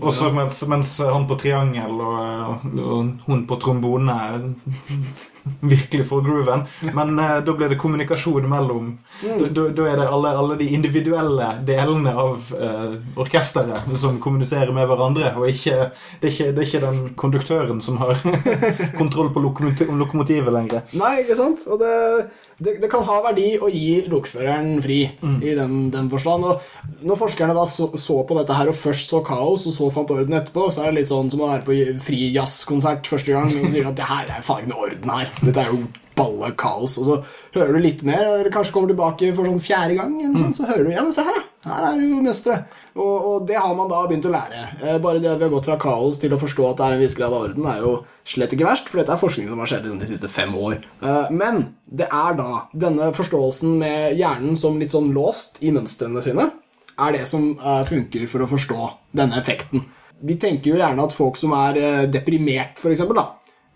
Og 0.00 0.12
så 0.14 0.30
mens, 0.34 0.62
mens 0.70 0.96
han 1.02 1.26
på 1.26 1.38
triangel 1.42 1.98
og, 1.98 2.20
eh, 2.22 2.84
og 2.86 3.26
hun 3.26 3.46
på 3.50 3.58
trombone 3.62 4.20
virkelig 5.74 6.08
får 6.08 6.22
grooven. 6.26 6.64
Men 6.92 7.18
uh, 7.18 7.38
da 7.44 7.54
blir 7.56 7.72
det 7.72 7.80
kommunikasjon 7.80 8.48
mellom 8.50 8.94
Da, 9.22 9.48
da, 9.50 9.68
da 9.74 9.86
er 9.88 10.00
det 10.00 10.08
alle, 10.12 10.32
alle 10.38 10.56
de 10.60 10.68
individuelle 10.76 11.48
delene 11.66 12.12
av 12.12 12.50
uh, 12.52 12.96
orkesteret 13.20 13.88
som 14.00 14.20
kommuniserer 14.22 14.72
med 14.74 14.88
hverandre, 14.90 15.32
og 15.36 15.48
ikke, 15.50 15.90
det, 16.20 16.28
er 16.28 16.34
ikke, 16.34 16.50
det 16.52 16.62
er 16.62 16.68
ikke 16.70 16.84
den 16.84 17.00
konduktøren 17.18 17.80
som 17.84 18.00
har 18.02 18.20
kontroll 19.00 19.32
på 19.34 19.42
lokomotivet 19.42 20.52
lenger. 20.52 20.84
Nei, 20.96 21.14
ikke 21.24 21.38
sant? 21.38 21.64
Og 21.70 21.80
det, 21.82 21.94
det, 22.58 22.78
det 22.80 22.88
kan 22.88 23.04
ha 23.04 23.18
verdi 23.26 23.50
å 23.60 23.68
gi 23.68 24.06
lokføreren 24.08 24.78
fri 24.84 25.02
i 25.44 25.52
den, 25.58 25.90
den 25.92 26.08
forstand. 26.12 26.46
Og 26.48 27.04
når 27.04 27.20
forskerne 27.20 27.56
da 27.56 27.66
så, 27.68 27.90
så 28.00 28.22
på 28.24 28.38
dette 28.38 28.56
her 28.56 28.70
og 28.72 28.78
først 28.78 29.12
så 29.12 29.20
kaos, 29.26 29.66
og 29.68 29.76
så 29.76 29.90
fant 29.92 30.14
orden 30.14 30.38
etterpå, 30.38 30.70
så 30.72 30.84
er 30.84 30.90
det 30.90 31.02
litt 31.02 31.12
sånn 31.12 31.28
som 31.32 31.44
å 31.44 31.50
være 31.52 31.66
på 31.66 31.76
fri 32.06 32.30
jazzkonsert 32.36 33.10
første 33.12 33.36
gang 33.36 33.52
og 33.52 33.68
sier 33.74 33.90
at 33.90 33.98
det 33.98 34.08
her 34.08 34.32
er 34.38 34.46
faen 34.46 34.72
orden 34.72 35.12
her. 35.12 35.28
Dette 35.42 35.66
er 35.66 35.74
jo 35.74 35.84
balle 36.16 36.52
kaos. 36.56 36.96
Og 37.02 37.10
så 37.10 37.18
hører 37.58 37.76
du 37.76 37.84
litt 37.84 38.00
mer, 38.06 38.24
eller 38.24 38.52
kanskje 38.54 38.72
kommer 38.74 38.92
tilbake 38.92 39.34
for 39.36 39.48
sånn 39.48 39.60
fjerde 39.62 39.98
gang, 40.00 40.16
eller 40.22 40.46
sånn, 40.46 40.56
så 40.56 40.70
hører 40.70 40.88
du 40.88 40.94
ja, 40.94 41.04
men 41.04 41.14
se 41.14 41.26
her, 41.26 41.36
da. 41.36 41.44
Her 41.66 41.88
er 41.90 41.98
det 41.98 42.08
jo 42.08 42.22
mønstre. 42.22 42.56
Og, 42.96 43.16
og 43.28 43.42
det 43.48 43.58
har 43.60 43.74
man 43.76 43.90
da 43.92 43.98
begynt 44.08 44.24
å 44.24 44.32
lære. 44.32 44.60
Eh, 44.80 44.98
Bare 45.04 45.20
det 45.20 45.28
at 45.28 45.36
vi 45.40 45.44
har 45.44 45.52
gått 45.52 45.66
fra 45.68 45.76
kaos 45.80 46.16
til 46.22 46.32
å 46.32 46.38
forstå 46.40 46.68
at 46.70 46.78
det 46.80 46.84
er 46.86 46.94
en 46.96 47.02
viss 47.02 47.16
grad 47.18 47.34
av 47.36 47.42
orden, 47.50 47.66
er 47.68 47.82
jo 47.84 47.90
slett 48.24 48.54
ikke 48.56 48.64
verst, 48.68 48.88
for 48.88 49.02
dette 49.02 49.12
er 49.12 49.20
forskning 49.20 49.50
som 49.50 49.60
har 49.60 49.68
skjedd 49.68 49.84
liksom 49.84 50.00
de 50.00 50.08
siste 50.08 50.30
fem 50.32 50.54
år. 50.56 50.78
Eh, 51.04 51.28
Men 51.36 51.60
det 51.92 52.08
er 52.08 52.38
da 52.38 52.62
denne 52.72 53.10
forståelsen 53.16 53.76
med 53.82 54.16
hjernen 54.16 54.56
som 54.56 54.78
litt 54.80 54.94
sånn 54.96 55.12
låst 55.12 55.60
i 55.60 55.74
mønstrene 55.76 56.24
sine, 56.24 56.48
er 56.96 57.12
det 57.12 57.26
som 57.28 57.50
eh, 57.60 57.82
funker 57.84 58.24
for 58.32 58.40
å 58.46 58.48
forstå 58.48 58.88
denne 59.20 59.36
effekten. 59.42 59.84
Vi 60.24 60.38
tenker 60.40 60.72
jo 60.72 60.78
gjerne 60.80 61.04
at 61.04 61.12
folk 61.12 61.36
som 61.36 61.52
er 61.52 62.06
deprimert, 62.08 62.78
for 62.80 62.88
eksempel, 62.94 63.18
da, 63.20 63.26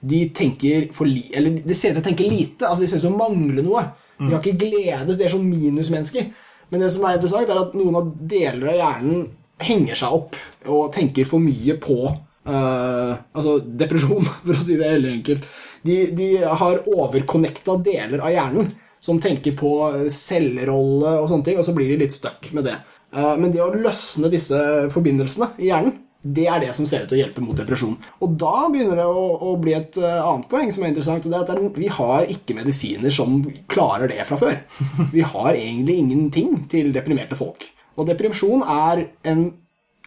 de 0.01 0.23
tenker 0.33 0.87
for 0.97 1.05
li 1.05 1.27
eller 1.37 1.59
de 1.61 1.75
ser 1.77 1.93
ut 1.93 1.99
til 1.99 2.01
å 2.01 2.07
tenke 2.09 2.25
lite. 2.25 2.65
altså 2.65 2.81
De 2.81 2.89
ser 2.89 3.03
ut 3.03 3.05
til 3.05 3.13
å 3.13 3.19
mangle 3.21 3.61
noe. 3.67 3.83
De 4.17 4.31
har 4.33 4.41
ikke 4.41 4.57
glede. 4.63 5.13
De 5.13 5.25
er 5.27 5.33
sånn 5.33 5.45
minusmennesker. 5.45 6.31
Men 6.71 6.85
det 6.85 6.91
som 6.95 7.05
er 7.07 7.19
interessant, 7.19 7.51
er 7.51 7.61
at 7.61 7.77
noen 7.79 7.99
av 7.99 8.11
deler 8.31 8.73
av 8.73 8.79
hjernen 8.79 9.25
henger 9.61 9.99
seg 9.99 10.17
opp 10.17 10.37
og 10.71 10.93
tenker 10.95 11.27
for 11.29 11.43
mye 11.43 11.77
på 11.83 11.99
uh, 12.09 13.13
altså 13.37 13.59
depresjon, 13.65 14.25
for 14.47 14.57
å 14.57 14.63
si 14.65 14.79
det 14.79 14.93
veldig 14.95 15.17
enkelt. 15.19 15.51
De, 15.87 15.99
de 16.17 16.31
har 16.45 16.85
overconnecta 16.93 17.79
deler 17.85 18.23
av 18.23 18.35
hjernen 18.35 18.71
som 19.01 19.21
tenker 19.23 19.55
på 19.57 19.73
selvrolle 20.13 21.15
og 21.23 21.29
sånne 21.31 21.47
ting, 21.47 21.61
og 21.61 21.65
så 21.65 21.75
blir 21.77 21.89
de 21.89 22.03
litt 22.03 22.17
stuck 22.17 22.51
med 22.57 22.69
det. 22.69 22.77
Uh, 23.17 23.35
men 23.41 23.51
det 23.53 23.63
å 23.65 23.73
løsne 23.75 24.31
disse 24.33 24.61
forbindelsene 24.95 25.53
i 25.59 25.71
hjernen, 25.73 25.99
det 26.21 26.45
er 26.53 26.61
det 26.61 26.75
som 26.77 26.85
ser 26.89 27.07
ut 27.07 27.09
til 27.09 27.17
å 27.17 27.21
hjelpe 27.23 27.43
mot 27.45 27.57
depresjon. 27.57 27.95
Og 28.21 28.35
da 28.41 28.67
begynner 28.69 28.99
det 29.01 29.07
å, 29.09 29.23
å 29.41 29.55
bli 29.61 29.73
et 29.73 29.97
eh, 29.97 30.19
annet 30.21 30.51
poeng 30.51 30.69
som 30.75 30.85
er 30.85 30.93
interessant. 30.93 31.25
og 31.25 31.33
det 31.33 31.41
er 31.41 31.63
at 31.65 31.79
Vi 31.81 31.89
har 31.97 32.29
ikke 32.35 32.57
medisiner 32.59 33.15
som 33.15 33.39
klarer 33.73 34.13
det 34.13 34.27
fra 34.29 34.37
før. 34.41 34.59
Vi 35.17 35.25
har 35.25 35.55
egentlig 35.55 35.97
ingenting 36.03 36.67
til 36.73 36.93
deprimerte 36.93 37.39
folk. 37.39 37.65
Og 37.97 38.09
depresjon 38.11 38.67
er 38.69 39.07
en 39.33 39.47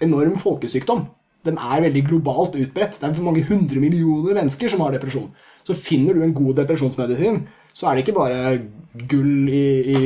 enorm 0.05 0.37
folkesykdom. 0.41 1.07
Den 1.43 1.57
er 1.57 1.81
veldig 1.87 2.05
globalt 2.07 2.55
utbredt. 2.61 2.99
Det 3.01 3.09
er 3.09 3.25
mange 3.25 3.43
hundre 3.49 3.81
millioner 3.81 4.37
mennesker 4.37 4.71
som 4.71 4.85
har 4.85 4.93
depresjon. 4.93 5.31
Så 5.65 5.75
finner 5.79 6.13
du 6.13 6.21
en 6.23 6.35
god 6.35 6.61
depresjonsmedisin, 6.61 7.41
så 7.73 7.89
er 7.89 7.95
det 7.97 8.03
ikke 8.05 8.17
bare 8.19 8.39
gull 9.09 9.49
i, 9.49 9.65
i 9.89 10.01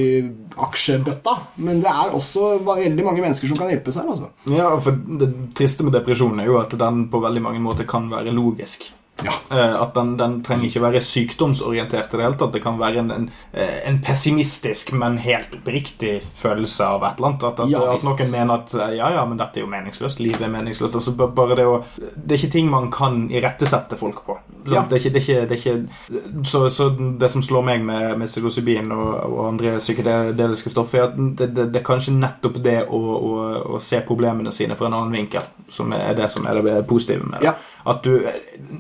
aksjebøtta, 0.63 1.34
men 1.68 1.82
det 1.84 1.91
er 1.91 2.13
også 2.15 2.53
veldig 2.65 3.03
mange 3.05 3.24
mennesker 3.24 3.51
som 3.51 3.59
kan 3.59 3.72
hjelpe 3.72 3.91
seg. 3.93 4.07
Altså. 4.07 4.30
Ja, 4.53 4.70
for 4.80 4.95
Det 5.20 5.28
triste 5.57 5.84
med 5.86 5.95
depresjon 5.97 6.39
er 6.39 6.47
jo 6.47 6.61
at 6.61 6.72
den 6.80 7.05
på 7.11 7.22
veldig 7.24 7.43
mange 7.43 7.61
måter 7.63 7.88
kan 7.89 8.07
være 8.11 8.34
logisk. 8.36 8.88
Ja. 9.26 9.34
Eh, 9.49 9.82
At 9.82 9.93
den, 9.95 10.15
den 10.20 10.41
trenger 10.45 10.68
ikke 10.70 10.84
være 10.84 11.01
sykdomsorientert 11.03 12.13
i 12.13 12.18
det 12.20 12.26
hele 12.26 12.38
tatt. 12.39 12.53
Det 12.53 12.61
kan 12.63 12.78
være 12.80 13.01
en, 13.01 13.11
en, 13.11 13.30
eh, 13.53 13.80
en 13.89 13.99
pessimistisk, 14.05 14.91
men 14.93 15.18
helt 15.24 15.55
oppriktig 15.57 16.20
følelse 16.38 16.86
av 16.86 17.05
et 17.07 17.18
eller 17.18 17.32
annet. 17.32 17.45
At, 17.49 17.61
at, 17.63 17.72
Ja, 17.72 17.84
at 17.93 18.05
noen 18.05 18.32
mener 18.34 18.61
at 18.61 18.76
eh, 18.76 18.95
ja, 18.99 19.09
ja, 19.15 19.26
men 19.26 19.39
dette 19.39 19.59
er 19.61 19.65
jo 19.65 19.72
meningsløst. 19.72 20.22
Livet 20.24 20.45
er 20.45 20.53
meningsløst. 20.53 20.97
Altså, 20.99 21.15
bare 21.18 21.57
det, 21.57 21.65
å, 21.68 21.80
det 21.97 22.38
er 22.38 22.41
ikke 22.41 22.53
ting 22.57 22.70
man 22.74 22.91
kan 22.93 23.26
irettesette 23.34 23.97
folk 23.99 24.24
på. 24.28 24.38
Ja. 24.68 24.84
Det, 24.89 24.97
er 24.97 25.01
ikke, 25.01 25.13
det, 25.15 25.22
er 25.22 25.26
ikke, 25.26 25.47
det 25.47 25.55
er 25.55 25.61
ikke 25.61 26.47
så, 26.49 26.65
så 26.74 26.89
det 27.20 27.32
som 27.32 27.43
slår 27.45 27.63
meg 27.63 27.86
med, 27.88 28.18
med 28.20 28.28
psilocybin 28.30 28.91
og, 28.91 29.13
og 29.32 29.41
andre 29.53 29.78
psykedeliske 29.80 30.74
stoffer, 30.74 31.05
er 31.05 31.09
at 31.09 31.18
det, 31.39 31.49
det, 31.55 31.70
det 31.74 31.82
er 31.82 31.88
kanskje 31.88 32.18
nettopp 32.18 32.59
det 32.65 32.82
å, 32.89 32.99
å, 32.99 33.34
å 33.78 33.82
se 33.84 34.01
problemene 34.07 34.51
sine 34.55 34.76
fra 34.78 34.89
en 34.89 34.97
annen 34.97 35.15
vinkel 35.15 35.47
som 35.72 35.91
er 35.95 36.13
det 36.18 36.28
som 36.32 36.45
er 36.47 36.61
det 36.63 36.78
positive 36.88 37.24
med 37.28 37.39
det. 37.41 37.49
Ja. 37.49 37.55
At 37.88 38.03
du 38.03 38.17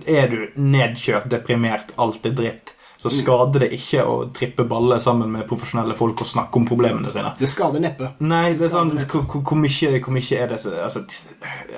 Er 0.07 0.27
du 0.31 0.39
nedkjørt, 0.59 1.29
deprimert, 1.31 1.93
alt 1.97 2.25
er 2.25 2.35
dritt, 2.35 2.73
så 2.97 3.11
skader 3.13 3.61
det 3.61 3.67
ikke 3.77 4.01
å 4.09 4.15
trippe 4.33 4.63
baller 4.67 4.97
sammen 4.99 5.29
med 5.31 5.45
profesjonelle 5.47 5.93
folk 5.95 6.21
og 6.23 6.27
snakke 6.27 6.57
om 6.57 6.65
problemene 6.65 7.11
sine. 7.13 7.29
Det 7.37 7.45
skader 7.49 7.79
neppe. 7.83 8.09
Nei, 8.25 8.55
det 8.57 8.65
er 8.67 8.73
sånn 8.73 8.95
Hvor, 9.05 9.53
mye, 9.55 9.99
mye 10.01 10.39
er 10.41 10.47
det 10.47 10.59
så- 10.59 10.73
altså, 10.83 11.03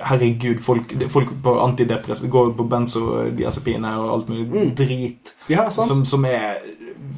Herregud, 0.00 0.60
folk, 0.64 0.94
folk 1.12 1.28
på 1.42 1.60
antidepress 1.60 2.22
går 2.22 2.54
på 2.56 2.68
benzodiazepiner 2.68 3.98
og 4.00 4.12
alt 4.14 4.28
mulig 4.28 4.74
drit 4.74 5.34
Ja, 5.48 5.68
som, 5.68 6.04
som 6.06 6.24
er 6.24 6.56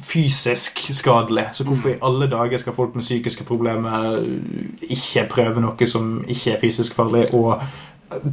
fysisk 0.03 0.79
skadelig. 0.93 1.47
Så 1.53 1.63
hvorfor 1.63 1.93
i 1.93 1.99
alle 2.01 2.27
dager 2.27 2.57
skal 2.57 2.73
folk 2.73 2.95
med 2.95 3.03
psykiske 3.03 3.43
problemer 3.47 4.17
ikke 4.89 5.27
prøve 5.29 5.61
noe 5.63 5.87
som 5.87 6.23
ikke 6.27 6.55
er 6.55 6.59
fysisk 6.59 6.93
farlig, 6.97 7.27
og 7.33 7.61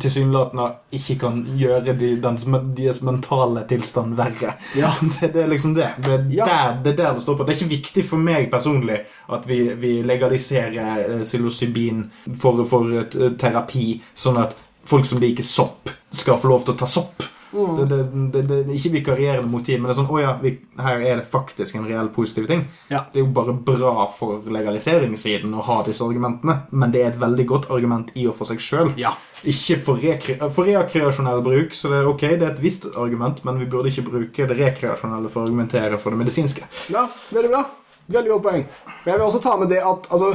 tilsynelatende 0.00 0.66
ikke 0.96 1.16
kan 1.22 1.40
gjøre 1.58 1.94
de, 1.98 2.10
dens, 2.22 2.44
deres 2.76 3.00
mentale 3.06 3.62
tilstand 3.70 4.14
verre? 4.18 4.54
Ja. 4.78 4.92
Det, 5.20 5.32
det 5.34 5.42
er 5.44 5.50
liksom 5.52 5.74
det. 5.76 5.88
Det 6.04 6.12
er, 6.14 6.24
Ja. 6.30 6.46
der, 6.46 6.80
det 6.84 6.92
er 6.92 6.96
der 7.02 7.14
det 7.18 7.22
står 7.24 7.36
på. 7.40 7.44
Det 7.48 7.54
er 7.54 7.60
ikke 7.60 7.74
viktig 7.76 8.04
for 8.08 8.22
meg 8.22 8.50
personlig 8.52 9.00
at 9.32 9.46
vi, 9.48 9.60
vi 9.80 9.92
legaliserer 10.06 11.04
eh, 11.06 11.22
psilocybin 11.24 12.04
for, 12.40 12.64
for 12.70 12.92
eh, 13.02 13.30
terapi, 13.40 14.00
sånn 14.14 14.38
at 14.42 14.56
folk 14.90 15.06
som 15.06 15.20
liker 15.22 15.44
sopp, 15.46 15.90
skal 16.10 16.38
få 16.40 16.48
lov 16.50 16.64
til 16.66 16.74
å 16.74 16.80
ta 16.80 16.88
sopp. 16.90 17.22
Mm. 17.52 17.88
Det, 17.88 17.96
det, 18.32 18.42
det, 18.42 18.58
er 18.60 18.74
ikke 18.76 18.92
vikarierende 18.94 19.50
motiv, 19.50 19.80
men 19.80 19.88
det 19.88 19.94
er 19.94 19.98
sånn 19.98 20.10
Å 20.12 20.20
ja, 20.22 20.34
vi, 20.38 20.52
her 20.78 21.02
er 21.02 21.18
det 21.18 21.26
faktisk 21.32 21.74
en 21.74 21.86
reell 21.88 22.10
positiv 22.14 22.46
ting. 22.50 22.62
Ja. 22.92 23.02
Det 23.10 23.20
er 23.20 23.24
jo 23.24 23.32
bare 23.34 23.54
bra 23.54 24.06
for 24.14 24.46
legaliseringssiden 24.54 25.54
å 25.58 25.64
ha 25.66 25.80
disse 25.86 26.06
argumentene, 26.06 26.60
men 26.70 26.94
det 26.94 27.02
er 27.02 27.12
et 27.12 27.20
veldig 27.20 27.46
godt 27.50 27.68
argument 27.74 28.12
i 28.14 28.28
og 28.30 28.38
for 28.38 28.50
seg 28.50 28.62
sjøl. 28.62 28.92
Ja. 29.00 29.16
Ikke 29.40 29.80
for, 29.82 30.02
for 30.52 30.68
rekreasjonell 30.68 31.42
bruk, 31.44 31.74
så 31.76 31.90
det 31.92 32.00
er 32.02 32.10
ok, 32.10 32.26
det 32.28 32.46
er 32.46 32.52
et 32.52 32.62
visst 32.62 32.86
argument, 32.92 33.42
men 33.48 33.60
vi 33.60 33.68
burde 33.70 33.90
ikke 33.90 34.06
bruke 34.08 34.48
det 34.50 34.58
rekreasjonelle 34.60 35.32
for 35.32 35.42
å 35.42 35.48
argumentere 35.48 35.98
for 36.00 36.14
det 36.14 36.22
medisinske. 36.22 36.68
Ja, 36.92 37.06
veldig 37.34 37.54
bra. 37.54 37.64
Veldig 38.10 38.34
godt 38.34 38.46
poeng. 38.46 38.66
Men 38.90 39.12
jeg 39.12 39.18
vil 39.18 39.26
også 39.26 39.42
ta 39.42 39.56
med 39.58 39.70
det 39.72 39.80
at 39.86 40.08
altså, 40.10 40.34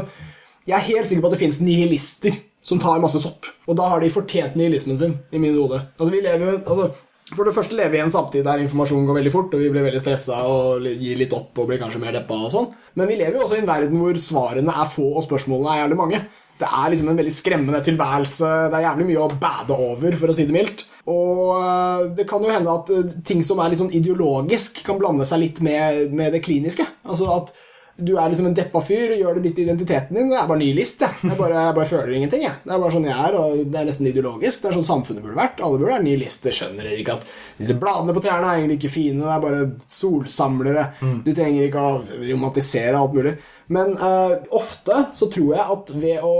jeg 0.65 0.75
er 0.77 0.87
helt 0.89 1.09
sikker 1.09 1.23
på 1.23 1.29
at 1.29 1.35
det 1.35 1.41
finnes 1.43 1.61
nihilister 1.63 2.37
som 2.65 2.81
tar 2.81 3.01
masse 3.03 3.21
sopp. 3.21 3.45
Og 3.69 3.77
da 3.77 3.89
har 3.91 4.01
de 4.01 4.13
fortjent 4.13 4.55
nihilismen 4.57 4.97
sin 4.99 5.19
i 5.31 5.41
mine 5.41 5.57
hode. 5.57 5.83
Altså, 5.97 6.11
vi 6.13 6.23
lever 6.25 6.45
jo 6.45 6.55
altså, 6.57 6.87
For 7.33 7.47
det 7.47 7.55
første 7.55 7.77
lever 7.77 7.93
vi 7.93 7.97
i 7.97 8.05
en 8.05 8.13
samtid 8.13 8.45
der 8.45 8.61
informasjonen 8.61 9.05
går 9.09 9.19
veldig 9.19 9.33
fort, 9.33 9.53
og 9.53 9.61
vi 9.61 9.69
blir 9.73 9.85
veldig 9.85 10.01
stressa 10.01 10.43
og 10.45 10.85
gir 10.85 11.17
litt 11.17 11.33
opp 11.33 11.57
og 11.57 11.69
blir 11.71 11.79
kanskje 11.81 12.01
mer 12.03 12.13
deppa 12.13 12.37
og 12.37 12.51
sånn. 12.53 12.67
Men 12.99 13.09
vi 13.09 13.17
lever 13.17 13.39
jo 13.39 13.45
også 13.45 13.57
i 13.57 13.63
en 13.63 13.69
verden 13.69 14.01
hvor 14.01 14.19
svarene 14.21 14.75
er 14.83 14.91
få 14.93 15.07
og 15.15 15.25
spørsmålene 15.25 15.71
er 15.73 15.79
jævlig 15.83 15.97
mange. 16.01 16.19
Det 16.55 16.67
er 16.69 16.91
liksom 16.91 17.09
en 17.11 17.17
veldig 17.19 17.33
skremmende 17.35 17.81
tilværelse. 17.83 18.51
Det 18.71 18.77
er 18.77 18.85
jævlig 18.85 19.07
mye 19.09 19.23
å 19.25 19.39
bade 19.41 19.75
over, 19.75 20.15
for 20.21 20.31
å 20.31 20.35
si 20.37 20.45
det 20.47 20.55
mildt. 20.55 20.85
Og 21.11 21.41
øh, 21.57 22.05
det 22.15 22.27
kan 22.29 22.45
jo 22.45 22.53
hende 22.53 22.77
at 22.77 22.91
øh, 22.95 23.17
ting 23.27 23.41
som 23.45 23.59
er 23.59 23.73
litt 23.73 23.81
sånn 23.81 23.93
ideologisk, 23.93 24.79
kan 24.85 25.01
blande 25.01 25.27
seg 25.27 25.41
litt 25.41 25.59
med, 25.65 26.13
med 26.15 26.31
det 26.33 26.45
kliniske. 26.45 26.85
Altså 27.03 27.27
at 27.33 27.51
du 27.95 28.11
er 28.19 28.27
liksom 28.27 28.49
en 28.49 28.55
deppa 28.55 28.81
fyr, 28.83 29.13
gjør 29.15 29.37
det 29.37 29.43
litt 29.45 29.59
i 29.61 29.63
identiteten 29.63 30.17
din. 30.17 30.27
Det 30.31 30.35
er 30.35 30.47
bare 30.49 30.59
nihilist, 30.59 31.03
jeg. 31.05 31.15
Jeg 31.23 31.37
bare, 31.39 31.61
jeg 31.67 31.75
bare 31.77 31.87
føler 31.87 32.15
ingenting, 32.17 32.43
jeg. 32.43 32.59
Det 32.65 32.73
er 32.75 32.81
bare 32.81 32.95
sånn 32.95 33.07
jeg 33.07 33.15
er, 33.15 33.37
og 33.39 33.61
det 33.71 33.79
er 33.79 33.87
nesten 33.87 34.09
ideologisk. 34.09 34.61
Det 34.61 34.69
er 34.69 34.75
sånn 34.75 34.87
samfunnet 34.89 35.23
burde 35.23 35.39
vært. 35.39 35.63
Alle 35.63 35.79
burde 35.79 35.93
være 35.93 36.03
nihilister. 36.03 36.55
Skjønner 36.55 36.89
dere 36.89 36.99
ikke 36.99 37.15
at 37.15 37.27
disse 37.61 37.77
bladene 37.79 38.15
på 38.17 38.23
trærne 38.25 38.51
er 38.51 38.59
egentlig 38.59 38.79
ikke 38.81 38.93
fine, 38.97 39.23
det 39.23 39.31
er 39.31 39.43
bare 39.45 39.61
solsamlere. 39.95 40.87
Du 41.23 41.31
trenger 41.31 41.69
ikke 41.69 41.85
å 41.87 41.99
romantisere 42.33 42.99
alt 42.99 43.15
mulig. 43.15 43.37
Men 43.71 43.95
uh, 43.97 44.35
ofte 44.53 45.05
så 45.15 45.29
tror 45.31 45.55
jeg 45.55 45.75
at 45.75 45.93
ved 45.95 46.25
å 46.25 46.33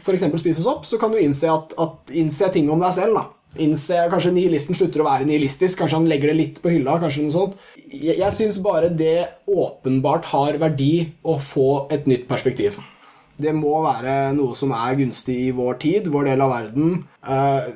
f.eks. 0.00 0.24
spise 0.40 0.64
sopp, 0.64 0.88
så 0.88 0.98
kan 1.00 1.12
du 1.12 1.20
innse, 1.20 1.50
at, 1.52 1.76
at, 1.78 2.14
innse 2.16 2.48
ting 2.54 2.70
om 2.72 2.80
deg 2.82 2.96
selv. 2.96 3.20
da. 3.20 3.28
Innse, 3.64 4.00
Kanskje 4.12 4.32
nihilisten 4.34 4.76
slutter 4.76 5.02
å 5.02 5.06
være 5.08 5.28
nihilistisk, 5.28 5.78
kanskje 5.80 6.00
han 6.00 6.08
legger 6.10 6.32
det 6.32 6.38
litt 6.40 6.58
på 6.64 6.72
hylla. 6.72 6.98
kanskje 7.02 7.24
noe 7.26 7.36
sånt. 7.36 7.68
Jeg, 7.92 8.18
jeg 8.20 8.32
syns 8.36 8.58
bare 8.62 8.90
det 8.92 9.28
åpenbart 9.48 10.24
har 10.34 10.58
verdi 10.60 10.92
å 11.24 11.38
få 11.40 11.86
et 11.94 12.06
nytt 12.10 12.26
perspektiv. 12.28 12.78
Det 13.38 13.52
må 13.54 13.76
være 13.84 14.32
noe 14.34 14.54
som 14.58 14.72
er 14.74 14.96
gunstig 14.98 15.36
i 15.46 15.52
vår 15.54 15.78
tid, 15.84 16.08
vår 16.10 16.32
del 16.32 16.40
av 16.42 16.50
verden. 16.56 16.96
Eh, 17.22 17.68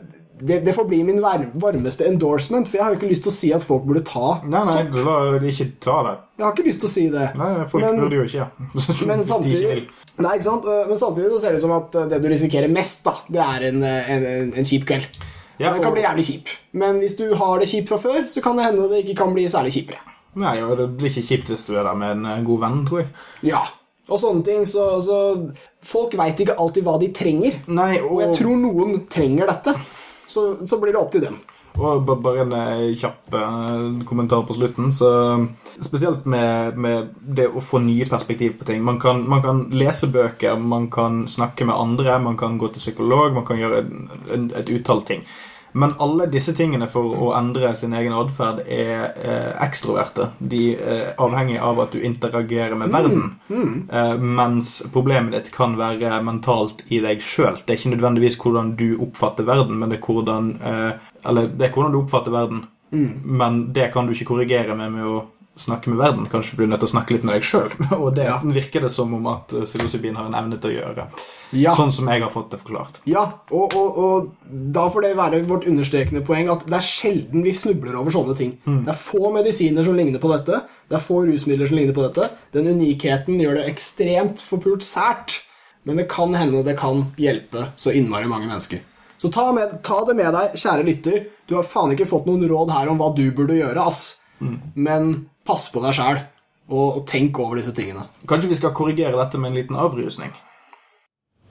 det, 0.43 0.57
det 0.67 0.73
får 0.75 0.89
bli 0.91 0.99
min 1.07 1.21
varmeste 1.23 2.03
endorsement, 2.09 2.67
for 2.67 2.81
jeg 2.81 2.83
har 2.83 2.95
jo 2.95 2.99
ikke 2.99 3.11
lyst 3.13 3.23
til 3.29 3.31
å 3.31 3.35
si 3.37 3.51
at 3.55 3.63
folk 3.63 3.85
burde 3.87 4.03
ta 4.09 4.41
Nei, 4.43 4.59
nei, 4.67 4.73
sopp. 4.81 4.97
la 5.07 5.17
de 5.39 5.53
ikke 5.53 5.69
ta 5.85 5.99
det. 6.09 6.15
Jeg 6.41 6.45
har 6.49 6.57
ikke 6.57 6.65
lyst 6.67 6.81
til 6.83 6.89
å 6.89 6.93
si 6.97 7.05
det. 7.13 7.27
Nei, 7.39 7.51
folk 7.71 7.85
Men- 7.87 8.01
burde 8.03 8.19
jo 8.19 8.25
ikke. 8.27 8.49
Men 9.13 9.23
samtidig, 9.29 9.85
nei, 10.19 10.33
ikke 10.35 10.49
sant? 10.49 10.67
Øh, 10.67 10.83
Men 10.91 10.99
samtidig 10.99 11.31
så 11.31 11.39
ser 11.45 11.55
det 11.55 11.63
ut 11.63 11.67
som 11.69 11.77
at 11.79 11.95
øh, 12.01 12.09
det 12.11 12.19
du 12.25 12.27
risikerer 12.33 12.75
mest, 12.75 13.05
da, 13.07 13.15
det 13.31 13.45
er 13.47 13.69
en, 13.71 13.85
en, 13.87 14.27
en, 14.33 14.53
en 14.59 14.67
kjip 14.73 14.89
kveld. 14.91 15.07
Ja, 15.63 15.73
den 15.73 15.83
kan 15.83 15.93
og- 15.93 15.99
bli 15.99 16.05
jævlig 16.05 16.25
kjip. 16.29 16.49
Men 16.73 16.99
hvis 17.03 17.17
du 17.19 17.35
har 17.39 17.59
det 17.63 17.69
kjipt 17.71 17.89
fra 17.89 17.99
før, 18.03 18.25
så 18.29 18.43
kan 18.43 18.57
det 18.59 18.67
hende 18.67 18.89
det 18.91 19.05
ikke 19.05 19.17
kan 19.23 19.35
bli 19.35 19.45
særlig 19.49 19.73
kjipere. 19.77 20.01
Nei, 20.35 20.57
og 20.65 20.77
det 20.79 20.89
blir 20.97 21.11
ikke 21.13 21.27
kjipt 21.29 21.49
hvis 21.53 21.67
du 21.67 21.75
er 21.77 21.85
der 21.85 21.95
med 21.95 22.17
en 22.17 22.27
eh, 22.27 22.43
god 22.45 22.61
venn, 22.61 22.85
tror 22.89 23.03
jeg. 23.03 23.09
Ja. 23.53 23.63
Og 24.09 24.19
sånne 24.19 24.45
ting, 24.45 24.65
så, 24.67 24.99
så 25.01 25.19
Folk 25.83 26.15
veit 26.19 26.39
ikke 26.39 26.55
alltid 26.59 26.85
hva 26.87 26.99
de 27.01 27.09
trenger. 27.15 27.57
Nei, 27.67 27.97
Og 28.01 28.21
jeg 28.23 28.37
tror 28.39 28.57
noen 28.61 29.01
trenger 29.11 29.49
dette. 29.51 29.75
Så, 30.31 30.45
så 30.67 30.79
blir 30.81 30.93
det 30.95 31.01
opp 31.01 31.11
til 31.11 31.25
dem. 31.25 31.41
Og 31.81 32.05
bare 32.07 32.43
en 32.45 32.53
eh, 32.53 32.95
kjapp 33.01 33.33
eh, 33.35 34.05
kommentar 34.09 34.45
på 34.47 34.55
slutten. 34.55 34.91
Så 34.93 35.09
spesielt 35.83 36.27
med, 36.29 36.77
med 36.77 37.15
det 37.23 37.49
å 37.49 37.63
få 37.65 37.81
nye 37.83 38.07
perspektiv 38.09 38.59
på 38.61 38.69
ting. 38.69 38.83
Man 38.85 39.01
kan, 39.01 39.25
man 39.29 39.43
kan 39.43 39.65
lese 39.75 40.11
bøker, 40.13 40.59
man 40.61 40.91
kan 40.93 41.25
snakke 41.27 41.67
med 41.69 41.75
andre, 41.75 42.19
man 42.23 42.37
kan 42.37 42.59
gå 42.61 42.69
til 42.75 42.85
psykolog, 42.85 43.33
man 43.35 43.47
kan 43.49 43.59
gjøre 43.59 43.81
en, 43.85 44.11
en, 44.35 44.51
et 44.61 44.71
utall 44.71 45.03
ting. 45.09 45.25
Men 45.73 45.95
alle 46.05 46.27
disse 46.29 46.53
tingene 46.57 46.87
for 46.91 47.15
å 47.17 47.31
endre 47.39 47.71
sin 47.79 47.95
egen 47.97 48.13
atferd 48.13 48.59
er 48.67 49.15
eh, 49.17 49.53
ekstroverte. 49.65 50.27
De 50.39 50.75
er 50.77 51.15
avhengig 51.23 51.59
av 51.65 51.81
at 51.81 51.93
du 51.97 52.01
interagerer 52.05 52.75
med 52.77 52.93
verden. 52.93 53.35
Eh, 53.51 54.15
mens 54.21 54.83
problemet 54.93 55.33
ditt 55.33 55.51
kan 55.55 55.77
være 55.81 56.19
mentalt 56.27 56.83
i 56.93 57.01
deg 57.05 57.23
sjøl. 57.25 57.57
Det 57.65 57.73
er 57.73 57.81
ikke 57.81 57.95
nødvendigvis 57.97 58.37
hvordan 58.43 58.75
du 58.77 58.89
oppfatter 59.07 59.49
verden, 59.49 59.79
men 59.81 59.89
det 59.95 60.01
er 60.01 60.07
hvordan 60.07 60.53
eh, 60.61 61.11
Eller 61.25 61.49
det 61.49 61.69
er 61.71 61.75
hvordan 61.77 61.93
du 61.95 62.01
oppfatter 62.03 62.35
verden, 62.35 62.65
men 62.93 63.63
det 63.73 63.93
kan 63.95 64.05
du 64.07 64.13
ikke 64.13 64.27
korrigere 64.35 64.75
med 64.77 64.93
med 64.93 65.07
å 65.09 65.21
snakke 65.57 65.89
med 65.93 65.99
verden. 66.01 66.27
Kanskje 66.33 66.57
blir 66.57 66.67
du 66.69 66.73
nødt 66.73 66.81
til 66.85 66.89
å 66.91 66.95
snakke 66.97 67.15
litt 67.15 67.25
med 67.29 67.35
deg 67.39 67.45
sjøl. 67.47 67.71
Og 68.03 68.15
det 68.17 68.25
Ja. 68.29 68.39
virker 68.45 68.85
det 68.85 68.91
som 68.93 69.13
om 69.15 69.27
at 69.33 69.53
eh, 69.57 69.65
psilocybin 69.69 70.17
har 70.21 70.29
en 70.29 70.37
evne 70.37 70.59
til 70.61 70.73
å 70.73 70.77
gjøre. 70.81 71.07
Ja. 71.53 71.75
Sånn 71.77 71.93
som 71.93 72.09
jeg 72.09 72.23
har 72.25 72.31
fått 72.33 72.51
det 72.55 72.59
forklart. 72.63 73.01
Ja, 73.09 73.23
og, 73.53 73.75
og, 73.77 73.99
og 74.01 74.61
da 74.73 74.87
får 74.93 75.05
det 75.05 75.11
være 75.19 75.41
vårt 75.49 75.67
understrekende 75.69 76.23
poeng 76.25 76.49
at 76.53 76.65
det 76.65 76.79
er 76.79 76.87
sjelden 76.87 77.45
vi 77.45 77.53
snubler 77.57 77.99
over 78.01 78.15
sånne 78.15 78.37
ting. 78.39 78.55
Det 78.65 78.89
er 78.89 78.97
få 78.97 79.29
medisiner 79.35 79.85
som 79.85 79.99
ligner 79.99 80.23
på 80.23 80.31
dette. 80.33 80.63
Det 80.89 80.97
er 80.97 81.05
få 81.05 81.23
rusmidler 81.29 81.69
som 81.69 81.77
ligner 81.77 81.97
på 81.97 82.07
dette. 82.07 82.31
Den 82.57 82.71
unikheten 82.73 83.37
gjør 83.43 83.59
det 83.61 83.67
ekstremt 83.69 84.41
forpult 84.41 84.87
sært, 84.87 85.41
men 85.85 86.01
det 86.01 86.09
kan 86.09 86.33
hende 86.39 86.63
det 86.65 86.79
kan 86.81 87.05
hjelpe 87.21 87.69
så 87.77 87.93
innmari 87.93 88.31
mange 88.31 88.49
mennesker. 88.49 88.81
Så 89.21 89.29
ta, 89.31 89.51
med, 89.55 89.77
ta 89.87 90.01
det 90.09 90.17
med 90.19 90.33
deg, 90.35 90.57
kjære 90.59 90.87
lytter. 90.89 91.27
Du 91.47 91.55
har 91.59 91.67
faen 91.69 91.93
ikke 91.95 92.09
fått 92.11 92.25
noen 92.27 92.43
råd 92.51 92.73
her 92.75 92.89
om 92.91 92.99
hva 92.99 93.13
du 93.15 93.27
burde 93.37 93.55
gjøre, 93.61 93.85
ass. 93.85 94.17
Men 94.75 95.29
pass 95.47 95.69
på 95.71 95.83
deg 95.85 95.95
sjæl, 95.95 96.25
og, 96.73 96.87
og 96.97 97.05
tenk 97.11 97.39
over 97.39 97.61
disse 97.61 97.75
tingene. 97.77 98.09
Kanskje 98.31 98.51
vi 98.51 98.59
skal 98.59 98.73
korrigere 98.75 99.15
dette 99.21 99.39
med 99.39 99.53
en 99.53 99.61
liten 99.61 99.79
avrusning. 99.79 100.33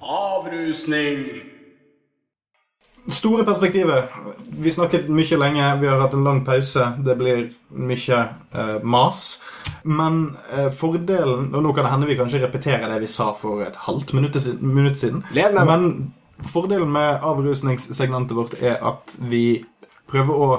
Avrusning! 0.01 1.25
Store 3.07 3.45
perspektivet. 3.45 4.09
Vi 4.49 4.71
snakket 4.71 5.09
mye 5.09 5.37
lenge, 5.37 5.67
vi 5.81 5.87
har 5.89 5.99
hatt 6.01 6.13
en 6.13 6.23
lang 6.25 6.43
pause. 6.45 6.91
Det 7.05 7.15
blir 7.17 7.47
mye 7.69 8.19
eh, 8.53 8.77
mas. 8.83 9.39
Men 9.83 10.35
eh, 10.53 10.69
fordelen 10.73 11.55
Og 11.55 11.63
nå 11.63 11.71
kan 11.73 11.85
det 11.87 11.91
hende 11.93 12.09
vi 12.09 12.17
kanskje 12.19 12.43
repeterer 12.43 12.85
det 12.91 12.99
vi 13.01 13.09
sa 13.09 13.31
for 13.37 13.63
et 13.65 13.77
halvt 13.87 14.13
minutt, 14.17 14.37
minutt 14.61 14.99
siden. 15.01 15.23
Lev 15.33 15.53
med. 15.53 15.65
Men 15.69 16.49
fordelen 16.49 16.91
med 16.93 17.25
avrusningssegmentet 17.25 18.37
vårt 18.37 18.57
er 18.61 18.77
at 18.81 19.17
vi 19.17 19.63
prøver 20.09 20.37
å 20.37 20.51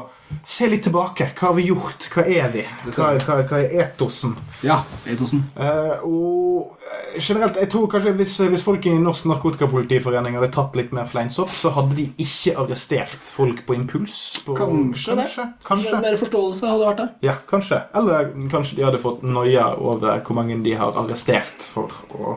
se 0.44 0.68
litt 0.70 0.82
tilbake. 0.86 1.30
Hva 1.38 1.50
har 1.50 1.56
vi 1.58 1.66
gjort? 1.68 2.06
Hva 2.14 2.24
er 2.28 2.48
vi? 2.54 2.64
Hva, 2.88 3.12
hva, 3.22 3.36
hva 3.48 3.60
er 3.62 3.74
etosen? 3.86 4.34
Ja, 4.66 4.80
etosen. 5.10 5.44
Uh, 5.56 6.04
og 6.06 6.76
eh, 6.86 7.18
generelt, 7.22 7.58
jeg 7.60 7.70
tror 7.72 7.88
kanskje 7.92 8.14
hvis, 8.18 8.36
hvis 8.52 8.64
folk 8.66 8.86
i 8.90 8.94
Norsk 8.98 9.26
Narkotikapolitiforening 9.30 10.36
hadde 10.38 10.52
tatt 10.54 10.78
litt 10.78 10.92
mer 10.96 11.08
fleinsopp, 11.10 11.52
så 11.56 11.72
hadde 11.76 11.98
de 11.98 12.08
ikke 12.22 12.56
arrestert 12.62 13.30
folk 13.34 13.64
på 13.68 13.76
impuls. 13.78 14.16
På, 14.46 14.56
Kanskje 14.58 15.16
det. 15.18 15.28
kanskje, 15.28 15.46
kanskje. 15.68 16.00
Mer 16.06 16.18
forståelse 16.20 16.72
hadde 16.72 16.88
vært 16.90 17.02
der. 17.04 17.12
Ja, 17.30 17.36
kanskje. 17.50 17.82
Eller 17.98 18.32
kanskje 18.52 18.78
de 18.80 18.86
hadde 18.88 19.02
fått 19.02 19.22
noia 19.26 19.72
over 19.78 20.20
hvor 20.26 20.38
mange 20.38 20.58
de 20.64 20.74
har 20.78 20.96
arrestert 21.02 21.68
for 21.74 21.92
å 22.18 22.36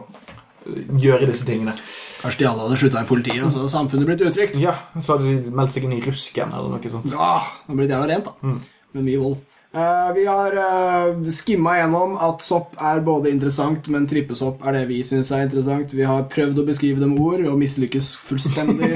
gjøre 1.02 1.30
disse 1.30 1.48
tingene. 1.48 1.76
Kanskje 2.22 2.42
de 2.42 2.48
alle 2.50 2.66
hadde 2.66 2.80
slutta 2.82 3.04
i 3.04 3.10
politiet, 3.10 3.44
og 3.46 3.52
så 3.54 3.64
hadde 3.64 3.74
samfunnet 3.74 4.10
blitt 4.10 4.24
utrygt. 4.26 4.56
Ja, 4.62 4.78
så 5.00 5.16
hadde 5.16 5.36
de 5.46 5.56
meldt 5.56 5.76
seg 5.76 5.86
inn 5.86 5.98
i 5.98 6.04
Rusken 6.06 6.54
eller 6.54 6.72
noe 6.74 6.94
sånt. 6.94 7.12
Ja, 7.12 7.34
det 7.44 7.68
hadde 7.68 7.82
blitt 7.82 7.94
jævla 7.94 8.08
rent, 8.14 8.32
da. 8.32 8.56
Med 8.96 9.06
mye 9.06 9.22
vold. 9.22 9.44
Uh, 9.76 10.14
vi 10.16 10.22
har 10.24 10.54
uh, 10.56 11.26
skimma 11.36 11.74
gjennom 11.76 12.14
at 12.24 12.44
sopp 12.46 12.78
er 12.80 13.02
både 13.04 13.28
interessant, 13.34 13.90
men 13.92 14.06
trippesopp 14.08 14.64
er 14.64 14.78
det 14.78 14.84
vi 14.88 15.02
syns 15.04 15.34
er 15.36 15.44
interessant. 15.50 15.92
Vi 15.92 16.06
har 16.08 16.30
prøvd 16.32 16.62
å 16.62 16.68
beskrive 16.70 17.02
det 17.02 17.10
med 17.12 17.20
ord 17.20 17.44
og 17.52 17.58
mislykkes 17.60 18.14
fullstendig. 18.24 18.94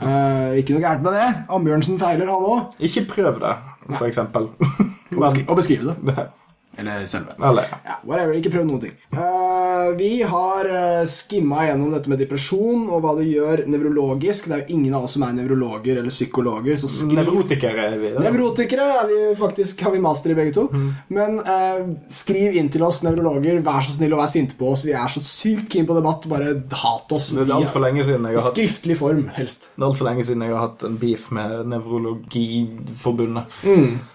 uh, 0.00 0.56
ikke 0.58 0.72
noe 0.72 0.84
gærent 0.86 1.04
med 1.04 1.12
det. 1.12 1.28
Ambjørnsen 1.52 2.00
feiler, 2.00 2.32
han 2.32 2.48
òg. 2.54 2.78
Ikke 2.88 3.04
prøv 3.10 3.42
det, 3.44 3.52
for 3.90 4.08
eksempel. 4.08 4.48
Å 4.56 5.20
beskri 5.20 5.44
beskrive 5.60 5.90
det. 5.90 5.98
Men, 6.08 6.32
Eller 6.78 7.02
eller, 7.02 7.62
ja. 7.70 7.78
Ja, 7.84 7.94
whatever. 8.06 8.36
Ikke 8.38 8.52
prøv 8.52 8.66
noen 8.68 8.82
ting. 8.82 8.92
Uh, 9.10 9.96
vi 9.98 10.22
har 10.22 10.68
uh, 10.70 11.02
skimma 11.10 11.64
gjennom 11.66 11.90
dette 11.94 12.10
med 12.10 12.20
depresjon 12.22 12.84
og 12.86 13.02
hva 13.02 13.16
det 13.18 13.26
gjør 13.26 13.64
nevrologisk. 13.70 14.46
Det 14.46 14.54
er 14.54 14.62
jo 14.62 14.76
ingen 14.76 14.94
av 14.94 15.08
oss 15.08 15.16
som 15.16 15.24
er 15.26 15.34
nevrologer 15.40 15.98
eller 15.98 16.14
psykologer. 16.14 16.78
Så 16.78 16.90
skriv 16.92 17.18
Nevrotikere 17.18 17.88
er 17.90 17.98
vi. 17.98 18.12
da. 18.14 18.22
Nevrotikere 18.28 18.86
er 19.00 19.10
vi 19.10 19.18
faktisk, 19.40 19.82
har 19.86 19.94
vi 19.96 20.02
master 20.04 20.34
i 20.34 20.38
begge 20.38 20.54
to. 20.54 20.68
Men 21.14 21.40
uh, 21.42 21.82
skriv 22.12 22.54
inn 22.60 22.70
til 22.70 22.86
oss, 22.86 23.02
nevrologer. 23.06 23.58
Vær 23.66 23.82
så 23.86 23.96
snill 23.96 24.14
å 24.14 24.20
være 24.22 24.34
sinte 24.36 24.58
på 24.60 24.70
oss. 24.70 24.86
Vi 24.86 24.94
er 24.94 25.10
så 25.10 25.24
sykt 25.24 25.66
keen 25.74 25.88
på 25.88 25.98
debatt. 25.98 26.28
Bare 26.30 26.54
hat 26.84 27.16
oss. 27.16 27.32
Det 27.34 27.42
er 27.42 27.54
altfor 27.58 27.82
lenge 27.82 28.06
siden 28.06 28.28
jeg 28.28 28.38
har 28.38 28.46
hatt 28.46 28.54
Skriftlig 28.54 28.98
form, 29.00 29.26
helst. 29.34 29.68
Det 29.74 29.82
er 29.82 29.88
altfor 29.90 30.08
lenge 30.08 30.24
siden 30.26 30.46
jeg 30.46 30.54
har 30.54 30.64
hatt 30.68 30.86
en 30.86 30.96
beef 31.00 31.28
med 31.34 31.66
Nevrologiforbundet. 31.74 33.58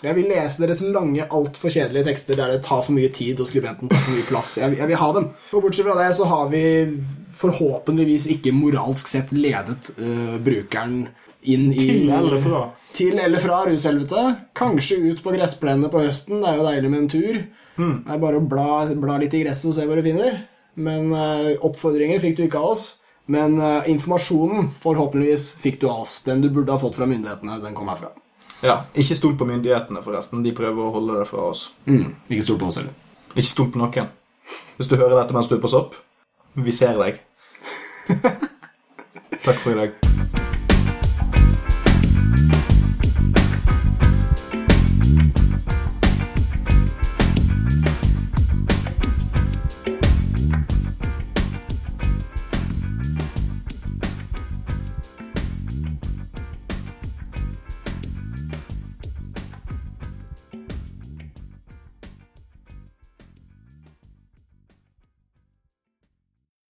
Jeg 0.03 0.17
vil 0.17 0.31
lese 0.31 0.63
deres 0.63 0.81
lange, 0.95 1.27
altfor 1.27 1.73
kjedelige 1.73 2.07
tekster 2.07 2.39
der 2.39 2.52
tar 2.63 2.83
for 2.85 2.95
mye 2.95 3.09
tid, 3.13 3.41
og 3.41 3.49
skribenten 3.49 3.91
tar 3.91 4.03
for 4.03 4.15
mye 4.15 4.27
plass. 4.29 4.55
Jeg, 4.61 4.77
jeg 4.79 4.89
vil 4.91 5.01
ha 5.01 5.09
dem. 5.17 5.27
Og 5.51 5.65
bortsett 5.65 5.87
fra 5.87 5.97
det 5.99 6.11
så 6.17 6.27
har 6.29 6.47
vi 6.53 6.63
forhåpentligvis 7.39 8.29
ikke 8.35 8.53
moralsk 8.55 9.09
sett 9.09 9.33
ledet 9.35 9.91
uh, 9.97 10.37
brukeren 10.43 11.03
inn 11.43 11.71
i 11.73 11.81
Til 11.81 12.13
eller 12.13 12.39
fra. 12.43 12.63
Til 12.95 13.19
eller 13.19 13.41
fra 13.41 13.63
rushelvete. 13.67 14.23
Kanskje 14.55 15.01
ut 15.09 15.23
på 15.25 15.33
gressplenene 15.35 15.91
på 15.91 16.05
høsten. 16.05 16.39
Det 16.43 16.51
er 16.51 16.59
jo 16.59 16.67
deilig 16.69 16.91
med 16.93 17.01
en 17.01 17.11
tur. 17.11 17.39
Det 18.05 18.15
er 18.15 18.21
bare 18.21 18.39
å 18.39 18.47
bla, 18.47 18.67
bla 19.01 19.17
litt 19.21 19.33
i 19.33 19.41
gresset 19.43 19.71
og 19.71 19.77
se 19.77 19.87
hva 19.89 19.97
du 19.97 20.05
finner. 20.05 20.43
Men 20.79 21.11
uh, 21.13 21.53
oppfordringer 21.65 22.21
fikk 22.23 22.37
du 22.39 22.45
ikke 22.47 22.61
av 22.61 22.75
oss. 22.77 22.89
Men 23.33 23.57
uh, 23.61 23.83
informasjonen 23.89 24.69
forhåpentligvis 24.75 25.53
fikk 25.61 25.81
du 25.81 25.87
av 25.89 26.05
oss. 26.05 26.21
Den 26.27 26.43
du 26.43 26.49
burde 26.49 26.75
ha 26.75 26.81
fått 26.81 26.99
fra 26.99 27.09
myndighetene, 27.09 27.59
den 27.63 27.75
kom 27.77 27.91
herfra. 27.91 28.13
Ja, 28.63 28.85
Ikke 28.95 29.15
stol 29.15 29.35
på 29.37 29.45
myndighetene, 29.45 30.03
forresten. 30.03 30.43
De 30.43 30.53
prøver 30.55 30.85
å 30.85 30.93
holde 30.95 31.19
det 31.19 31.27
fra 31.27 31.49
oss. 31.49 31.65
Mm. 31.85 32.15
Ikke 32.29 32.45
stol 32.47 32.61
på 32.61 32.71
oss 32.71 32.79
heller. 32.79 32.95
Ikke 33.35 33.49
stol 33.49 33.69
på 33.73 33.81
noen. 33.81 34.09
Hvis 34.77 34.87
du 34.87 34.95
hører 34.95 35.19
dette 35.19 35.35
mens 35.35 35.51
du 35.51 35.57
er 35.57 35.61
på 35.63 35.71
sopp, 35.71 35.99
vi 36.55 36.71
ser 36.71 36.95
deg. 37.01 37.19
Takk 39.43 39.59
for 39.59 39.75
i 39.75 39.79
dag. 39.83 40.12